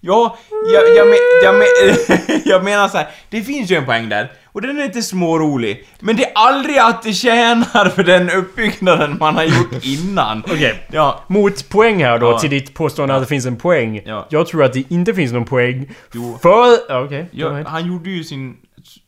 Ja, 0.05 0.37
jag, 0.73 0.97
jag, 0.97 1.07
men, 1.07 1.17
jag, 1.43 1.55
men, 1.55 2.41
jag 2.45 2.63
menar 2.63 2.87
så 2.87 2.97
här, 2.97 3.07
det 3.29 3.41
finns 3.41 3.71
ju 3.71 3.75
en 3.75 3.85
poäng 3.85 4.09
där. 4.09 4.31
Och 4.53 4.61
den 4.61 4.79
är 4.79 4.83
inte 4.85 5.01
smårolig. 5.01 5.87
Men 5.99 6.15
det 6.15 6.25
är 6.25 6.31
aldrig 6.35 6.77
att 6.77 7.01
det 7.03 7.13
tjänar 7.13 7.89
för 7.89 8.03
den 8.03 8.29
uppbyggnaden 8.29 9.17
man 9.19 9.35
har 9.35 9.43
gjort 9.43 9.71
innan. 9.83 10.43
Okej. 10.47 10.87
Ja. 10.91 11.19
Motpoäng 11.27 12.03
här 12.03 12.19
då 12.19 12.31
Ja. 12.31 12.39
till 12.39 12.49
ditt 12.49 12.73
påstående 12.73 13.15
att 13.15 13.21
det 13.21 13.27
finns 13.27 13.45
en 13.45 13.55
poäng. 13.55 14.01
Ja. 14.05 14.27
Jag 14.29 14.47
tror 14.47 14.63
att 14.63 14.73
det 14.73 14.83
inte 14.91 15.13
finns 15.13 15.31
någon 15.31 15.45
poäng. 15.45 15.89
Jo. 16.13 16.39
För... 16.41 16.77
ja, 16.89 17.01
Okej. 17.05 17.29
ahead. 17.43 17.63
han 17.67 17.87
gjorde 17.87 18.09
ju 18.09 18.23
sin... 18.23 18.55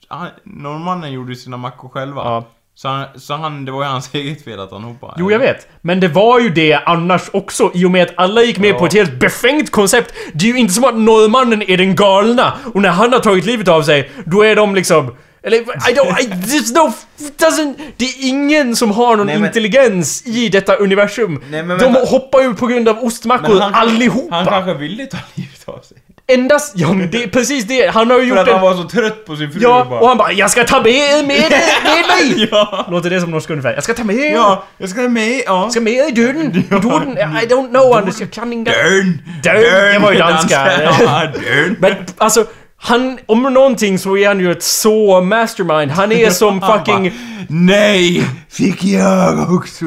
Han, 0.08 0.28
norrmannen 0.44 1.12
gjorde 1.12 1.30
ju 1.30 1.36
sina 1.36 1.58
mackor 1.58 1.90
själva. 1.90 2.22
Ja. 2.24 2.46
Så, 2.78 2.88
han, 2.88 3.06
så 3.16 3.34
han, 3.34 3.66
det 3.66 3.72
var 3.72 3.84
ju 3.84 3.90
hans 3.90 4.10
eget 4.14 4.44
fel 4.44 4.60
att 4.60 4.72
han 4.72 4.84
hoppade. 4.84 5.14
Jo, 5.18 5.32
jag 5.32 5.40
vet. 5.40 5.68
Men 5.82 6.00
det 6.00 6.08
var 6.08 6.40
ju 6.40 6.50
det 6.50 6.74
annars 6.74 7.22
också 7.34 7.72
i 7.74 7.86
och 7.86 7.92
med 7.92 8.04
att 8.04 8.14
alla 8.18 8.42
gick 8.44 8.58
med 8.60 8.70
Ja. 8.70 8.80
på 8.80 8.86
ett 8.86 8.94
helt 8.94 9.20
befängt 9.20 9.72
koncept. 9.72 10.14
Det 10.34 10.46
är 10.46 10.54
ju 10.54 10.60
inte 10.60 10.74
som 10.74 10.84
att 10.84 10.96
norrmannen 10.98 11.62
är 11.62 11.78
den 11.78 11.96
galna 11.96 12.54
och 12.74 12.82
när 12.82 12.90
han 12.90 13.14
har 13.14 13.20
tagit 13.20 13.46
livet 13.46 13.68
av 13.68 13.82
sig, 13.82 14.12
då 14.26 14.42
är 14.44 14.56
de 14.56 14.76
liksom... 14.76 15.16
Eller, 15.46 15.58
I 15.60 15.94
don't... 15.94 16.22
I, 16.22 16.26
there's 16.28 16.74
no... 16.74 16.94
Doesn't, 17.40 17.76
det 17.98 18.06
är 18.06 18.14
ingen 18.30 18.76
som 18.76 18.92
har 18.92 19.16
någon 19.16 19.28
Nej, 19.28 19.38
men- 19.38 19.46
intelligens 19.48 20.24
i 20.26 20.50
detta 20.50 20.76
universum. 20.76 21.44
Nej, 21.50 21.64
men 21.64 21.78
de 21.78 21.84
vänta. 21.94 22.00
hoppar 22.10 22.42
ju 22.42 22.54
på 22.54 22.68
grund 22.68 22.90
av 22.90 23.04
ostmackor 23.04 23.62
allihopa. 23.74 24.36
Han 24.36 24.46
kanske 24.46 24.74
ville 24.74 25.06
ta 25.06 25.18
livet 25.36 25.62
av 25.66 25.80
sig. 25.80 25.98
Endast... 26.28 26.74
Ja, 26.76 26.94
men 26.94 27.12
det 27.12 27.24
är 27.24 27.28
precis 27.28 27.66
det. 27.66 27.88
Han 27.88 28.12
har 28.12 28.20
ju 28.20 28.24
För 28.30 28.30
gjort 28.30 28.48
att 28.48 28.54
han 28.54 28.62
var 28.62 28.74
så 28.76 28.84
trött 28.90 29.26
på 29.26 29.36
sin 29.36 29.52
fru 29.52 29.60
Ja, 29.62 29.88
bara... 29.90 30.00
och 30.00 30.08
han 30.08 30.18
bara 30.18 30.32
'Jag 30.32 30.52
ska 30.52 30.64
ta 30.64 30.82
med, 30.82 31.28
med, 31.28 31.52
med 31.84 32.06
mig!' 32.08 32.48
ja. 32.52 32.86
Låter 32.92 33.10
det 33.10 33.22
som 33.22 33.32
norska 33.32 33.54
ungefär? 33.54 33.74
'Jag 33.74 33.84
ska 33.84 33.94
ta 33.94 34.04
med, 34.04 34.32
Ja, 34.34 34.64
jag 34.78 34.90
ska 34.90 35.02
med, 35.02 35.42
ja. 35.46 35.64
jag 35.64 35.72
ska 35.72 35.82
med 35.82 36.08
i 36.08 36.12
döden, 36.12 36.56
i 36.56 36.62
döden, 36.70 37.18
I 37.18 37.46
don't 37.48 37.70
know 37.70 37.94
Anders, 37.98 38.20
jag 38.20 38.32
kan 38.32 38.54
inte... 38.54 38.72
Dörn! 38.72 39.22
Dörn, 39.44 39.94
det 39.94 40.00
var 40.00 40.12
ju 40.12 40.18
danska. 40.18 40.84
Ja, 40.84 41.26
dörn. 41.34 41.76
Men 41.80 41.94
alltså, 42.18 42.46
han, 42.86 43.20
om 43.26 43.44
någonting 43.44 44.00
så 44.00 44.18
är 44.18 44.28
han 44.28 44.40
ju 44.40 44.52
ett 44.52 44.64
så 44.64 45.22
mastermind. 45.22 45.92
Han 45.92 46.12
är 46.12 46.30
som 46.30 46.62
fucking... 46.86 47.14
Nej! 47.50 48.28
Fick 48.50 48.84
jag 48.84 49.54
också 49.54 49.86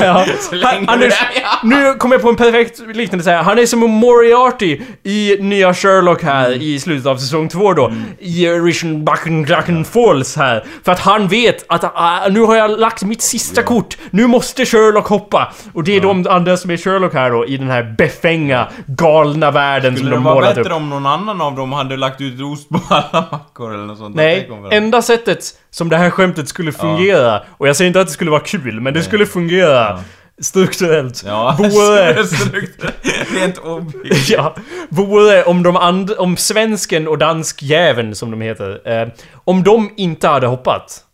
Ja, 0.00 0.26
han, 0.62 0.88
Anders, 0.88 1.08
det 1.34 1.40
ja. 1.42 1.58
nu 1.62 1.94
kommer 1.94 2.14
jag 2.14 2.22
på 2.22 2.28
en 2.28 2.36
perfekt 2.36 2.82
liknande 2.94 3.24
säga. 3.24 3.42
Han 3.42 3.58
är 3.58 3.66
som 3.66 3.80
Moriarty 3.80 4.80
i 5.02 5.36
nya 5.40 5.74
Sherlock 5.74 6.22
här 6.22 6.46
Mm. 6.48 6.60
i 6.62 6.80
slutet 6.80 7.06
av 7.06 7.16
säsong 7.16 7.48
två 7.48 7.72
då. 7.72 7.92
I 8.18 8.48
Rischen 8.48 9.04
Backen 9.04 9.42
Draken 9.42 9.84
Falls 9.84 10.36
här. 10.36 10.64
För 10.84 10.92
att 10.92 11.00
han 11.00 11.28
vet 11.28 11.64
att 11.68 11.84
ah, 11.94 12.28
nu 12.30 12.40
har 12.40 12.56
jag 12.56 12.80
lagt 12.80 13.02
mitt 13.04 13.22
sista 13.22 13.62
kort. 13.62 13.96
Nu 14.10 14.26
måste 14.26 14.66
Sherlock 14.66 15.06
hoppa. 15.08 15.52
Och 15.74 15.84
det 15.84 15.96
är 15.96 16.00
de 16.00 16.26
andra 16.30 16.56
som 16.56 16.70
är 16.70 16.76
Sherlock 16.76 17.14
här 17.14 17.30
då 17.30 17.46
i 17.46 17.56
den 17.56 17.70
här 17.70 17.94
befänga, 17.98 18.68
galna 18.86 19.50
världen 19.50 19.96
Skulle 19.96 19.98
som 19.98 20.10
det 20.10 20.16
de 20.16 20.24
vara 20.24 20.34
målat 20.34 20.54
bättre 20.54 20.70
upp. 20.70 20.76
om 20.76 20.90
någon 20.90 21.06
annan 21.06 21.40
av 21.40 21.56
dem 21.56 21.72
hade 21.72 21.96
lagt 21.96 22.20
ut 22.20 22.40
ost 22.40 22.68
på 22.68 22.80
alla 22.88 23.24
mackor 23.32 23.74
eller 23.74 23.84
något 23.86 23.98
sånt? 23.98 24.16
Det 24.16 24.22
Nej, 24.22 24.50
enda 24.70 25.02
sättet 25.02 25.44
som 25.72 25.88
det 25.88 25.96
här 25.96 26.10
skämtet 26.10 26.48
skulle 26.48 26.72
fungera, 26.72 27.42
och 27.58 27.68
jag 27.68 27.76
säger 27.76 27.86
inte 27.86 28.00
att 28.00 28.06
det 28.06 28.12
skulle 28.12 28.30
vara 28.30 28.40
kul, 28.40 28.80
men 28.80 28.94
det 28.94 29.02
skulle 29.02 29.26
fungera 29.26 30.00
strukturellt. 30.40 31.22
Ja, 31.26 31.56
Vore, 31.58 32.12
rent 33.40 33.58
objektivt. 33.58 34.28
ja, 34.28 34.54
vore 34.88 35.44
om 35.44 35.62
de 35.62 35.76
and, 35.76 36.10
om 36.18 36.36
svensken 36.36 37.08
och 37.08 37.18
danskjäveln 37.18 38.14
som 38.14 38.30
de 38.30 38.40
heter, 38.40 39.00
eh, 39.02 39.08
om 39.44 39.62
de 39.62 39.90
inte 39.96 40.28
hade 40.28 40.46
hoppat. 40.46 41.04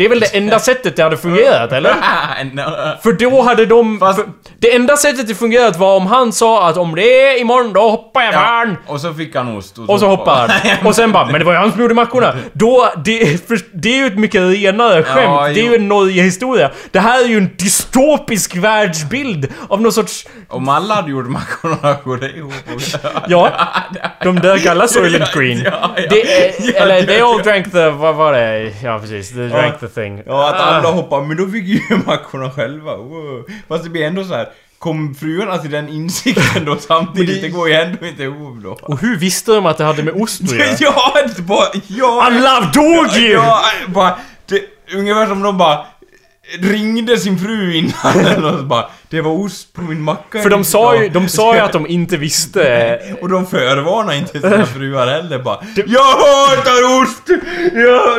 Det 0.00 0.04
är 0.04 0.08
väl 0.08 0.20
det 0.20 0.26
enda 0.36 0.58
sättet 0.58 0.96
det 0.96 1.02
hade 1.02 1.16
fungerat, 1.16 1.72
eller? 1.72 1.90
För 3.02 3.12
då 3.12 3.42
hade 3.42 3.66
de... 3.66 3.98
Fast- 3.98 4.20
det 4.58 4.74
enda 4.74 4.96
sättet 4.96 5.28
det 5.28 5.34
fungerat 5.34 5.76
var 5.76 5.96
om 5.96 6.06
han 6.06 6.32
sa 6.32 6.68
att 6.68 6.76
om 6.76 6.94
det 6.94 7.22
är 7.22 7.40
imorgon, 7.40 7.72
då 7.72 7.90
hoppar 7.90 8.22
jag 8.22 8.34
fan! 8.34 8.76
Och 8.86 9.00
så 9.00 9.14
fick 9.14 9.36
han 9.36 9.56
ost. 9.56 9.78
Och 9.78 10.00
så 10.00 10.06
hoppar 10.06 10.48
han. 10.48 10.50
Och 10.86 10.94
sen 10.94 11.12
bara, 11.12 11.26
men 11.26 11.38
det 11.38 11.44
var 11.44 11.52
ju 11.52 11.58
han 11.58 11.72
som 11.72 11.80
gjorde 11.80 11.94
mackorna. 11.94 12.34
Då, 12.52 12.92
det, 13.04 13.48
för, 13.48 13.60
det 13.72 13.88
är 13.88 13.96
ju 13.96 14.06
ett 14.06 14.18
mycket 14.18 14.40
renare 14.40 15.02
skämt. 15.02 15.20
Ja, 15.24 15.48
det 15.48 15.60
är 15.60 15.64
ju 15.64 15.74
en 15.74 15.88
Norge-historia. 15.88 16.70
Det 16.90 17.00
här 17.00 17.24
är 17.24 17.28
ju 17.28 17.36
en 17.36 17.50
dystopisk 17.56 18.56
världsbild 18.56 19.48
av 19.68 19.82
någon 19.82 19.92
sorts... 19.92 20.26
Om 20.48 20.68
alla 20.68 20.94
hade 20.94 21.10
gjort 21.10 21.28
mackorna 21.28 21.96
går 22.04 22.16
det 22.16 22.30
ihop. 22.30 22.52
Ja, 23.28 23.52
de 24.22 24.38
dök 24.38 24.66
alla 24.66 24.88
Soylent 24.88 25.32
Green. 25.34 25.62
Ja, 25.64 25.90
ja. 25.96 26.02
Det 26.10 26.54
Ja, 26.58 26.82
eller 26.82 27.02
they 27.02 27.20
all 27.20 27.42
drank 27.42 27.72
the... 27.72 27.90
Vad 27.90 28.14
var 28.14 28.32
det? 28.32 28.72
Ja, 28.82 28.98
precis. 28.98 29.34
They 29.34 29.48
drank 29.48 29.80
the 29.80 29.88
thing. 29.94 30.22
Ja, 30.26 30.48
att 30.48 30.54
Ah. 30.60 30.64
alla 30.64 30.90
hoppar, 30.90 31.20
men 31.22 31.36
då 31.36 31.46
fick 31.48 31.64
ju 31.64 31.80
mackorna 32.06 32.50
själva. 32.50 32.96
Wow. 32.96 33.44
Fast 33.68 33.84
det 33.84 33.90
blir 33.90 34.06
ändå 34.06 34.24
så 34.24 34.34
här. 34.34 34.48
Kom 34.78 35.14
fruarna 35.14 35.58
till 35.58 35.70
den 35.70 35.88
insikten 35.88 36.64
då 36.64 36.76
samtidigt? 36.88 37.42
Det 37.42 37.48
går 37.48 37.68
ju 37.68 37.74
ändå 37.74 38.06
inte 38.06 38.22
ihop 38.22 38.56
då. 38.62 38.78
Och 38.82 39.00
hur 39.00 39.16
visste 39.16 39.52
de 39.52 39.66
att 39.66 39.78
det 39.78 39.84
hade 39.84 40.02
med 40.02 40.14
ost 40.22 40.42
att 40.42 40.50
göra? 40.52 40.66
Ja, 40.80 41.14
det 41.36 41.42
bara... 41.42 41.66
Ja, 41.86 42.22
Alla 42.22 42.60
dog 42.74 43.08
ju! 43.16 43.32
Ja, 43.32 43.62
bara... 43.88 44.16
Det, 44.46 44.62
ungefär 44.94 45.26
som 45.26 45.42
de 45.42 45.58
bara 45.58 45.86
ringde 46.58 47.18
sin 47.18 47.38
fru 47.38 47.74
innan 47.74 48.44
och 48.44 48.58
så 48.58 48.64
bara 48.64 48.86
Det 49.08 49.20
var 49.20 49.30
ost 49.32 49.72
på 49.72 49.82
min 49.82 50.02
macka 50.02 50.42
För 50.42 50.50
de 50.50 50.64
sa 50.64 50.96
ju, 51.02 51.08
de 51.08 51.28
sa 51.28 51.54
ju 51.54 51.60
att 51.60 51.72
de 51.72 51.86
inte 51.86 52.16
visste... 52.16 52.98
Och 53.20 53.28
de 53.28 53.46
förvarnar 53.46 54.14
inte 54.14 54.40
sina 54.40 54.66
fruar 54.66 55.06
heller 55.06 55.38
bara 55.38 55.58
Jag 55.86 56.02
hatar 56.04 57.02
ost! 57.02 57.42
Ja, 57.74 58.18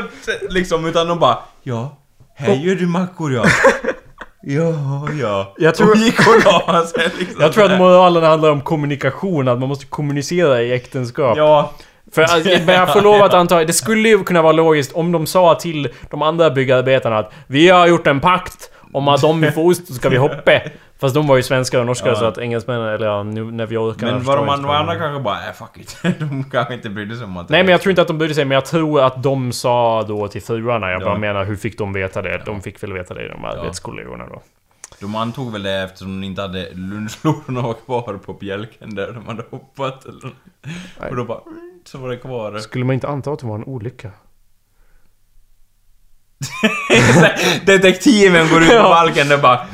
liksom, 0.49 0.85
utan 0.85 1.07
de 1.07 1.19
bara 1.19 1.37
Ja, 1.63 1.97
här 2.35 2.53
gör 2.55 2.75
du 2.75 2.87
mackor 2.87 3.33
ja. 3.33 3.45
Ja, 4.43 5.07
ja. 5.21 5.53
Jag 5.57 5.75
tror- 5.75 5.91
Och 5.91 5.97
gick 5.97 6.19
och 6.19 6.45
la 6.45 6.85
sig 6.85 7.09
liksom. 7.19 7.41
Jag 7.41 7.53
tror 7.53 7.71
att 7.71 7.77
moralen 7.77 8.23
handlar 8.23 8.49
om 8.51 8.61
kommunikation, 8.61 9.47
att 9.47 9.59
man 9.59 9.69
måste 9.69 9.85
kommunicera 9.85 10.61
i 10.61 10.71
äktenskap. 10.73 11.37
Ja, 11.37 11.71
För 12.13 12.21
alltså, 12.21 12.49
men 12.65 12.75
jag 12.75 12.93
får 12.93 13.01
lov 13.01 13.21
att 13.21 13.33
anta, 13.33 13.63
det 13.63 13.73
skulle 13.73 14.09
ju 14.09 14.23
kunna 14.23 14.41
vara 14.41 14.51
logiskt 14.53 14.91
om 14.93 15.11
de 15.11 15.25
sa 15.25 15.55
till 15.55 15.89
de 16.09 16.21
andra 16.21 16.49
byggarbetarna 16.49 17.17
att 17.17 17.31
Vi 17.47 17.69
har 17.69 17.87
gjort 17.87 18.07
en 18.07 18.19
pakt 18.19 18.71
om 18.93 19.07
att 19.07 19.23
om 19.23 19.41
vi 19.41 19.51
får 19.51 19.63
ost 19.71 19.87
så 19.87 19.93
ska 19.93 20.09
vi 20.09 20.17
hoppa. 20.17 20.51
Fast 21.01 21.15
de 21.15 21.27
var 21.27 21.35
ju 21.37 21.43
svenskar 21.43 21.79
och 21.79 21.85
norskar 21.85 22.07
Ja. 22.09 22.15
så 22.15 22.25
att 22.25 22.37
engelsmännen, 22.37 22.87
eller 22.87 23.05
ja, 23.05 23.23
nu 23.23 23.51
när 23.51 23.65
vi 23.65 23.77
orkar 23.77 24.07
men 24.11 24.23
var 24.23 24.37
de 24.37 24.49
andra 24.69 24.95
kanske 24.95 25.23
bara 25.23 25.47
äh, 25.47 25.53
fuck 25.53 25.77
it. 25.77 25.97
De 26.19 26.43
kanske 26.51 26.73
inte 26.73 26.89
brydde 26.89 27.15
sig 27.15 27.25
om 27.25 27.37
att 27.37 27.49
Nej 27.49 27.63
men 27.63 27.71
jag 27.71 27.81
tror 27.81 27.89
inte 27.89 28.01
att 28.01 28.07
de 28.07 28.17
brydde 28.17 28.33
sig, 28.33 28.45
men 28.45 28.55
jag 28.55 28.65
tror 28.65 29.01
att 29.01 29.23
de 29.23 29.51
sa 29.51 30.03
då 30.07 30.27
till 30.27 30.41
fruarna, 30.41 30.91
jag 30.91 31.01
bara 31.01 31.13
Ja. 31.13 31.17
menar 31.17 31.43
hur 31.45 31.55
fick 31.55 31.77
de 31.77 31.93
veta 31.93 32.21
det? 32.21 32.41
De 32.45 32.61
fick 32.61 32.83
väl 32.83 32.93
veta 32.93 33.13
det, 33.13 33.27
de 33.27 33.45
arbetskollegorna 33.45 34.25
då. 34.27 34.41
De 34.99 35.15
antog 35.15 35.51
väl 35.51 35.63
det 35.63 35.71
eftersom 35.81 36.21
de 36.21 36.27
inte 36.27 36.41
hade 36.41 36.67
lunchlådorna 36.73 37.61
var 37.61 37.73
kvar 37.85 38.19
på 38.25 38.33
bjälken 38.33 38.95
där 38.95 39.11
de 39.11 39.25
hade 39.27 39.43
hoppat 39.49 40.05
eller 40.05 40.31
Och 41.09 41.15
då 41.15 41.23
bara 41.25 41.39
mm, 41.47 41.79
så 41.85 41.97
var 41.97 42.09
det 42.09 42.17
kvar. 42.17 42.57
Skulle 42.59 42.85
man 42.85 42.93
inte 42.93 43.07
anta 43.07 43.31
att 43.31 43.39
det 43.39 43.47
var 43.47 43.55
en 43.55 43.63
olycka? 43.63 44.11
Detektiven 47.65 48.49
går 48.49 48.63
ut 48.63 48.69
på 48.69 48.75
balken 48.83 49.31
och 49.31 49.39
bara 49.39 49.65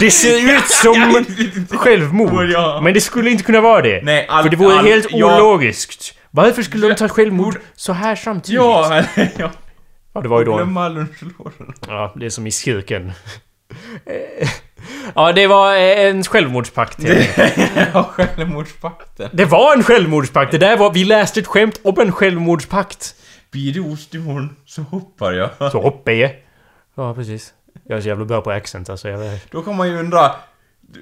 Det 0.00 0.10
ser 0.10 0.54
ut 0.56 0.68
som 0.68 1.24
självmord! 1.70 2.32
Men 2.82 2.94
det 2.94 3.00
skulle 3.00 3.30
inte 3.30 3.44
kunna 3.44 3.60
vara 3.60 3.82
det. 3.82 4.00
Nej, 4.02 4.26
all- 4.28 4.42
För 4.42 4.50
det 4.50 4.56
vore 4.56 4.78
all- 4.78 4.84
helt 4.86 5.06
ja. 5.10 5.36
ologiskt. 5.36 6.14
Varför 6.30 6.62
skulle 6.62 6.88
de 6.88 6.94
ta 6.94 7.08
självmord 7.08 7.58
så 7.76 7.92
här 7.92 8.16
samtidigt? 8.16 8.56
Ja, 8.60 9.02
ja. 9.38 9.50
Ja, 10.14 10.20
det 10.20 10.28
var 10.28 10.38
ju 10.38 10.44
då... 10.44 10.56
Glömma 10.56 10.88
lunchlådorna. 10.88 11.72
Ja, 11.88 12.12
det 12.16 12.26
är 12.26 12.30
som 12.30 12.46
i 12.46 12.50
cirkeln. 12.50 13.12
Ja, 15.14 15.32
det 15.32 15.46
var 15.46 15.74
eh, 15.74 15.80
en 16.06 16.24
självmordspakt. 16.24 16.98
enkelt. 17.00 17.28
Ja, 17.94 18.10
självmordspakten. 18.12 19.30
Det 19.32 19.44
var 19.44 19.76
en 19.76 19.82
självmordspakt. 19.84 20.52
Det 20.52 20.58
där 20.58 20.76
var... 20.76 20.92
Vi 20.92 21.04
läste 21.04 21.40
ett 21.40 21.46
skämt 21.46 21.80
om 21.84 22.00
en 22.00 22.12
självmordspakt. 22.12 23.14
Blir 23.50 23.72
det 23.74 23.80
ost 23.80 24.14
imorgon 24.14 24.56
så 24.64 24.82
hoppar 24.82 25.32
jag. 25.32 25.72
Så 25.72 25.82
hoppar 25.82 26.12
jag. 26.12 26.36
Ja, 26.94 27.14
precis. 27.14 27.54
Jag 27.84 27.98
är 27.98 28.02
så 28.02 28.08
jävla 28.08 28.24
bra 28.24 28.40
på 28.40 28.50
accent 28.50 28.90
alltså. 28.90 29.08
Jag 29.08 29.18
vet. 29.18 29.50
Då 29.50 29.62
kan 29.62 29.76
man 29.76 29.88
ju 29.88 29.98
undra 29.98 30.34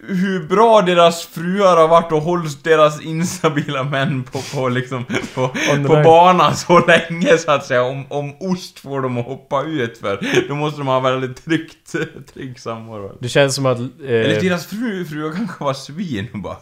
hur 0.03 0.47
bra 0.49 0.82
deras 0.82 1.26
fruar 1.26 1.76
har 1.76 1.89
varit 1.89 2.12
och 2.12 2.22
hålls 2.22 2.62
deras 2.62 3.01
instabila 3.01 3.82
män 3.82 4.24
på, 4.32 4.39
på 4.55 4.68
liksom, 4.68 5.05
på, 5.34 5.49
på 5.86 6.03
banan 6.05 6.57
så 6.57 6.86
länge 6.86 7.39
så 7.39 7.51
att 7.51 7.66
säga. 7.66 7.82
Om, 7.82 8.05
om 8.09 8.34
ost 8.41 8.78
får 8.78 9.01
dem 9.03 9.18
att 9.18 9.26
hoppa 9.26 9.62
ut 9.62 9.99
för, 9.99 10.20
då 10.49 10.55
måste 10.55 10.80
de 10.80 10.86
ha 10.86 11.01
väldigt 11.01 11.45
tryggt, 11.45 11.95
trygg 12.34 12.61
samvaro. 12.61 13.18
Det 13.20 13.28
känns 13.28 13.55
som 13.55 13.66
att... 13.66 13.78
Eller 13.78 14.36
Eh, 14.36 14.43
deras 14.43 14.66
fru, 14.66 15.05
fruar 15.05 15.32
kanske 15.36 15.64
var 15.64 15.74
svin 15.74 16.28
och 16.32 16.39
bara 16.39 16.57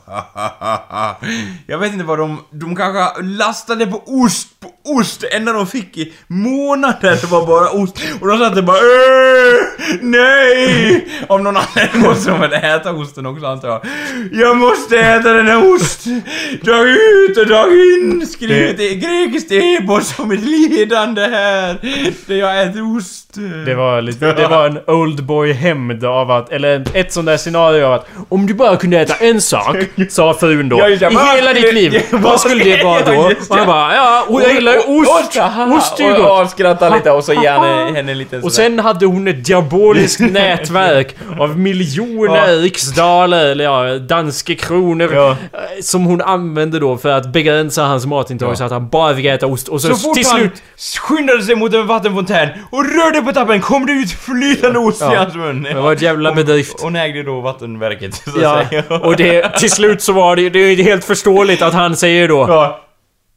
Jag 1.66 1.79
vet 1.79 1.93
inte 1.93 2.05
vad 2.05 2.18
de... 2.18 2.39
De 2.51 2.77
kanske 2.77 3.22
lastade 3.22 3.87
på 3.87 4.03
ost, 4.07 4.61
på 4.61 4.68
ost! 4.85 5.20
Det 5.20 5.37
enda 5.37 5.53
de 5.53 5.66
fick 5.66 5.99
i 5.99 6.12
månader 6.27 7.27
var 7.27 7.47
bara 7.47 7.70
ost. 7.70 7.99
Och 8.20 8.29
de 8.29 8.39
satt 8.39 8.55
där 8.55 8.62
bara 8.62 8.77
"Åh, 8.77 9.97
Nej! 10.01 11.09
Av 11.29 11.43
någon 11.43 11.57
anledning 11.57 12.03
måste 12.09 12.31
de 12.31 12.41
väl 12.41 12.53
äta 12.53 12.93
osten 13.17 13.27
också 13.27 13.47
antar 13.47 13.69
jag. 13.69 13.81
Jag 14.33 14.57
måste 14.57 14.99
äta 14.99 15.33
den 15.33 15.47
här 15.47 15.75
ost! 15.75 16.05
Dag 16.62 16.89
ut 16.89 17.39
och 17.39 17.47
dag 17.47 17.69
in! 17.73 18.27
Skrivit 18.27 18.81
i 18.81 18.95
grekiskt 18.95 19.53
epos 19.53 20.19
om 20.19 20.29
mitt 20.29 20.45
lidande 20.45 21.23
här. 21.23 21.79
Där 22.27 22.37
jag 22.37 22.62
äter 22.62 22.97
ost. 22.97 23.35
det 23.67 23.75
var 23.75 24.03
lite... 24.03 24.33
Det 24.33 24.49
var 24.49 24.67
en 24.67 24.79
oldboy 24.87 25.53
hämnd 25.53 26.05
av 26.05 26.31
att... 26.31 26.53
Eller 26.53 26.85
ett 26.95 27.12
sånt 27.12 27.27
där 27.27 27.37
scenario 27.37 27.85
av 27.85 27.93
att 27.93 28.07
om 28.29 28.47
du 28.47 28.55
bara 28.55 28.77
kunde 28.77 28.99
äta 29.01 29.14
en 29.14 29.41
sak, 29.41 29.77
sa 30.09 30.35
frun 30.35 30.69
då. 30.69 30.77
Det. 30.77 30.93
I 30.93 31.37
hela 31.37 31.53
ditt 31.53 31.75
liv. 31.75 32.03
Vad 32.11 32.41
skulle 32.41 32.64
det 32.64 32.85
vara 32.85 33.05
då? 33.05 33.12
Och 33.12 33.33
han 33.49 33.59
det. 33.59 33.67
bara 33.67 33.95
ja, 33.95 34.25
och 34.29 34.43
jag 34.43 34.55
gillar 34.55 34.77
ost. 34.77 35.11
Ost 35.77 36.01
är 36.01 36.05
ju 36.05 36.11
gott. 36.11 36.21
och 36.21 36.27
avskrattar 36.27 36.97
lite 36.97 37.11
och 37.11 37.25
så 37.25 37.33
ger 37.33 37.53
henne, 37.53 37.97
henne 37.97 38.12
en 38.12 38.19
liten 38.19 38.43
Och 38.43 38.53
sen 38.53 38.79
hade 38.79 39.07
hon 39.07 39.29
ett 39.29 39.45
diaboliskt 39.45 40.21
nätverk 40.33 41.17
av 41.39 41.59
miljoner 41.59 42.37
Ja. 42.37 42.59
Riksdaler, 43.07 43.47
eller 43.47 43.65
ja, 43.65 43.99
danska 43.99 44.55
kronor. 44.55 45.11
Ja. 45.15 45.31
eh, 45.31 45.37
Som 45.83 46.05
hon 46.05 46.21
använde 46.23 46.79
då 46.79 46.97
för 46.97 47.09
att 47.09 47.33
begränsa 47.33 47.83
hans 47.85 48.07
matintag 48.07 48.51
Ja. 48.51 48.57
så 48.57 48.65
att 48.65 48.71
han 48.71 48.89
bara 48.89 49.15
fick 49.17 49.25
äta 49.25 49.47
ost. 49.47 49.69
Och 49.69 49.81
så, 49.81 49.95
Så 49.95 50.15
till 50.15 50.25
slut... 50.27 50.63
skyndade 51.01 51.43
sig 51.43 51.55
mot 51.57 51.75
en 51.75 51.87
vattenfontän 51.87 52.49
och 52.71 52.85
rörde 52.85 53.23
på 53.23 53.33
tappen 53.33 53.61
kom 53.61 53.87
det 53.87 53.93
ut 53.93 54.11
flytande 54.11 54.79
ost 54.79 55.03
i 55.03 55.05
Ja. 55.05 55.17
hans 55.19 55.35
mun. 55.35 55.63
Det 55.63 55.75
var 55.81 55.93
ett 55.93 56.03
jävla 56.03 56.33
bedrift. 56.33 56.81
Hon 56.81 56.97
ägde 56.97 57.23
då 57.23 57.41
vattenverket, 57.41 58.15
så 58.15 58.31
att 58.31 58.43
Ja, 58.43 58.63
säga. 58.69 58.83
och 59.03 59.17
det, 59.17 59.59
till 59.59 59.71
slut 59.71 60.03
så 60.03 60.13
var 60.13 60.37
det, 60.37 60.51
det 60.51 60.59
är 60.59 60.77
helt 60.77 61.05
förståeligt 61.05 61.63
att 61.63 61.75
han 61.75 61.97
säger 61.97 62.29
då 62.29 62.77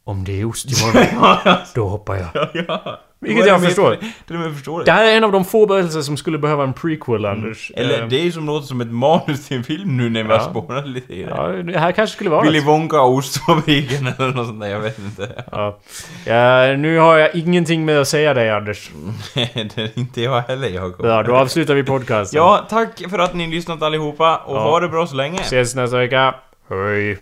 Om 0.04 0.24
det 0.24 0.40
är 0.40 0.44
ost 0.44 0.66
imorgon, 0.82 1.56
då 1.74 1.88
hoppar 1.88 2.16
jag. 2.16 2.28
ja, 2.34 2.48
ja. 2.68 3.00
Vilket 3.22 3.46
jag 3.46 3.62
förstår. 3.62 3.96
Till 4.26 4.36
och 4.36 4.42
med 4.42 4.54
förstår 4.54 4.78
Det 4.78 4.84
det. 4.84 4.92
här 4.92 5.04
är 5.12 5.16
en 5.16 5.24
av 5.24 5.32
de 5.32 5.44
få 5.44 5.66
berättelser 5.66 6.00
som 6.00 6.16
skulle 6.16 6.38
behöva 6.38 6.62
en 6.64 6.72
prequel, 6.72 7.24
Anders. 7.26 7.72
Eller 7.76 8.02
Eh, 8.02 8.08
det 8.08 8.20
är 8.20 8.22
ju 8.24 8.32
som 8.32 8.46
låter 8.46 8.66
som 8.66 8.80
ett 8.80 8.90
manus 8.92 9.48
till 9.48 9.56
en 9.56 9.64
film 9.64 9.96
nu 9.96 10.10
när 10.10 10.22
vi 10.22 10.28
Ja. 10.30 10.38
har 10.38 10.50
spånat 10.50 10.88
lite 10.88 11.14
i 11.14 11.22
det. 11.22 11.30
Ja, 11.30 11.46
det 11.48 11.78
här 11.78 11.92
kanske 11.92 12.14
skulle 12.14 12.30
vara 12.30 12.42
Willy. 12.42 12.60
Wonka 12.60 13.00
och 13.00 13.14
ostfabriken 13.14 14.06
eller 14.18 14.32
något 14.32 14.46
sånt 14.46 14.60
där, 14.60 14.68
jag 14.68 14.80
vet 14.80 14.98
inte. 14.98 15.44
Ja. 15.52 15.78
ja. 16.26 16.76
Nu 16.76 16.98
har 16.98 17.18
jag 17.18 17.34
ingenting 17.34 17.84
mer 17.84 17.96
att 17.98 18.08
säga 18.08 18.34
dig, 18.34 18.50
Anders. 18.50 18.90
det 19.34 19.76
är 19.76 19.98
inte 19.98 20.20
jag 20.22 20.40
heller, 20.40 20.68
Jakob. 20.68 21.06
Ja, 21.06 21.22
då 21.22 21.36
avslutar 21.36 21.74
vi 21.74 21.82
podcasten. 21.84 22.36
Ja, 22.38 22.66
tack 22.70 23.10
för 23.10 23.18
att 23.18 23.34
ni 23.34 23.46
lyssnat 23.46 23.82
allihopa 23.82 24.36
och 24.36 24.56
Ja. 24.56 24.60
ha 24.62 24.80
det 24.80 24.88
bra 24.88 25.06
så 25.06 25.16
länge. 25.16 25.40
Ses 25.40 25.74
nästa 25.74 25.98
vecka. 25.98 26.34
Hej. 26.70 27.18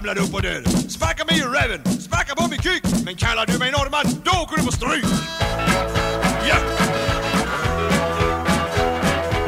Ramlar 0.00 0.22
upp 0.22 0.34
och 0.34 0.42
dör. 0.42 0.62
Sparka 0.88 1.24
mig 1.24 1.38
i 1.38 1.42
röven, 1.42 2.00
sparka 2.00 2.34
på 2.34 2.48
min 2.48 2.58
kuk. 2.58 2.82
Men 3.04 3.16
kallar 3.16 3.46
du 3.46 3.58
mig 3.58 3.70
norrman, 3.70 4.04
då 4.24 4.30
åker 4.42 4.56
du 4.56 4.62
på 4.62 4.72
stryk. 4.72 5.04
Ja! 6.48 6.56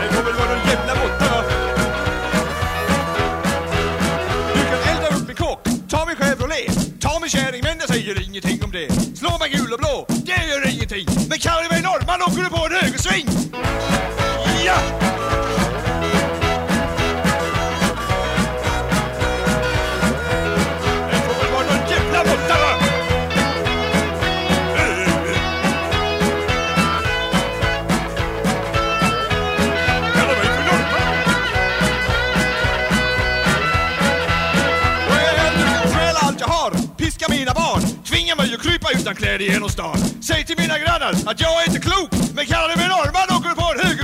Det 0.01 0.15
får 0.15 0.23
väl 0.23 0.35
vara 0.35 0.49
någon 0.49 0.67
jävla 0.69 0.95
måtta. 0.95 1.25
Va? 1.35 1.43
Du 4.55 4.61
kan 4.71 4.97
elda 4.97 5.17
upp 5.17 5.27
min 5.29 5.37
kåk, 5.37 5.63
ta 5.89 6.07
min 6.07 6.17
Chevrolet 6.17 7.01
Ta 7.01 7.19
min 7.21 7.31
kärring 7.31 7.63
men 7.63 7.79
jag 7.79 7.89
säger 7.89 8.23
ingenting 8.23 8.65
om 8.65 8.71
det. 8.71 8.89
Slå 9.19 9.39
mig 9.39 9.51
gul 9.51 9.73
och 9.73 9.79
blå, 9.79 10.07
det 10.09 10.47
gör 10.49 10.69
ingenting. 10.75 11.07
Men 11.29 11.39
kallar 11.39 11.63
du 11.63 11.69
mig 11.69 11.83
norrman 11.83 12.23
åker 12.23 12.43
du 12.43 12.49
på 12.49 12.67
en 12.67 12.73
högersving. 12.73 13.27
Ja! 14.67 15.32
Utan 39.13 39.23
kläder 39.23 39.45
genom 39.45 39.69
stan. 39.69 39.97
Säg 40.21 40.45
till 40.45 40.57
mina 40.59 40.79
grannar 40.79 41.13
att 41.27 41.41
jag 41.41 41.63
är 41.63 41.67
inte 41.67 41.81
klok 41.81 42.11
Men 42.35 42.47
kallar 42.47 42.69
du 42.69 42.77
mig 42.77 42.89
norrman 42.89 43.39
åker 43.39 43.49
du 43.49 43.55
på 43.55 43.73
en 43.75 43.87
högerkrok 43.87 44.02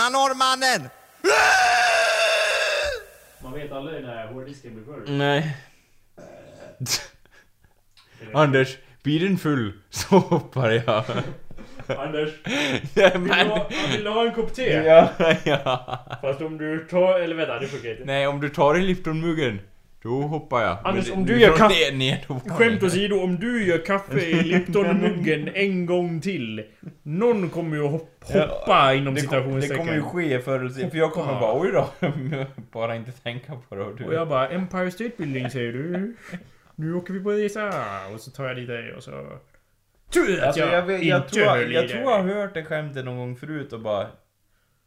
Tjena 0.00 0.08
norrmannen! 0.08 0.88
Man 3.42 3.52
vet 3.52 3.72
aldrig 3.72 4.02
när 4.02 4.26
hårddisken 4.26 4.74
blir 4.74 4.84
full. 4.84 5.16
Nej. 5.16 5.56
Anders, 8.34 8.76
blir 9.02 9.20
den 9.20 9.38
full 9.38 9.72
så 9.90 10.18
hoppar 10.18 10.70
jag. 10.70 11.04
Anders, 11.98 12.30
Ja, 12.94 13.10
vill 13.14 13.28
du, 13.28 13.44
ha, 13.44 13.70
vill 13.92 14.04
du 14.04 14.10
ha 14.10 14.26
en 14.26 14.34
kopp 14.34 14.54
te? 14.54 14.72
Ja, 14.72 15.08
ja. 15.44 16.18
Fast 16.22 16.40
om 16.40 16.58
du 16.58 16.86
tar... 16.90 17.20
Eller 17.20 17.36
vänta, 17.36 17.58
det 17.58 17.66
funkar 17.66 17.90
inte. 17.90 18.04
Nej, 18.04 18.26
om 18.26 18.40
du 18.40 18.48
tar 18.48 18.78
i 18.78 18.82
Lipton-muggen, 18.82 19.60
då 20.02 20.10
hoppar 20.22 20.62
jag. 20.62 20.78
Anders, 20.84 21.10
om 21.10 21.26
du 21.26 21.40
gör 21.40 21.52
kaffe- 21.52 21.96
ner, 21.96 22.48
Skämt 22.50 22.82
jag. 22.82 22.84
åsido, 22.84 23.16
om 23.22 23.36
du 23.40 23.64
gör 23.66 23.78
kaffe 23.78 24.20
i 24.20 24.42
Lipton-muggen 24.42 25.50
en 25.54 25.86
gång 25.86 26.20
till. 26.20 26.64
Någon 27.02 27.50
kommer 27.50 27.76
ju 27.76 27.82
hopp, 27.82 28.24
hoppa 28.24 28.94
inom 28.94 29.06
kom, 29.06 29.14
det 29.14 29.20
citationstecken. 29.20 29.76
kommer 29.78 29.94
ju 29.94 30.02
ske 30.02 30.40
förr 30.40 30.58
eller 30.60 30.68
senare, 30.70 30.90
för 30.90 30.98
jag 30.98 31.12
kommer 31.12 31.40
bara 31.40 31.60
oj 31.60 31.70
då, 31.72 31.88
bara 32.72 32.96
inte 32.96 33.12
tänka 33.12 33.56
på 33.68 33.74
det. 33.74 33.82
Och 33.84 33.96
du, 33.96 34.04
Och 34.04 34.14
jag 34.14 34.28
bara 34.28 34.48
Empire 34.48 34.90
State 34.90 35.10
Building 35.16 35.50
säger 35.50 35.72
du. 35.72 36.16
Nu 36.76 36.94
åker 36.94 37.12
vi 37.14 37.20
på 37.20 37.30
resa. 37.30 37.70
Och 38.14 38.20
så 38.20 38.30
tar 38.30 38.44
jag 38.46 38.56
dit 38.56 38.68
dig 38.68 38.94
och 38.94 39.02
så... 39.02 39.38
Tur 40.12 40.38
att 40.40 40.46
alltså, 40.46 40.60
jag, 40.60 40.82
vet, 40.82 41.02
jag, 41.02 41.18
inte 41.18 41.30
tror, 41.30 41.46
jag, 41.46 41.72
jag 41.72 41.88
tror 41.88 42.02
jag 42.02 42.10
har 42.22 42.22
hört 42.34 42.54
det 42.54 42.64
skämtet 42.64 43.04
någon 43.04 43.16
gång 43.16 43.36
förut 43.36 43.72
och 43.72 43.80
bara 43.80 44.06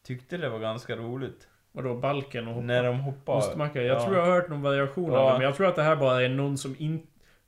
tyckte 0.07 0.37
det 0.37 0.49
var 0.49 0.59
ganska 0.59 0.95
roligt. 0.95 1.47
Vadå, 1.75 1.95
balken 1.95 2.47
och 2.47 2.53
hoppa? 2.53 2.65
När 2.65 2.83
de 2.83 2.99
hoppar. 2.99 3.33
Ostmacka. 3.37 3.81
Jag 3.81 3.97
Ja. 3.97 4.03
tror 4.05 4.15
jag 4.17 4.25
har 4.25 4.31
hört 4.31 4.49
någon 4.49 4.61
variation 4.61 5.09
av 5.09 5.15
Ja. 5.15 5.27
det. 5.27 5.33
Men 5.33 5.41
jag 5.41 5.55
tror 5.55 5.67
att 5.67 5.75
det 5.75 5.83
här 5.83 5.95
bara 5.95 6.21
är 6.23 6.29
någon 6.29 6.57
som 6.57 6.75
in, 6.79 6.99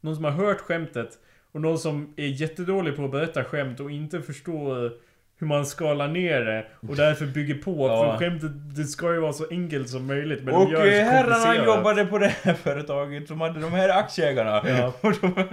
Någon 0.02 0.16
som 0.16 0.24
har 0.24 0.32
hört 0.32 0.60
skämtet. 0.62 1.10
Och 1.52 1.62
någon 1.62 1.80
som 1.80 2.14
är 2.18 2.26
jättedålig 2.28 2.96
på 2.96 3.06
att 3.06 3.12
berätta 3.12 3.44
skämt 3.44 3.80
och 3.80 3.92
inte 3.92 4.22
förstår 4.22 4.92
hur 5.40 5.48
man 5.48 5.66
skalar 5.66 6.08
ner 6.08 6.42
det. 6.42 6.66
Och 6.90 6.96
därför 6.96 7.26
bygger 7.26 7.56
på. 7.56 7.88
Ja. 7.88 8.12
För 8.12 8.18
skämtet, 8.26 8.52
det 8.76 8.84
ska 8.84 9.14
ju 9.14 9.20
vara 9.20 9.34
så 9.34 9.46
enkelt 9.52 9.90
som 9.90 10.06
möjligt. 10.08 10.44
Men 10.44 10.54
och 10.56 10.66
de 10.66 10.72
gör 10.72 10.86
det 10.86 10.92
herrarna 11.02 11.66
jobbade 11.66 12.06
på 12.06 12.18
det 12.18 12.28
här 12.44 12.54
företaget 12.54 13.28
som 13.28 13.42
hade 13.42 13.60
de 13.60 13.72
här 13.72 13.90
aktieägarna. 13.90 14.62
Ja. 14.68 14.94
Och 15.02 15.14
de, 15.22 15.44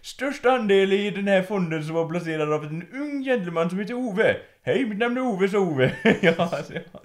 störst 0.00 0.46
andel 0.46 0.92
i 0.92 1.10
den 1.10 1.28
här 1.28 1.42
fonden 1.42 1.84
som 1.84 1.94
var 1.94 2.08
placerad 2.08 2.52
av 2.52 2.64
en 2.64 2.84
ung 2.92 3.22
gentleman 3.24 3.70
som 3.70 3.78
heter 3.78 3.94
Ove. 3.94 4.36
Hej, 4.62 4.84
mitt 4.86 4.98
namn 4.98 5.16
är 5.16 5.20
Ove, 5.20 5.48
så 5.48 5.58
Ove. 5.58 5.92
ja, 6.20 6.32
alltså, 6.38 6.72
ja. 6.74 7.00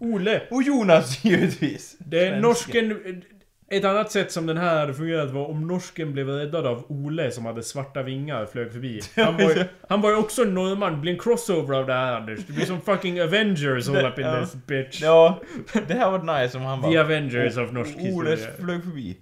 Ole! 0.00 0.42
Och 0.50 0.62
Jonas 0.62 1.24
givetvis. 1.24 1.96
Det 1.98 2.26
är 2.26 2.40
norsken... 2.40 3.22
Ett 3.70 3.84
annat 3.84 4.12
sätt 4.12 4.32
som 4.32 4.46
den 4.46 4.56
här 4.56 4.80
hade 4.80 4.94
fungerat 4.94 5.30
var 5.30 5.46
om 5.46 5.66
norsken 5.66 6.12
blev 6.12 6.28
räddad 6.28 6.66
av 6.66 6.84
Ole 6.88 7.30
som 7.30 7.44
hade 7.44 7.62
svarta 7.62 8.02
vingar 8.02 8.42
och 8.42 8.50
flög 8.50 8.72
förbi. 8.72 9.00
Han 9.16 9.36
var 9.36 9.50
ju, 9.50 9.64
han 9.88 10.00
var 10.00 10.10
ju 10.10 10.16
också 10.16 10.42
en 10.42 10.54
norrman. 10.54 10.92
Det 10.92 10.98
blir 10.98 11.12
en 11.12 11.18
crossover 11.18 11.76
av 11.76 11.86
det 11.86 11.92
här 11.92 12.12
Anders. 12.12 12.46
Det 12.46 12.52
blir 12.52 12.64
som 12.64 12.80
fucking 12.80 13.22
Avengers 13.22 13.88
all 13.88 14.06
up 14.06 14.18
in 14.18 14.24
ja. 14.24 14.40
this 14.40 14.54
bitch. 14.66 15.02
Ja, 15.02 15.42
det 15.88 15.94
här 15.94 16.10
var 16.10 16.40
nice 16.40 16.58
om 16.58 16.64
han 16.64 16.80
bara... 16.80 16.92
The 16.92 16.98
Avengers 16.98 17.56
of 17.56 17.72
norsk 17.72 17.98
historia. 17.98 18.36
flög 18.36 18.84
förbi. 18.84 19.18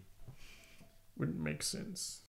Wouldn't 1.16 1.38
make 1.38 1.62
sense. 1.62 2.22